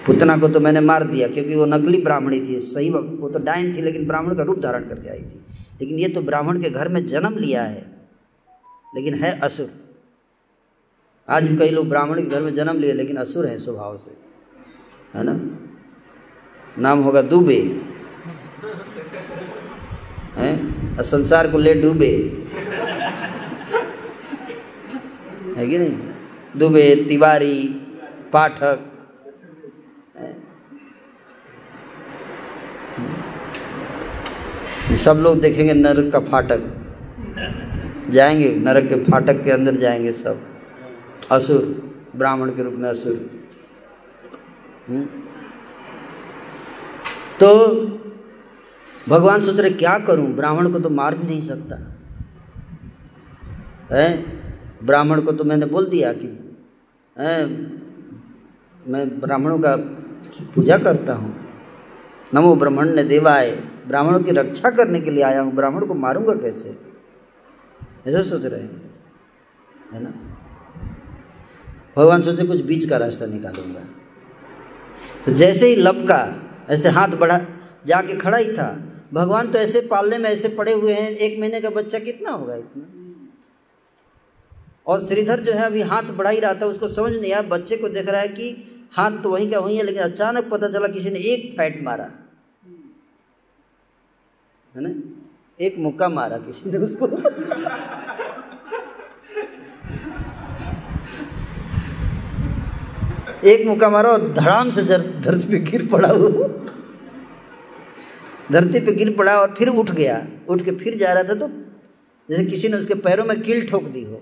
पुतना 0.06 0.38
को 0.38 0.48
तो 0.48 0.60
मैंने 0.60 0.80
मार 0.80 1.04
दिया, 1.04 1.28
क्योंकि 1.28 1.56
वो 1.56 1.66
नकली 1.66 2.02
ब्राह्मणी 2.02 2.40
थी। 2.40 2.60
सही 2.62 2.90
वो 2.90 3.30
तो 3.30 3.40
डायन 3.40 3.76
थी, 3.76 3.82
लेकिन 3.82 4.08
ब्राह्मण 4.08 4.36
का 4.36 4.44
रूप 4.44 4.60
धारण 4.60 4.84
करके 4.84 5.10
आई 5.10 5.20
थी। 5.20 5.46
लेकिन 5.82 6.00
ये 6.00 6.08
तो 6.10 6.22
ब्राह्मण 6.22 6.62
के 6.62 6.70
घर 6.70 6.88
में 6.88 7.06
जन्म 7.06 7.38
लिया 7.38 7.64
है, 7.64 7.86
लेकिन 8.96 9.14
है 9.14 9.40
असुर। 9.40 9.70
आज 11.28 11.48
कई 11.60 11.70
लोग 11.70 11.90
ब्राह्मण 11.90 12.22
के 12.24 12.30
घर 12.30 12.42
में 12.42 12.54
जन्म 12.56 12.80
लिए, 12.80 12.94
लेकिन 12.94 13.18
असुर 13.18 13.46
हैं 13.46 13.58
स्वभाव 13.60 13.98
से। 13.98 14.12
है 15.14 15.24
ना? 15.24 15.40
नाम 16.78 17.00
होगा 17.00 17.22
दुबे। 17.22 17.60
हैं? 20.36 20.81
संसार 21.00 21.52
को 21.52 21.58
ले 21.58 21.74
डूबे। 21.74 22.44
है 25.58 25.68
कि 25.68 25.78
नहीं? 25.78 26.00
दुबे 26.58 27.06
तिवारी, 27.10 27.68
पाठक। 28.34 28.88
सब 34.98 35.18
लोग 35.18 35.42
देखेंगे 35.42 35.74
नरक 35.74 36.14
का 36.14 36.20
फाटक। 36.20 36.62
जाएँगे, 38.10 38.56
नरक 38.56 38.90
के 38.90 38.96
फाटक 38.96 39.44
के 39.44 39.52
अंदर 39.52 39.76
जाएँगे 39.76 40.12
सब। 40.12 40.42
असुर, 41.32 41.94
ब्राह्मण 42.16 42.50
के 42.50 42.64
रूप 42.64 42.74
में 42.74 42.90
असुर। 42.90 43.30
हम्म? 44.90 45.06
तो 47.40 47.76
भगवान 49.10 49.42
सोच 49.42 49.60
रहे, 49.60 49.72
क्या 49.72 50.00
करूँ? 50.00 50.34
ब्राह्मण 50.34 50.72
को 50.72 50.80
तो 50.80 50.90
मार 50.90 51.16
भी 51.16 51.28
नहीं 51.28 51.42
सकता। 51.42 51.98
है? 53.96 54.26
ब्राह्मण 54.84 55.22
को 55.22 55.32
तो 55.32 55.44
मैंने 55.44 55.66
बोल 55.66 55.86
दिया 55.86 56.14
कि, 56.14 56.58
है? 57.18 57.46
मैं 58.88 59.20
ब्राह्मणों 59.22 59.60
का 59.60 59.76
पूजा 60.56 60.78
करता 60.78 61.14
हूँ। 61.14 61.46
नमो 62.34 62.56
ब्राह्मण 62.56 62.90
ने 62.90 63.04
देवाए 63.04 63.64
ब्राह्मणों 63.88 64.20
की 64.20 64.32
रक्षा 64.32 64.70
करने 64.70 65.02
के 65.02 65.12
लिए 65.12 65.24
आया 65.24 65.42
हूँ। 65.42 65.54
ब्राह्मण 65.54 65.86
को 65.86 65.94
मारूँगा 65.94 66.34
कैसे? 66.34 66.78
ऐसा 68.08 68.22
सोच 68.22 68.46
रहे 68.46 68.62
हैं। 68.62 68.92
है 69.94 70.04
ना? 70.04 70.10
भगवान 71.98 72.22
सोचे, 72.22 72.46
कुछ 72.46 72.62
बीच 72.62 72.90
का 72.90 72.98
रास्ता 72.98 73.26
निकालूँगा। 73.26 73.80
तो 75.26 75.32
जैसे 75.32 75.68
ही 75.68 75.76
लपका, 75.76 76.36
ऐसे 76.70 76.90
हाथ 76.90 77.08
बढ़ा, 77.08 77.42
जाके 77.88 78.18
खड़ा 78.18 78.38
ही 78.38 78.54
था। 78.54 78.91
भगवान 79.14 79.52
तो 79.52 79.60
ऐसे 79.60 79.82
पालने 79.82 80.18
में 80.18 80.30
ऐसे 80.30 80.48
पड़े 80.48 80.74
हुए 80.74 80.94
हैं, 80.94 81.10
एक 81.10 81.40
महीने 81.40 81.62
का 81.62 81.70
बच्चा 81.70 82.00
कितना 82.00 82.30
होगा 82.30 82.56
इतना? 82.56 82.98
और 84.88 85.06
श्रीधर 85.06 85.40
जो 85.40 85.52
है 85.52 85.66
अभी 85.66 85.82
हाथ 85.82 86.04
बढ़ा 86.04 86.30
ही 86.30 86.40
रहा 86.40 86.54
था, 86.54 86.66
उसको 86.66 86.88
समझ 86.88 87.14
नहीं 87.14 87.34
आया, 87.34 87.42
बच्चे 87.42 87.78
को 87.78 87.90
देख 87.90 88.10
रहा 88.10 88.22
है 88.22 88.28
कि 88.28 88.68
हाथ 88.92 89.12
तो 89.12 89.30
वहीं 89.30 89.52
का 89.52 89.60
वहीं 89.60 89.78
है, 89.78 89.84
लेकिन 89.84 90.02
अचानक 90.02 90.50
पता 90.50 90.70
चला 90.70 90.88
किसी 90.88 91.10
ने 91.10 91.20
एक 91.20 91.58
फैट 91.58 91.84
मारा। 91.84 92.12
है 94.76 94.82
ना? 94.82 94.90
एक 95.62 95.78
मुक्का 95.78 96.10
मारा 96.10 96.38
किसी 96.38 96.72
ने 96.72 96.78
उसको। 96.78 97.08
एक 103.46 103.68
मुक्का 103.68 103.90
मारा 103.90 104.10
और 104.10 104.34
धड़ाम 104.34 104.72
से 104.72 104.84
धरती 105.20 105.48
पे 105.48 105.60
गिर 105.60 105.88
पड़ा 105.88 106.12
वो। 106.12 106.66
धरती 108.52 108.80
पे 108.80 108.92
गिर 108.92 109.16
पड़ा 109.18 109.40
और 109.40 109.54
फिर 109.58 109.68
उठ 109.70 109.92
गया। 109.92 110.16
उठ 110.50 110.62
के 110.62 110.72
फिर 110.74 110.98
जा 110.98 111.14
रहा 111.14 111.24
था 111.24 111.36
तो 111.36 111.48
जैसे 112.30 112.46
किसी 112.46 112.68
ने 112.68 112.78
उसके 112.78 112.94
पैरों 112.94 113.26
में 113.26 113.42
कील 113.42 113.68
ठोक 113.68 113.84
दी 113.84 114.04
हो। 114.04 114.22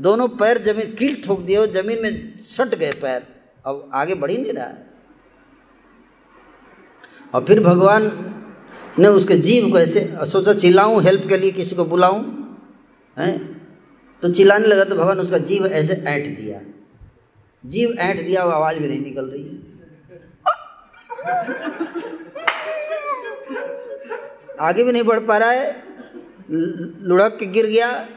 दोनों 0.00 0.28
पैर 0.28 0.58
ज़मीन, 0.58 0.94
कील 0.94 1.22
ठोक 1.22 1.40
दिए 1.40 1.56
हो, 1.56 1.66
ज़मीन 1.66 2.02
में 2.02 2.38
सट 2.38 2.74
गए 2.74 2.92
पैर। 2.92 3.26
अब 3.66 3.90
आगे 3.94 4.14
बढ़ 4.14 4.30
ही 4.30 4.38
नहीं 4.38 4.52
रहा। 4.52 4.66
है 4.66 4.86
और 7.34 7.44
फिर 7.44 7.60
भगवान 7.60 8.10
ने 8.98 9.08
उसके 9.08 9.36
जीव 9.38 9.70
को 9.70 9.78
ऐसे 9.78 10.16
सोचा, 10.26 10.52
चिल्लाऊं 10.54 11.02
हेल्प 11.02 11.28
के 11.28 11.36
लिए 11.36 11.50
किसी 11.50 11.76
को 11.76 11.84
बुलाऊं? 11.84 12.22
हैं? 13.18 13.32
तो 14.22 14.32
चिल्लाने 14.32 14.66
लगा 14.66 14.84
तो 14.84 14.94
भगवान 14.94 15.20
उसका 15.20 15.38
जीव 15.38 15.66
ऐसे 15.66 15.92
ऐंठ 15.92 16.38
दिया। 16.38 16.60
जीव 17.66 17.90
ऐंठ 17.90 18.26
दिया 18.26 18.44
वो 18.44 18.50
आवाज़ 18.50 18.78
भी 18.78 18.88
नहीं 18.88 19.00
निकल 19.00 19.24
रही। 19.26 19.44
आगे 24.60 24.84
भी 24.84 24.92
नहीं 24.92 25.02
बढ़ 25.02 25.20
पा 25.20 25.38
रहा 25.38 25.50
है। 25.50 25.82
लुढ़क 27.00 27.36
के 27.40 27.46
गिर 27.46 27.66
गया। 27.66 28.08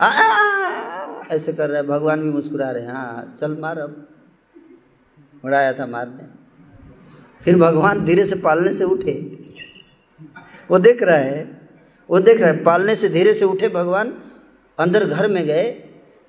आ, 0.00 0.06
आ, 0.06 0.10
आ, 0.10 1.24
ऐसे 1.30 1.52
कर 1.52 1.68
रहा 1.70 1.80
है। 1.80 1.86
भगवान 1.86 2.20
भी 2.22 2.30
मुस्कुरा 2.30 2.70
रहे 2.70 2.82
हैं। 2.82 2.92
हाँ 2.92 3.36
चल 3.40 3.56
मार 3.60 3.78
अब। 3.78 4.08
उड़ाया 5.44 5.72
था 5.72 5.86
मारने। 5.86 6.22
फिर 7.44 7.58
भगवान 7.58 8.04
धीरे 8.04 8.26
से 8.26 8.36
पालने 8.36 8.72
से 8.72 8.84
उठे। 8.84 9.44
वो 10.70 10.78
देख 10.78 11.02
रहा 11.02 11.16
है। 11.16 11.68
वो 12.10 12.20
देख 12.20 12.40
रहा 12.40 12.50
है। 12.50 12.64
पालने 12.64 12.96
से 12.96 13.08
धीरे 13.08 13.34
से 13.34 13.44
उठे 13.44 13.68
भगवान। 13.68 14.22
अंदर 14.78 15.04
घर 15.04 15.28
में 15.28 15.46
गए। 15.46 15.84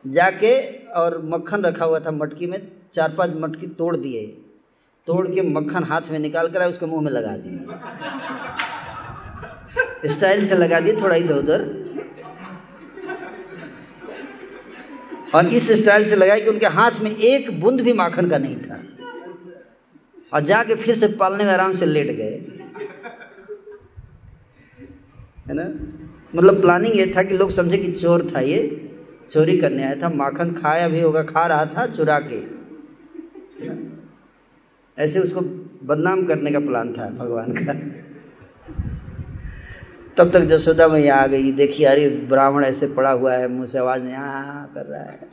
जाके 0.07 0.77
और 0.83 1.21
मक्खन 1.25 1.61
रखा 1.61 1.85
हुआ 1.85 1.99
था 1.99 2.11
मटकी 2.11 2.47
में। 2.47 2.71
चार 2.93 3.15
पाँच 3.17 3.31
मटकी 3.35 3.67
तोड़ 3.67 3.97
दिए। 3.97 4.44
तोड़ 5.07 5.27
के 5.27 5.41
मक्खन 5.41 5.83
हाथ 5.83 6.01
में 6.11 6.19
निकाल 6.19 6.47
कर 6.47 6.69
उसके 6.69 6.85
मुँह 6.85 7.01
में 7.01 7.11
लगा 7.11 7.37
दिए। 7.37 7.59
स्टाइल 10.09 10.47
से 10.47 10.55
लगा 10.55 10.79
दिए 10.79 10.95
थोड़ा 11.01 11.15
इधर 11.15 11.35
उधर। 11.35 11.85
और 15.35 15.45
इस 15.45 15.71
स्टाइल 15.71 16.05
से 16.05 16.15
लगाया 16.15 16.39
कि 16.39 16.49
उनके 16.49 16.65
हाथ 16.65 16.91
में 17.01 17.17
एक 17.17 17.61
बूंद 17.61 17.81
भी 17.81 17.93
माखन 17.93 18.29
का 18.29 18.37
नहीं 18.37 18.57
था। 18.57 18.83
और 20.33 20.41
जाके 20.41 20.75
फिर 20.75 20.95
से 20.95 21.07
पालने 21.07 21.43
में 21.43 21.51
आराम 21.51 21.73
से 21.73 21.85
लेट 21.85 22.07
गए। 22.07 22.51
है 25.47 25.53
ना? 25.53 25.63
मतलब 26.35 26.61
प्लानिंग 26.61 26.95
ये 26.95 27.13
था 27.17 27.23
कि 27.23 27.37
लोग 27.37 27.51
समझे 27.51 27.77
कि 27.77 27.91
चोर 27.91 28.31
था 28.35 28.39
ये। 28.39 28.89
चोरी 29.31 29.57
करने 29.57 29.83
आया 29.83 29.95
था, 29.95 30.09
माखन 30.09 30.53
खाया 30.53 30.87
भी 30.87 31.01
होगा, 31.01 31.23
खा 31.23 31.47
रहा 31.47 31.65
था, 31.65 31.85
चुरा 31.85 32.19
के। 32.19 32.55
ऐसे 34.99 35.19
उसको 35.19 35.41
बदनाम 35.85 36.25
करने 36.25 36.51
का 36.51 36.59
प्लान 36.59 36.93
था 36.93 37.09
भगवान 37.09 37.53
का। 37.53 37.73
तब 40.17 40.31
तक 40.31 40.39
जसोदा 40.39 40.87
मैया 40.87 41.15
आ 41.15 41.27
गई। 41.27 41.51
देखिए 41.51 41.85
अरे 41.85 42.09
ब्राह्मण 42.09 42.65
ऐसे 42.65 42.87
पड़ा 42.87 43.11
हुआ 43.11 43.33
है, 43.33 43.47
मुँह 43.47 43.65
से 43.65 43.77
आवाज़ 43.77 44.03
नहीं 44.03 44.13
आ 44.13 44.65
कर 44.65 44.85
रहा 44.85 45.01
है। 45.01 45.27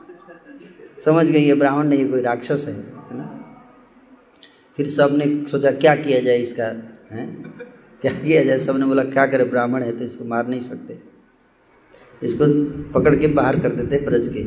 समझ 1.05 1.27
गई, 1.27 1.41
ये 1.41 1.55
ब्राह्मण 1.55 1.89
नहीं 1.89 2.11
कोई 2.11 2.21
राक्षस 2.21 2.65
है 2.69 2.75
है 2.75 3.19
ना? 3.19 3.39
फिर 4.77 4.87
सबने 4.87 5.45
सोचा, 5.49 5.71
क्या 5.71 5.97
किया 5.97 6.21
जाए 6.21 6.39
इसका, 6.39 6.65
है? 7.11 7.27
क्या 8.03 8.13
किया 8.13 8.45
जाए? 8.45 8.59
सबने 8.59 8.87
बोला, 8.87 9.05
क्या 9.05 9.27
करे, 9.27 9.45
ब्राह्मण 9.45 9.83
है 9.83 9.99
तो 9.99 10.05
इसको 10.05 10.25
मार 10.25 10.47
नहीं 10.47 10.61
सकते। 10.61 10.99
इसको 12.23 12.45
पकड़ 12.93 13.17
के 13.17 13.27
बाहर 13.27 13.61
कर 13.61 13.69
देते 13.69 14.05
ब्रज 14.07 14.29
के। 14.29 14.45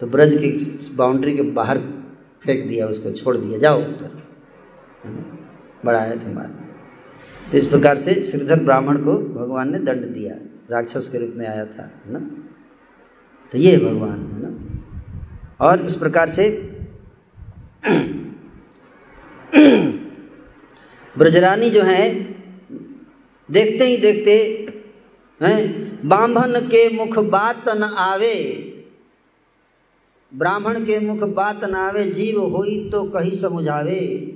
तो 0.00 0.06
ब्रज 0.06 0.34
की 0.34 0.50
बाउंड्री 0.96 1.36
के 1.36 1.42
बाहर 1.42 1.78
फेंक 2.46 2.68
दिया, 2.68 2.86
उसको 2.86 3.12
छोड़ 3.12 3.36
दिया। 3.36 3.58
जाओ। 3.58 3.80
उधर 3.80 4.22
बढ़ाया 5.84 6.16
थे 6.16 6.34
मार 6.34 6.54
तो 7.50 7.58
इस 7.58 7.66
प्रकार 7.66 7.98
से 7.98 8.24
श्रीधर 8.24 8.60
ब्राह्मण 8.60 8.96
को 8.96 9.12
भगवान 9.12 9.72
ने 9.72 9.78
दंड 9.78 10.04
दिया। 10.04 10.34
राक्षस 10.70 11.08
के 11.08 11.18
रूप 11.18 11.32
में 11.36 11.48
आया 11.48 11.64
था, 11.64 11.90
है 12.06 12.12
ना? 12.12 12.30
तो 13.52 13.58
ये 13.58 13.76
भगवान, 13.76 14.10
है 14.10 14.42
ना? 14.42 14.82
और 15.60 15.80
इस 15.80 15.96
प्रकार 15.96 16.30
से 16.30 16.72
ब्रजरानी 21.18 21.70
जो 21.70 21.82
है, 21.82 22.36
देखते 23.50 23.84
ही 23.84 23.96
देखते 23.96 24.66
हैं 25.42 26.08
बांभन 26.08 26.54
के 26.56 26.96
मुख 26.96 27.18
बात 27.18 27.68
न 27.68 27.82
आवे। 27.82 28.65
ब्राह्मण 30.34 30.84
के 30.84 31.00
मुख 31.00 31.28
बात 31.28 31.64
न 31.64 31.74
आवे, 31.74 32.04
जीव 32.04 32.40
होई 32.40 32.90
तो 32.90 33.04
कहीं 33.04 33.34
समझावे। 33.34 34.32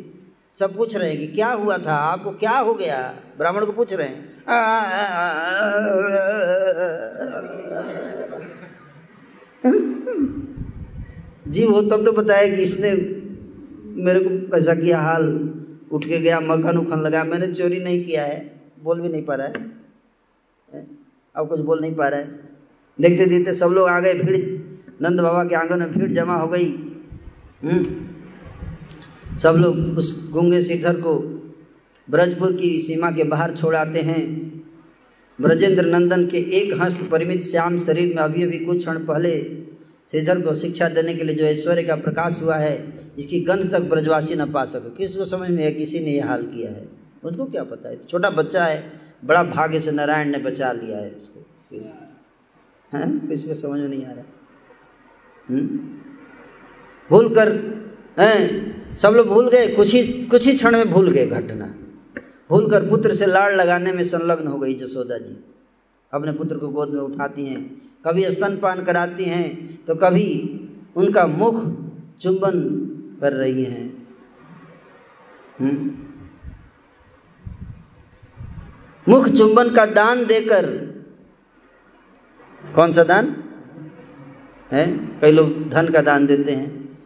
सब 0.59 0.77
पूछ 0.77 0.97
रहे 0.97 1.09
हैं 1.09 1.19
कि 1.19 1.27
क्या 1.27 1.53
हुआ 1.53 1.79
था? 1.79 1.95
आपको 1.95 2.31
क्या 2.31 2.59
हो 2.59 2.75
गया? 2.75 3.15
ब्राह्मण 3.39 3.67
को 3.67 3.73
पूछ 3.73 3.93
रहे 3.93 4.09
हैं। 4.09 4.31
जीव 11.49 11.71
हो, 11.71 11.83
तब 11.83 12.05
तो 12.05 12.13
बताया 12.13 12.57
कि 12.57 12.63
इसने 12.63 12.93
मेरे 14.03 14.21
को 14.21 14.57
ऐसा 14.57 14.75
किया 14.75 15.01
हाल। 15.01 15.55
उठ 15.93 16.05
के 16.05 16.19
गया 16.19 16.41
मक्खन 16.41 16.77
उखन 16.77 16.99
लगा 16.99 17.25
मैंने 17.25 17.55
चोरी 17.55 17.81
नहीं 17.81 18.05
किया 18.05 18.25
है। 18.25 18.61
बोल 18.83 19.01
भी 19.01 19.09
नहीं 19.09 19.25
पा 19.25 19.35
रहा 19.35 19.47
है। 19.47 19.55
अब 21.37 21.49
कुछ 21.49 21.61
बोल 21.61 21.81
नहीं 21.81 21.95
पा 21.95 22.09
रहा 22.09 22.21
है। 22.21 22.41
देखते 23.01 23.27
देखते 23.27 23.55
सब 23.55 23.67
लोग 23.67 23.89
आ 23.89 24.01
गए, 24.01 24.15
भीड़ 24.15 24.70
नंद 25.03 25.21
बाबा 25.21 25.45
के 25.45 25.55
आँगन 25.55 25.79
में 25.79 25.93
भीड़ 25.93 26.11
जमा 26.11 26.35
हो 26.35 26.49
गई। 26.49 26.73
हम्म। 27.63 28.11
सब 29.39 29.53
लोग 29.53 29.77
उस 29.77 30.31
गूँगे 30.33 30.63
श्रीधर 30.63 31.01
को 31.01 31.19
ब्रजपुर 32.11 32.53
की 32.53 32.83
सीमा 32.83 33.11
के 33.11 33.25
बाहर 33.25 33.55
छोड़ाते 33.55 34.01
हैं। 34.01 34.51
ब्रजेंद्र 35.41 35.87
नंदन 35.87 36.27
के 36.27 36.39
एक 36.39 36.81
हस्त 36.81 37.11
परिमित 37.11 37.43
श्याम 37.43 37.79
शरीर 37.79 38.09
में 38.09 38.23
अभी 38.23 38.43
अभी 38.43 38.59
कुछ 38.59 38.79
क्षण 38.79 38.99
पहले 38.99 39.45
श्रीधर 40.11 40.41
को 40.41 40.55
शिक्षा 40.55 40.89
देने 40.89 41.15
के 41.15 41.25
लिए 41.25 41.37
जो 41.37 41.45
ऐश्वर्य 41.45 41.83
का 41.83 41.97
प्रकाश 41.97 42.41
हुआ 42.43 42.57
है, 42.57 43.01
इसकी 43.19 43.41
गंध 43.41 43.73
तक 43.73 43.81
ब्रजवासी 43.81 44.35
न 44.35 44.53
पा 44.53 44.65
सके। 44.65 44.91
किसको 44.91 45.25
समझ 45.25 45.51
में 45.51 45.65
है? 45.65 45.73
किसी 45.73 46.01
ने 46.01 46.11
यह 46.11 46.27
हाल 46.27 46.43
किया 46.43 46.71
है। 46.71 46.89
उसको 47.25 47.45
क्या 47.45 47.65
पता 47.65 47.89
है? 47.89 48.05
छोटा 48.09 48.31
बच्चा 48.31 48.65
है, 48.65 48.93
बड़ा 49.25 49.43
भाग्य 49.43 49.81
से 49.81 49.91
नारायण 49.91 50.29
ने 50.29 50.39
बचा 50.39 50.73
लिया 50.73 50.99
है 50.99 51.11
उसको। 51.11 51.47
है? 52.95 53.29
किसी 53.29 53.49
को 53.49 53.55
समझ 53.55 53.81
में 53.81 53.89
नहीं 53.89 54.07
आ 54.07 54.11
रहा? 54.11 54.40
भूल 57.11 57.29
कर 57.35 57.49
हैं? 58.19 58.97
सब 58.97 59.13
लोग 59.13 59.29
भूल 59.29 59.49
गए? 59.49 59.67
कुछ 59.75 59.93
ही 59.95 60.03
कुछ 60.25 60.47
ही 60.47 60.55
क्षण 60.55 60.77
में 60.77 60.91
भूल 60.91 61.11
गए 61.11 61.27
घटना। 61.27 61.67
भूल 62.51 62.71
कर 62.71 62.89
पुत्र 62.89 63.15
से 63.15 63.27
लाड़ 63.27 63.53
लगाने 63.55 63.93
में 63.93 64.05
संलग्न 64.05 64.47
हो 64.47 64.59
गई 64.59 64.75
जसोदा 64.75 65.19
जी। 65.19 65.37
अपने 66.13 66.33
पुत्र 66.33 66.57
को 66.59 66.69
गोद 66.69 66.91
में 66.91 67.01
उठाती 67.01 67.45
हैं, 67.47 67.63
कभी 68.07 68.25
स्तनपान 68.31 68.85
कराती 68.85 69.25
हैं 69.25 69.85
तो 69.85 69.95
कभी 69.95 70.29
उनका 70.97 71.27
मुख 71.27 71.63
चुंबन 72.21 72.61
कर 73.21 73.33
रही 73.33 73.65
हैं। 73.65 74.07
हम्म? 75.61 75.91
मुख 79.07 79.29
चुंबन 79.29 79.71
का 79.71 79.85
दान 79.87 80.25
देकर, 80.27 80.67
कौन 82.75 82.93
सा 82.93 83.05
दान? 83.05 83.37
है? 84.73 84.97
कई 85.21 85.33
लोग 85.33 85.71
धन 85.71 85.89
का 85.89 86.03
दान 86.03 86.27
देते 86.27 86.53
हैं। 86.53 86.99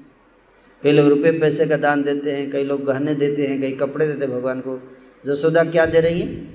कई 0.83 0.93
लोग 0.93 1.09
रुपए 1.09 1.39
पैसे 1.39 1.67
का 1.67 1.77
दान 1.77 2.03
देते 2.03 2.33
हैं। 2.33 2.51
कई 2.51 2.65
लोग 2.65 2.85
गहने 2.85 3.15
देते 3.15 3.47
हैं, 3.47 3.61
कई 3.61 3.73
कपड़े 3.73 4.07
देते 4.07 4.25
हैं। 4.25 4.35
भगवान 4.35 4.61
को 4.61 4.97
जसोदा 5.27 5.65
क्या 5.65 5.87
दे 5.87 6.01
रही 6.01 6.21
है? 6.21 6.55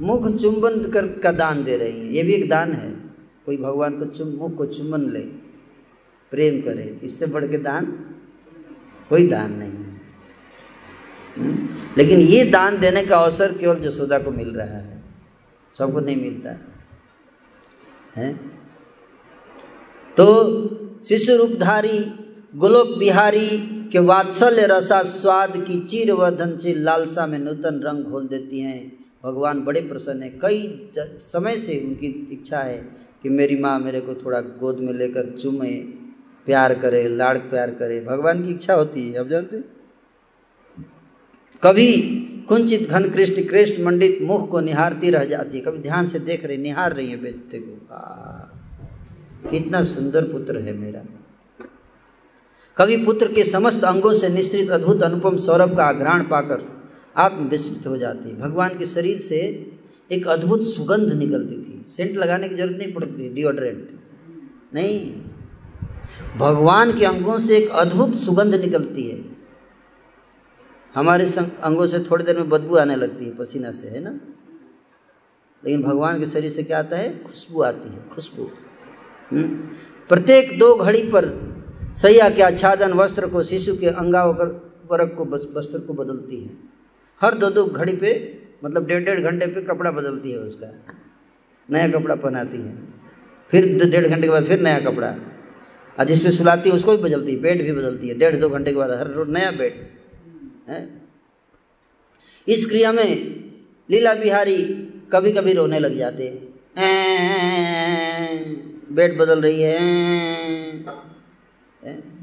मुख 0.00 0.36
चुंबन 0.36 0.90
कर 0.90 1.06
का 1.06 1.32
दान 1.32 1.64
दे 1.64 1.76
रही 1.76 2.00
है। 2.00 2.14
ये 2.14 2.22
भी 2.22 2.32
एक 2.32 2.50
दान 2.50 2.72
है। 2.72 2.92
कोई 3.46 3.56
भगवान 3.56 3.98
को 3.98 4.04
चुम, 4.04 4.28
मुख 4.28 4.56
को 4.56 4.66
चुम्बन 4.66 5.00
ले, 5.00 5.20
प्रेम 6.30 6.60
करे, 6.60 7.00
इससे 7.02 7.26
बढ़ 7.26 7.46
के 7.46 7.58
दान 7.58 7.86
कोई 9.08 9.28
दान 9.28 9.52
नहीं 9.52 9.70
है। 9.70 10.00
हम्म? 11.36 11.68
लेकिन 11.98 12.20
ये 12.20 12.44
दान 12.50 12.78
देने 12.78 13.06
का 13.06 13.16
अवसर 13.16 13.58
केवल 13.58 13.76
जसोदा 13.80 14.18
को 14.18 14.30
मिल 14.30 14.48
रहा 14.48 14.66
है। 14.66 15.02
सबको 15.78 16.00
नहीं 16.00 16.16
मिलता 16.16 16.56
है? 18.16 18.61
तो 20.16 20.24
शिशु 21.08 21.36
रूपधारी 21.36 21.98
गोलोक 22.54 22.88
बिहारी 22.98 23.48
के 23.92 23.98
वात्सल्य 23.98 24.66
रसा 24.66 25.02
स्वाद 25.02 25.52
की 25.56 25.80
चीर 25.80 26.12
वर्धन 26.12 26.56
से 26.56 26.74
लालसा 26.74 27.26
में 27.26 27.38
नूतन 27.38 27.80
रंग 27.84 28.04
घोल 28.04 28.26
देती 28.28 28.60
हैं। 28.60 28.80
भगवान 29.24 29.60
बड़े 29.60 29.80
प्रसन्न 29.80 30.22
है। 30.22 30.28
कई 30.42 30.90
समय 30.98 31.56
से 31.58 31.78
उनकी 31.80 32.28
इच्छा 32.32 32.58
है 32.58 32.76
कि 33.22 33.28
मेरी 33.28 33.58
माँ 33.60 33.78
मेरे 33.78 34.00
को 34.00 34.14
थोड़ा 34.14 34.40
गोद 34.40 34.78
में 34.78 34.92
लेकर 34.92 35.36
चूमे 35.38 35.72
प्यार 36.46 36.74
करे 36.74 37.08
लाड़ 37.08 37.36
प्यार 37.38 37.70
करे। 37.70 38.00
भगवान 38.00 38.46
की 38.46 38.50
इच्छा 38.50 38.74
होती 38.74 39.10
है 39.10 39.18
अब 39.18 39.28
जानते 39.28 39.62
कभी 41.62 41.90
कुंचित 42.48 42.88
घन 42.88 43.08
कृष्ण 43.10 43.44
कृष्ण 43.44 43.84
मंडित 43.84 44.18
मुख 44.22 44.48
को 44.50 44.60
निहारती 44.60 45.10
रह 45.10 45.24
जाती 45.24 45.58
है। 45.58 45.64
कभी 45.64 45.78
ध्यान 45.78 46.08
से 46.08 46.18
देख 46.20 46.44
रही 46.44 46.56
निहार 46.56 46.92
रही 46.92 47.10
है 47.10 47.16
बेटे 47.16 47.58
को। 47.58 47.94
आ, 47.94 48.51
कितना 49.50 49.84
सुंदर 49.84 50.24
पुत्र 50.24 50.58
है 50.58 50.72
मेरा। 50.72 51.02
कभी 52.78 53.04
पुत्र 53.04 53.32
के 53.32 53.44
समस्त 53.44 53.84
अंगों 53.84 54.12
से 54.12 54.28
निश्चित 54.28 54.70
अद्भुत 54.70 55.02
अनुपम 55.02 55.36
सौरभ 55.36 55.76
का 55.76 55.84
आग्रहण 55.84 56.22
पाकर 56.22 56.82
आत्म 57.16 57.36
विस्मित 57.36 57.86
हो 57.86 57.96
जाती। 57.96 58.36
भगवान 58.36 58.78
के 58.78 58.86
शरीर 58.86 59.20
से 59.20 59.70
एक 60.12 60.28
अद्भुत 60.28 60.62
सुगंध 60.62 61.12
निकलती 61.12 61.54
थी। 61.54 61.86
सेंट 61.88 62.16
लगाने 62.16 62.48
की 62.48 62.54
ज़रूरत 62.54 62.76
नहीं 62.76 62.92
पड़ती 62.92 63.34
डिओड्रेंट 63.34 64.00
नहीं। 64.74 65.22
भगवान 66.38 66.98
के 66.98 67.04
अंगों 67.04 67.38
से 67.38 67.56
एक 67.56 67.70
अद्भुत 67.70 68.14
सुगंध 68.14 68.54
निकलती 68.54 69.10
है। 69.10 69.24
हमारे 70.94 71.26
अंगों 71.62 71.86
से 71.86 71.98
थोड़ी 71.98 72.24
देर 72.24 72.36
में 72.36 72.48
बदबू 72.48 72.76
आने 72.76 72.96
लगती 72.96 73.24
है, 73.24 73.34
पसीना 73.34 73.72
से, 73.72 73.88
है 73.88 74.00
ना? 74.00 74.10
लेकिन 75.64 75.82
भगवान 75.82 76.20
के 76.20 76.26
शरीर 76.26 76.50
से 76.50 76.62
क्या 76.62 76.78
आता 76.78 76.96
है? 76.96 77.24
खुशबू 77.24 77.62
आती 77.62 77.88
है, 77.88 78.08
खुशबू? 78.08 78.50
प्रत्येक 80.08 80.58
दो 80.58 80.74
घड़ी 80.74 81.02
पर 81.02 81.26
सैया 81.96 82.28
के 82.30 82.42
आच्छादन 82.42 82.92
वस्त्र 82.92 83.26
को 83.26 83.42
शिशु 83.42 83.76
के 83.76 83.86
अंगावकर 83.86 84.46
वर्ग 84.90 85.08
को 85.08 85.24
वस्त्र 85.60 85.78
को 85.78 85.92
बदलती 85.92 86.36
है। 86.44 86.50
हर 87.20 87.34
दो 87.34 87.50
दो 87.50 87.64
घड़ी 87.66 87.96
पे 87.96 88.10
मतलब 88.64 88.86
डेढ़ 88.86 89.04
डेढ़ 89.04 89.20
घंटे 89.20 89.46
पे 89.46 89.62
कपड़ा 89.62 89.90
बदलती 89.90 90.30
है 90.30 90.38
उसका। 90.38 90.84
नया 91.70 91.88
कपड़ा 91.88 92.14
पहनाती 92.14 92.58
है। 92.58 92.76
फिर 93.50 93.90
डेढ़ 93.90 94.06
घंटे 94.08 94.22
के 94.22 94.30
बाद 94.30 94.44
फिर 94.44 94.60
नया 94.60 94.80
कपड़ा। 94.80 95.14
और 95.98 96.04
जिसपे 96.04 96.30
सुलाती 96.30 96.70
है 96.70 96.76
उसको 96.76 96.96
भी 96.96 97.02
बदलती 97.02 97.34
है 97.34 97.40
बेड 97.40 97.62
भी 97.62 97.72
बदलती 97.72 98.08
है। 98.08 98.14
डेढ़ 98.14 98.36
दो 98.36 98.48
घंटे 98.48 98.70
के 98.70 98.76
बाद 98.76 98.90
हर 98.90 99.10
रोज 99.10 99.28
नया 99.28 99.50
बेड 99.50 99.74
है? 100.68 101.02
इस 102.48 102.66
क्रिया 102.70 102.92
में 102.92 103.08
लीला 103.90 104.14
बिहारी 104.14 104.64
कभी 105.12 105.32
कभी 105.32 105.52
रोने 105.52 105.78
लग 105.78 105.96
जाते 105.96 106.28
बेड 108.82 109.16
बदल 109.18 109.42
रही 109.42 109.60
है। 109.62 109.78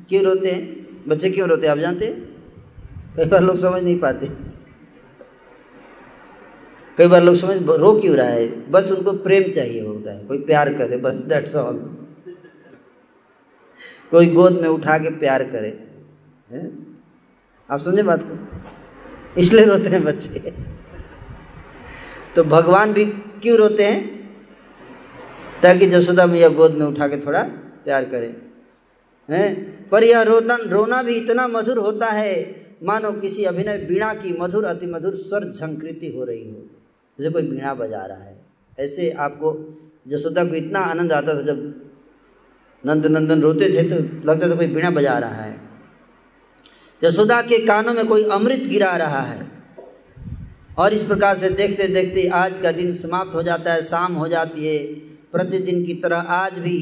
क्यों 0.10 0.23
रोते 0.23 0.52
हैं? 0.52 1.07
बच्चे 1.07 1.30
क्यों 1.31 1.48
रोते 1.49 1.68
हैं? 1.68 1.72
आप 1.72 1.80
जानते 1.80 2.07
कई 3.18 3.26
बार 3.26 3.41
लोग 3.41 3.57
समझ 3.57 3.84
नहीं 3.84 3.99
पाते। 3.99 4.30
कई 6.98 7.07
बार 7.07 7.23
लोग 7.23 7.36
समझ, 7.36 7.57
रो 7.69 7.99
क्यों 8.02 8.15
रहा 8.15 8.27
है? 8.27 8.72
बस 8.72 8.91
उनको 8.91 9.11
प्रेम 9.14 9.52
चाहिए 9.52 9.81
होता 9.81 10.11
है। 10.11 10.26
कोई 10.26 10.41
प्यार 10.41 10.73
करे, 10.73 10.98
बस 10.98 11.22
दैट्स 11.22 11.56
ऑल 11.56 11.77
कोई 14.11 14.27
गोद 14.27 14.60
में 14.61 14.68
उठा 14.69 14.98
के 14.98 15.10
प्यार 15.10 15.44
करे? 15.44 15.69
आप 17.69 17.81
समझे 17.81 18.03
बात 18.03 18.23
को? 18.23 18.38
इसलिए 19.38 19.65
रोते 19.65 19.90
हैं 19.90 20.03
बच्चे। 20.03 20.53
तो 22.36 22.44
भगवान 22.44 22.94
भी 22.94 23.06
क्यों 23.41 23.57
रोते 23.57 23.84
हैं? 23.84 24.19
ताकि 25.64 25.86
जसोदा 25.86 26.26
मैया 26.26 26.49
गोद 26.49 26.72
में 26.72 26.86
उठा 26.86 27.07
के 27.07 27.18
थोड़ा 27.18 27.44
प्यार 27.86 28.06
करें। 28.06 28.36
हैं? 29.30 29.80
पर 29.90 30.03
यह 30.03 30.22
रोदन 30.22 30.69
रोना 30.69 31.03
भी 31.03 31.15
इतना 31.15 31.48
मधुर 31.48 31.77
होता 31.77 32.06
है। 32.06 32.56
मानो 32.84 33.11
किसी 33.11 33.44
अभिनय 33.44 33.77
बीणा 33.77 34.14
की 34.14 34.38
मधुर, 34.41 34.65
अति 34.65 34.86
मधुर 34.86 35.15
स्वर 35.15 35.52
झंकृति 35.52 36.14
हो 36.18 36.23
रही 36.23 36.49
हो। 36.49 36.68
जैसे 37.19 37.31
कोई 37.31 37.41
बीणा 37.41 37.73
बजा 37.73 38.06
रहा 38.06 38.23
है। 38.23 38.45
ऐसे 38.80 39.11
आपको 39.11 39.77
जसोदा 40.07 40.45
को 40.45 40.53
इतना 40.53 40.80
आनंद 40.80 41.14
आता 41.14 41.36
था 41.36 41.41
जब 41.41 41.90
नंद 42.86 43.06
नंदन 43.06 43.41
रोते 43.41 43.65
थे 43.65 43.84
तो 43.84 44.27
लगता 44.31 44.49
था 44.49 44.56
कोई 44.56 44.68
बीणा 44.68 44.90
बजा 44.90 45.18
रहा 45.19 45.41
है। 45.41 45.61
यशोदा 47.03 47.41
के 47.41 47.65
कानों 47.65 47.94
में 47.94 48.07
कोई 48.07 48.23
अमृत 48.23 48.60
गिरा 48.60 48.98
रहा 48.98 49.19
है। 49.19 49.52
और 50.77 50.94
इस 50.94 51.03
प्रकार 51.03 51.38
से 51.38 51.49
देखते 51.49 51.88
देखते 51.88 52.27
आज 52.27 52.53
का 52.61 52.72
दिन 52.72 52.94
समाप्त 52.94 53.36
हो 53.36 53.44
जाता 53.44 53.73
है, 53.73 53.81
शाम 53.81 54.14
हो 54.14 54.27
जाती 54.27 54.68
है। 54.68 55.09
प्रतिदिन 55.32 55.86
की 55.86 55.94
तरह 55.94 56.18
आज 56.18 56.60
भी 56.60 56.80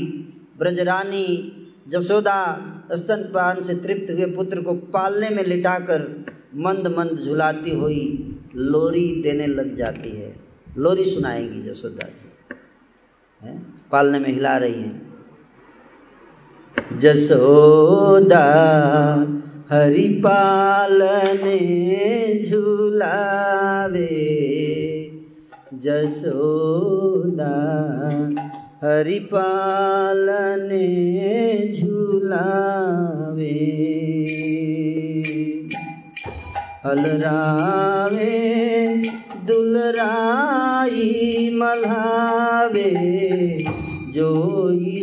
ब्रजरानी 0.60 1.54
जसोदा 1.88 2.58
स्तनपान 2.92 3.64
से 3.64 3.76
तृप्त 3.76 4.12
हुए 4.12 4.26
पुत्र 4.26 4.62
को 4.62 4.74
पालने 4.74 5.30
में 5.30 5.44
लिटाकर 5.44 6.26
मंद 6.56 6.88
मंद 6.88 7.22
झुलाती 7.26 7.72
हुई 7.72 8.36
लोरी 8.56 9.22
देने 9.22 9.48
लग 9.48 9.76
जाती 9.76 10.10
है। 10.10 10.40
लोरी 10.78 11.04
सुनाएँगी 11.04 11.70
जसोदा 11.70 12.08
जी। 12.08 12.56
है? 13.48 13.58
पालने 13.92 14.20
में 14.20 14.30
हिला 14.30 14.58
रही 14.58 14.74
हैं। 14.74 15.14
जसोदा 16.98 18.44
हरि 19.72 20.22
पालने 20.26 21.60
झुलावे। 22.44 24.18
जसोदा 25.84 27.56
हरि 28.84 29.20
पालने 29.20 30.88
झुलावे। 31.80 33.58
हलरावे 36.86 38.38
दुलराई 39.48 41.04
मल्हावे 41.54 42.92
जो 44.14 44.32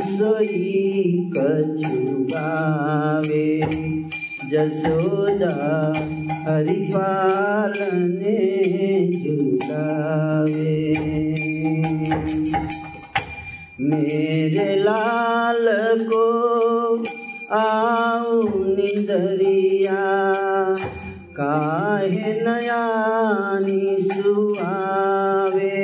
सोई 0.03 1.31
कछुआवे। 1.37 3.45
जसोदा 4.51 5.55
हरि 6.47 6.75
पालने 6.95 8.39
झुलावे 9.19 10.75
मेरे 13.91 14.75
लाल 14.85 15.67
को 16.11 16.25
आऊ 17.59 18.43
निंदरिया 18.77 20.05
काहे 21.39 22.33
नयानी 22.45 23.97
सुआवे 24.13 25.83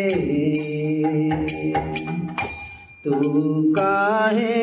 तू 3.04 3.14
काहे 3.78 4.59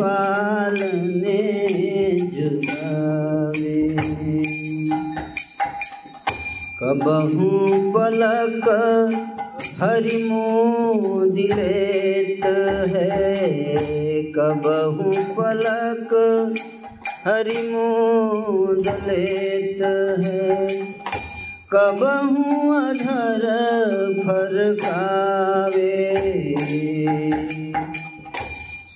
पालने 0.00 1.38
जुलावे। 2.18 3.82
कबहू 6.80 7.50
पलक 7.92 8.66
हरि 9.82 10.18
मोदिलेत 10.32 12.44
है। 12.94 14.32
कबहू 14.32 15.12
पलक 15.34 16.10
हरि 17.24 17.52
मोदलेत 17.52 19.80
है। 20.24 20.68
कबहू 21.72 22.72
अधर 22.72 23.44
फरकावे। 24.26 25.94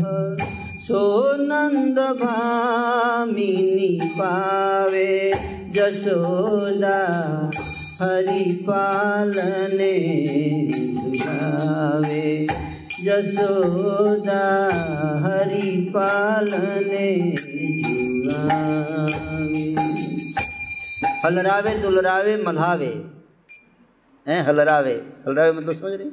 सो 0.88 1.02
नंद 1.38 2.00
भामिनी 2.00 3.98
पावे, 4.04 5.32
जसोदा 5.76 7.00
हरि 8.02 8.52
पालने 8.70 9.96
झुलावे 10.68 12.48
जसोदा 13.04 14.66
हरि 15.24 15.92
पालने 15.96 17.36
हलरावे, 21.26 21.82
दुलरावे, 21.82 22.44
मल्हावे। 22.48 23.06
हैं, 24.28 24.48
हलरावे। 24.48 25.12
हलरावे 25.28 25.52
मतलब 25.52 25.74
समझ 25.74 25.94
रहे 25.94 26.08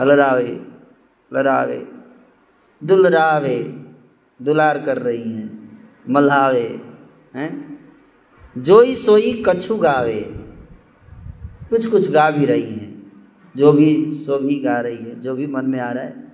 हलरावे, 0.00 0.66
लरावे, 1.32 1.88
दुलरावे, 2.84 3.84
दुलार 4.42 4.78
कर 4.78 4.98
रही 4.98 5.32
हैं। 5.32 5.78
मल्हावे, 6.10 6.80
हैं? 7.34 7.78
जोई 8.58 8.94
सोई 8.94 9.42
कछु 9.48 9.76
गावे। 9.76 10.20
कुछ 11.70 11.86
कुछ 11.86 12.10
गा 12.10 12.30
भी 12.30 12.44
रही 12.44 12.70
हैं। 12.70 12.91
जो 13.56 13.72
भी 13.72 14.12
सो 14.12 14.38
भी 14.38 14.60
गा 14.60 14.80
रही 14.80 14.96
है, 14.96 15.20
जो 15.20 15.34
भी 15.34 15.46
मन 15.46 15.64
में 15.64 15.80
आ 15.80 15.92
रहा 15.92 16.04
है, 16.04 16.32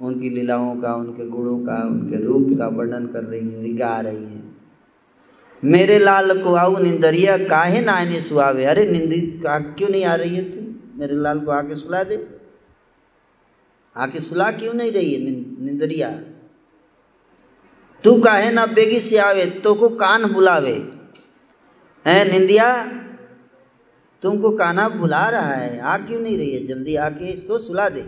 उनकी 0.00 0.30
लीलाओं 0.30 0.80
का, 0.80 0.94
उनके 0.94 1.28
गुणों 1.28 1.58
का, 1.58 1.88
उनके 1.88 2.24
रूप 2.24 2.58
का 2.58 2.68
वर्णन 2.68 3.06
कर 3.06 3.24
रही 3.24 3.48
है, 3.48 3.76
गा 3.76 4.00
रही 4.00 4.24
है। 4.24 4.42
मेरे 5.64 5.98
लाल 5.98 6.42
को 6.42 6.54
आओ 6.54 6.78
निंदरिया, 6.78 7.38
काहे 7.38 7.80
ना 7.80 7.92
आने 7.92 8.20
सुहावे? 8.20 8.64
अरे 8.64 8.90
निंदी 8.90 9.40
क्यों 9.46 9.88
नहीं 9.88 10.04
आ 10.04 10.14
रही 10.14 10.36
है 10.36 10.42
तू? 10.42 10.72
मेरे 10.98 11.16
लाल 11.16 11.40
को 11.40 11.50
आके 11.50 11.74
सुला 11.74 12.02
दे। 12.02 12.28
आके 13.96 14.20
सुला 14.20 14.50
क्यों 14.50 14.74
नहीं 14.74 14.92
रही 14.92 15.14
है 15.14 15.20
निंदरिया? 15.64 16.20
तू 18.04 18.20
काहे 18.20 18.52
ना 18.52 18.66
बेगी 18.66 19.00
से 19.00 19.18
आवे 19.18 19.46
तो 19.46 19.74
को 19.74 19.88
कान 19.88 20.24
बुलावे? 20.32 20.92
है 22.06 22.32
निंदिया? 22.32 22.86
तुमको 24.22 24.50
काना 24.50 24.88
बुला 24.88 25.28
रहा 25.28 25.54
है। 25.54 25.78
आ 25.80 25.96
क्यों 25.98 26.20
नहीं 26.20 26.36
रही 26.38 26.50
है? 26.54 26.66
जल्दी 26.66 26.96
आके 26.96 27.24
इसको 27.24 27.58
सुला 27.58 27.88
दे। 27.88 28.02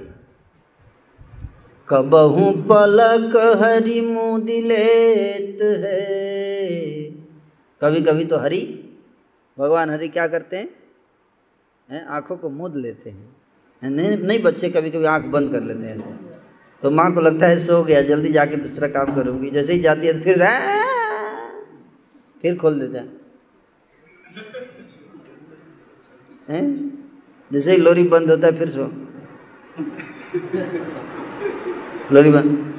कबहू 1.89 2.51
पलक 2.63 3.37
हरि 3.63 4.01
मुँह 4.01 4.39
दिलेत 4.41 5.59
है। 5.63 7.11
कभी 7.81 8.01
कभी 8.03 8.25
तो 8.25 8.39
हरि। 8.39 8.63
भगवान 9.59 9.91
हरि 9.91 10.09
क्या 10.09 10.27
करते 10.27 10.57
हैं? 10.57 10.69
हैं, 11.89 12.07
आँखों 12.07 12.37
को 12.37 12.51
मुद 12.51 12.77
लेते 12.77 13.11
हैं। 13.11 13.37
नहीं 13.83 14.17
नहीं 14.19 14.43
बच्चे 14.43 14.69
कभी 14.71 14.91
कभी 14.91 15.05
आँख 15.05 15.25
बंद 15.25 15.53
कर 15.53 15.63
लेते 15.63 15.87
हैं 15.87 15.97
ऐसे। 15.97 16.13
तो 16.83 16.91
माँ 16.91 17.13
को 17.15 17.21
लगता 17.21 17.47
है 17.47 17.59
सो 17.59 17.83
गया, 17.85 18.01
जल्दी 18.03 18.33
जाके 18.33 18.57
दूसरा 18.57 18.89
काम 18.89 19.15
करूँगी। 19.15 19.51
जैसे 19.51 19.73
ही 19.73 19.81
जाती 19.81 20.07
है 20.07 20.13
तो 20.13 20.25
फिर 20.25 20.37
फिर 22.43 22.57
खोल 22.57 22.81
देते 22.81 22.99
है। 22.99 23.07
हैं? 26.49 26.65
जैसे 27.53 27.73
ही 27.73 27.77
लोरी 27.77 28.03
बंद 28.05 28.31
होता 28.31 28.47
है, 28.47 28.59
फिर 28.59 28.69
सो। 28.71 28.85
लोरी 32.13 32.31
बंद। 32.31 32.75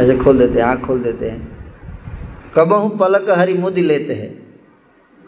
ऐसे 0.00 0.16
खोल 0.18 0.38
देते 0.38 0.58
हैं, 0.58 0.66
आँख 0.66 0.84
खोल 0.86 1.02
देते 1.02 1.30
हैं। 1.30 1.40
कबहू 2.54 2.88
पलक 2.88 3.30
हरी 3.30 3.54
मुद 3.54 3.78
लेते 3.78 4.14
हैं। 4.14 4.30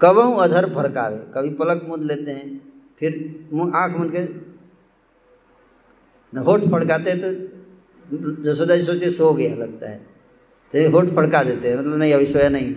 कबहू 0.01 0.35
अधर 0.37 0.69
फरकावे। 0.75 1.19
कभी 1.35 1.51
पलक 1.51 1.85
मुद 1.89 2.03
लेते 2.03 2.31
हैं, 2.31 2.61
फिर 3.01 3.49
मुँह 3.53 3.77
आँख 3.77 3.97
मुद 3.97 4.13
के 4.13 4.23
होठ 6.41 6.61
फड़काते 6.61 7.11
हैं 7.11 7.21
तो 7.21 8.43
जसोदा 8.45 8.77
जी 8.77 8.83
सोचते 8.83 9.11
सो 9.11 9.33
गया 9.35 9.55
लगता 9.55 9.89
है। 9.89 9.99
तो 10.75 10.91
होठ 10.91 11.07
फड़का 11.07 11.43
देते 11.43 11.69
हैं 11.69 11.79
मतलब 11.79 11.97
नहीं, 11.97 12.13
अभी 12.15 12.27
सोया 12.27 12.49
नहीं। 12.49 12.75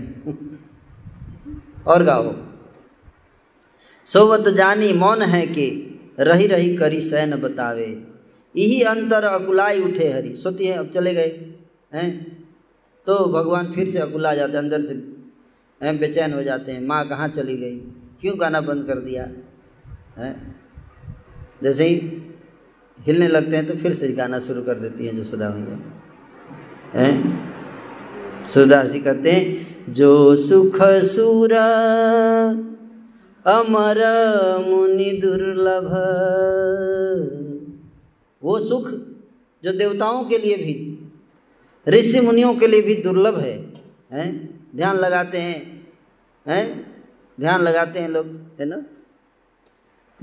और 1.88 2.04
गाओ। 2.04 2.34
सोवत 4.06 4.50
जानी 4.50 4.94
मौन 4.94 5.22
है 5.22 5.48
कि 5.48 5.90
रही 6.20 6.48
रही 6.48 6.78
करी 6.78 7.02
सैन 7.02 7.36
बतावे। 7.36 8.04
यही 8.58 8.82
अंतर 8.82 9.24
अकुलाई 9.24 9.82
उठे 9.82 10.12
हरी। 10.12 10.36
सोती 10.36 10.66
है, 10.66 10.78
अब 10.78 10.88
चले 10.90 11.14
गए, 11.14 11.54
हैं? 11.94 12.38
तो 13.06 13.34
भगवान 13.34 13.66
फिर 13.66 13.90
से 13.90 14.00
अकुला 14.00 14.36
जाते 14.36 14.58
अंदर 14.58 14.82
से 14.82 14.94
बेचैन 15.98 16.34
हो 16.34 16.44
जाते 16.44 16.72
हैं। 16.72 16.88
माँ 16.88 17.08
कहाँ 17.08 17.28
चली 17.28 17.58
गई? 17.58 17.78
क्यों 18.22 18.42
गाना 18.42 18.62
बंद 18.62 18.88
कर 18.88 18.96
दिया? 18.96 19.28
है? 20.18 20.56
जैसे 21.64 21.86
ही 21.86 21.96
हिलने 23.00 23.28
लगते 23.28 23.58
हैं 23.58 23.66
तो 23.66 23.74
फिर 23.74 23.94
से 23.94 24.08
गाना 24.08 24.40
शुरू 24.40 24.62
कर 24.62 24.80
देती 24.80 25.06
है 25.06 25.14
हैं 25.14 25.24
जसोदा 25.24 25.50
मैया 25.50 25.94
हैं? 27.00 27.44
सूरदास 28.48 28.88
जी 28.90 29.00
कहते 29.00 29.32
हैं, 29.32 29.68
जो 29.94 30.36
सुख 30.36 30.82
सुर 30.82 31.54
अमर 33.48 33.98
मुनि 34.68 35.20
दुर्लभ। 35.24 35.88
वो 38.44 38.60
सुख 38.60 38.92
जो 39.64 39.74
देवताओं 39.74 40.24
के 40.24 40.38
लिए 40.38 40.58
भी, 40.58 41.00
ऋषि 41.88 42.22
मुनियों 42.22 42.56
के 42.56 42.68
लिए 42.68 42.82
भी 42.82 42.96
दुर्लभ 42.96 43.40
है, 43.40 43.74
हैं? 44.12 44.60
ध्यान 44.76 44.96
लगाते 44.96 45.38
हैं 45.38 45.88
हैं? 46.48 46.96
ध्यान 47.40 47.62
लगाते 47.62 48.00
हैं 48.00 48.10
लोग, 48.10 48.28
है 48.60 48.66
ना? 48.66 48.86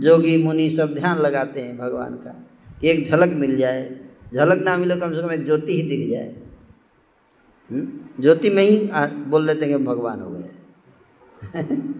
जोगी, 0.00 0.42
मुनि 0.42 0.70
सब 0.70 0.94
ध्यान 0.94 1.18
लगाते 1.18 1.60
हैं 1.60 1.78
भगवान 1.78 2.14
का, 2.14 2.48
कि 2.80 2.88
एक 2.88 3.06
झलक 3.06 3.32
मिल 3.32 3.56
जाए। 3.56 4.00
झलक 4.34 4.62
ना 4.62 4.76
मिले 4.76 4.96
कम 4.96 5.14
से 5.14 5.22
कम 5.22 5.32
एक 5.32 5.44
ज्योति 5.44 5.82
ही 5.82 5.88
दिख 5.88 6.10
जाए। 6.10 6.36
ज्योति 8.20 8.50
में 8.50 8.62
ही 8.62 8.90
बोल 9.24 9.46
लेते 9.46 9.66
हैं 9.66 9.78
कि 9.78 9.84
भगवान 9.84 10.20
हो 10.20 10.30
गए। 10.30 10.50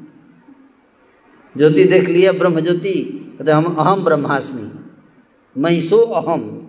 ज्योति 1.57 1.85
देख 1.85 2.09
लिया 2.09 2.33
ब्रह्म 2.33 2.61
ज्योति। 2.61 3.17
कहते, 3.39 3.53
हम 3.53 3.65
अहम 3.65 4.05
ब्रह्मास्मि। 4.05 4.73
मैं 5.59 5.83
सो 5.83 5.97
अहम। 5.97 6.69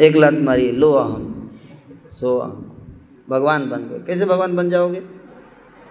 एक 0.00 0.16
लात 0.16 0.34
मारी, 0.34 0.72
लो 0.72 0.92
अहम। 0.92 1.50
सो 2.12 2.38
अहम। 2.38 2.70
भगवान 3.28 3.70
बन 3.70 3.78
गए। 3.78 3.98
कैसे 3.98 4.24
भगवान 4.24 4.56
बन 4.56 4.70
जाओगे? 4.70 4.98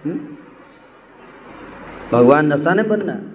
हुँ? 0.06 0.38
भगवान 2.12 2.54
नशा 2.54 2.74
नहीं 2.74 2.88
बनना। 2.88 3.30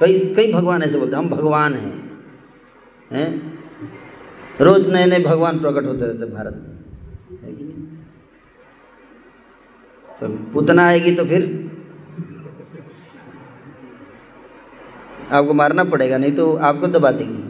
कई 0.00 0.34
कई 0.34 0.52
भगवान 0.52 0.82
ऐसे 0.82 0.98
बोलते 0.98 1.16
हम 1.16 1.28
भगवान 1.28 1.74
हैं। 1.74 2.24
हैं? 3.12 3.58
रोज 4.60 4.90
नए 4.90 5.06
नए 5.06 5.24
भगवान 5.24 5.58
प्रकट 5.60 5.84
होते 5.84 6.06
रहते 6.06 6.34
भारत 6.34 6.54
में। 6.54 6.72
तो 10.20 10.52
पुतना 10.52 10.86
आएगी 10.86 11.14
तो 11.14 11.24
फिर 11.24 11.71
आपको 15.32 15.54
मारना 15.54 15.84
पड़ेगा, 15.84 16.16
नहीं 16.18 16.32
तो 16.32 16.56
आपको 16.58 16.86
दबा 16.86 17.10
देगी। 17.10 17.42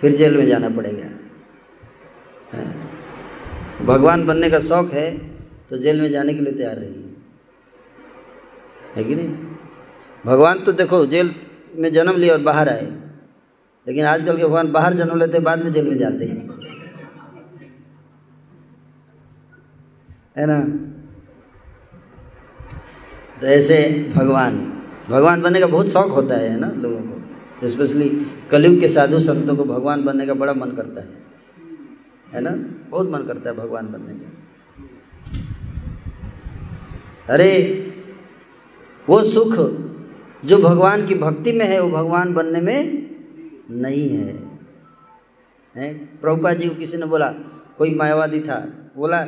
फिर 0.00 0.16
जेल 0.16 0.36
में 0.36 0.46
जाना 0.46 0.68
पड़ेगा। 0.68 1.08
भगवान 3.84 4.26
बनने 4.26 4.50
का 4.50 4.60
शौक 4.60 4.92
है 4.92 5.18
तो 5.70 5.76
जेल 5.78 6.00
में 6.00 6.10
जाने 6.10 6.34
के 6.34 6.40
लिए 6.40 6.52
तैयार 6.52 6.76
रही 6.76 7.04
है 8.96 9.04
कि 9.04 9.14
नहीं? 9.14 9.28
भगवान 10.26 10.60
तो 10.60 10.72
देखो, 10.72 11.04
जेल 11.06 11.34
में 11.76 11.92
जन्म 11.92 12.16
लिया 12.16 12.34
और 12.34 12.40
बाहर 12.40 12.68
आए। 12.68 12.86
लेकिन 13.86 14.04
आजकल 14.04 14.36
के 14.36 14.44
भगवान 14.44 14.72
बाहर 14.72 14.94
जन्म 14.94 15.18
लेते 15.18 15.38
बाद 15.40 15.64
में 15.64 15.72
जेल 15.72 15.88
में 15.88 15.98
जाते 15.98 16.24
हैं। 16.24 16.48
है 20.36 20.46
ना? 20.46 20.60
तो 23.40 23.46
ऐसे 23.46 24.12
भगवान 24.16 24.77
भगवान 25.10 25.42
बनने 25.42 25.60
का 25.60 25.66
बहुत 25.66 25.88
शौक 25.88 26.06
होता 26.06 26.34
है 26.34 26.60
ना, 26.60 26.70
लोगों 26.70 26.98
को? 26.98 27.18
स्पेशली 27.68 28.26
कलयुग 28.50 28.80
के 28.80 28.88
साधु 28.88 29.20
संतों 29.20 29.56
को 29.56 29.64
भगवान 29.64 30.04
बनने 30.04 30.26
का 30.26 30.34
बड़ा 30.34 30.52
मन 30.52 30.70
करता 30.70 31.00
है। 31.00 31.08
है 32.32 32.40
ना? 32.40 32.50
बहुत 32.90 33.10
मन 33.10 33.18
करता 33.18 33.50
है 33.50 33.56
भगवान 33.56 33.86
बनने 33.86 34.14
का। 34.14 34.32
अरे, 37.32 37.84
वो 39.08 39.22
सुख 39.22 39.54
जो 40.44 40.58
भगवान 40.58 41.06
की 41.06 41.14
भक्ति 41.14 41.52
में 41.52 41.66
है, 41.66 41.80
वो 41.80 41.90
भगवान 41.90 42.34
बनने 42.34 42.60
में 42.60 43.10
नहीं 43.70 44.08
है। 44.08 44.60
हैं? 45.76 46.20
प्रभुपा 46.20 46.52
जी 46.52 46.68
को 46.68 46.74
किसी 46.74 46.96
ने 46.96 47.06
बोला, 47.06 47.34
कोई 47.78 47.94
मायावादी 47.94 48.40
था, 48.40 48.90
बोला, 48.96 49.26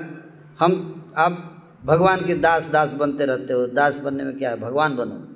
हम, 0.61 1.03
आप 1.17 1.57
भगवान 1.85 2.19
के 2.27 2.35
दास 2.35 2.71
दास 2.73 2.93
बनते 2.93 3.27
रहते 3.27 3.53
हो, 3.53 3.67
दास 3.67 3.99
बनने 3.99 4.25
में 4.25 4.39
क्या 4.39 4.51
है? 4.51 4.61
भगवान 4.61 4.97
बनो। 4.97 5.30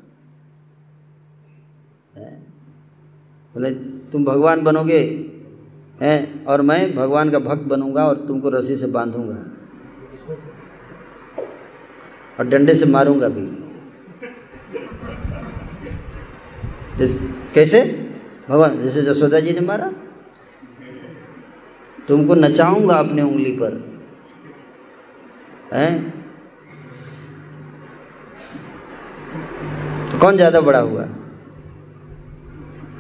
बोले, 2.17 3.71
तुम 4.13 4.25
भगवान 4.25 4.63
बनोगे, 4.65 4.99
हैं? 6.01 6.45
और 6.45 6.63
मैं 6.63 6.95
भगवान 6.97 7.31
का 7.31 7.39
भक्त 7.39 7.63
बनूँगा 7.63 8.07
और 8.07 8.17
तुमको 8.29 8.49
रस्सी 8.49 8.77
से 8.77 8.87
बांधूँगा 8.87 9.35
और 12.39 12.49
डंडे 12.49 12.75
से 12.75 12.87
मारूँगा 12.87 13.29
भी। 13.29 13.47
कैसे? 17.55 17.83
भगवान, 18.49 18.81
जैसे 18.83 19.03
जसोदा 19.03 19.41
जी 19.41 19.53
ने 19.53 19.61
मारा। 19.61 19.93
तुमको 22.09 22.35
नचाऊँगा 22.35 22.95
अपने 22.95 23.23
उंगली 23.23 23.53
पर, 23.53 23.73
हैं? 25.73 26.11
तो 30.11 30.19
कौन 30.19 30.37
ज़्यादा 30.37 30.61
बड़ा 30.61 30.79
हुआ? 30.79 31.07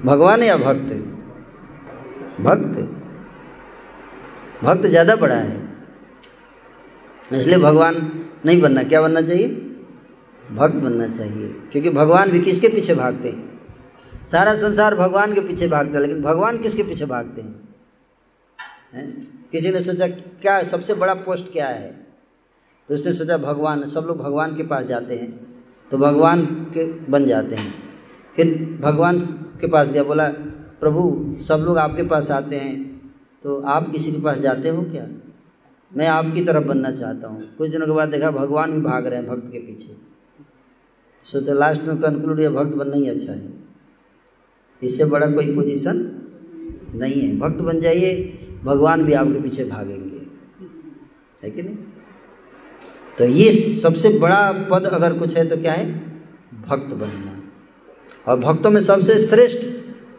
भगवान 0.05 0.43
या 0.43 0.57
भक्त? 0.57 0.93
भक्त। 2.41 2.79
भक्त 4.65 4.87
ज़्यादा 4.87 5.17
बड़ा 5.17 5.35
है। 5.35 5.63
इसलिए 7.33 7.59
भगवान 7.59 7.97
नहीं 8.47 8.61
बनना। 8.61 8.83
क्या 8.83 9.01
बनना 9.03 9.21
चाहिए? 9.21 9.49
भक्त 10.53 10.75
बनना 10.75 11.09
चाहिए। 11.09 11.49
क्योंकि 11.73 11.91
भगवान 11.91 12.31
भी 12.31 12.41
किसके 12.41 12.69
पीछे 12.69 12.95
भागते 12.95 13.29
हैं? 13.29 13.53
सारा 14.29 14.55
संसार 14.57 14.95
भगवान 14.95 15.33
के 15.35 15.41
पीछे 15.41 15.69
भागता 15.69 15.99
है, 15.99 16.01
लेकिन 16.01 16.23
भगवान 16.23 16.59
किसके 16.59 16.83
पीछे 16.83 17.07
भागते 17.07 17.41
हैं? 17.41 17.69
है? 18.95 19.07
किसी 19.53 19.71
ने 19.71 19.81
सोचा, 19.81 20.07
क्या 20.43 20.63
सबसे 20.65 20.95
बड़ा 20.95 21.15
पोस्ट 21.15 21.53
क्या 21.53 21.67
है? 21.67 21.91
तो 22.89 22.95
उसने 22.95 23.13
सोचा, 23.13 23.37
भगवान, 23.39 23.89
सब 23.89 24.05
लोग 24.07 24.19
भगवान 24.19 24.57
के 24.57 24.63
पास 24.63 24.85
जाते 24.87 25.17
हैं 25.17 25.31
तो 25.91 25.99
भगवान 25.99 26.45
के 26.75 26.85
बन 27.11 27.27
जाते 27.27 27.55
हैं। 27.55 27.73
फिर 28.37 28.79
भगवान 28.81 29.19
के 29.61 29.67
पास 29.67 29.91
गया, 29.91 30.03
बोला, 30.03 30.29
प्रभु, 30.81 31.35
सब 31.49 31.59
लोग 31.59 31.79
आपके 31.79 32.03
पास 32.03 32.31
आते 32.31 32.57
हैं 32.57 32.95
तो 33.45 33.61
आप 33.61 33.91
किसी 33.93 34.13
के 34.13 34.21
पास 34.21 34.39
जाते 34.39 34.69
हो 34.69 34.83
क्या? 34.83 35.07
मैं 35.93 36.07
आपकी 36.07 36.45
तरफ़ 36.45 36.65
बनना 36.65 36.91
चाहता 36.91 37.29
हूँ। 37.29 37.57
कुछ 37.57 37.71
दिनों 37.71 37.87
के 37.87 37.93
बाद 37.93 38.09
देखा, 38.09 38.31
भगवान 38.31 38.73
भी 38.73 38.81
भाग 38.81 39.07
रहे 39.07 39.19
हैं 39.19 39.29
भक्त 39.29 39.53
के 39.53 39.59
पीछे। 39.59 39.97
सोचा, 41.25 41.53
लास्ट 41.53 41.83
में 41.83 41.99
कंक्लूड 41.99 42.41
या 42.41 42.51
भक्त 42.51 42.75
बनना 42.75 42.97
ही 42.97 43.09
अच्छा 43.09 43.33
है। 43.33 43.53
इससे 44.83 45.05
बड़ा 45.05 45.31
कोई 45.31 45.55
पोजीशन 45.55 45.97
नहीं 46.95 47.21
है। 47.21 47.39
भक्त 47.39 47.61
बन 47.61 47.81
जाइए, 47.81 48.13
भगवान 48.65 49.05
भी 49.05 49.13
आपके 49.13 49.41
पीछे 49.41 49.65
भागेंगे। 49.65 50.21
है 51.43 51.51
कि 51.51 51.63
नहीं? 51.63 51.77
तो 53.19 53.25
ये 53.25 53.53
सबसे 53.79 54.19
बड़ा 54.19 54.69
पद 54.71 54.85
अगर 54.85 55.19
कुछ 55.19 55.37
है 55.37 55.49
तो 55.49 55.57
क्या 55.57 55.73
है? 55.73 55.93
भक्त 56.69 56.95
बनना। 56.95 57.34
और 58.27 58.41
भक्तों 58.41 58.71
में 58.71 58.81
सबसे 58.81 59.19
श्रेष्ठ 59.27 59.67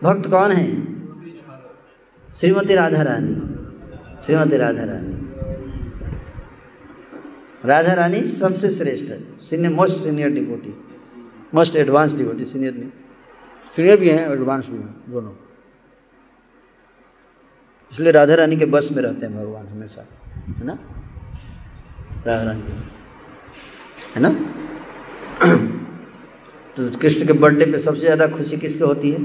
भक्त 0.04 0.30
कौन 0.30 0.52
है? 0.52 0.96
श्रीमती 2.36 2.76
राधा 2.76 3.02
रानी। 3.02 3.36
श्रीमती 4.26 4.58
राधा 4.58 4.84
रानी। 4.84 5.26
राधा 7.66 7.94
रानी 7.94 8.22
सबसे 8.22 8.70
श्रेष्ठ 8.70 9.12
है। 9.12 9.40
Senior 9.40 9.74
most 9.74 9.98
senior 9.98 10.30
deputy 10.30 10.84
most 11.54 11.76
advance 11.76 12.14
deputy 12.14 12.46
senior 12.46 12.74
नहीं। 12.74 12.90
सीनियर 13.76 14.00
भी 14.00 14.10
हैं 14.10 14.32
एडवांस 14.32 14.66
भी 14.66 14.78
हैं 14.78 14.96
दोनों। 15.10 15.32
इसलिए 17.92 18.12
राधा 18.12 18.36
रानी 18.36 18.58
के 18.58 18.66
बस 18.66 18.90
में 18.92 19.04
रहते 19.04 19.26
हैं 19.26 19.36
भगवान 19.36 19.68
हमेशा। 19.68 20.06
है 20.48 20.66
ना? 20.66 20.80
राधा 22.28 22.44
रानी। 22.44 22.64
है 24.16 24.22
ना? 24.22 24.30
तो 26.78 26.98
कृष्ण 27.00 27.28
के 27.28 27.34
बर्थडे 27.34 27.66
पे 27.66 27.80
सबसे 27.80 28.00
ज़्यादा 28.00 28.28
खुशी 28.28 28.58
किसके 28.58 28.84
होती 28.84 29.12
है? 29.12 29.20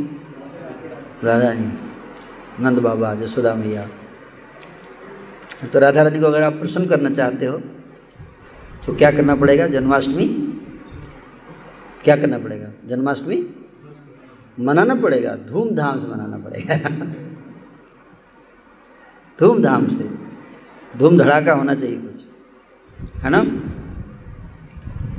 राधा 1.24 1.48
रानी 1.48 1.72
नंद 2.60 2.78
बाबा 2.78 3.14
जसोदा 3.14 3.54
मैया। 3.54 3.88
तो 5.72 5.78
राधा 5.78 6.02
रानी 6.02 6.20
को 6.20 6.26
अगर 6.26 6.42
आप 6.42 6.52
प्रसन्न 6.52 6.86
करना 6.86 7.10
चाहते 7.10 7.46
हो 7.46 7.58
तो 8.86 8.94
क्या 8.94 9.10
करना 9.10 9.34
पड़ेगा? 9.34 9.66
जन्माष्टमी? 9.66 10.26
क्या 12.04 12.16
करना 12.16 12.38
पड़ेगा? 12.38 12.68
जन्माष्टमी? 12.86 13.46
मनाना 14.60 14.94
पड़ेगा। 14.94 15.34
धूमधाम 15.34 16.00
से 16.00 16.06
मनाना 16.06 16.38
पड़ेगा। 16.38 16.76
धूमधाम 19.40 19.88
से। 19.88 20.08
धूम 20.98 21.18
धड़ाका 21.18 21.52
होना 21.52 21.74
चाहिए 21.74 21.98
कुछ। 21.98 22.24
है 23.24 23.30
ना? 23.30 23.44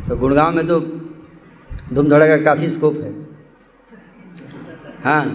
तो 0.10 0.18
गुड़गांव 0.18 0.56
में 0.56 0.68
तो 0.68 1.01
धूम 1.93 2.09
धड़ाका 2.09 2.38
काफ़ी 2.43 2.69
स्कोप 2.69 2.95
है। 2.95 3.11
हाँ। 5.03 5.26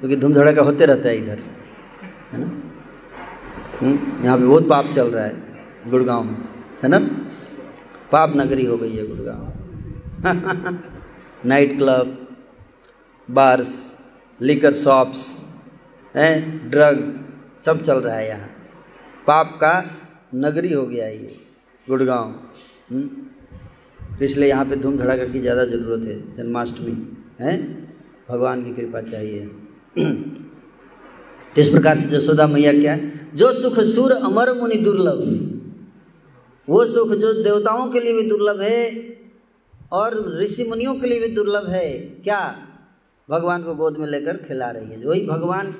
क्योंकि 0.00 0.16
धूम 0.16 0.34
धड़ाका 0.34 0.62
होते 0.62 0.86
रहता 0.86 1.08
है 1.08 1.16
इधर 1.16 1.38
है 2.32 2.38
ना? 2.38 2.46
हम्म, 3.80 4.24
यहाँ 4.24 4.38
पे 4.38 4.44
बहुत 4.44 4.68
पाप 4.68 4.86
चल 4.86 5.10
रहा 5.10 5.24
है 5.24 5.90
गुड़गांव 5.90 6.24
में 6.24 6.36
है 6.82 6.88
ना? 6.88 6.98
पाप 8.12 8.36
नगरी 8.36 8.66
हो 8.66 8.76
गई 8.76 8.96
है 8.96 9.06
Gurgaon. 9.06 9.52
Night 11.46 11.76
club 11.76 12.36
bars 13.30 13.98
liquor 14.40 14.72
shops 14.72 15.26
हैं? 16.16 16.70
ड्रग 16.70 17.24
सब 17.66 17.82
चल 17.82 17.98
रहा 17.98 18.16
है 18.16 18.28
यहाँ। 18.28 18.48
पाप 19.26 19.58
का 19.60 19.72
नगरी 20.34 20.72
हो 20.72 20.86
गया 20.86 21.06
ये 21.06 21.36
गुड़गांव। 21.88 22.34
हम्म? 22.90 23.08
तो 24.18 24.24
इसलिए 24.24 24.48
यहाँ 24.48 24.64
पे 24.64 24.76
धूम 24.76 24.98
धड़ाका 24.98 25.24
की 25.24 25.40
ज़्यादा 25.40 25.64
ज़रूरत 25.64 26.06
है, 26.06 26.36
जन्माष्टमी, 26.36 26.92
है? 27.40 27.56
भगवान 28.30 28.64
की 28.64 28.74
कृपा 28.74 29.00
चाहिए। 29.00 29.46
तो 31.56 31.60
इस 31.60 31.68
प्रकार 31.68 31.98
से 31.98 32.08
जसोदा 32.08 32.46
मैया 32.46 32.72
क्या 32.72 32.92
है? 32.92 33.12
जो 33.36 33.52
सुख 33.52 33.78
सुर 33.84 34.12
अमर 34.12 34.52
मुनि 34.52 34.76
दुर्लभ, 34.76 35.20
वो 36.68 36.84
सुख 36.84 37.12
जो 37.12 37.32
देवताओं 37.42 37.90
के 37.90 38.00
लिए 38.00 38.12
भी 38.12 38.28
दुर्लभ 38.28 38.60
है 38.60 38.80
और 39.92 40.38
ऋषि 40.40 40.64
मुनियों 40.64 40.94
के 40.94 41.06
लिए 41.06 41.20
भी 41.20 41.28
दुर्लभ 41.34 41.68
है, 41.68 41.98
क्या? 42.24 42.40
भगवान 43.28 43.62
को 43.62 43.74
गोद 43.74 43.96
में 43.98 44.06
लेकर 44.06 44.36
खिला 44.36 44.70
रही 44.70 44.90
है। 44.90 45.04
वही 45.06 45.26
भगवान 45.26 45.74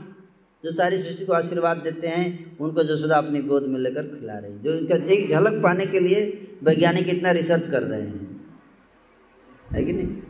जो 0.64 0.72
सारी 0.72 0.98
सृष्टि 0.98 1.24
को 1.24 1.32
आशीर्वाद 1.32 1.76
देते 1.76 2.06
हैं, 2.06 2.58
उनको 2.58 2.82
जसोदा 2.82 3.16
अपनी 3.16 3.40
गोद 3.40 3.62
में 3.62 3.80
लेकर 3.80 4.02
खिला 4.02 4.38
रही 4.38 4.58
जो 4.58 4.74
इनका 4.74 5.12
एक 5.12 5.30
झलक 5.30 5.62
पाने 5.62 5.86
के 5.86 6.00
लिए 6.00 6.48
वैज्ञानिक 6.62 7.08
इतना 7.08 7.30
रिसर्च 7.30 7.70
कर 7.70 7.82
रहे 7.82 8.02
हैं। 8.02 8.46
है 9.72 9.84
कि 9.84 9.92
नहीं? 9.92 10.22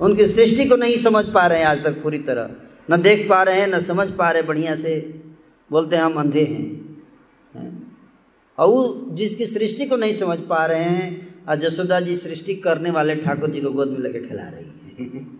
उनकी 0.00 0.26
सृष्टि 0.26 0.64
को 0.64 0.76
नहीं 0.76 0.98
समझ 0.98 1.24
पा 1.24 1.46
रहे 1.46 1.58
हैं 1.58 1.66
आज 1.66 1.84
तक 1.84 2.02
पूरी 2.02 2.18
तरह। 2.18 2.50
न 2.90 3.02
देख 3.02 3.28
पा 3.28 3.42
रहे 3.42 3.60
हैं, 3.60 3.68
न 3.68 3.80
समझ 3.80 4.10
पा 4.10 4.30
रहे 4.30 4.42
बढ़िया 4.42 4.76
से। 4.76 5.22
बोलते 5.70 5.96
हैं, 5.96 6.02
हम 6.02 6.14
अंधे 6.14 6.44
हैं। 6.44 7.02
है? 7.54 7.82
और 8.58 9.06
जिसकी 9.10 9.46
सृष्टि 9.46 9.86
को 9.86 9.96
नहीं 9.96 10.12
समझ 10.12 10.38
पा 10.38 10.66
रहे 10.66 10.84
हैं 10.84 11.34
और 11.48 11.56
जसोदा 11.56 12.00
जी 12.00 12.16
सृष्टि 12.16 12.54
करने 12.54 12.90
वाले 12.90 13.16
ठाकुर 13.16 13.50
जी 13.50 13.60
को 13.60 13.70
गोद 13.70 13.88
में 13.88 13.98
लेकर 13.98 14.28
खिला 14.28 14.42
रही 14.42 15.04
है। 15.04 15.39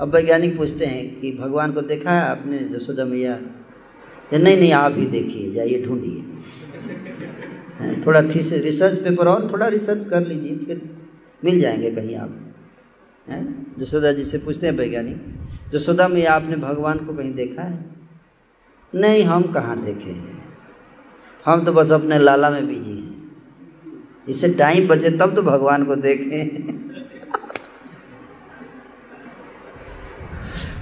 अब 0.00 0.14
वैज्ञानिक 0.14 0.56
पूछते 0.56 0.86
हैं 0.86 1.20
कि 1.20 1.32
भगवान 1.32 1.72
को 1.72 1.80
देखा 1.80 2.10
है 2.10 2.28
आपने? 2.28 2.58
जसोदा 2.58 3.04
मैया 3.04 3.40
नहीं 4.32 4.56
नहीं, 4.56 4.72
आप 4.72 4.94
ही 4.96 5.06
देखिए, 5.06 5.52
जाइए 5.52 5.84
ढूंढिए। 5.86 6.22
थोड़ा 8.06 8.22
थी 8.22 8.42
से 8.42 8.58
रिसर्च 8.58 8.98
पेपर 8.98 9.28
और 9.28 9.50
थोड़ा 9.52 9.66
रिसर्च 9.68 10.06
कर 10.06 10.26
लीजिए, 10.26 10.56
फिर 10.56 10.90
मिल 11.44 11.60
जाएँगे 11.60 11.90
कहीं 11.90 12.16
आप। 12.16 12.54
हैं 13.28 13.76
जसोदा 13.78 14.12
जी 14.12 14.24
से 14.24 14.38
पूछते 14.38 14.66
हैं 14.66 14.74
वैज्ञानिक 14.74 15.24
जसोदा 15.72 16.08
मैया, 16.08 16.32
आपने 16.32 16.56
भगवान 16.56 16.98
को 16.98 17.14
कहीं 17.14 17.34
देखा 17.34 17.62
है? 17.62 17.84
नहीं, 18.94 19.24
हम 19.24 19.42
कहाँ 19.42 19.84
देखे 19.84 20.10
हैं? 20.10 20.48
हम 21.44 21.64
तो 21.64 21.72
बस 21.72 21.92
अपने 21.92 22.18
लाला 22.18 22.50
में 22.50 22.66
बिज़ी 22.66 22.90
हैं। 22.90 23.32
इससे 24.28 24.54
टाइम 24.54 24.88
बचे 24.88 25.10
तब 25.10 25.34
तो 25.34 25.42
भगवान 25.42 25.84
को 25.84 25.96
देखें। 25.96 26.85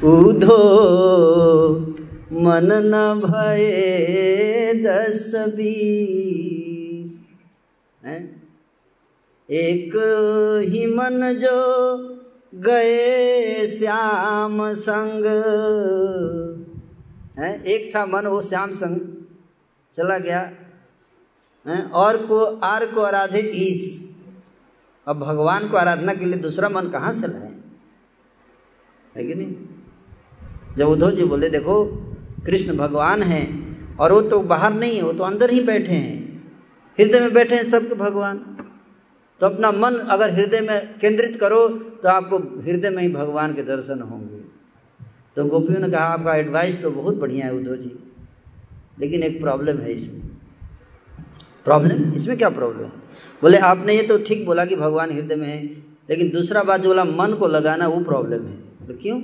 उधो 0.05 1.69
मन 2.33 2.69
न 2.73 3.21
भये 3.25 4.75
दस 4.87 5.33
बीस। 5.35 7.25
एक 9.51 9.93
ही 10.69 10.87
मन 10.87 11.35
जो 11.35 11.55
गए 12.55 13.67
श्याम 13.67 14.75
संग। 14.75 15.25
है? 17.39 17.65
एक 17.65 17.97
था 17.97 18.07
मन, 18.07 18.27
वो 18.27 18.41
श्याम 18.41 18.73
संग। 18.73 19.01
चला 19.97 20.19
गया। 20.19 20.51
है? 21.69 21.83
और 21.83 22.17
को, 22.17 22.45
आर 22.45 22.87
को 22.87 23.01
आराधे 23.01 23.53
ईस। 23.55 24.15
अब 25.09 25.19
भगवान 25.19 25.69
को 25.69 25.77
आराधना 25.77 26.15
के 26.15 26.25
लिए 26.25 26.39
दूसरा 26.39 26.69
मन 26.69 26.89
कहाँ 26.89 27.13
से 27.13 27.27
लाए? 27.27 27.55
है 29.17 29.25
कि 29.25 29.35
नहीं? 29.35 29.44
जब 30.79 30.89
उद्धव 30.89 31.11
जी 31.11 31.25
बोले, 31.25 31.49
देखो, 31.51 31.85
कृष्ण 32.47 32.77
भगवान 32.77 33.23
हैं 33.23 33.97
और 33.97 34.13
वो 34.13 34.21
तो 34.23 34.41
बाहर 34.45 34.73
नहीं 34.75 34.97
है, 34.97 35.03
वो 35.03 35.13
तो 35.13 35.25
अंदर 35.25 35.51
ही 35.51 35.61
बैठे 35.63 35.93
हैं। 35.93 36.23
हृदय 36.99 37.21
में 37.21 37.33
बैठे 37.35 37.55
हैं 37.55 37.69
सबके 37.71 37.95
भगवान। 37.97 38.39
तो 39.41 39.47
अपना 39.47 39.71
मन 39.73 39.95
अगर 40.09 40.31
हृदय 40.31 40.61
में 40.61 40.99
केंद्रित 41.01 41.37
करो 41.41 41.67
तो 42.03 42.09
आपको 42.09 42.39
हृदय 42.63 42.91
में 42.91 43.03
ही 43.03 43.09
भगवान 43.13 43.55
के 43.55 43.63
दर्शन 43.63 44.01
होंगे। 44.03 44.43
तो 45.37 45.45
गोपियों 45.45 45.81
ने 45.81 45.89
कहा, 45.91 46.05
आपका 46.05 46.35
एडवाइस 46.37 46.83
तो 46.83 46.91
बहुत 46.91 47.17
बढ़िया 47.17 47.47
है 47.47 47.55
उद्धव 47.55 47.77
जी, 47.77 47.91
लेकिन 49.01 49.23
एक 49.23 49.41
प्रॉब्लम 49.41 49.79
है 49.79 49.93
इसमें। 49.93 50.21
प्रॉब्लम 51.67 52.13
इसमें 52.13 52.37
क्या 52.39 52.49
प्रॉब्लम 52.51 52.85
है 52.85 53.03
बोले, 53.43 53.59
आपने 53.59 53.97
ये 53.97 54.03
तो 54.03 54.19
ठीक 54.19 54.45
बोला 54.47 54.65
कि 54.65 54.77
भगवान 54.77 55.11
हृदय 55.11 55.37
में 55.37 55.47
है, 55.47 55.63
लेकिन 56.11 56.31
दूसरा 56.31 56.63
बात 56.63 56.81
जो 56.81 56.89
बोला, 56.89 57.05
मन 57.05 57.35
को 57.35 57.47
लगाना 57.49 57.89
वो 57.89 58.01
प्रॉब्लम 58.05 58.47
है। 58.47 58.87
तो 58.87 58.95
क्यों? 58.95 59.21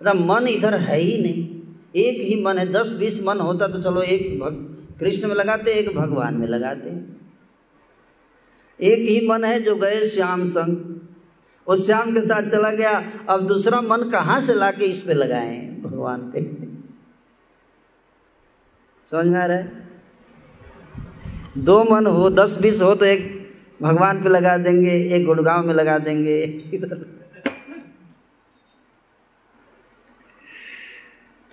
मतलब 0.00 0.24
मन 0.30 0.46
इधर 0.48 0.74
है 0.74 0.98
ही 0.98 1.22
नहीं। 1.22 1.60
एक 1.96 2.20
ही 2.20 2.42
मन 2.42 2.58
है, 2.58 2.72
दस 2.72 2.92
बीस 2.92 3.22
मन 3.24 3.40
होता 3.40 3.68
तो 3.68 3.82
चलो 3.82 4.02
एक 4.02 4.40
भग, 4.40 4.54
कृष्ण 5.00 5.28
में 5.28 5.34
लगाते, 5.34 5.70
एक 5.70 5.96
भगवान 5.96 6.34
में 6.34 6.46
लगाते। 6.48 6.90
एक 8.80 8.98
ही 9.08 9.28
मन 9.28 9.44
है 9.44 9.60
जो 9.60 9.76
गए 9.76 10.08
श्याम 10.08 10.44
संग। 10.44 11.00
उस 11.66 11.86
श्याम 11.86 12.12
के 12.12 12.22
साथ 12.22 12.42
चला 12.42 12.70
गया, 12.70 13.04
अब 13.28 13.46
दूसरा 13.46 13.80
मन 13.80 14.10
कहाँ 14.10 14.40
से 14.40 14.54
लाके 14.54 14.84
इस 14.84 15.02
पे 15.02 15.14
लगाए 15.14 15.80
भगवान 15.82 16.20
पे? 16.20 16.42
समझ 19.10 19.26
में 19.26 19.40
आ 19.40 19.46
रहा 19.46 19.56
है? 19.56 19.88
दो 21.58 21.84
मन 21.84 22.06
हो, 22.06 22.30
दस 22.30 22.58
बीस 22.60 22.82
हो 22.82 22.94
तो 22.94 23.04
एक 23.04 23.50
भगवान 23.82 24.22
पे 24.22 24.28
लगा 24.28 24.56
देंगे, 24.56 25.16
एक 25.16 25.26
गुड़गांव 25.26 25.66
में 25.66 25.74
लगा 25.74 25.98
देंगे 25.98 26.42
इधर। 26.74 27.19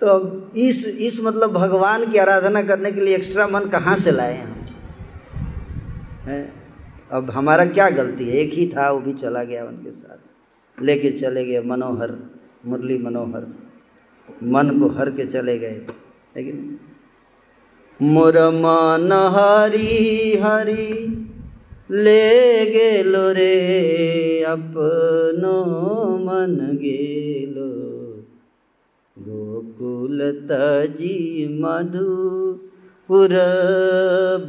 तो 0.00 0.50
इस 0.56 0.98
इस 1.00 1.24
मतलब 1.24 1.52
भगवान 1.52 2.10
की 2.10 2.18
आराधना 2.18 2.62
करने 2.62 2.92
के 2.92 3.00
लिए 3.00 3.16
एक्स्ट्रा 3.16 3.46
मन 3.46 3.60
कहाँ 3.60 3.96
से 3.96 4.10
लाए 4.10 4.42
हम? 4.42 4.54
है? 6.24 6.52
अब 7.12 7.30
हमारा 7.30 7.64
क्या 7.64 7.90
गलती 7.90 8.24
है? 8.24 8.30
एक 8.30 8.52
ही 8.52 8.68
था, 8.68 8.90
वो 8.90 9.00
भी 9.00 9.12
चला 9.12 9.44
गया 9.44 9.64
उनके 9.64 9.90
साथ। 9.90 10.82
लेके 10.82 11.10
चले 11.10 11.44
गए 11.44 11.60
मनोहर, 11.60 12.18
मुरली 12.66 12.98
मनोहर। 12.98 13.54
मन 14.42 14.68
को 14.68 14.98
हर 14.98 15.10
के 15.10 15.26
चले 15.26 15.58
गए 15.58 15.80
लेकिन 16.36 16.80
मोर 18.02 18.50
मन 18.50 19.32
हरी 19.36 20.36
हरी, 20.36 21.08
ले 21.90 22.66
गेलो 22.70 23.32
रे, 23.32 24.42
अपनो 24.42 26.18
मन 26.18 26.76
गेलो। 26.76 27.87
गोकुल 29.28 30.46
तजी 30.50 31.48
मधुपुर 31.62 33.28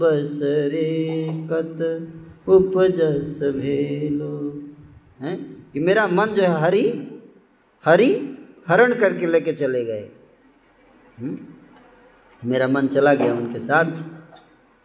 बसरे 0.02 1.28
कत 1.52 2.08
उपजस 2.50 3.44
भेलो। 3.44 4.64
हैं? 5.22 5.68
कि 5.74 5.80
मेरा 5.80 6.08
मन 6.08 6.26
जो 6.26 6.44
है 6.44 6.62
हरि 6.62 7.08
हरि 7.86 8.38
हरण 8.68 8.94
करके 8.94 9.26
लेके 9.26 9.54
चले 9.54 9.86
गए। 9.86 10.10
हम्म? 11.20 11.38
मेरा 12.50 12.68
मन 12.68 12.88
चला 12.88 13.14
गया 13.14 13.34
उनके 13.34 13.60
साथ। 13.60 13.86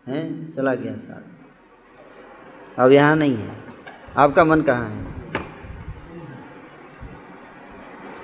हैं? 0.09 0.53
चला 0.53 0.75
गया 0.75 0.97
साथ। 0.97 1.23
अब 2.81 2.93
यहाँ 2.93 3.17
नहीं 3.17 3.35
है। 3.35 3.57
आपका 4.17 4.45
मन 4.45 4.61
कहाँ 4.61 4.89
है? 4.89 5.05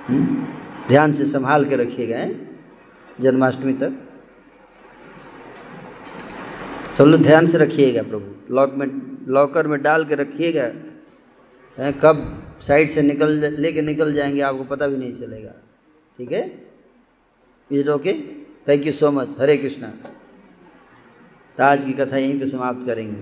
हुँ? 0.09 0.60
ध्यान 0.87 1.13
से 1.13 1.25
संभाल 1.25 1.65
के 1.65 1.75
रखिएगा 1.75 2.25
जन्माष्टमी 3.19 3.73
तक। 3.73 3.91
सब 6.93 7.03
लोग 7.03 7.21
ध्यान 7.21 7.47
से 7.47 7.57
रखिएगा 7.57 8.01
प्रभु। 8.03 8.55
लॉक 8.55 8.73
में 8.75 8.87
लॉकर 9.27 9.67
में 9.67 9.81
डाल 9.81 10.05
के 10.05 10.15
रखिएगा। 10.15 11.91
कब 12.01 12.17
साइड 12.61 12.89
से 12.89 13.01
निकल 13.01 13.31
लेके 13.59 13.81
निकल 13.81 14.13
जाएँगे, 14.13 14.41
आपको 14.41 14.63
पता 14.65 14.87
भी 14.87 14.97
नहीं 14.97 15.13
चलेगा। 15.15 15.51
ठीक 16.17 16.31
है? 16.31 16.43
Is 17.71 17.89
okay 17.89 18.13
thank 18.67 18.85
you 18.85 18.91
so 18.91 19.11
much 19.11 19.29
Hare 19.39 19.57
Krishna 19.57 19.87
तो 21.57 21.63
आज 21.63 21.85
की 21.85 21.93
कथा 21.93 22.17
यहीं 22.17 22.39
पे 22.39 22.47
समाप्त 22.47 22.85
करेंगे। 22.85 23.21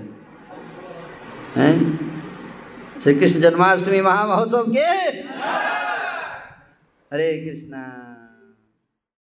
हैं? 1.55 1.75
श्री 3.03 3.13
कृष्ण 3.15 3.39
जन्माष्टमी 3.41 4.01
महामहोत्सव 4.01 4.65
के 4.69 5.11
हरे 7.13 7.37
कृष्णा। 7.45 8.18